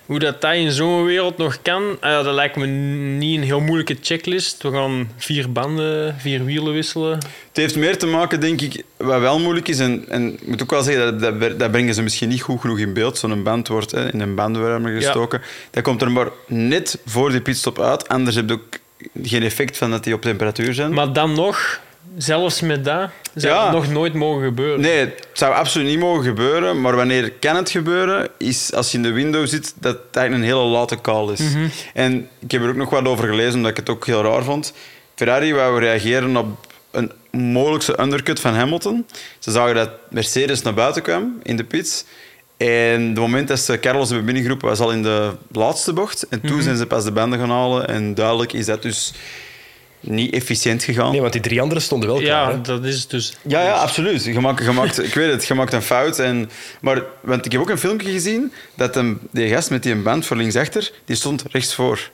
hoe 0.09 0.19
dat, 0.19 0.41
dat 0.41 0.53
in 0.53 0.71
zo'n 0.71 1.05
wereld 1.05 1.37
nog 1.37 1.61
kan, 1.61 1.97
eh, 2.01 2.23
dat 2.23 2.33
lijkt 2.33 2.55
me 2.55 2.65
niet 2.65 3.37
een 3.37 3.43
heel 3.43 3.59
moeilijke 3.59 3.97
checklist. 4.01 4.63
We 4.63 4.71
gaan 4.71 5.11
vier 5.17 5.51
banden, 5.51 6.15
vier 6.19 6.45
wielen 6.45 6.73
wisselen. 6.73 7.11
Het 7.47 7.57
heeft 7.57 7.75
meer 7.75 7.97
te 7.97 8.05
maken, 8.05 8.39
denk 8.39 8.61
ik, 8.61 8.83
wat 8.97 9.19
wel 9.19 9.39
moeilijk 9.39 9.67
is. 9.67 9.79
En, 9.79 10.05
en 10.07 10.33
ik 10.33 10.47
moet 10.47 10.61
ook 10.61 10.71
wel 10.71 10.81
zeggen, 10.81 11.19
dat, 11.19 11.39
dat, 11.39 11.59
dat 11.59 11.71
brengen 11.71 11.93
ze 11.93 12.01
misschien 12.01 12.29
niet 12.29 12.41
goed 12.41 12.61
genoeg 12.61 12.79
in 12.79 12.93
beeld. 12.93 13.17
Zo'n 13.17 13.43
band 13.43 13.67
wordt 13.67 13.91
hè, 13.91 14.13
in 14.13 14.19
een 14.19 14.35
bandenwarmer 14.35 15.01
gestoken. 15.01 15.41
Dat 15.71 15.83
komt 15.83 16.01
er 16.01 16.11
maar 16.11 16.29
net 16.47 16.99
voor 17.05 17.31
de 17.31 17.41
pitstop 17.41 17.79
uit. 17.79 18.07
Anders 18.07 18.35
heb 18.35 18.49
je 18.49 18.53
ook 18.53 18.77
geen 19.23 19.43
effect 19.43 19.77
van 19.77 19.91
dat 19.91 20.03
die 20.03 20.13
op 20.13 20.21
temperatuur 20.21 20.73
zijn. 20.73 20.93
Maar 20.93 21.13
dan 21.13 21.33
nog, 21.33 21.79
zelfs 22.23 22.61
met 22.61 22.85
dat, 22.85 23.09
zou 23.35 23.53
Ja. 23.53 23.63
het 23.63 23.73
nog 23.73 23.87
nooit 23.89 24.13
mogen 24.13 24.43
gebeuren. 24.43 24.79
Nee, 24.81 24.99
het 24.99 25.27
zou 25.33 25.53
absoluut 25.53 25.87
niet 25.87 25.99
mogen 25.99 26.23
gebeuren. 26.23 26.81
Maar 26.81 26.95
wanneer 26.95 27.31
kan 27.31 27.55
het 27.55 27.69
gebeuren, 27.69 28.29
is 28.37 28.73
als 28.73 28.91
je 28.91 28.97
in 28.97 29.03
de 29.03 29.11
window 29.11 29.47
zit, 29.47 29.73
dat 29.79 29.93
het 30.05 30.15
eigenlijk 30.15 30.51
een 30.51 30.57
hele 30.57 30.69
late 30.69 31.01
call 31.01 31.31
is. 31.31 31.41
En 31.93 32.29
ik 32.39 32.51
heb 32.51 32.61
er 32.61 32.69
ook 32.69 32.75
nog 32.75 32.89
wat 32.89 33.05
over 33.05 33.27
gelezen, 33.27 33.53
omdat 33.53 33.71
ik 33.71 33.77
het 33.77 33.89
ook 33.89 34.05
heel 34.05 34.23
raar 34.23 34.43
vond. 34.43 34.73
Ferrari 35.15 35.53
wou 35.53 35.79
reageren 35.79 36.37
op 36.37 36.67
een 36.91 37.11
mogelijkse 37.31 37.99
undercut 38.01 38.39
van 38.39 38.53
Hamilton. 38.53 39.05
Ze 39.39 39.51
zagen 39.51 39.75
dat 39.75 39.89
Mercedes 40.09 40.61
naar 40.61 40.73
buiten 40.73 41.01
kwam 41.01 41.39
in 41.43 41.57
de 41.57 41.63
pits. 41.63 42.05
En 42.57 43.01
het 43.01 43.17
moment 43.17 43.47
dat 43.47 43.59
ze 43.59 43.79
Carlos 43.79 44.07
hebben 44.07 44.25
binnengeroepen, 44.25 44.67
was 44.67 44.79
al 44.79 44.91
in 44.91 45.03
de 45.03 45.31
laatste 45.51 45.93
bocht. 45.93 46.27
En 46.29 46.41
toen 46.41 46.61
zijn 46.61 46.77
ze 46.77 46.85
pas 46.85 47.03
de 47.03 47.11
banden 47.11 47.39
gaan 47.39 47.49
halen. 47.49 47.87
En 47.87 48.13
duidelijk 48.13 48.53
is 48.53 48.65
dat 48.65 48.81
dus 48.81 49.13
niet 49.99 50.33
efficiënt 50.33 50.83
gegaan. 50.83 51.11
Nee, 51.11 51.21
want 51.21 51.33
die 51.33 51.41
drie 51.41 51.61
anderen 51.61 51.83
stonden 51.83 52.09
wel 52.09 52.17
klaar. 52.17 52.49
Ja, 52.49 52.55
hè. 52.55 52.61
dat 52.61 52.85
is 52.85 53.07
dus... 53.07 53.33
Ja, 53.41 53.63
ja, 53.63 53.73
absoluut. 53.73 54.23
Je 54.23 54.39
maakt, 54.39 54.63
je 54.63 54.71
maakt, 54.71 55.03
ik 55.03 55.13
weet 55.13 55.31
het, 55.31 55.45
je 55.45 55.53
maakt 55.53 55.73
een 55.73 55.81
fout. 55.81 56.19
En, 56.19 56.49
maar, 56.81 57.03
want 57.21 57.45
ik 57.45 57.51
heb 57.51 57.61
ook 57.61 57.69
een 57.69 57.77
filmpje 57.77 58.11
gezien 58.11 58.53
dat 58.75 58.95
hem, 58.95 59.19
die 59.31 59.49
gast 59.49 59.69
met 59.69 59.83
die 59.83 59.95
band 59.95 60.25
voor 60.25 60.37
linksachter, 60.37 60.91
die 61.05 61.15
stond 61.15 61.43
rechtsvoor. 61.51 62.09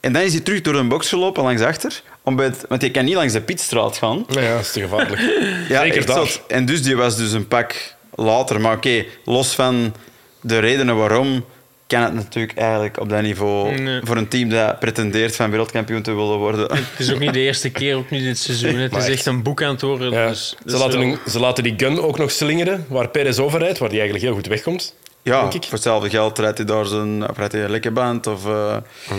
En 0.00 0.12
dan 0.12 0.22
is 0.22 0.32
hij 0.32 0.40
terug 0.40 0.60
door 0.60 0.74
een 0.74 0.88
box 0.88 1.08
gelopen 1.08 1.42
langsachter, 1.42 2.02
om 2.22 2.36
bij 2.36 2.44
het, 2.44 2.64
want 2.68 2.82
je 2.82 2.90
kan 2.90 3.04
niet 3.04 3.14
langs 3.14 3.32
de 3.32 3.40
pitstraat 3.40 3.96
gaan. 3.96 4.24
Ja, 4.28 4.40
ja, 4.40 4.52
dat 4.52 4.60
is 4.60 4.72
te 4.72 4.80
gevaarlijk. 4.80 5.20
Ja, 5.68 5.80
Zeker 5.82 6.02
zot. 6.12 6.40
En 6.48 6.64
dus 6.64 6.82
die 6.82 6.96
was 6.96 7.16
dus 7.16 7.32
een 7.32 7.48
pak 7.48 7.94
later. 8.14 8.60
Maar 8.60 8.76
oké, 8.76 9.04
los 9.24 9.54
van 9.54 9.94
de 10.40 10.58
redenen 10.58 10.96
waarom, 10.96 11.44
kan 11.86 12.02
het 12.02 12.14
natuurlijk 12.14 12.58
eigenlijk 12.58 13.00
op 13.00 13.08
dat 13.08 13.22
niveau 13.22 13.80
Nee. 13.80 14.00
voor 14.04 14.16
een 14.16 14.28
team 14.28 14.48
dat 14.48 14.78
pretendeert 14.78 15.36
van 15.36 15.50
wereldkampioen 15.50 16.02
te 16.02 16.14
willen 16.14 16.36
worden. 16.38 16.70
Het 16.76 16.82
is 16.98 17.12
ook 17.12 17.18
niet 17.18 17.32
de 17.32 17.40
eerste 17.40 17.70
keer, 17.70 17.96
ook 17.96 18.10
niet 18.10 18.22
dit 18.22 18.38
seizoen. 18.38 18.74
Het 18.76 18.92
Maar 18.92 19.00
is 19.00 19.08
echt. 19.08 19.26
een 19.26 19.42
boek 19.42 19.62
aan 19.62 19.70
het 19.72 19.80
worden. 19.82 20.10
Ja. 20.12 20.28
Dus, 20.28 20.48
ze, 20.48 20.56
dus 20.64 20.78
laten 20.80 21.18
ze 21.28 21.40
laten 21.40 21.62
die 21.64 21.74
gun 21.76 22.00
ook 22.02 22.18
nog 22.18 22.30
slingeren, 22.30 22.84
waar 22.88 23.08
Perez 23.08 23.38
overrijdt, 23.38 23.78
waar 23.78 23.88
die 23.88 23.98
eigenlijk 24.00 24.28
heel 24.28 24.36
goed 24.36 24.46
wegkomt. 24.46 24.94
Ja, 25.22 25.40
denk 25.48 25.62
voor 25.64 25.72
hetzelfde 25.72 26.10
geld 26.10 26.38
rijdt 26.38 26.56
hij 26.58 26.66
daar 26.66 26.86
zijn, 26.86 27.30
of 27.30 27.36
rijdt 27.36 27.52
hij 27.52 27.64
een 27.64 27.70
lekke 27.70 27.90
band. 27.90 28.26
Of, 28.26 28.46
eh, 28.46 28.76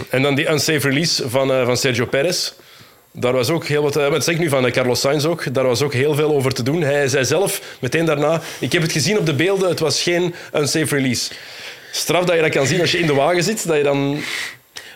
En 0.09 0.22
dan 0.22 0.36
die 0.36 0.49
unsafe 0.51 0.88
release 0.88 1.30
van, 1.30 1.51
eh, 1.53 1.65
van 1.65 1.78
Sergio 1.78 2.05
Perez. 2.05 2.51
Daar 3.11 3.34
was 3.34 3.49
ook 3.49 3.65
heel 3.68 3.82
wat... 3.84 3.95
eh, 3.95 4.11
Dat 4.11 4.24
zeg 4.24 4.34
ik 4.34 4.39
nu 4.39 4.49
van 4.49 4.65
eh, 4.65 4.72
Carlos 4.72 4.99
Sainz 4.99 5.26
ook. 5.26 5.53
Daar 5.53 5.65
was 5.65 5.82
ook 5.82 5.93
heel 5.93 6.15
veel 6.15 6.32
over 6.34 6.53
te 6.53 6.63
doen. 6.63 6.82
Hij 6.82 7.07
zei 7.07 7.26
zelf 7.26 7.61
meteen 7.80 8.05
daarna... 8.05 8.41
Ik 8.59 8.72
heb 8.72 8.82
het 8.82 8.91
gezien 8.91 9.18
op 9.18 9.26
de 9.26 9.34
beelden, 9.34 9.70
het 9.70 9.80
was 9.80 10.01
geen 10.03 10.36
unsafe 10.55 10.95
release. 10.95 11.32
Straf 11.92 12.26
dat 12.26 12.36
je 12.36 12.42
dat 12.42 12.52
kan 12.52 12.66
zien 12.68 12.82
als 12.82 12.92
je 12.92 13.00
in 13.00 13.08
de 13.08 13.14
wagen 13.14 13.44
zit, 13.44 13.68
dat 13.68 13.78
je 13.78 13.84
dan... 13.84 14.20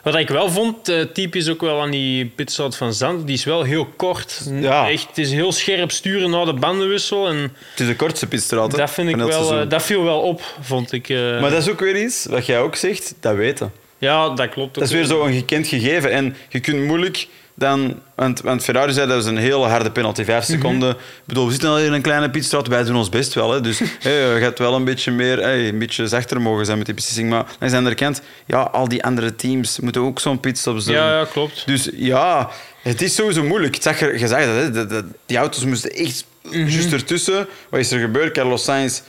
Wat 0.04 0.16
ik 0.16 0.28
wel 0.30 0.50
vond, 0.52 0.90
eh 0.90 1.02
typisch 1.02 1.50
ook 1.50 1.62
wel 1.62 1.82
aan 1.82 1.92
die 1.92 2.26
pitstop 2.26 2.74
van 2.74 2.94
Zand, 2.94 3.26
die 3.28 3.36
is 3.36 3.44
wel 3.44 3.64
heel 3.64 3.86
kort. 3.96 4.42
Ja. 4.52 4.90
Echt, 4.90 5.08
het 5.08 5.18
is 5.18 5.32
heel 5.32 5.52
scherp 5.52 5.92
sturen 5.92 6.30
na 6.30 6.46
de 6.46 6.54
bandenwissel. 6.54 7.28
En 7.28 7.36
het 7.72 7.80
is 7.80 7.88
de 7.88 7.96
kortste 7.96 8.28
pitstraat 8.28 8.72
dat, 8.72 8.92
vind 8.92 9.10
ik 9.10 9.16
wel, 9.16 9.60
eh, 9.62 9.70
dat 9.70 9.84
viel 9.84 10.04
wel 10.04 10.20
op, 10.20 10.42
vond 10.62 10.92
ik. 10.92 11.10
eh. 11.10 11.18
Maar 11.42 11.50
dat 11.50 11.62
is 11.62 11.70
ook 11.70 11.80
weer 11.80 12.02
iets, 12.02 12.26
wat 12.30 12.46
jij 12.46 12.60
ook 12.60 12.76
zegt, 12.76 13.14
dat 13.20 13.36
weten. 13.36 13.72
ja, 13.98 14.30
dat 14.30 14.50
klopt. 14.50 14.68
ook 14.68 14.74
Dat 14.74 14.84
is 14.84 14.92
weer 14.92 15.06
zo'n 15.06 15.34
gekend 15.34 15.68
gegeven. 15.68 16.12
En 16.12 16.36
je 16.50 16.60
kunt 16.60 16.86
moeilijk 16.86 17.28
dan... 17.62 18.00
Want, 18.16 18.42
want 18.42 18.64
Ferrari 18.64 18.94
zei 18.94 19.08
dat 19.08 19.18
is 19.22 19.26
een 19.26 19.38
hele 19.38 19.66
harde 19.66 19.92
penalty, 19.92 20.24
vijf 20.24 20.48
Mhm. 20.48 20.52
seconden. 20.58 20.90
Ik 20.92 20.98
bedoel, 21.26 21.46
we 21.46 21.52
zitten 21.52 21.70
al 21.70 21.80
in 21.80 21.94
een 21.94 22.02
kleine 22.02 22.30
pitstraat, 22.30 22.68
wij 22.68 22.84
doen 22.84 22.96
ons 22.96 23.10
best 23.10 23.34
wel. 23.34 23.52
Hè. 23.52 23.62
Dus 23.62 23.80
hey, 24.00 24.34
je 24.34 24.40
gaat 24.42 24.60
wel 24.60 24.76
een 24.76 24.84
beetje 24.84 25.12
meer, 25.12 25.38
hey, 25.42 25.68
een 25.68 25.80
beetje 25.80 26.08
zachter 26.08 26.42
mogen 26.42 26.66
zijn 26.66 26.78
met 26.78 26.86
die 26.86 26.96
beslissing. 26.96 27.30
Maar 27.30 27.46
langs 27.60 27.70
de 27.72 27.78
andere 27.78 27.96
kant, 27.96 28.22
ja, 28.48 28.62
al 28.62 28.88
die 28.88 29.04
andere 29.04 29.36
teams 29.36 29.80
moeten 29.80 30.02
ook 30.02 30.20
zo'n 30.20 30.40
pitstop 30.40 30.84
doen. 30.84 30.94
Ja, 30.94 31.18
ja, 31.20 31.26
klopt. 31.26 31.64
Dus 31.66 31.90
ja, 31.94 32.50
het 32.82 33.02
is 33.02 33.16
sowieso 33.16 33.44
moeilijk. 33.44 33.78
Zag 33.82 34.00
je 34.00 34.28
zag 34.28 34.46
dat, 34.46 34.56
hè. 34.56 34.72
De- 34.72 34.86
de- 34.86 35.06
die 35.26 35.38
auto's 35.38 35.66
moesten 35.66 35.92
echt 35.92 36.26
Mhm. 36.44 36.68
juist 36.68 36.92
ertussen. 36.94 37.48
Wat 37.70 37.80
is 37.80 37.92
er 37.92 38.00
gebeurd? 38.00 38.34
Carlos 38.34 38.64
Sainz, 38.64 39.02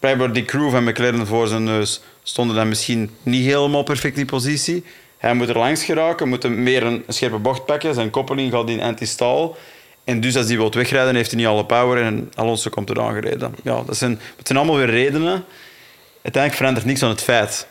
blijkbaar 0.00 0.32
die 0.32 0.44
crew 0.44 0.70
van 0.70 0.84
McLaren 0.84 1.26
voor 1.26 1.48
zijn 1.48 1.64
neus, 1.64 2.00
stonden 2.22 2.56
dan 2.56 2.68
misschien 2.68 3.10
niet 3.22 3.44
helemaal 3.44 3.82
perfect 3.82 4.18
in 4.18 4.26
positie. 4.26 4.84
Hij 5.26 5.34
moet 5.34 5.48
er 5.48 5.58
langs 5.58 5.84
geraken, 5.84 6.28
moet 6.28 6.42
hem 6.42 6.62
meer 6.62 6.82
een 6.82 7.04
scherpe 7.08 7.38
bocht 7.38 7.64
pakken. 7.64 7.94
Zijn 7.94 8.10
koppeling 8.10 8.52
gaat 8.52 8.68
in 8.68 8.80
anti-stal. 8.82 9.56
En 10.04 10.20
dus 10.20 10.36
als 10.36 10.46
hij 10.46 10.56
wil 10.56 10.70
wegrijden, 10.70 11.14
heeft 11.14 11.30
hij 11.30 11.40
niet 11.40 11.48
alle 11.48 11.64
power 11.64 12.02
en 12.02 12.32
Alonso 12.34 12.70
komt 12.70 12.90
er 12.90 13.00
aangereden. 13.00 13.54
Ja, 13.62 13.82
dat 13.86 13.96
zijn, 13.96 14.20
het 14.36 14.46
zijn 14.46 14.58
allemaal 14.58 14.76
weer 14.76 14.90
redenen. 14.90 15.44
Uiteindelijk 16.22 16.54
verandert 16.54 16.86
niks 16.86 17.02
aan 17.02 17.08
het 17.08 17.22
feit. 17.22 17.66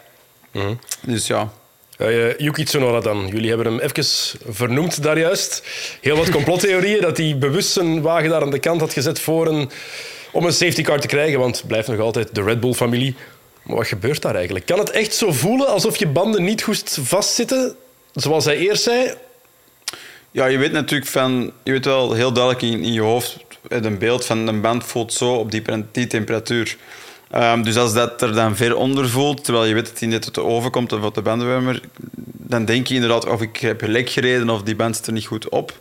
Mhm. 0.51 0.73
Dus 1.01 1.27
ja, 1.27 1.51
Eh, 1.97 2.37
Yuki 2.37 2.63
Tsunoda 2.63 2.99
dan. 2.99 3.27
Jullie 3.27 3.49
hebben 3.49 3.65
hem 3.67 3.79
even 3.79 4.05
vernoemd 4.47 5.03
daar 5.03 5.19
juist. 5.19 5.63
Heel 6.01 6.17
wat 6.17 6.29
complottheorieën 6.29 7.01
dat 7.01 7.17
hij 7.17 7.37
bewust 7.37 7.71
zijn 7.71 8.01
wagen 8.01 8.29
daar 8.29 8.41
aan 8.41 8.51
de 8.51 8.59
kant 8.59 8.81
had 8.81 8.93
gezet 8.93 9.19
voor 9.19 9.47
een, 9.47 9.69
om 10.31 10.45
een 10.45 10.53
safety 10.53 10.81
car 10.81 10.99
te 10.99 11.07
krijgen, 11.07 11.39
want 11.39 11.57
het 11.57 11.67
blijft 11.67 11.87
nog 11.87 11.99
altijd 11.99 12.35
de 12.35 12.43
Red 12.43 12.59
Bull-familie. 12.59 13.15
Maar 13.65 13.75
wat 13.75 13.87
gebeurt 13.87 14.21
daar 14.21 14.35
eigenlijk? 14.35 14.65
Kan 14.65 14.79
het 14.79 14.89
echt 14.89 15.15
zo 15.15 15.31
voelen 15.31 15.67
alsof 15.67 15.97
je 15.97 16.07
banden 16.07 16.43
niet 16.43 16.63
goed 16.63 16.97
vastzitten, 17.01 17.75
zoals 18.13 18.45
hij 18.45 18.57
eerst 18.57 18.83
zei? 18.83 19.13
Ja, 20.31 20.45
je 20.45 20.57
weet 20.57 20.71
natuurlijk 20.71 21.09
van... 21.09 21.51
Je 21.63 21.71
weet 21.71 21.85
wel 21.85 22.13
heel 22.13 22.33
duidelijk 22.33 22.63
in, 22.63 22.83
in 22.83 22.93
je 22.93 23.01
hoofd... 23.01 23.37
het 23.67 23.85
Een 23.85 23.97
beeld 23.97 24.25
van 24.25 24.47
een 24.47 24.61
band 24.61 24.83
voelt 24.83 25.13
zo 25.13 25.33
op 25.33 25.51
die, 25.51 25.63
die 25.91 26.07
temperatuur. 26.07 26.77
Ehm, 27.31 27.61
dus 27.61 27.77
als 27.77 27.93
dat 27.93 28.21
er 28.21 28.33
dan 28.33 28.55
ver 28.55 28.75
onder 28.75 29.09
voelt, 29.09 29.43
terwijl 29.43 29.65
je 29.65 29.73
weet 29.73 29.85
dat 29.85 29.99
hij 29.99 30.07
net 30.07 30.21
tot 30.21 30.35
de 30.35 30.43
oven 30.43 30.71
komt 30.71 30.93
of 30.93 31.01
tot 31.01 31.15
de 31.15 31.21
bandenwarmer, 31.21 31.81
dan 32.23 32.65
denk 32.65 32.87
je 32.87 32.93
inderdaad 32.93 33.25
of 33.25 33.41
ik 33.41 33.57
heb 33.57 33.81
lek 33.81 34.09
gereden 34.09 34.49
of 34.49 34.61
die 34.63 34.75
band 34.75 34.95
zit 34.95 35.07
er 35.07 35.13
niet 35.13 35.25
goed 35.25 35.49
op. 35.49 35.71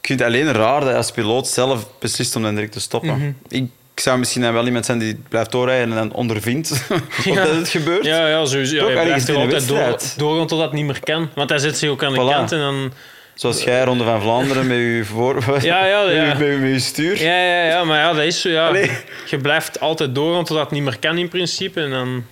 Ik 0.00 0.06
vind 0.06 0.18
het 0.18 0.28
alleen 0.28 0.52
raar 0.52 0.80
dat 0.80 0.88
je 0.88 0.96
als 0.96 1.10
piloot 1.10 1.48
zelf 1.48 1.86
beslist 1.98 2.36
om 2.36 2.42
dan 2.42 2.54
direct 2.54 2.72
te 2.72 2.80
stoppen. 2.80 3.36
Ik 3.48 3.70
zou 4.00 4.18
misschien 4.18 4.42
dan 4.42 4.52
wel 4.52 4.66
iemand 4.66 4.84
zijn 4.86 4.98
die 4.98 5.20
blijft 5.28 5.50
doorrijden 5.52 5.88
en 5.90 5.94
dan 5.94 6.12
ondervindt 6.12 6.86
Ja. 7.24 7.34
dat 7.44 7.54
het 7.54 7.68
gebeurt. 7.68 8.04
Ja, 8.04 8.28
ja, 8.28 8.44
sowieso. 8.44 8.74
Ja, 8.74 8.80
Toch, 8.80 8.90
je 8.90 9.02
blijft 9.02 9.28
er 9.28 9.36
altijd 9.36 9.68
door, 9.68 9.98
doorgaan 10.16 10.46
totdat 10.46 10.66
het 10.66 10.76
niet 10.76 10.84
meer 10.86 11.00
kan. 11.04 11.30
Want 11.34 11.48
hij 11.50 11.58
zit 11.58 11.78
zich 11.78 11.90
ook 11.90 12.04
aan 12.04 12.12
de 12.12 12.20
Voilà. 12.20 12.34
kant 12.34 12.52
en 12.52 12.58
dan... 12.58 12.92
Zoals 13.34 13.62
jij, 13.64 13.84
Ronde 13.84 14.04
van 14.04 14.20
Vlaanderen, 14.22 14.66
met 14.66 14.76
je, 14.76 15.02
voor, 15.04 15.44
Ja, 15.62 15.86
ja, 15.86 16.02
met 16.02 16.10
je- 16.10 16.16
ja. 16.16 16.26
met 16.38 16.38
je- 16.48 16.56
met 16.60 16.70
je 16.70 16.78
stuur. 16.78 17.22
Ja, 17.22 17.42
ja, 17.44 17.64
ja, 17.64 17.84
maar 17.84 17.98
ja, 17.98 18.12
dat 18.12 18.24
is 18.24 18.40
zo. 18.40 18.48
Ja. 18.48 18.66
Allee. 18.68 18.90
Je 19.26 19.38
blijft 19.38 19.80
altijd 19.80 20.14
doorgaan 20.14 20.44
totdat 20.44 20.64
het 20.64 20.74
niet 20.74 20.82
meer 20.82 20.98
kan 20.98 21.18
in 21.18 21.28
principe. 21.28 21.80
En 21.80 21.90
dan, 21.90 22.24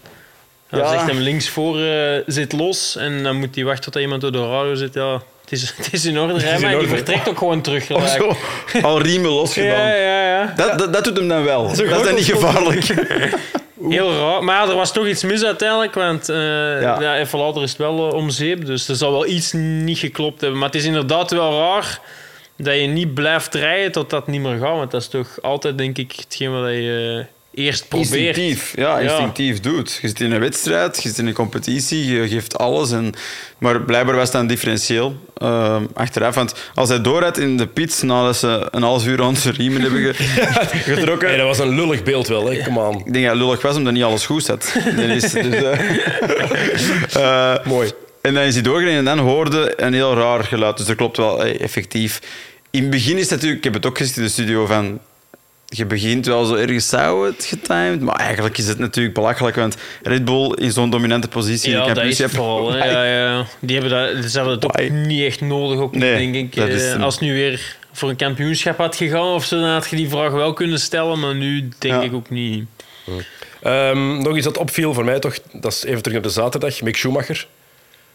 dan 0.71 0.81
Ja. 0.81 0.89
zegt 0.91 1.07
hem 1.07 1.19
links 1.19 1.49
voor 1.49 1.81
eh, 1.81 2.23
zit 2.27 2.53
los. 2.53 2.97
En 2.97 3.23
dan 3.23 3.37
moet 3.37 3.55
hij 3.55 3.65
wachten 3.65 3.93
tot 3.93 4.03
iemand 4.03 4.21
door 4.21 4.33
de 4.33 4.49
radio 4.49 4.75
zit. 4.75 4.95
Ja, 4.95 5.23
het 5.51 5.61
is, 5.61 5.75
het 5.77 5.93
is 5.93 6.05
in 6.05 6.19
orde. 6.19 6.35
is 6.35 6.43
Hè, 6.43 6.55
in 6.55 6.61
maar 6.61 6.79
die 6.79 6.89
vertrekt 6.89 7.29
ook 7.29 7.39
gewoon 7.39 7.61
terug. 7.61 7.91
Of 7.91 8.13
gelijk. 8.13 8.37
zo. 8.67 8.79
Al 8.81 9.01
riemen 9.01 9.31
losgedaan. 9.41 9.89
Ja, 9.89 9.95
ja, 9.95 10.29
ja. 10.29 10.53
Dat, 10.57 10.79
dat, 10.79 10.93
dat 10.93 11.05
doet 11.05 11.17
hem 11.17 11.29
dan 11.29 11.45
wel. 11.45 11.63
Dat 11.63 11.79
is, 11.81 11.89
dan 11.89 12.15
niet 12.15 12.25
gevaarlijk. 12.25 12.85
Heel 13.89 14.17
raar. 14.19 14.45
Maar 14.45 14.69
er 14.69 14.75
was 14.75 14.93
toch 14.93 15.07
iets 15.07 15.23
mis 15.23 15.45
uiteindelijk. 15.45 15.95
Want 15.95 16.29
eh 16.29 16.37
Ja. 16.81 17.01
ja. 17.01 17.17
even 17.17 17.39
later 17.39 17.63
is 17.63 17.71
het 17.71 17.79
wel 17.79 18.09
eh, 18.09 18.15
om 18.15 18.31
zeep. 18.31 18.67
Dus 18.67 18.89
er 18.89 18.97
zal 18.97 19.11
wel 19.13 19.27
iets 19.27 19.53
niet 19.53 19.99
geklopt 19.99 20.41
hebben. 20.41 20.59
Maar 20.59 20.69
het 20.69 20.79
is 20.79 20.85
inderdaad 20.85 21.31
wel 21.31 21.59
raar 21.59 22.01
dat 22.57 22.75
je 22.75 22.87
niet 22.87 23.15
blijft 23.15 23.55
rijden 23.55 23.93
totdat 23.93 24.21
het 24.21 24.31
niet 24.31 24.41
meer 24.41 24.59
gaat. 24.59 24.77
Want 24.77 24.91
dat 24.91 25.01
is 25.01 25.09
toch 25.09 25.43
altijd, 25.43 25.79
denk 25.79 25.99
ik, 25.99 26.13
hetgeen 26.17 26.61
wat 26.61 26.71
je 26.71 27.17
eh, 27.21 27.36
eerst 27.57 27.89
probeert. 27.89 28.11
Instinctief, 28.37 28.73
ja, 28.77 28.99
Ja. 28.99 29.09
instinctief 29.11 29.61
doet. 29.61 29.99
Je 30.03 30.09
zit 30.09 30.21
in 30.21 30.33
een 30.33 30.41
wedstrijd, 30.41 31.03
je 31.03 31.09
zit 31.09 31.19
in 31.19 31.27
een 31.27 31.33
competitie, 31.35 32.05
je 32.07 32.29
geeft 32.29 32.59
alles. 32.59 32.91
En, 32.93 33.13
maar 33.59 33.81
blijkbaar 33.83 34.17
was 34.17 34.31
dat 34.31 34.41
een 34.41 34.47
differentieel 34.47 35.17
ehm, 35.37 35.85
achteraf. 35.95 36.35
Want 36.35 36.55
als 36.75 36.89
hij 36.89 37.01
doorrijdt 37.01 37.39
in 37.39 37.57
de 37.57 37.67
pits 37.67 38.03
nadat 38.03 38.37
ze 38.37 38.69
een 38.71 38.83
half 38.83 39.07
uur 39.07 39.23
aan 39.23 39.37
zijn 39.37 39.55
riemen 39.55 39.81
hebben 39.83 40.15
ge- 40.15 40.25
getrokken... 40.95 41.29
Hey, 41.29 41.37
dat 41.37 41.47
was 41.47 41.59
een 41.59 41.75
lullig 41.75 42.03
beeld 42.03 42.27
wel, 42.29 42.51
hè? 42.51 42.63
Come 42.63 42.81
on. 42.81 42.99
Ik 42.99 43.13
denk 43.13 43.25
dat 43.25 43.35
het 43.35 43.43
lullig 43.45 43.63
was 43.63 43.77
omdat 43.77 43.93
niet 43.93 44.03
alles 44.03 44.27
goed 44.27 44.45
zat. 44.45 44.73
Dat 44.97 45.09
is, 45.09 45.23
dus, 45.33 45.35
eh, 45.55 45.73
eh, 47.55 47.65
Mooi. 47.67 47.91
En 48.21 48.35
dan 48.35 48.43
is 48.43 48.55
hij 48.55 48.63
doorgereden 48.63 48.99
en 48.99 49.05
dan 49.05 49.19
hoorde 49.19 49.73
een 49.83 49.95
heel 49.95 50.15
raar 50.15 50.45
geluid. 50.45 50.77
Dus 50.77 50.87
dat 50.87 50.97
klopt 50.97 51.17
wel, 51.17 51.45
eh, 51.45 51.61
effectief. 51.61 52.21
In 52.71 52.81
het 52.83 52.91
begin 52.91 53.15
is 53.17 53.21
het 53.23 53.31
natuurlijk... 53.31 53.59
Ik 53.59 53.65
heb 53.65 53.75
het 53.75 53.87
ook 53.87 53.97
gezien 53.99 54.15
in 54.17 54.23
de 54.23 54.29
studio 54.29 54.67
van... 54.67 55.01
Je 55.69 55.87
begint 55.87 56.27
wel 56.27 56.45
zo 56.45 56.55
ergens 56.55 56.89
zou 56.89 57.27
het 57.27 57.45
getimed, 57.45 58.01
maar 58.01 58.17
eigenlijk 58.17 58.59
is 58.59 58.69
het 58.69 58.79
natuurlijk 58.79 59.15
belachelijk, 59.15 59.57
want 59.57 59.77
Red 60.03 60.25
Bull 60.25 60.53
in 60.55 60.73
zo'n 60.73 60.91
dominante 60.91 61.29
positie 61.29 61.71
in 61.73 61.79
Ja, 61.79 61.87
de 61.87 61.93
dat 61.95 62.05
is 62.05 62.17
kampioenschap... 62.19 62.45
vooral. 62.45 62.77
Ja, 62.91 63.05
ja. 63.05 63.47
Die 63.61 63.79
hebben 63.81 64.15
dat, 64.23 64.31
ze 64.31 64.37
hebben 64.39 64.55
het 64.55 64.65
ook 64.65 64.91
niet 64.91 65.23
echt 65.25 65.41
nodig, 65.41 65.79
ook 65.79 65.93
niet, 65.93 66.01
Nee, 66.03 66.33
denk 66.33 66.35
ik. 66.35 66.57
dat 66.61 66.69
is 66.69 66.93
Eh. 66.93 67.03
Als 67.03 67.15
het 67.15 67.23
nu 67.23 67.33
weer 67.35 67.77
voor 67.93 68.09
een 68.09 68.17
kampioenschap 68.17 68.79
had 68.79 68.97
gegaan 68.97 69.35
of 69.35 69.45
zo, 69.45 69.61
dan 69.61 69.69
had 69.69 69.89
je 69.89 69.97
die 69.97 70.09
vraag 70.09 70.33
wel 70.33 70.53
kunnen 70.53 70.81
stellen, 70.81 71.21
maar 71.21 71.35
nu 71.35 71.69
denk 71.79 71.95
Ja. 71.95 72.03
ik 72.03 72.13
ook 72.13 72.31
niet. 72.31 72.65
Ehm, 73.63 74.19
nog 74.23 74.37
iets 74.37 74.45
dat 74.45 74.59
opviel 74.59 74.95
voor 74.95 75.05
mij 75.05 75.19
toch, 75.19 75.39
dat 75.53 75.73
is 75.73 75.85
even 75.85 75.99
terug 76.03 76.13
naar 76.19 76.27
de 76.27 76.33
zaterdag, 76.35 76.83
Mick 76.83 76.97
Schumacher. 76.97 77.47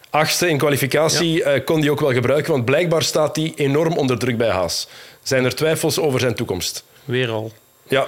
Achtste 0.10 0.50
in 0.50 0.58
kwalificatie 0.58 1.44
eh, 1.44 1.66
kon 1.66 1.82
die 1.82 1.92
ook 1.92 2.00
wel 2.00 2.14
gebruiken, 2.14 2.52
want 2.52 2.66
blijkbaar 2.66 3.04
staat 3.04 3.36
hij 3.36 3.54
enorm 3.56 3.94
onder 3.98 4.18
druk 4.20 4.38
bij 4.38 4.50
Haas. 4.50 4.88
Zijn 5.24 5.46
er 5.46 5.56
twijfels 5.56 6.00
over 6.00 6.20
zijn 6.20 6.36
toekomst? 6.36 6.84
Weer 7.06 7.30
al. 7.30 7.52
Ja, 7.92 8.08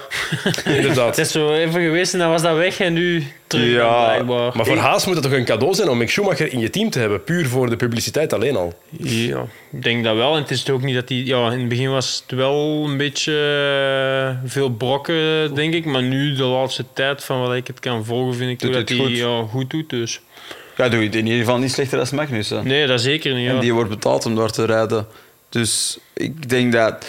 inderdaad. 0.64 1.06
Het 1.16 1.26
is 1.26 1.32
zo 1.32 1.52
even 1.52 1.82
geweest 1.82 2.12
en 2.12 2.18
dan 2.18 2.30
was 2.30 2.42
dat 2.42 2.56
weg 2.56 2.80
en 2.80 2.92
nu 2.92 3.26
terug 3.46 3.70
Ja, 3.70 4.04
blijkbaar. 4.04 4.56
Maar 4.56 4.66
voor 4.66 4.76
Haas 4.76 5.06
moet 5.06 5.14
het 5.14 5.24
toch 5.24 5.32
een 5.32 5.44
cadeau 5.44 5.74
zijn 5.74 5.88
om 5.88 5.98
Mick 5.98 6.10
Schumacher 6.10 6.52
in 6.52 6.58
je 6.58 6.70
team 6.70 6.90
te 6.90 6.98
hebben, 6.98 7.24
puur 7.24 7.46
voor 7.46 7.70
de 7.70 7.76
publiciteit 7.76 8.32
alleen 8.32 8.56
al. 8.56 8.78
Ja, 8.98 9.46
ik 9.72 9.82
denk 9.82 10.04
dat 10.04 10.16
wel. 10.16 10.34
En 10.34 10.40
het 10.40 10.50
is 10.50 10.62
toch 10.62 10.74
ook 10.74 10.82
niet 10.82 10.94
dat 10.94 11.08
hij... 11.08 11.18
Ja, 11.18 11.52
in 11.52 11.58
het 11.58 11.68
begin 11.68 11.90
was 11.90 12.22
het 12.26 12.38
wel 12.38 12.84
een 12.84 12.96
beetje 12.96 13.32
eh, 14.42 14.50
veel 14.50 14.70
brokken, 14.70 15.54
denk 15.54 15.74
ik. 15.74 15.84
Maar 15.84 16.02
nu, 16.02 16.34
de 16.34 16.42
laatste 16.42 16.84
tijd, 16.92 17.24
van 17.24 17.40
wat 17.40 17.54
ik 17.54 17.66
het 17.66 17.80
kan 17.80 18.04
volgen, 18.04 18.34
vind 18.34 18.50
ik 18.50 18.60
Doet 18.60 18.72
dat 18.72 18.80
het 18.80 18.88
hij 18.88 18.98
goed. 18.98 19.16
ja, 19.16 19.42
goed 19.50 19.70
doet. 19.70 19.90
Dus. 19.90 20.20
Ja, 20.76 20.88
doe 20.88 21.00
je 21.00 21.06
het 21.06 21.14
in 21.14 21.26
ieder 21.26 21.40
geval 21.40 21.58
niet 21.58 21.72
slechter 21.72 21.98
dan 21.98 22.06
Magnussen. 22.12 22.66
Nee, 22.66 22.86
dat 22.86 23.00
zeker 23.00 23.34
niet. 23.34 23.44
Ja. 23.44 23.50
En 23.50 23.60
die 23.60 23.74
wordt 23.74 23.90
betaald 23.90 24.26
om 24.26 24.34
daar 24.34 24.50
te 24.50 24.64
rijden. 24.64 25.06
Dus 25.48 25.98
ik 26.14 26.48
denk 26.48 26.72
dat... 26.72 27.06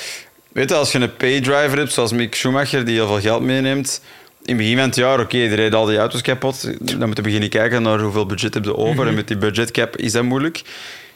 Weet 0.55 0.69
je, 0.69 0.75
als 0.75 0.91
je 0.91 0.99
een 0.99 1.15
paydriver 1.15 1.77
hebt, 1.77 1.93
zoals 1.93 2.11
Mick 2.11 2.35
Schumacher, 2.35 2.85
die 2.85 2.95
heel 2.95 3.07
veel 3.07 3.19
geld 3.19 3.41
meeneemt... 3.41 4.01
In 4.41 4.55
het 4.55 4.57
begin 4.57 4.77
van 4.77 4.85
het 4.85 4.95
jaar, 4.95 5.19
oké, 5.19 5.37
die 5.37 5.53
rijdt 5.53 5.75
al 5.75 5.85
die 5.85 5.97
auto's 5.97 6.21
kapot. 6.21 6.63
Dan 6.81 6.97
moeten 6.97 7.15
we 7.15 7.21
beginnen 7.21 7.49
kijken 7.49 7.81
naar 7.81 7.99
hoeveel 7.99 8.25
budget 8.25 8.53
heb 8.53 8.63
je 8.63 8.75
over. 8.75 9.07
En 9.07 9.13
met 9.13 9.27
die 9.27 9.37
budgetcap 9.37 9.97
is 9.97 10.11
dat 10.11 10.23
moeilijk. 10.23 10.61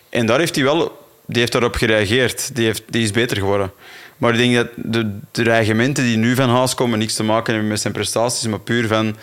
En 0.10 0.26
daar 0.26 0.40
heeft 0.40 0.56
hij 0.56 0.64
wel... 0.64 1.08
Die 1.26 1.40
heeft 1.40 1.52
daarop 1.52 1.76
gereageerd. 1.76 2.56
Die, 2.56 2.66
heeft, 2.66 2.84
die 2.90 3.04
is 3.04 3.12
beter 3.12 3.38
geworden. 3.38 3.72
Maar 4.18 4.32
ik 4.32 4.38
denk 4.38 4.56
dat 4.56 4.68
de, 4.76 5.10
de 5.32 5.44
dreigementen 5.44 6.04
die 6.04 6.18
nu 6.18 6.36
van 6.36 6.50
Haas 6.50 6.76
komen 6.76 7.00
niks 7.00 7.16
te 7.16 7.24
maken 7.24 7.52
hebben 7.54 7.72
met 7.72 7.82
zijn 7.82 7.94
prestaties, 7.94 8.48
maar 8.48 8.60
puur 8.60 8.88
van... 8.88 9.16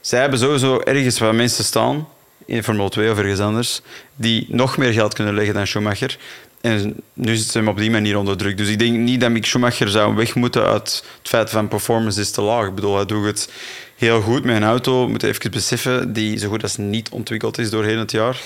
Zij 0.00 0.20
hebben 0.20 0.38
sowieso 0.38 0.80
ergens 0.80 1.18
waar 1.18 1.34
mensen 1.34 1.64
staan, 1.64 2.08
in 2.46 2.62
Formule 2.62 2.88
2 2.88 3.10
of 3.10 3.18
ergens 3.18 3.40
anders, 3.40 3.80
die 4.16 4.46
nog 4.48 4.76
meer 4.76 4.92
geld 4.92 5.14
kunnen 5.14 5.34
leggen 5.34 5.54
dan 5.54 5.66
Schumacher. 5.66 6.18
En 6.62 6.94
nu 7.12 7.36
zit 7.36 7.50
ze 7.50 7.58
hem 7.58 7.68
op 7.68 7.76
die 7.78 7.90
manier 7.90 8.18
onder 8.18 8.36
druk. 8.36 8.56
Dus 8.56 8.68
ik 8.68 8.78
denk 8.78 8.96
niet 8.96 9.20
dat 9.20 9.30
Mick 9.30 9.46
Schumacher 9.46 9.88
zou 9.88 10.14
weg 10.14 10.34
moeten 10.34 10.64
uit 10.64 11.04
het 11.18 11.28
feit 11.28 11.50
van 11.50 11.68
performance 11.68 12.20
is 12.20 12.30
te 12.30 12.40
laag. 12.42 12.66
Ik 12.66 12.74
bedoel, 12.74 12.96
hij 12.96 13.06
doet 13.06 13.24
het 13.24 13.48
heel 13.96 14.20
goed 14.20 14.44
met 14.44 14.56
een 14.56 14.64
auto. 14.64 15.04
We 15.04 15.10
moeten 15.10 15.28
even 15.28 15.50
beseffen, 15.50 16.12
die 16.12 16.38
zo 16.38 16.48
goed 16.48 16.62
als 16.62 16.76
niet 16.76 17.08
ontwikkeld 17.08 17.58
is 17.58 17.70
doorheen 17.70 17.98
het 17.98 18.10
jaar. 18.10 18.40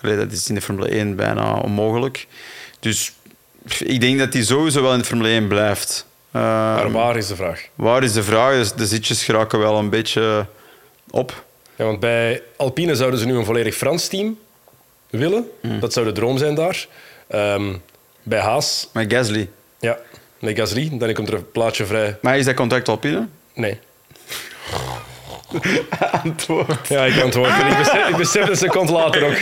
Allee, 0.00 0.16
dat 0.16 0.32
is 0.32 0.48
in 0.48 0.54
de 0.54 0.60
Formule 0.60 0.88
1 0.88 1.16
bijna 1.16 1.54
onmogelijk. 1.54 2.26
Dus 2.80 3.12
ik 3.78 4.00
denk 4.00 4.18
dat 4.18 4.32
hij 4.32 4.42
sowieso 4.42 4.82
wel 4.82 4.92
in 4.92 4.98
de 4.98 5.04
Formule 5.04 5.28
1 5.28 5.48
blijft. 5.48 6.06
Uh, 6.32 6.42
Maar 6.42 6.92
waar 6.92 7.16
is 7.16 7.26
de 7.26 7.36
vraag? 7.36 7.68
waar 7.74 8.02
is 8.02 8.12
de 8.12 8.22
vraag? 8.22 8.54
Dus 8.54 8.72
de 8.72 8.86
zitjes 8.86 9.24
geraken 9.24 9.58
wel 9.58 9.78
een 9.78 9.90
beetje 9.90 10.46
op. 11.10 11.44
Ja, 11.76 11.84
want 11.84 12.00
bij 12.00 12.42
Alpine 12.56 12.94
zouden 12.96 13.20
ze 13.20 13.26
nu 13.26 13.36
een 13.36 13.44
volledig 13.44 13.74
Frans 13.74 14.08
team 14.08 14.38
willen. 15.10 15.44
Dat 15.80 15.92
zou 15.92 16.06
de 16.06 16.12
droom 16.12 16.38
zijn 16.38 16.54
daar. 16.54 16.86
Ehm, 17.28 17.72
bij 18.22 18.38
Haas, 18.40 18.88
Met 18.92 19.12
Gasly. 19.12 19.48
ja, 19.80 19.98
met 20.38 20.56
Gasly, 20.58 20.88
dan 20.92 21.12
komt 21.12 21.28
er 21.28 21.34
een 21.34 21.50
plaatje 21.52 21.86
vrij. 21.86 22.16
Maar 22.20 22.38
is 22.38 22.44
dat 22.44 22.54
contract 22.54 22.88
al 22.88 22.96
binnen? 22.98 23.30
Nee. 23.54 23.78
Antwoord. 26.24 26.88
Ja, 26.88 27.04
ik 27.04 27.22
antwoord. 27.22 27.50
En 27.60 27.66
ik 27.66 27.76
besef, 27.78 28.08
ik 28.08 28.16
besef 28.16 28.48
een 28.48 28.56
seconde 28.56 28.92
later 28.92 29.24
ook. 29.24 29.36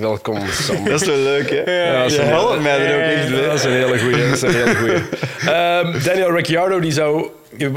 Welkom, 0.00 0.38
Sam. 0.50 0.84
Dat 0.84 1.00
is 1.00 1.06
wel 1.06 1.16
leuk, 1.16 1.50
hè? 1.50 1.84
Ja, 1.84 1.98
dat 2.02 2.10
is 2.10 2.16
Je 2.16 2.22
een- 2.22 2.26
helpt 2.28 2.60
mij 2.62 2.78
er 2.86 2.94
ook 2.94 3.00
echt 3.18 3.30
bij. 3.30 3.42
Dat 3.46 3.54
is 3.54 3.64
een 3.64 3.70
hele 3.72 3.98
goeie. 3.98 4.16
Dat 4.28 4.34
is 4.34 4.42
een 4.42 4.54
hele 4.54 4.74
goeie. 4.74 4.94
Ehm, 5.46 6.02
Daniel 6.04 6.32
Ricciardo, 6.36 6.80
die 6.80 6.92
zou... 6.92 7.28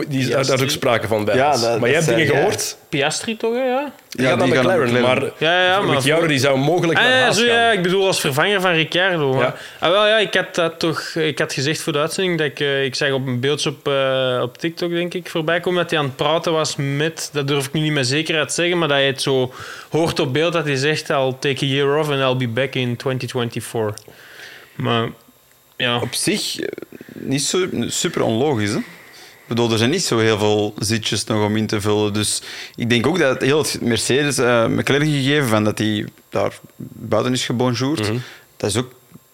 Die, 0.07 0.29
daar 0.29 0.39
is 0.39 0.51
ook 0.61 0.69
sprake 0.69 1.07
van 1.07 1.25
bij 1.25 1.35
Ja, 1.35 1.51
ons. 1.51 1.61
dat- 1.61 1.79
Maar 1.79 1.89
je 1.89 1.95
dat 1.95 2.05
hebt 2.05 2.17
dingen 2.17 2.31
jij. 2.31 2.41
gehoord? 2.41 2.77
Piastri 2.89 3.37
toch, 3.37 3.53
hè, 3.53 3.63
ja? 3.63 3.91
Die 4.09 4.25
gaat 4.25 4.37
naar 4.37 4.47
McLaren, 4.47 4.87
McLaren. 4.93 5.21
maar... 5.21 5.31
Ja, 5.37 5.63
ja, 5.65 5.81
maar... 5.81 5.93
Ricciardo 5.95 6.27
die 6.27 6.39
zou 6.39 6.57
mogelijk 6.57 6.99
Ah, 6.99 7.05
naar 7.05 7.13
ja, 7.17 7.21
Haas 7.23 7.37
zo, 7.37 7.45
gaan. 7.45 7.53
ja, 7.55 7.71
ik 7.71 7.81
bedoel 7.81 8.05
als 8.07 8.19
vervanger 8.19 8.61
van 8.61 8.71
Ricciardo. 8.71 9.33
Maar, 9.33 9.43
Ja. 9.43 9.55
ah, 9.79 9.91
wel, 9.91 10.07
ja, 10.07 10.17
ik 10.17 10.33
had 10.33 10.55
dat 10.55 10.79
toch... 10.79 11.01
Ik 11.15 11.39
had 11.39 11.53
gezegd 11.53 11.81
voor 11.81 11.93
de 11.93 11.99
uitzending 11.99 12.37
dat 12.37 12.47
ik... 12.47 12.59
eh, 12.59 12.83
ik 12.83 12.95
zag 12.95 13.11
op 13.11 13.27
een 13.27 13.39
beeldje 13.39 13.69
op, 13.69 13.87
eh, 13.87 14.39
op 14.43 14.57
TikTok, 14.57 14.89
denk 14.91 15.13
ik, 15.13 15.29
voorbij 15.29 15.59
komen 15.59 15.81
dat 15.81 15.89
hij 15.89 15.99
aan 15.99 16.05
het 16.05 16.15
praten 16.15 16.51
was 16.51 16.75
met... 16.77 17.29
Dat 17.33 17.47
durf 17.47 17.65
ik 17.65 17.73
nu 17.73 17.81
niet 17.81 17.91
met 17.91 18.07
zekerheid 18.07 18.53
zeggen, 18.53 18.77
maar 18.77 18.87
dat 18.87 18.97
je 18.97 19.03
het 19.03 19.21
zo 19.21 19.53
hoort 19.89 20.19
op 20.19 20.33
beeld 20.33 20.53
dat 20.53 20.65
hij 20.65 20.75
zegt 20.75 21.09
I'll 21.09 21.33
take 21.39 21.65
a 21.65 21.67
year 21.67 21.97
off 21.97 22.09
and 22.09 22.19
I'll 22.19 22.47
be 22.47 22.53
back 22.53 22.73
in 22.75 22.95
2024. 22.95 23.95
Maar... 24.75 25.07
Ja. 25.77 25.99
Op 25.99 26.13
zich 26.13 26.59
eh, 26.59 26.67
niet 27.13 27.43
zo, 27.43 27.67
super 27.87 28.21
onlogisch, 28.23 28.71
hè? 28.71 28.79
Ik 29.47 29.55
bedoel, 29.55 29.71
er 29.71 29.77
zijn 29.77 29.89
niet 29.89 30.03
zo 30.03 30.17
heel 30.19 30.37
veel 30.37 30.73
zitjes 30.79 31.23
nog 31.23 31.45
om 31.45 31.57
in 31.57 31.67
te 31.67 31.81
vullen. 31.81 32.13
Dus 32.13 32.41
ik 32.75 32.89
denk 32.89 33.07
ook 33.07 33.19
dat 33.19 33.41
heel 33.41 33.57
het 33.57 33.77
Mercedes 33.81 34.37
eh 34.37 34.65
McLaren 34.67 35.07
gegeven 35.11 35.47
van 35.47 35.63
dat 35.63 35.77
hij 35.77 36.05
daar 36.29 36.59
buiten 36.77 37.33
is 37.33 37.45
gebonjourd, 37.45 38.11
dat 38.57 38.69
is 38.69 38.77
ook 38.77 38.91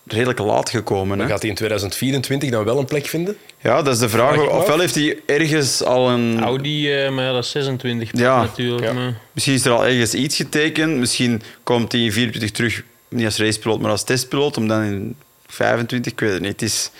redelijk 0.08 0.40
laat 0.40 0.70
gekomen. 0.70 1.20
Hè? 1.20 1.28
Gaat 1.28 1.42
hij 1.42 1.50
in 1.50 1.56
2024 1.56 2.50
dan 2.50 2.64
wel 2.64 2.80
een 2.80 2.86
plek 2.86 3.06
vinden? 3.06 3.38
Ja, 3.62 3.82
dat 3.82 3.94
is 3.94 4.00
de 4.00 4.10
vraag. 4.10 4.36
Me 4.36 4.50
Ofwel 4.50 4.80
heeft 4.80 4.96
hij 4.96 5.20
ergens 5.26 5.84
al 5.84 6.10
een... 6.10 6.40
Audi, 6.44 6.94
eh, 6.94 7.12
maar 7.12 7.24
ja, 7.26 7.32
dat 7.32 7.44
is 7.44 7.52
26 7.52 8.10
Ja. 8.14 8.42
natuurlijk. 8.42 8.84
Ja. 8.84 8.94
Maar, 8.94 9.18
Misschien 9.32 9.54
is 9.54 9.66
er 9.66 9.72
al 9.72 9.86
ergens 9.86 10.14
iets 10.14 10.36
getekend. 10.36 10.98
Misschien 10.98 11.42
komt 11.64 11.92
hij 11.92 12.02
in 12.02 12.12
24 12.12 12.52
terug, 12.52 12.84
niet 13.10 13.26
als 13.26 13.38
racepiloot, 13.38 13.80
maar 13.82 13.92
als 13.92 14.04
testpiloot. 14.04 14.58
Om 14.58 14.68
dan 14.68 14.84
in 14.84 15.16
25, 15.48 16.12
ik 16.12 16.20
weet 16.20 16.32
het 16.32 16.42
niet. 16.42 16.52
Het 16.52 16.62
is... 16.62 16.92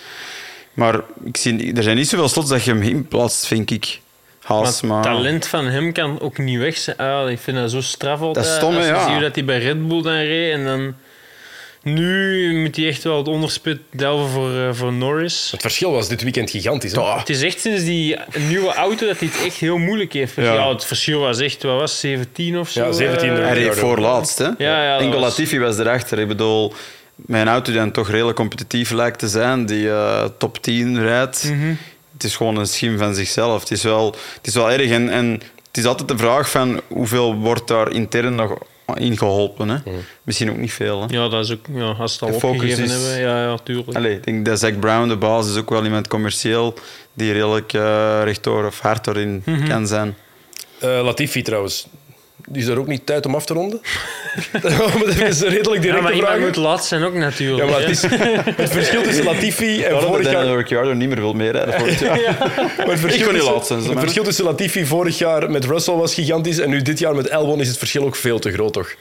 Maar 0.74 1.00
ik 1.24 1.36
zie, 1.36 1.72
er 1.74 1.82
zijn 1.82 1.96
niet 1.96 2.08
zoveel 2.08 2.28
slots 2.28 2.48
dat 2.48 2.64
je 2.64 2.70
hem 2.70 2.82
inplaatst, 2.82 3.46
vind 3.46 3.70
ik. 3.70 4.00
Haas, 4.42 4.80
Maar 4.80 4.90
maar... 4.90 5.04
het 5.04 5.14
talent 5.16 5.46
van 5.46 5.66
hem 5.66 5.92
kan 5.92 6.20
ook 6.20 6.38
niet 6.38 6.58
weg 6.58 6.76
zijn. 6.76 6.96
Ah, 6.96 7.30
ik 7.30 7.38
vind 7.38 7.56
dat 7.56 7.70
zo 7.70 7.80
straf 7.80 8.20
altijd. 8.20 8.44
Dat 8.44 8.54
is 8.54 8.60
stom, 8.60 8.76
Als 8.76 8.84
je 8.86 8.90
ja. 8.92 9.02
ziet 9.04 9.12
hoe 9.12 9.20
dat 9.22 9.34
hij 9.34 9.44
bij 9.44 9.58
Red 9.58 9.88
Bull 9.88 10.02
dan 10.02 10.12
reed 10.14 10.52
en 10.52 10.64
dan... 10.64 10.94
Nu 11.82 12.54
moet 12.60 12.76
hij 12.76 12.86
echt 12.88 13.02
wel 13.02 13.16
het 13.16 13.28
onderspit 13.28 13.78
delven 13.90 14.28
voor, 14.30 14.54
eh, 14.58 14.68
voor 14.72 14.92
Norris. 14.92 15.48
Het 15.50 15.60
verschil 15.60 15.90
was 15.92 16.08
dit 16.08 16.22
weekend 16.22 16.50
gigantisch. 16.50 16.92
Hè? 16.92 17.02
Het 17.02 17.28
is 17.28 17.42
echt 17.42 17.60
sinds 17.60 17.84
die 17.84 18.16
nieuwe 18.48 18.72
auto 18.74 19.06
dat 19.06 19.18
hij 19.18 19.28
het 19.32 19.44
echt 19.46 19.56
heel 19.56 19.76
moeilijk 19.78 20.12
heeft. 20.12 20.34
Ja, 20.36 20.42
Ja. 20.42 20.68
het 20.72 20.84
verschil 20.84 21.20
was 21.20 21.38
echt, 21.40 21.62
wat 21.62 21.78
was 21.80 21.90
het, 21.90 22.00
17 22.00 22.58
of 22.58 22.68
zo? 22.68 22.84
Ja, 22.84 22.92
17 22.92 23.28
eh? 23.28 23.36
er- 23.36 23.44
Hij 23.44 23.54
reed 23.54 23.64
Ja, 23.66 23.72
voor 23.72 23.98
laatst, 23.98 24.38
hè? 24.38 24.48
ja, 24.58 24.98
Enkel 24.98 25.20
was- 25.20 25.28
Latifi 25.38 25.58
was 25.58 25.78
erachter. 25.78 26.18
Ik 26.18 26.28
bedoel, 26.28 26.72
mijn 27.16 27.48
auto 27.48 27.70
die 27.70 27.80
dan 27.80 27.90
toch 27.90 28.08
redelijk 28.10 28.36
competitief 28.36 28.90
lijkt 28.90 29.18
te 29.18 29.28
zijn, 29.28 29.66
die 29.66 29.90
eh, 29.90 30.24
top 30.38 30.62
10 30.62 31.00
rijdt, 31.02 31.44
Mhm. 31.50 31.74
het 32.12 32.24
is 32.24 32.36
gewoon 32.36 32.56
een 32.56 32.66
schim 32.66 32.98
van 32.98 33.14
zichzelf. 33.14 33.60
Het 33.60 33.70
is 33.70 33.82
wel, 33.82 34.14
het 34.36 34.46
is 34.46 34.54
wel 34.54 34.70
erg. 34.70 34.90
En, 34.90 35.08
en 35.10 35.30
het 35.68 35.76
is 35.76 35.84
altijd 35.84 36.08
de 36.08 36.16
vraag 36.16 36.50
van 36.50 36.80
hoeveel 36.88 37.34
wordt 37.34 37.68
daar 37.68 37.90
intern 37.92 38.34
nog 38.34 38.58
in 38.94 39.18
geholpen. 39.18 39.68
Hè? 39.68 39.76
Misschien 40.22 40.50
ook 40.50 40.56
niet 40.56 40.72
veel. 40.72 41.00
Hè? 41.00 41.06
Ja, 41.16 41.28
dat 41.28 41.44
is 41.44 41.52
ook... 41.52 41.66
Ja, 41.74 41.90
als 41.90 42.12
het 42.12 42.22
al 42.22 42.28
De 42.28 42.38
focus 42.38 42.56
opgegeven 42.60 42.84
is- 42.84 42.90
hebben. 42.92 43.20
Ja, 43.20 43.42
ja, 43.42 43.56
tuurlijk. 43.64 43.96
Allee, 43.96 44.14
ik 44.16 44.24
denk 44.24 44.44
dat 44.46 44.58
Zack 44.58 44.80
Brown, 44.80 45.08
de 45.08 45.16
baas, 45.16 45.48
is 45.48 45.56
ook 45.56 45.70
wel 45.70 45.84
iemand 45.84 46.08
commercieel 46.08 46.74
die 47.12 47.32
redelijk 47.32 47.72
eh 47.72 48.20
rechtdoor 48.24 48.66
of 48.66 48.80
hard 48.80 49.06
erin 49.06 49.42
Mhm. 49.46 49.68
kan 49.68 49.86
zijn. 49.86 50.16
Eh, 50.78 50.88
Latifi 51.04 51.42
trouwens. 51.42 51.86
Is 52.52 52.66
er 52.66 52.78
ook 52.78 52.86
niet 52.86 53.06
tijd 53.06 53.26
om 53.26 53.34
af 53.34 53.46
te 53.46 53.54
ronden? 53.54 53.80
maar 54.62 55.04
dat 55.04 55.16
is 55.20 55.40
een 55.40 55.48
redelijk 55.48 55.84
Ja, 55.84 55.90
directe 55.90 56.02
maar 56.02 56.12
vraag. 56.26 56.38
moet 56.38 56.56
laat 56.56 56.84
zijn 56.84 57.02
ook 57.02 57.14
natuurlijk. 57.14 57.64
Ja, 57.64 57.70
maar 57.70 57.80
het, 57.80 57.90
is, 57.90 58.02
het 58.56 58.70
verschil 58.72 59.02
tussen 59.02 59.24
Latifi 59.24 59.82
en 59.82 59.90
Daarom 59.90 60.10
vorig 60.10 60.30
jaar... 60.30 60.56
Ricciardo 60.56 60.92
niet 60.92 61.08
meer 61.08 61.20
wil 61.20 61.32
meerijden 61.32 61.74
vorig 61.74 62.00
jaar. 62.24 62.36
Maar 62.76 62.86
het 62.86 62.98
verschil, 63.00 63.28
tussen, 63.28 63.52
laat 63.52 63.66
zijn, 63.66 63.84
het 63.84 63.98
verschil 63.98 64.24
tussen 64.24 64.44
Latifi 64.44 64.86
vorig 64.86 65.18
jaar 65.18 65.50
met 65.50 65.64
Russell 65.64 65.94
was 65.94 66.14
gigantisch 66.14 66.58
en 66.58 66.70
nu 66.70 66.82
dit 66.82 66.98
jaar 66.98 67.14
met 67.14 67.30
Albon 67.30 67.60
is 67.60 67.68
het 67.68 67.78
verschil 67.78 68.04
ook 68.04 68.16
veel 68.16 68.38
te 68.38 68.52
groot, 68.52 68.72
toch? 68.72 68.94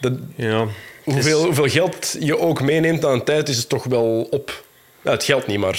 Dat, 0.00 0.12
Ja. 0.36 0.66
hoeveel, 1.04 1.44
hoeveel 1.44 1.68
geld 1.68 2.16
je 2.20 2.38
ook 2.38 2.60
meeneemt 2.60 3.04
aan 3.04 3.12
een 3.12 3.24
tijd, 3.24 3.48
is 3.48 3.56
het 3.56 3.68
toch 3.68 3.84
wel 3.84 4.26
op. 4.30 4.64
Ja, 5.06 5.12
het 5.12 5.24
geld 5.24 5.46
niet, 5.46 5.58
maar... 5.58 5.78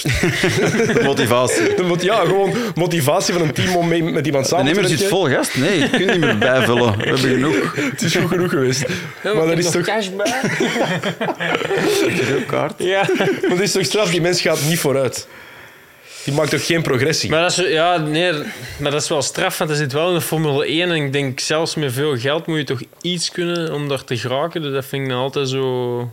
Motivatie. 1.02 1.74
De 1.74 1.82
mot- 1.82 2.02
ja, 2.02 2.16
gewoon 2.20 2.54
motivatie 2.74 3.34
van 3.34 3.42
een 3.42 3.52
team 3.52 3.76
om 3.76 3.88
mee 3.88 4.02
met 4.02 4.26
iemand 4.26 4.44
De 4.44 4.50
samen 4.50 4.66
te 4.66 4.72
nummer 4.72 4.90
zit 4.90 5.00
werken. 5.00 5.16
vol 5.18 5.28
gast. 5.28 5.56
Nee, 5.56 5.78
je 5.78 5.88
kunt 5.90 6.10
niet 6.10 6.20
meer 6.20 6.38
bijvullen. 6.48 6.96
We 6.96 7.02
hebben 7.02 7.18
genoeg. 7.18 7.74
Het 7.90 8.02
is 8.02 8.14
goed 8.16 8.28
genoeg 8.28 8.50
geweest. 8.50 8.84
maar 9.22 9.34
dat 9.46 9.58
is, 9.58 9.70
toch, 9.70 9.82
cash 9.84 10.08
bij? 10.08 10.40
kaart. 12.46 12.74
Ja. 12.78 13.08
maar 13.18 13.48
dat 13.48 13.60
is 13.60 13.72
toch 13.72 13.84
straf, 13.84 14.10
die 14.10 14.20
mens 14.20 14.40
gaat 14.40 14.60
niet 14.68 14.78
vooruit. 14.78 15.28
Die 16.24 16.34
maakt 16.34 16.50
toch 16.50 16.66
geen 16.66 16.82
progressie? 16.82 17.30
Maar 17.30 17.42
dat 17.42 17.58
is, 17.58 17.68
ja, 17.72 17.96
nee, 17.96 18.32
maar 18.78 18.90
dat 18.90 19.02
is 19.02 19.08
wel 19.08 19.22
straf, 19.22 19.58
want 19.58 19.70
er 19.70 19.76
zit 19.76 19.92
wel 19.92 20.08
in 20.08 20.14
de 20.14 20.20
Formule 20.20 20.66
1 20.66 20.90
en 20.90 20.96
ik 21.04 21.12
denk 21.12 21.40
zelfs 21.40 21.74
met 21.74 21.92
veel 21.92 22.16
geld 22.18 22.46
moet 22.46 22.56
je 22.58 22.64
toch 22.64 22.80
iets 23.02 23.30
kunnen 23.30 23.74
om 23.74 23.88
daar 23.88 24.04
te 24.04 24.16
geraken. 24.16 24.62
Dus 24.62 24.72
dat 24.72 24.84
vind 24.86 25.02
ik 25.02 25.08
dan 25.08 25.18
altijd 25.18 25.48
zo 25.48 26.12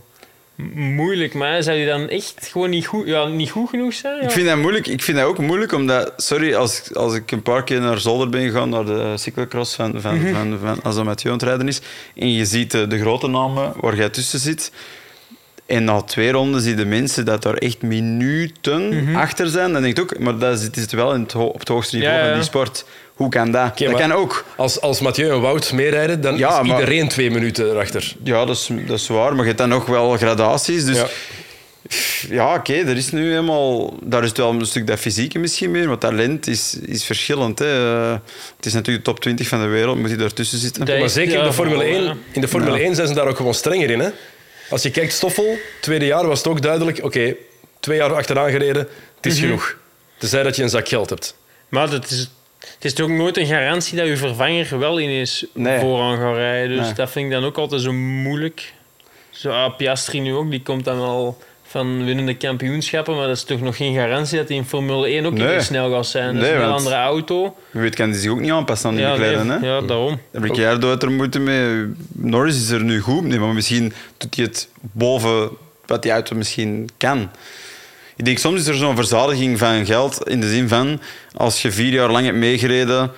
moeilijk. 0.74 1.34
Maar 1.34 1.62
zou 1.62 1.76
je 1.76 1.86
dan 1.86 2.08
echt 2.08 2.48
gewoon 2.52 2.70
niet 2.70 2.86
goed, 2.86 3.06
ja, 3.06 3.26
niet 3.26 3.50
goed 3.50 3.68
genoeg 3.68 3.92
zijn? 3.94 4.16
Ja. 4.16 4.22
Ik 4.22 4.30
vind 4.30 4.46
dat 4.46 4.56
moeilijk. 4.56 4.86
Ik 4.86 5.02
vind 5.02 5.16
dat 5.16 5.26
ook 5.26 5.38
moeilijk, 5.38 5.72
omdat... 5.72 6.12
Sorry, 6.16 6.54
als, 6.54 6.94
als 6.94 7.14
ik 7.14 7.30
een 7.30 7.42
paar 7.42 7.64
keer 7.64 7.80
naar 7.80 7.98
Zolder 7.98 8.28
ben 8.28 8.42
gegaan, 8.42 8.68
naar 8.68 8.84
de 8.84 9.12
cyclocross 9.16 9.74
van, 9.74 10.00
van, 10.00 10.20
van, 10.32 10.58
van, 10.62 10.82
als 10.82 10.94
dat 10.94 11.04
Mathieu 11.04 11.32
aan 11.32 11.38
het 11.38 11.46
rijden 11.46 11.68
is, 11.68 11.80
en 12.14 12.32
je 12.32 12.44
ziet 12.44 12.70
de, 12.70 12.86
de 12.86 12.98
grote 12.98 13.26
namen 13.26 13.72
waar 13.80 13.96
jij 13.96 14.08
tussen 14.08 14.38
zit, 14.38 14.72
en 15.66 15.84
na 15.84 16.00
twee 16.00 16.32
ronden 16.32 16.60
zie 16.60 16.70
je 16.70 16.76
de 16.76 16.84
mensen 16.84 17.24
dat 17.24 17.42
daar 17.42 17.54
echt 17.54 17.82
minuten 17.82 19.06
achter 19.14 19.48
zijn, 19.48 19.72
dan 19.72 19.82
denk 19.82 19.98
ik 19.98 20.02
ook, 20.02 20.18
maar 20.18 20.38
dat 20.38 20.58
zit, 20.58 20.76
zit 20.76 20.92
wel 20.92 21.14
in 21.14 21.20
het 21.20 21.34
op 21.34 21.58
het 21.58 21.68
hoogste 21.68 21.96
niveau 21.96 22.14
Ja, 22.14 22.22
ja. 22.22 22.28
van 22.28 22.38
die 22.38 22.48
sport. 22.48 22.84
Hoe 23.16 23.28
kan 23.28 23.50
dat? 23.50 23.78
Dat 23.78 23.94
kan 23.94 24.12
ook. 24.12 24.44
Als, 24.56 24.80
als 24.80 25.00
Mathieu 25.00 25.30
en 25.30 25.40
Wout 25.40 25.72
meerijden, 25.72 26.20
dan 26.20 26.36
Ja, 26.38 26.60
is 26.60 26.66
maar- 26.68 26.78
iedereen 26.80 27.08
twee 27.08 27.30
minuten 27.30 27.70
erachter. 27.70 28.14
Ja, 28.24 28.44
dat 28.44 28.56
is, 28.56 28.68
dat 28.86 28.98
is 28.98 29.06
waar, 29.08 29.30
maar 29.30 29.40
je 29.40 29.46
hebt 29.46 29.58
dan 29.58 29.68
nog 29.68 29.86
wel 29.86 30.16
gradaties. 30.16 30.84
Dus 30.84 30.96
Ja. 30.96 31.06
ja, 32.30 32.54
oké, 32.54 32.72
er 32.72 32.96
is 32.96 33.10
nu 33.12 33.28
helemaal... 33.30 33.94
Daar 34.02 34.22
is 34.22 34.28
het 34.28 34.38
wel 34.38 34.50
een 34.50 34.66
stuk 34.66 34.86
dat 34.86 34.98
fysieke 34.98 35.38
misschien 35.38 35.70
meer, 35.70 35.88
maar 35.88 35.98
talent 35.98 36.46
is, 36.46 36.78
is 36.82 37.04
verschillend. 37.04 37.58
Hè. 37.58 38.00
Eh, 38.06 38.16
het 38.56 38.66
is 38.66 38.72
natuurlijk 38.72 39.04
de 39.04 39.10
top 39.10 39.20
20 39.20 39.48
van 39.48 39.60
de 39.60 39.66
wereld, 39.66 39.98
moet 39.98 40.08
hij 40.08 40.18
daartussen 40.18 40.58
zitten. 40.58 40.84
Dat- 40.86 40.98
Maar 40.98 41.08
zeker 41.10 41.38
in 41.38 41.44
de 41.44 41.52
Formule 41.52 41.74
vooral, 41.76 41.94
1, 41.94 42.04
ja. 42.04 42.16
in 42.32 42.40
de 42.40 42.48
Formule 42.48 42.76
Ja. 42.78 42.84
1 42.84 42.94
zijn 42.94 43.08
ze 43.08 43.14
daar 43.14 43.26
ook 43.26 43.36
gewoon 43.36 43.54
strenger 43.54 43.90
in. 43.90 44.00
Hè? 44.00 44.08
Als 44.70 44.82
je 44.82 44.90
kijkt, 44.90 45.12
Stoffel, 45.12 45.58
tweede 45.80 46.04
jaar 46.06 46.26
was 46.26 46.38
het 46.38 46.46
ook 46.48 46.62
duidelijk. 46.62 46.98
Oké, 47.04 47.34
twee 47.80 47.96
jaar 47.96 48.14
achteraan 48.14 48.50
gereden, 48.50 48.88
het 49.16 49.26
is 49.32 49.38
genoeg. 49.38 49.76
Tenzij 50.18 50.42
dat 50.42 50.56
je 50.56 50.62
een 50.62 50.68
zak 50.68 50.88
geld 50.88 51.10
hebt. 51.10 51.36
Maar 51.68 51.90
het 51.90 52.10
is, 52.10 52.30
het 52.74 52.84
is 52.84 52.92
toch 52.94 53.10
ook 53.10 53.16
nooit 53.16 53.36
een 53.36 53.46
garantie 53.46 53.98
dat 53.98 54.06
je 54.06 54.16
vervanger 54.16 54.78
wel 54.78 55.00
ineens 55.00 55.46
Nee. 55.54 55.78
vooraan 55.80 56.18
gaat 56.18 56.34
rijden. 56.34 56.76
Dus 56.76 56.86
Nee. 56.86 56.94
dat 56.94 57.10
vind 57.10 57.26
ik 57.26 57.32
dan 57.32 57.44
ook 57.44 57.58
altijd 57.58 57.82
zo 57.82 57.92
moeilijk. 57.92 58.72
Zo, 59.30 59.50
ah, 59.50 59.76
Piastri 59.76 60.20
nu 60.20 60.34
ook, 60.34 60.50
die 60.50 60.62
komt 60.62 60.84
dan 60.84 60.98
wel 61.00 61.38
van 61.68 62.04
winnende 62.04 62.34
kampioenschappen, 62.36 63.16
maar 63.16 63.26
dat 63.26 63.36
is 63.36 63.44
toch 63.44 63.60
nog 63.60 63.76
geen 63.76 63.94
garantie 63.94 64.38
dat 64.38 64.48
hij 64.48 64.56
in 64.56 64.64
Formule 64.64 65.08
1 65.08 65.26
ook 65.26 65.32
Nee. 65.32 65.48
even 65.48 65.64
snel 65.64 65.90
gaat 65.92 66.06
zijn. 66.06 66.34
Dat 66.34 66.44
is 66.44 66.50
Nee, 66.50 66.58
een 66.58 66.70
andere 66.70 66.94
auto. 66.94 67.56
Wie 67.70 67.82
weet 67.82 67.94
kan 67.94 68.10
hij 68.10 68.18
zich 68.18 68.30
ook 68.30 68.40
niet 68.40 68.50
aanpassen 68.50 68.88
aan 68.88 68.94
die 68.96 69.04
Ja, 69.04 69.16
nee, 69.16 69.36
hè? 69.36 69.66
ja, 69.66 69.80
daarom. 69.80 70.20
Ricciardo 70.32 70.88
had 70.88 71.02
er 71.02 71.10
moeite 71.12 71.38
mee. 71.38 71.84
Norris 72.12 72.56
is 72.56 72.68
er 72.70 72.84
nu 72.84 73.00
goed 73.00 73.22
mee, 73.24 73.38
maar 73.38 73.54
misschien 73.54 73.92
doet 74.16 74.36
hij 74.36 74.44
het 74.44 74.68
boven 74.80 75.50
wat 75.86 76.02
die 76.02 76.12
auto 76.12 76.36
misschien 76.36 76.88
kan. 76.96 77.30
Ik 78.16 78.24
denk, 78.24 78.38
soms 78.38 78.60
is 78.60 78.66
er 78.66 78.74
zo'n 78.74 78.96
verzadiging 78.96 79.58
van 79.58 79.86
geld 79.86 80.28
in 80.28 80.40
de 80.40 80.48
zin 80.48 80.68
van 80.68 81.00
als 81.34 81.62
je 81.62 81.72
vier 81.72 81.92
jaar 81.92 82.10
lang 82.10 82.24
hebt 82.24 82.36
meegereden 82.38 83.10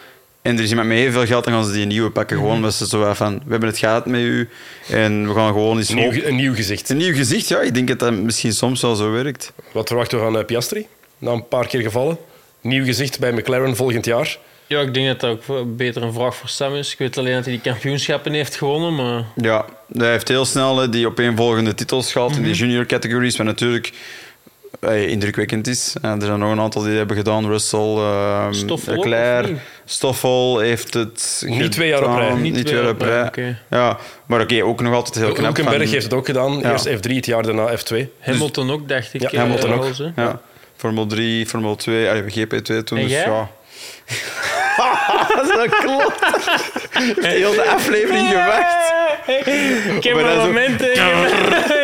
en 0.42 0.56
er 0.56 0.62
is 0.62 0.68
iemand 0.70 0.88
met 0.88 0.96
heel 0.98 1.10
veel 1.12 1.26
geld, 1.26 1.44
dan 1.44 1.52
gaan 1.52 1.64
ze 1.64 1.72
die 1.72 1.86
nieuwe 1.86 2.10
pakken. 2.10 2.36
Gewoon 2.36 2.54
omdat 2.54 2.74
ze 2.74 2.86
zo 2.86 3.12
van, 3.14 3.34
we 3.44 3.50
hebben 3.50 3.68
het 3.68 3.78
gehad 3.78 4.06
met 4.06 4.20
u 4.20 4.48
en 4.90 5.28
we 5.28 5.34
gaan 5.34 5.52
gewoon 5.52 5.76
eens 5.78 5.88
Een 5.88 5.96
nieuw, 5.96 6.12
een 6.24 6.36
nieuw 6.36 6.54
gezicht. 6.54 6.88
Een 6.88 6.96
nieuw 6.96 7.14
gezicht, 7.14 7.48
ja. 7.48 7.60
Ik 7.60 7.74
denk 7.74 7.88
dat 7.88 7.98
dat 7.98 8.12
misschien 8.12 8.52
soms 8.52 8.80
wel 8.82 8.94
zo 8.94 9.10
werkt. 9.10 9.52
Wat 9.72 9.88
verwachten 9.88 10.18
we 10.18 10.24
van 10.24 10.38
eh, 10.38 10.44
Piastri? 10.44 10.86
Na 11.18 11.30
een 11.30 11.48
paar 11.48 11.66
keer 11.66 11.80
gevallen. 11.82 12.16
Nieuw 12.60 12.84
gezicht 12.84 13.18
bij 13.18 13.32
McLaren 13.32 13.76
volgend 13.76 14.04
jaar. 14.04 14.38
Ja, 14.66 14.80
ik 14.80 14.94
denk 14.94 15.06
dat 15.06 15.20
dat 15.20 15.56
ook 15.56 15.76
beter 15.76 16.02
een 16.02 16.12
vraag 16.12 16.36
voor 16.36 16.48
Sam 16.48 16.74
is. 16.74 16.92
Ik 16.92 16.98
weet 16.98 17.18
alleen 17.18 17.34
dat 17.34 17.44
hij 17.44 17.52
die 17.52 17.62
kampioenschappen 17.72 18.32
heeft 18.32 18.56
gewonnen, 18.56 18.94
maar... 18.94 19.24
Ja, 19.36 19.64
hij 19.92 20.10
heeft 20.10 20.28
heel 20.28 20.44
snel 20.44 20.78
hè, 20.78 20.88
die 20.88 21.06
opeenvolgende 21.06 21.74
titels 21.74 22.12
gehaald 22.12 22.36
in 22.36 22.42
die 22.42 22.52
Mhm. 22.52 22.60
junior 22.60 22.86
categories, 22.86 23.36
wat 23.36 23.46
natuurlijk 23.46 23.92
eh, 24.80 25.08
indrukwekkend 25.08 25.66
is. 25.66 25.94
En 26.02 26.20
er 26.20 26.26
zijn 26.26 26.38
nog 26.38 26.50
een 26.52 26.60
aantal 26.60 26.80
die 26.82 26.90
dat 26.90 26.98
hebben 26.98 27.16
gedaan. 27.16 27.46
Russell, 27.46 27.96
ehm 27.96 28.52
Stoffel 28.52 28.94
Leclerc? 28.94 29.56
Stoffel 29.84 30.58
heeft 30.58 30.94
het 30.94 31.42
Niet 31.46 31.72
twee 31.72 31.88
jaar 31.88 32.04
op 32.04 32.16
rij. 32.16 32.34
Niet 32.34 32.54
Niet 32.54 32.66
twee 32.66 32.80
jaar 32.80 32.90
op 32.90 33.00
rij. 33.00 33.56
Ja, 33.70 33.98
maar 34.26 34.40
oké, 34.40 34.62
ook 34.64 34.80
nog 34.80 34.94
altijd 34.94 35.14
heel 35.14 35.24
knap. 35.32 35.44
Hulkenberg 35.44 35.82
van- 35.82 35.88
heeft 35.92 36.04
het 36.04 36.14
ook 36.14 36.26
gedaan. 36.26 36.58
Ja. 36.58 36.70
Eerst 36.72 36.88
F3, 36.88 37.14
het 37.14 37.26
jaar 37.26 37.42
daarna 37.42 37.76
F2. 37.78 37.96
Hamilton 38.20 38.70
ook, 38.70 38.88
dacht 38.88 39.14
ik. 39.14 39.20
Ja, 39.20 39.30
eh, 39.30 39.38
Hamilton 39.38 39.72
ook. 39.72 39.86
Ja, 40.16 40.40
Formule 40.76 41.06
3, 41.06 41.46
Formule 41.46 41.76
2, 41.76 42.08
allee, 42.08 42.22
GP2 42.22 42.82
toen. 42.84 42.98
En 42.98 43.04
Dus 43.04 43.12
jij? 43.12 43.24
ja. 43.26 43.50
dat 45.54 45.68
klopt. 45.78 46.20
De 47.20 47.26
hele 47.26 47.62
aflevering 47.62 48.28
gewacht. 48.28 48.92
Ik 49.96 50.04
heb 50.04 50.14
Maar 50.14 50.24
een 50.24 50.28
dat 50.28 50.36
is 50.36 50.40
ook- 50.40 50.46
moment... 50.46 50.82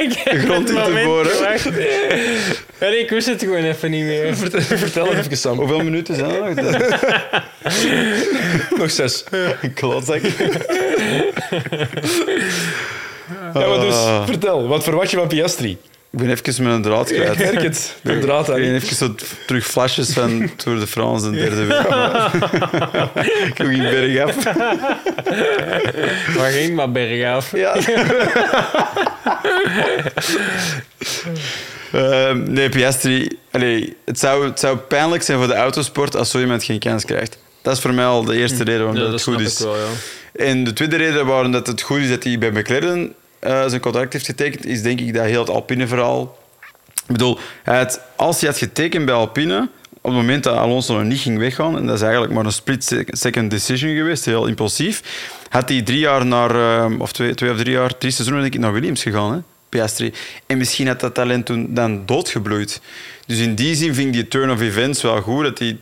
Ik 0.04 0.12
heb 0.24 0.40
grond 0.40 0.68
in 0.70 0.74
te 0.82 1.02
boren. 1.04 2.98
ik 2.98 3.10
wist 3.10 3.26
het 3.26 3.40
gewoon 3.42 3.64
even 3.64 3.90
niet 3.90 4.04
meer. 4.04 4.36
Vertel, 4.78 5.14
even, 5.14 5.36
Sam. 5.36 5.58
Hoeveel 5.58 5.82
minuten 5.82 6.14
zijn 6.16 6.30
er 6.30 6.54
nog? 6.62 6.76
Nog 8.78 8.90
zes. 8.90 9.24
Klotzak. 9.74 10.20
Ja, 13.54 13.66
maar 13.68 13.80
dus, 13.80 13.94
Ah. 13.94 14.24
vertel. 14.26 14.68
Wat 14.68 14.84
verwacht 14.84 15.10
je 15.10 15.16
van 15.16 15.28
Piastri? 15.28 15.78
Ik 16.16 16.20
ben 16.20 16.30
even 16.30 16.64
met 16.64 16.72
een 16.74 16.82
draad 16.82 17.10
Ik 17.10 17.16
kwijt. 17.20 17.38
merk 17.38 17.62
het. 17.62 17.96
De 18.02 18.18
draad 18.18 18.48
Ik 18.48 18.54
aan. 18.54 18.60
ben 18.60 18.74
even 18.74 18.96
zo 18.96 19.14
terug 19.46 19.66
flashes 19.66 20.12
van 20.12 20.50
Tour 20.56 20.78
de 20.80 20.86
France, 20.86 21.30
de 21.30 21.36
derde 21.36 21.64
week. 21.64 21.76
Hoe 23.56 23.66
ging 23.66 23.82
bergaf? 23.90 24.44
Waar 26.36 26.50
ging 26.50 26.74
maar 26.74 26.92
bergaf? 26.92 27.52
Ja. 27.56 27.76
Ehm, 31.92 32.52
nee, 32.52 32.68
Piastri... 32.68 33.38
Allee, 33.50 33.96
het, 34.04 34.18
zou, 34.18 34.44
het 34.46 34.60
zou 34.60 34.76
pijnlijk 34.76 35.22
zijn 35.22 35.38
voor 35.38 35.46
de 35.46 35.54
autosport 35.54 36.16
als 36.16 36.30
zo 36.30 36.38
iemand 36.40 36.64
geen 36.64 36.78
kans 36.78 37.04
krijgt. 37.04 37.38
Dat 37.62 37.74
is 37.76 37.80
voor 37.82 37.94
mij 37.94 38.04
al 38.04 38.24
de 38.24 38.36
eerste 38.36 38.64
reden 38.64 38.78
waarom 38.78 38.94
Ja, 38.96 39.00
dat 39.02 39.10
dat 39.10 39.20
het 39.20 39.28
goed 39.36 39.50
snap 39.50 39.52
is. 39.52 39.60
ik 39.60 39.64
wel, 39.66 39.76
ja. 39.76 40.46
En 40.46 40.64
de 40.64 40.72
tweede 40.72 40.96
reden 40.96 41.26
waarom 41.26 41.52
dat 41.52 41.66
het 41.66 41.82
goed 41.82 41.98
is 41.98 42.08
dat 42.08 42.24
hij 42.24 42.38
bij 42.38 42.50
McLaren 42.50 43.14
eh, 43.44 43.68
zijn 43.68 43.80
contract 43.80 44.12
heeft 44.12 44.26
getekend, 44.26 44.66
is 44.66 44.82
denk 44.82 45.00
ik 45.00 45.14
dat 45.14 45.24
heel 45.24 45.40
het 45.40 45.50
Alpine-verhaal. 45.50 46.38
Ik 46.94 47.12
bedoel, 47.12 47.38
hij 47.62 47.78
had, 47.78 48.00
als 48.16 48.40
hij 48.40 48.48
had 48.48 48.58
getekend 48.58 49.04
bij 49.04 49.14
Alpine, 49.14 49.68
op 49.90 50.10
het 50.10 50.12
moment 50.12 50.44
dat 50.44 50.56
Alonso 50.56 50.94
nog 50.94 51.04
niet 51.04 51.20
ging 51.20 51.38
weggaan, 51.38 51.76
en 51.76 51.86
dat 51.86 51.94
is 51.94 52.02
eigenlijk 52.02 52.32
maar 52.32 52.44
een 52.44 52.52
split-second 52.52 53.50
decision 53.50 53.94
geweest, 53.94 54.24
heel 54.24 54.46
impulsief, 54.46 55.02
had 55.48 55.68
hij 55.68 55.82
drie 55.82 55.98
jaar 55.98 56.26
naar, 56.26 56.50
eh, 56.50 57.00
of 57.00 57.12
twee, 57.12 57.34
twee 57.34 57.50
of 57.50 57.56
drie 57.56 57.72
jaar, 57.72 57.98
drie 57.98 58.12
seizoenen 58.12 58.42
denk 58.42 58.54
ik, 58.54 58.60
naar 58.60 58.72
Williams 58.72 59.02
gegaan, 59.02 59.32
hè, 59.32 59.38
Piastri. 59.68 60.12
En 60.46 60.58
misschien 60.58 60.86
had 60.86 61.00
dat 61.00 61.14
talent 61.14 61.46
toen 61.46 61.74
dan 61.74 62.06
doodgebloeid. 62.06 62.80
Dus 63.26 63.38
in 63.38 63.54
die 63.54 63.74
zin 63.74 63.94
vind 63.94 64.06
ik 64.06 64.12
die 64.12 64.28
turn 64.28 64.50
of 64.50 64.60
events 64.60 65.02
wel 65.02 65.20
goed, 65.20 65.44
dat 65.44 65.58
hij 65.58 65.78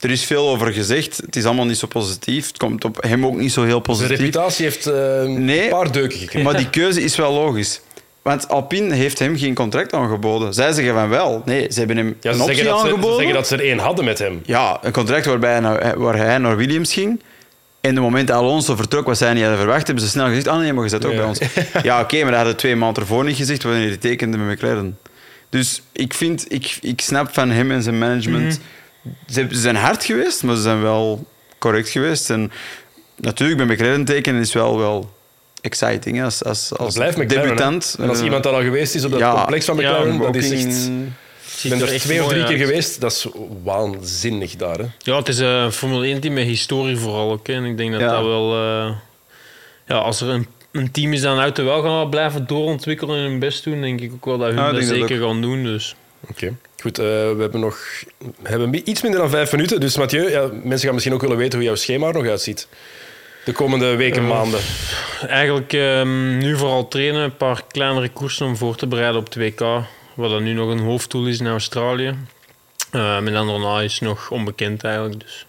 er 0.00 0.10
is 0.10 0.24
veel 0.24 0.48
over 0.48 0.72
gezegd. 0.72 1.16
Het 1.16 1.36
is 1.36 1.44
allemaal 1.44 1.64
niet 1.66 1.76
zo 1.78 1.86
positief. 1.86 2.46
Het 2.46 2.56
komt 2.58 2.84
op 2.84 3.02
hem 3.02 3.26
ook 3.26 3.36
niet 3.36 3.52
zo 3.52 3.62
heel 3.64 3.80
positief. 3.80 4.18
reputatie 4.18 4.64
heeft 4.64 4.86
eh, 4.86 5.22
Nee. 5.22 5.62
een 5.64 5.68
paar 5.70 5.92
deuken 5.92 6.18
gekregen. 6.18 6.42
Maar 6.42 6.56
die 6.56 6.70
keuze 6.70 7.02
is 7.02 7.16
wel 7.16 7.32
logisch. 7.32 7.80
Want 8.22 8.48
Alpine 8.48 8.94
heeft 8.94 9.18
hem 9.18 9.38
geen 9.38 9.54
contract 9.54 9.92
aangeboden. 9.92 10.54
Zij 10.54 10.72
zeggen 10.72 10.94
van 10.94 11.08
wel. 11.08 11.42
Nee, 11.44 11.66
ze 11.72 11.78
hebben 11.78 11.96
hem 11.96 12.16
Ja, 12.20 12.32
ze, 12.32 12.36
een 12.38 12.40
optie 12.42 12.54
zeggen 12.56 12.64
dat 12.72 12.80
ze, 12.80 12.86
ze 12.86 12.92
aangeboden. 12.92 13.16
zeggen 13.16 13.34
dat 13.34 13.46
ze 13.46 13.54
er 13.56 13.62
één 13.64 13.78
hadden 13.78 14.04
met 14.04 14.18
hem. 14.18 14.40
Ja, 14.44 14.78
een 14.82 14.92
contract 14.92 15.26
waarbij 15.26 15.50
hij 15.50 15.60
naar, 15.60 15.98
waar 15.98 16.16
hij 16.16 16.38
naar 16.38 16.56
Williams 16.56 16.92
ging. 16.92 17.22
En 17.80 17.94
de 17.94 18.00
moment 18.00 18.28
dat 18.28 18.36
Alonso 18.36 18.76
vertrok, 18.76 19.06
wat 19.06 19.18
zij 19.18 19.32
niet 19.32 19.40
hadden 19.42 19.58
verwacht, 19.60 19.86
hebben 19.86 20.04
ze 20.04 20.10
snel 20.10 20.26
gezegd: 20.26 20.46
Ah 20.48 20.58
nee, 20.58 20.72
maar 20.72 20.88
je 20.88 20.94
ook 20.96 21.02
Ja. 21.12 21.16
bij 21.16 21.24
ons. 21.26 21.38
Ja, 21.82 22.00
oké, 22.00 22.16
maar 22.16 22.26
dat 22.30 22.34
hadden 22.36 22.56
twee 22.56 22.76
maanden 22.76 23.02
ervoor 23.02 23.24
niet 23.24 23.36
gezegd 23.36 23.62
wanneer 23.62 23.86
hij 23.88 23.96
tekende 23.96 24.36
met 24.36 24.56
McLaren. 24.56 24.98
Dus 25.50 25.82
ik 25.92 26.14
vind, 26.14 26.52
ik, 26.52 26.78
ik 26.80 27.00
snap 27.00 27.34
van 27.34 27.50
hem 27.50 27.70
en 27.70 27.82
zijn 27.82 27.98
management. 27.98 28.52
ze, 28.54 28.58
ze 29.28 29.46
zijn 29.50 29.76
hard 29.76 30.04
geweest, 30.04 30.42
maar 30.42 30.56
ze 30.56 30.62
zijn 30.62 30.82
wel 30.82 31.26
correct 31.58 31.88
geweest. 31.88 32.30
En 32.30 32.52
natuurlijk, 33.16 33.58
bij 33.66 33.76
McLaren 33.76 34.04
tekenen 34.04 34.40
is 34.40 34.52
wel, 34.52 34.78
wel 34.78 35.14
exciting 35.60 36.16
hè, 36.16 36.24
als, 36.24 36.44
als, 36.44 36.76
als 36.76 36.94
hè. 36.94 37.26
debutant. 37.26 37.96
En 37.98 38.08
als 38.08 38.18
Eh, 38.18 38.24
iemand 38.24 38.42
daar 38.42 38.52
al 38.52 38.62
geweest 38.62 38.94
is 38.94 39.04
op 39.04 39.10
dat 39.10 39.20
ja. 39.20 39.34
complex 39.34 39.64
van 39.64 39.76
McLaren, 39.76 40.12
Ja, 40.12 40.18
dat 40.18 40.34
is 40.36 40.50
echt... 40.50 40.90
Ik 41.62 41.70
ben 41.70 41.80
er 41.80 41.92
echt 41.92 42.02
twee 42.04 42.22
of 42.22 42.28
drie 42.28 42.44
keer 42.44 42.50
uit. 42.58 42.60
geweest. 42.66 43.00
Dat 43.00 43.12
is 43.12 43.26
waanzinnig 43.62 44.56
daar. 44.56 44.78
Hè. 44.78 44.84
Ja, 44.98 45.16
het 45.16 45.28
is 45.28 45.38
eh, 45.38 45.62
een 45.62 45.72
Formule 45.72 46.06
1 46.06 46.20
team 46.20 46.34
met 46.34 46.44
historie 46.44 46.96
vooral 46.96 47.32
ook. 47.32 47.46
hè. 47.46 47.52
En 47.52 47.64
ik 47.64 47.76
denk 47.76 47.92
dat 47.92 48.00
Ja. 48.00 48.06
dat 48.10 48.24
wel... 48.24 48.52
eh, 48.54 48.94
ja, 49.86 49.94
als 49.96 50.20
er 50.20 50.28
een, 50.28 50.46
een 50.72 50.90
team 50.90 51.12
is 51.12 51.20
dat 51.20 51.32
een 51.36 51.42
auto 51.42 51.64
wel 51.64 51.82
gaan 51.82 52.10
blijven 52.10 52.46
doorontwikkelen 52.46 53.16
en 53.16 53.22
hun 53.22 53.38
best 53.38 53.64
doen, 53.64 53.80
denk 53.80 54.00
ik 54.00 54.12
ook 54.12 54.24
wel 54.24 54.38
dat 54.38 54.46
hun 54.48 54.56
dat 54.56 54.72
dat 54.74 54.84
zeker 54.84 55.20
gaan 55.20 55.40
doen. 55.40 55.62
Dus. 55.64 55.94
Oké. 56.30 56.56
Goed, 56.80 56.98
eh, 56.98 57.04
we 57.04 57.36
hebben 57.38 57.60
nog 57.60 57.78
we 58.18 58.48
hebben 58.48 58.90
iets 58.90 59.02
minder 59.02 59.20
dan 59.20 59.30
vijf 59.30 59.52
minuten. 59.52 59.80
Dus 59.80 59.96
Mathieu, 59.96 60.30
ja, 60.30 60.50
mensen 60.52 60.84
gaan 60.84 60.92
misschien 60.94 61.14
ook 61.14 61.20
willen 61.20 61.36
weten 61.36 61.58
hoe 61.58 61.66
jouw 61.66 61.76
schema 61.76 62.06
er 62.06 62.14
nog 62.14 62.26
uitziet. 62.26 62.68
De 63.44 63.52
komende 63.52 63.96
weken, 63.96 64.26
maanden. 64.26 64.60
Eigenlijk 65.28 65.72
ehm, 65.72 66.38
nu 66.38 66.56
vooral 66.56 66.88
trainen, 66.88 67.22
een 67.22 67.36
paar 67.36 67.62
kleinere 67.68 68.08
koersen 68.08 68.46
om 68.46 68.56
voor 68.56 68.76
te 68.76 68.86
bereiden 68.86 69.20
op 69.20 69.24
het 69.24 69.36
WK. 69.36 69.60
Wat 70.14 70.30
dan 70.30 70.42
nu 70.42 70.52
nog 70.52 70.70
een 70.70 70.78
hoofddoel 70.78 71.26
is 71.26 71.40
in 71.40 71.46
Australië. 71.46 72.14
Eh 72.90 73.16
en 73.16 73.32
dan 73.32 73.46
daarna 73.46 73.80
is 73.80 74.00
nog 74.00 74.30
onbekend 74.30 74.84
eigenlijk. 74.84 75.20
Dus 75.20 75.46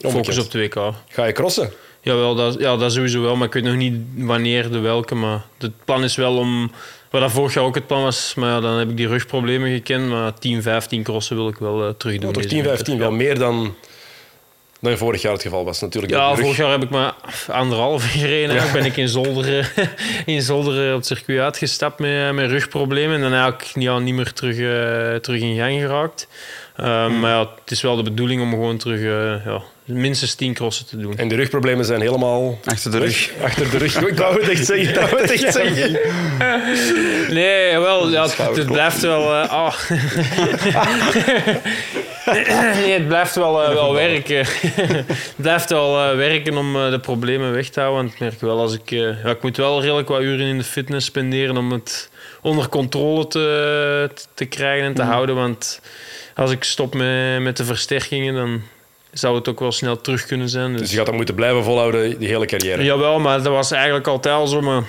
Onbekend. 0.00 0.24
focus 0.26 0.38
op 0.38 0.52
het 0.52 0.74
WK. 0.74 0.92
Ga 1.08 1.24
je 1.24 1.32
crossen? 1.32 1.72
Jawel, 2.00 2.34
dat, 2.34 2.58
ja, 2.58 2.76
dat 2.76 2.92
sowieso 2.92 3.22
wel, 3.22 3.36
maar 3.36 3.46
ik 3.46 3.52
weet 3.52 3.64
nog 3.64 3.74
niet 3.74 3.94
wanneer, 4.16 4.70
de 4.70 4.78
welke. 4.78 5.14
Maar 5.14 5.42
het 5.58 5.84
plan 5.84 6.04
is 6.04 6.16
wel 6.16 6.36
om, 6.36 6.72
wat 7.12 7.20
dat 7.20 7.30
vorig 7.30 7.54
jaar 7.54 7.64
ook 7.64 7.74
het 7.74 7.86
plan 7.86 8.02
was, 8.02 8.34
maar 8.34 8.48
ja, 8.48 8.60
dan 8.60 8.78
heb 8.78 8.90
ik 8.90 8.96
die 8.96 9.08
rugproblemen 9.08 9.72
gekend. 9.72 10.08
Maar 10.08 10.38
10, 10.38 10.62
15 10.62 11.02
crossen 11.02 11.36
wil 11.36 11.48
ik 11.48 11.58
wel 11.58 11.86
eh 11.86 11.94
terug 11.96 12.18
doen. 12.18 12.26
Ja, 12.26 12.32
toch 12.32 12.42
deze 12.42 12.48
10, 12.48 12.56
winter. 12.56 12.76
15, 12.76 12.98
wel 12.98 13.10
meer 13.10 13.38
dan, 13.38 13.74
dan 14.82 14.96
vorig 14.96 15.22
jaar 15.22 15.32
het 15.32 15.42
geval 15.42 15.64
was 15.64 15.80
natuurlijk. 15.80 16.12
Ja, 16.12 16.34
vorig 16.34 16.56
jaar 16.56 16.70
heb 16.70 16.82
ik 16.82 16.90
maar 16.90 17.14
anderhalf 17.48 18.10
gereden. 18.12 18.50
Eigenlijk 18.50 18.72
ben 18.72 18.84
ik 18.84 18.96
in 18.96 19.08
Zolderen, 19.08 19.66
in 20.26 20.42
Zolderen 20.42 20.90
op 20.90 20.96
het 20.96 21.06
circuit 21.06 21.40
uitgestapt 21.40 21.98
met, 21.98 22.32
met 22.32 22.50
rugproblemen. 22.50 23.14
En 23.14 23.20
dan 23.22 23.32
eigenlijk 23.32 23.70
ja, 23.74 23.98
niet 23.98 24.14
meer 24.14 24.32
terug, 24.32 24.56
eh, 24.58 25.14
terug 25.20 25.40
in 25.40 25.56
gang 25.56 25.80
geraakt. 25.80 26.28
Uh, 26.80 26.86
Maar 27.20 27.30
ja, 27.30 27.38
het 27.60 27.70
is 27.70 27.80
wel 27.82 27.96
de 27.96 28.02
bedoeling 28.02 28.42
om 28.42 28.50
gewoon 28.50 28.76
terug 28.76 28.98
eh, 29.00 29.44
ja, 29.52 29.62
minstens 29.84 30.34
10 30.34 30.54
crossen 30.54 30.86
te 30.86 30.96
doen. 30.96 31.16
En 31.18 31.28
de 31.28 31.34
rugproblemen 31.34 31.84
zijn 31.84 32.00
helemaal 32.00 32.58
Achter 32.64 32.90
de 32.90 32.98
rug. 32.98 33.30
achter 33.42 33.70
de 33.70 33.78
rug. 33.78 33.96
Ik 34.06 34.16
wou 34.18 34.40
het 34.40 34.48
echt 34.50 34.66
zeggen. 34.66 34.88
Ik 34.94 34.94
wou 35.10 35.20
het 35.22 35.30
echt 35.30 35.52
zeggen. 35.52 35.98
Nee, 37.34 37.78
wel, 37.78 38.08
ja, 38.10 38.22
het, 38.22 38.36
het 38.56 38.66
blijft 38.66 39.00
wel. 39.00 39.34
eh, 39.34 39.48
ah. 39.50 39.74
Nee, 42.32 42.92
het 42.92 43.08
blijft 43.08 43.34
wel, 43.34 43.62
eh, 43.62 43.72
wel 43.72 43.94
werken. 43.94 44.38
het 45.06 45.34
blijft 45.36 45.70
wel 45.70 46.00
eh, 46.00 46.16
werken 46.16 46.56
om 46.56 46.76
eh, 46.76 46.90
de 46.90 46.98
problemen 46.98 47.52
weg 47.52 47.68
te 47.68 47.80
houden. 47.80 48.02
Want 48.02 48.14
ik 48.14 48.20
merk 48.20 48.40
wel 48.40 48.60
als 48.60 48.74
ik. 48.74 48.90
ja, 48.90 49.30
ik 49.30 49.42
moet 49.42 49.56
wel 49.56 49.80
redelijk 49.80 50.08
wat 50.08 50.20
uren 50.20 50.46
in 50.46 50.58
de 50.58 50.64
fitness 50.64 51.06
spenderen 51.06 51.56
om 51.56 51.72
het 51.72 52.10
onder 52.40 52.68
controle 52.68 53.26
te, 53.26 54.10
te 54.34 54.44
krijgen 54.44 54.86
en 54.86 54.94
te 54.94 55.02
houden. 55.02 55.34
Want 55.34 55.80
als 56.34 56.50
ik 56.50 56.64
stop 56.64 56.94
met, 56.94 57.40
met 57.40 57.56
de 57.56 57.64
versterkingen, 57.64 58.34
dan 58.34 58.62
zou 59.12 59.34
het 59.34 59.48
ook 59.48 59.60
wel 59.60 59.72
snel 59.72 60.00
terug 60.00 60.26
kunnen 60.26 60.48
zijn. 60.48 60.76
Dus 60.76 60.90
je 60.90 60.96
gaat 60.96 61.06
dat 61.06 61.14
moeten 61.14 61.34
blijven 61.34 61.64
volhouden, 61.64 62.18
die 62.18 62.28
hele 62.28 62.46
carrière. 62.46 62.84
Jawel, 62.84 63.18
maar 63.20 63.42
dat 63.42 63.52
was 63.52 63.70
eigenlijk 63.70 64.06
altijd 64.06 64.34
al 64.34 64.46
zo. 64.46 64.60
Maar 64.60 64.82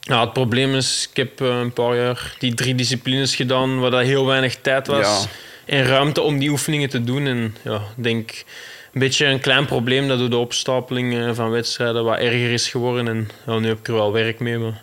het 0.00 0.32
probleem 0.32 0.74
is, 0.74 1.08
ik 1.10 1.16
heb 1.16 1.40
een 1.40 1.72
paar 1.72 1.96
jaar 1.96 2.34
die 2.38 2.54
drie 2.54 2.74
disciplines 2.74 3.36
gedaan 3.36 3.80
waar 3.80 3.90
dat 3.90 4.02
heel 4.02 4.26
weinig 4.26 4.56
tijd 4.56 4.86
was 4.86 5.06
Ja. 5.06 5.28
En 5.70 5.84
ruimte 5.86 6.20
om 6.20 6.38
die 6.38 6.50
oefeningen 6.50 6.88
te 6.88 7.04
doen. 7.04 7.26
En 7.26 7.56
ja, 7.62 7.74
ik 7.74 8.02
denk 8.04 8.44
een 8.92 9.00
beetje 9.00 9.26
een 9.26 9.40
klein 9.40 9.64
probleem 9.66 10.08
dat 10.08 10.18
door 10.18 10.30
de 10.30 10.36
opstapeling 10.36 11.18
eh, 11.18 11.30
van 11.32 11.50
wedstrijden 11.50 12.04
wat 12.04 12.18
erger 12.18 12.52
is 12.52 12.68
geworden. 12.68 13.08
En 13.08 13.30
ja, 13.46 13.58
nu 13.58 13.68
heb 13.68 13.78
ik 13.78 13.88
er 13.88 13.94
wel 13.94 14.12
werk 14.12 14.38
mee, 14.40 14.58
maar 14.58 14.82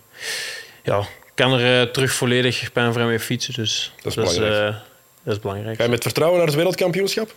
ja, 0.84 1.00
ik 1.00 1.32
kan 1.36 1.54
er 1.54 1.82
eh, 1.82 1.92
terug 1.92 2.12
volledig 2.12 2.72
pijnvrij 2.72 3.06
mee 3.06 3.20
fietsen. 3.20 3.54
Dus 3.54 3.94
Dat 4.02 4.06
is 4.06 4.16
belangrijk. 4.16 4.74
eh, 4.74 4.80
dat 5.24 5.34
is 5.36 5.40
belangrijk. 5.42 5.78
Ga 5.78 5.84
je 5.84 5.90
met 5.90 6.04
vertrouwen 6.04 6.38
naar 6.38 6.48
het 6.48 6.56
wereldkampioenschap? 6.56 7.34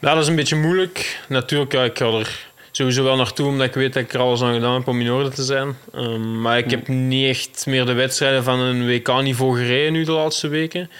Ja, 0.00 0.14
dat 0.14 0.22
is 0.22 0.28
een 0.28 0.36
beetje 0.36 0.56
moeilijk. 0.56 1.20
Natuurlijk, 1.28 1.72
ja, 1.72 1.84
ik 1.84 1.98
ga 1.98 2.06
er 2.06 2.46
sowieso 2.70 3.04
wel 3.04 3.16
naartoe, 3.16 3.46
omdat 3.46 3.66
ik 3.66 3.74
weet 3.74 3.92
dat 3.92 4.02
ik 4.02 4.12
er 4.12 4.20
alles 4.20 4.42
aan 4.42 4.54
gedaan 4.54 4.74
heb 4.74 4.88
om 4.88 5.00
in 5.00 5.10
orde 5.10 5.28
te 5.28 5.42
zijn. 5.44 5.76
Um, 5.94 6.40
maar 6.40 6.58
ik 6.58 6.70
heb 6.70 6.88
niet 6.88 7.28
echt 7.28 7.66
meer 7.66 7.84
de 7.84 7.92
wedstrijden 7.92 8.44
van 8.44 8.58
een 8.60 8.86
WK-niveau 8.86 9.58
gereden 9.58 9.92
nu 9.92 10.04
de 10.04 10.12
laatste 10.12 10.48
weken. 10.48 10.90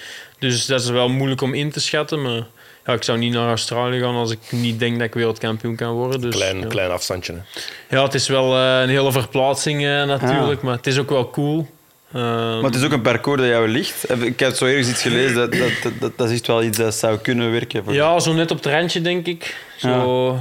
Dus 0.42 0.66
dat 0.66 0.80
is 0.80 0.88
wel 0.88 1.08
moeilijk 1.08 1.40
om 1.40 1.54
in 1.54 1.70
te 1.70 1.80
schatten. 1.80 2.22
Maar 2.22 2.46
ja, 2.86 2.92
ik 2.92 3.02
zou 3.02 3.18
niet 3.18 3.32
naar 3.32 3.48
Australië 3.48 4.00
gaan 4.00 4.14
als 4.14 4.30
ik 4.30 4.38
niet 4.50 4.78
denk 4.78 4.98
dat 4.98 5.06
ik 5.06 5.14
wereldkampioen 5.14 5.76
kan 5.76 5.92
worden. 5.92 6.20
Dus, 6.20 6.34
Klein, 6.34 6.60
ja. 6.60 6.66
klein 6.66 6.90
afstandje. 6.90 7.32
Hè. 7.32 7.96
Ja, 7.96 8.02
het 8.02 8.14
is 8.14 8.28
wel 8.28 8.56
eh, 8.56 8.80
een 8.80 8.88
hele 8.88 9.12
verplaatsing 9.12 9.84
eh, 9.84 10.04
natuurlijk, 10.04 10.62
maar 10.62 10.76
het 10.76 10.86
is 10.86 10.98
ook 10.98 11.10
wel 11.10 11.30
cool. 11.30 11.68
Ehm, 12.12 12.54
Maar 12.54 12.70
het 12.70 12.74
is 12.74 12.84
ook 12.84 12.92
een 12.92 13.02
parcours 13.02 13.40
dat 13.40 13.50
jou 13.50 13.68
ligt. 13.68 14.22
Ik 14.22 14.40
heb 14.40 14.54
zo 14.54 14.64
ergens 14.64 14.88
iets 14.88 15.02
gelezen, 15.02 15.34
dat, 15.34 15.52
dat, 15.52 15.70
dat, 15.82 15.92
dat, 16.00 16.18
dat 16.18 16.28
is 16.28 16.34
echt 16.34 16.46
wel 16.46 16.62
iets 16.62 16.78
dat 16.78 16.94
zou 16.94 17.18
kunnen 17.18 17.50
werken. 17.50 17.84
Voor 17.84 17.94
ja, 17.94 18.20
zo 18.20 18.32
net 18.32 18.50
op 18.50 18.56
het 18.56 18.66
randje, 18.66 19.00
denk 19.00 19.26
ik. 19.26 19.56
Zo 19.76 20.38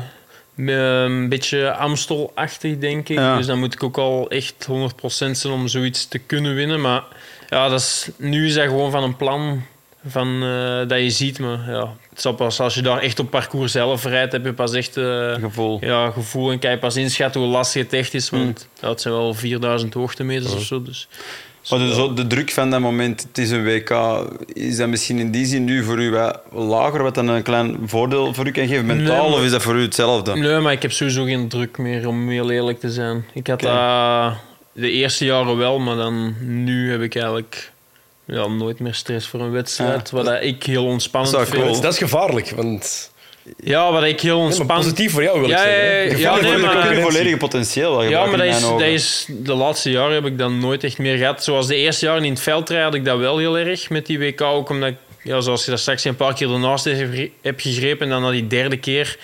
een 0.55 1.29
beetje 1.29 1.73
Amstel-achtig, 1.73 2.77
denk 2.77 3.09
ik. 3.09 3.17
Ja. 3.17 3.37
Dus 3.37 3.45
dan 3.45 3.59
moet 3.59 3.73
ik 3.73 3.83
ook 3.83 3.97
al 3.97 4.29
echt 4.29 4.67
100% 4.67 5.31
zijn 5.31 5.53
om 5.53 5.67
zoiets 5.67 6.07
te 6.07 6.17
kunnen 6.17 6.55
winnen. 6.55 6.81
Maar 6.81 7.03
ja, 7.49 7.69
dat 7.69 7.79
is, 7.79 8.09
nu 8.17 8.45
is 8.45 8.53
dat 8.53 8.65
gewoon 8.65 8.91
van 8.91 9.03
een 9.03 9.15
plan 9.15 9.63
van, 10.05 10.43
eh, 10.43 10.87
dat 10.87 10.99
je 10.99 11.09
ziet. 11.09 11.39
Maar 11.39 11.59
ja, 11.67 11.93
het 12.09 12.21
zal 12.21 12.33
pas 12.33 12.59
als 12.59 12.73
je 12.73 12.81
daar 12.81 12.99
echt 12.99 13.19
op 13.19 13.29
parcours 13.29 13.71
zelf 13.71 14.05
rijdt, 14.05 14.31
heb 14.31 14.45
je 14.45 14.53
pas 14.53 14.73
echt... 14.73 14.97
eh, 14.97 15.33
gevoel. 15.33 15.77
ja, 15.81 16.11
gevoel 16.11 16.51
en 16.51 16.59
kan 16.59 16.71
je 16.71 16.77
pas 16.77 16.95
inschatten 16.95 17.41
hoe 17.41 17.49
lastig 17.49 17.81
het 17.81 17.93
echt 17.93 18.13
is. 18.13 18.29
Want 18.29 18.67
ja, 18.81 18.89
het 18.89 19.01
zijn 19.01 19.13
wel 19.13 19.33
4000 19.33 19.93
hoogtemeters 19.93 20.53
of 20.53 20.63
zo. 20.63 20.81
Dus. 20.81 21.07
Maar 21.69 21.79
de, 21.79 21.93
zo, 21.93 22.13
de 22.13 22.27
druk 22.27 22.51
van 22.51 22.69
dat 22.69 22.79
moment, 22.79 23.21
het 23.21 23.37
is 23.37 23.51
een 23.51 23.63
WK, 23.63 23.89
is 24.53 24.77
dat 24.77 24.87
misschien 24.87 25.19
in 25.19 25.31
die 25.31 25.45
zin 25.45 25.63
nu 25.63 25.83
voor 25.83 25.99
u 26.01 26.11
wat 26.11 26.39
lager, 26.51 27.03
wat 27.03 27.15
dan 27.15 27.27
een 27.27 27.43
klein 27.43 27.77
voordeel 27.85 28.33
voor 28.33 28.47
u 28.47 28.51
kan 28.51 28.67
geven, 28.67 28.85
mentaal, 28.85 29.29
Nee, 29.29 29.37
of 29.37 29.43
is 29.43 29.51
dat 29.51 29.61
voor 29.61 29.75
u 29.75 29.81
hetzelfde? 29.81 30.35
Nee, 30.35 30.59
maar 30.59 30.71
ik 30.71 30.81
heb 30.81 30.91
sowieso 30.91 31.23
geen 31.23 31.47
druk 31.47 31.77
meer, 31.77 32.07
om 32.07 32.29
heel 32.29 32.51
eerlijk 32.51 32.79
te 32.79 32.89
zijn. 32.91 33.25
Ik 33.33 33.47
had 33.47 33.59
dat 33.59 34.33
de 34.73 34.91
eerste 34.91 35.25
jaren 35.25 35.57
wel, 35.57 35.79
maar 35.79 35.95
dan 35.95 36.35
nu 36.41 36.91
heb 36.91 37.01
ik 37.01 37.15
eigenlijk 37.15 37.71
ja, 38.25 38.47
nooit 38.47 38.79
meer 38.79 38.93
stress 38.93 39.27
voor 39.27 39.39
een 39.39 39.51
wedstrijd. 39.51 40.09
Ja. 40.09 40.15
Wat 40.17 40.25
dat 40.25 40.41
ik 40.43 40.63
heel 40.63 40.85
ontspannend 40.85 41.33
Dat 41.35 41.49
vind. 41.49 41.63
cool. 41.63 41.81
Dat 41.81 41.91
is 41.93 41.97
gevaarlijk, 41.97 42.49
want... 42.49 43.11
Ja, 43.63 43.91
wat 43.91 44.03
ik 44.03 44.19
heel 44.21 44.39
ontspannend 44.39 44.79
positief 44.81 45.11
voor 45.11 45.23
jou 45.23 45.39
wil 45.39 45.49
ik 45.49 45.55
Ja, 45.55 45.63
zeggen. 45.63 46.19
ja, 46.19 46.35
ja, 46.35 46.41
nee, 46.41 46.57
maar- 46.57 46.95
je 46.95 47.01
volledige 47.01 47.37
potentieel 47.37 47.91
wel 47.91 48.03
Ja, 48.03 48.25
maar 48.25 48.37
dat 48.37 48.47
is, 48.47 48.61
dat 48.61 48.81
is, 48.81 49.25
de 49.29 49.53
laatste 49.53 49.91
jaren 49.91 50.13
heb 50.13 50.25
ik 50.25 50.37
dat 50.37 50.51
nooit 50.51 50.83
echt 50.83 50.97
meer 50.97 51.17
gehad. 51.17 51.43
Zoals 51.43 51.67
de 51.67 51.75
eerste 51.75 52.05
jaren 52.05 52.23
in 52.23 52.31
het 52.31 52.41
veldrijden 52.41 52.85
had 52.85 52.95
ik 52.95 53.05
dat 53.05 53.17
wel 53.17 53.37
heel 53.37 53.57
erg 53.57 53.89
met 53.89 54.05
die 54.05 54.19
WK. 54.19 54.41
Ook 54.41 54.69
omdat, 54.69 54.89
ik, 54.89 54.95
ja, 55.23 55.41
zoals 55.41 55.65
je 55.65 55.71
dat 55.71 55.79
straks 55.79 56.03
een 56.03 56.15
paar 56.15 56.33
keer 56.33 56.51
ernaast 56.51 56.85
hebt 57.41 57.61
gegrepen. 57.61 58.05
En 58.05 58.09
dan 58.09 58.21
na 58.21 58.31
die 58.31 58.47
derde 58.47 58.77
keer, 58.77 59.17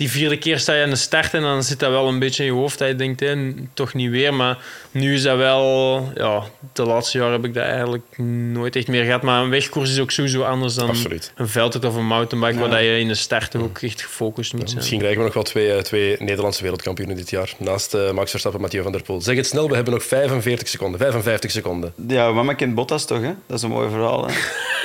die 0.00 0.10
vierde 0.10 0.38
keer 0.38 0.58
sta 0.58 0.74
je 0.74 0.84
aan 0.84 0.90
de 0.90 0.96
start. 0.96 1.34
En 1.34 1.42
dan 1.42 1.62
zit 1.62 1.78
dat 1.78 1.90
wel 1.90 2.08
een 2.08 2.18
beetje 2.18 2.44
in 2.44 2.52
je 2.52 2.58
hoofd. 2.58 2.78
Dat 2.78 2.88
je 2.88 2.94
denkt, 2.94 3.20
hé, 3.20 3.54
toch 3.74 3.94
niet 3.94 4.10
weer. 4.10 4.34
Maar 4.34 4.58
nu 4.90 5.14
is 5.14 5.22
dat 5.22 5.36
wel... 5.36 6.12
Ja, 6.14 6.42
de 6.72 6.82
laatste 6.82 7.18
jaren 7.18 7.32
heb 7.32 7.44
ik 7.44 7.54
dat 7.54 7.64
eigenlijk 7.64 8.18
nooit 8.52 8.76
echt 8.76 8.88
meer 8.88 9.04
gehad. 9.04 9.22
Maar 9.22 9.42
een 9.42 9.50
wegkoers 9.50 9.90
is 9.90 10.00
ook 10.00 10.10
sowieso 10.10 10.42
anders 10.42 10.74
dan 10.74 10.88
Absoluut. 10.88 11.32
een 11.36 11.48
veldrit 11.48 11.84
of 11.84 11.94
een 11.94 12.06
mountainbike. 12.06 12.58
Waar 12.58 12.70
dat 12.70 12.80
je 12.80 12.98
in 12.98 13.08
de 13.08 13.14
start 13.14 13.56
ook 13.56 13.78
echt 13.78 14.02
gefocust 14.02 14.52
moet 14.52 14.62
zijn. 14.62 14.76
Misschien 14.76 14.98
krijgen 14.98 15.18
we 15.18 15.24
nog 15.24 15.34
wel 15.34 15.42
twee, 15.42 15.72
eh, 15.72 15.82
twee 15.82 16.16
Nederlandse 16.18 16.62
wereldkampioenen 16.62 17.16
dit 17.16 17.30
jaar. 17.30 17.52
Naast 17.58 17.94
eh, 17.94 18.10
Max 18.10 18.30
Verstappen 18.30 18.60
en 18.60 18.66
Mathieu 18.66 18.82
van 18.82 18.92
der 18.92 19.02
Poel. 19.02 19.20
Zeg 19.20 19.36
het 19.36 19.46
snel, 19.46 19.68
we 19.68 19.74
hebben 19.74 19.92
nog 19.92 20.02
45 20.02 20.68
seconden. 20.68 21.00
55 21.00 21.50
seconden. 21.50 21.92
Ja, 22.08 22.32
mama 22.32 22.52
kent 22.54 22.74
Bottas 22.74 23.06
toch, 23.06 23.20
hè? 23.20 23.32
Dat 23.46 23.56
is 23.56 23.62
een 23.62 23.70
mooi 23.70 23.90
verhaal, 23.90 24.26
hè? 24.26 24.34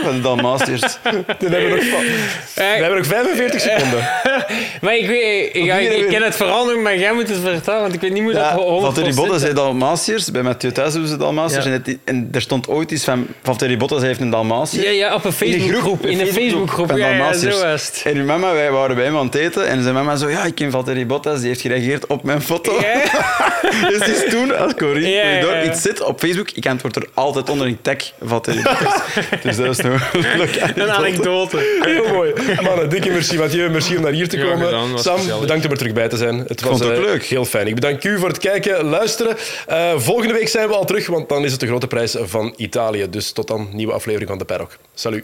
Van 0.03 0.15
de 0.15 0.21
Dalmatiërs. 0.21 0.81
Dan 1.03 1.51
hebben 1.51 1.69
we 1.69 1.75
nog, 1.75 1.83
we 2.55 2.61
hebben 2.61 2.97
nog 2.97 3.07
45 3.17 3.61
seconden. 3.61 4.07
Maar 4.81 4.95
ik, 4.95 5.04
weet, 5.07 5.55
ik, 5.55 5.65
ik, 5.65 5.97
ik 5.97 6.07
ken 6.07 6.21
het 6.21 6.35
verhaal 6.35 6.65
nog, 6.65 6.77
maar 6.81 6.97
jij 6.97 7.13
moet 7.13 7.29
het 7.29 7.37
vertellen, 7.43 7.81
want 7.81 7.93
ik 7.93 8.01
weet 8.01 8.11
niet 8.13 8.23
hoe 8.23 8.33
Ja, 8.33 8.55
dat 8.55 8.65
100% 8.65 8.65
Valtteri 8.65 9.13
Bottas 9.13 9.41
heeft 9.41 9.55
Dalmatiërs. 9.55 10.31
Bij 10.31 10.41
Mathieu 10.43 10.71
thuis 10.71 10.91
hebben 10.91 11.09
ze 11.09 11.17
Dalmatiërs. 11.17 11.65
Ja. 11.65 11.71
En, 11.71 11.81
het- 11.85 11.97
en 12.03 12.29
er 12.31 12.41
stond 12.41 12.67
ooit 12.67 12.91
iets 12.91 13.03
van... 13.03 13.27
Valtteri 13.43 13.77
Bottas 13.77 14.01
heeft 14.01 14.19
een 14.19 14.29
Dalmatiër. 14.29 14.83
Ja, 14.83 14.89
ja, 14.89 15.15
op 15.15 15.25
een 15.25 15.31
Facebookgroep. 15.33 16.05
In 16.05 16.19
een 16.19 16.27
Facebookgroep. 16.27 16.87
van 16.89 16.97
Ja, 16.97 17.09
ja, 17.09 17.33
zo 17.33 17.49
was 17.49 17.85
het. 17.87 18.01
En 18.03 18.15
uw 18.17 18.25
mama, 18.25 18.53
wij 18.53 18.71
waren 18.71 18.95
bij 18.95 19.05
hem 19.05 19.17
aan 19.17 19.25
het 19.25 19.35
eten. 19.35 19.67
En 19.67 19.81
zijn 19.83 19.93
mama 19.93 20.15
zo... 20.15 20.29
Ja, 20.29 20.43
ik 20.43 20.55
ken 20.55 20.71
Valtteri 20.71 21.05
Bottas. 21.05 21.39
Die 21.39 21.47
heeft 21.47 21.61
gereageerd 21.61 22.07
op 22.07 22.23
mijn 22.23 22.41
foto. 22.41 22.79
Ja. 22.81 23.01
dus 23.89 23.99
die 23.99 24.13
is 24.15 24.29
toen, 24.29 24.57
als 24.57 24.71
ja, 24.71 24.77
Corridor 24.77 25.55
ja. 25.55 25.63
iets 25.63 25.81
zit 25.81 26.01
op 26.01 26.19
Facebook, 26.19 26.51
ik 26.51 26.65
antwoord 26.67 26.95
er 26.95 27.07
altijd 27.13 27.49
onder 27.49 27.67
een 27.67 27.81
tag 27.81 27.97
Valtteri 28.23 28.61
Bottas. 28.61 28.93
dus 29.43 29.55
dat 29.55 29.67
is 29.67 29.77
nog 29.77 30.09
een 30.13 30.81
Een 30.81 30.91
anekdote. 30.91 31.77
Heel 31.81 32.07
mooi. 32.13 32.33
Mannen, 32.61 32.89
dikke 32.89 33.09
merci 33.09 33.37
Mathieu. 33.37 33.69
Merci 33.69 33.95
om 33.95 34.01
naar 34.03 34.11
hier 34.11 34.29
te 34.29 34.37
komen. 34.37 34.94
Was 34.95 35.03
Sam, 35.03 35.17
gezellig. 35.17 35.41
bedankt 35.41 35.65
om 35.65 35.71
er 35.71 35.77
terug 35.77 35.93
bij 35.93 36.07
te 36.07 36.17
zijn. 36.17 36.39
Het 36.39 36.61
was 36.61 36.69
vond 36.69 36.79
het 36.83 36.89
ook 36.89 37.05
eh, 37.05 37.11
leuk. 37.11 37.23
heel 37.23 37.45
fijn. 37.45 37.67
Ik 37.67 37.75
bedank 37.75 38.03
u 38.03 38.19
voor 38.19 38.27
het 38.27 38.37
kijken, 38.37 38.83
luisteren. 38.83 39.37
Eh, 39.67 39.93
volgende 39.99 40.33
week 40.33 40.47
zijn 40.47 40.67
we 40.67 40.73
al 40.73 40.85
terug, 40.85 41.07
want 41.07 41.29
dan 41.29 41.43
is 41.45 41.51
het 41.51 41.59
de 41.59 41.67
grote 41.67 41.87
prijs 41.87 42.15
van 42.19 42.53
Italië. 42.57 43.09
Dus 43.09 43.31
tot 43.31 43.47
dan, 43.47 43.69
nieuwe 43.71 43.93
aflevering 43.93 44.29
van 44.29 44.37
de 44.39 44.45
Perrock. 44.45 44.77
Salut. 44.93 45.23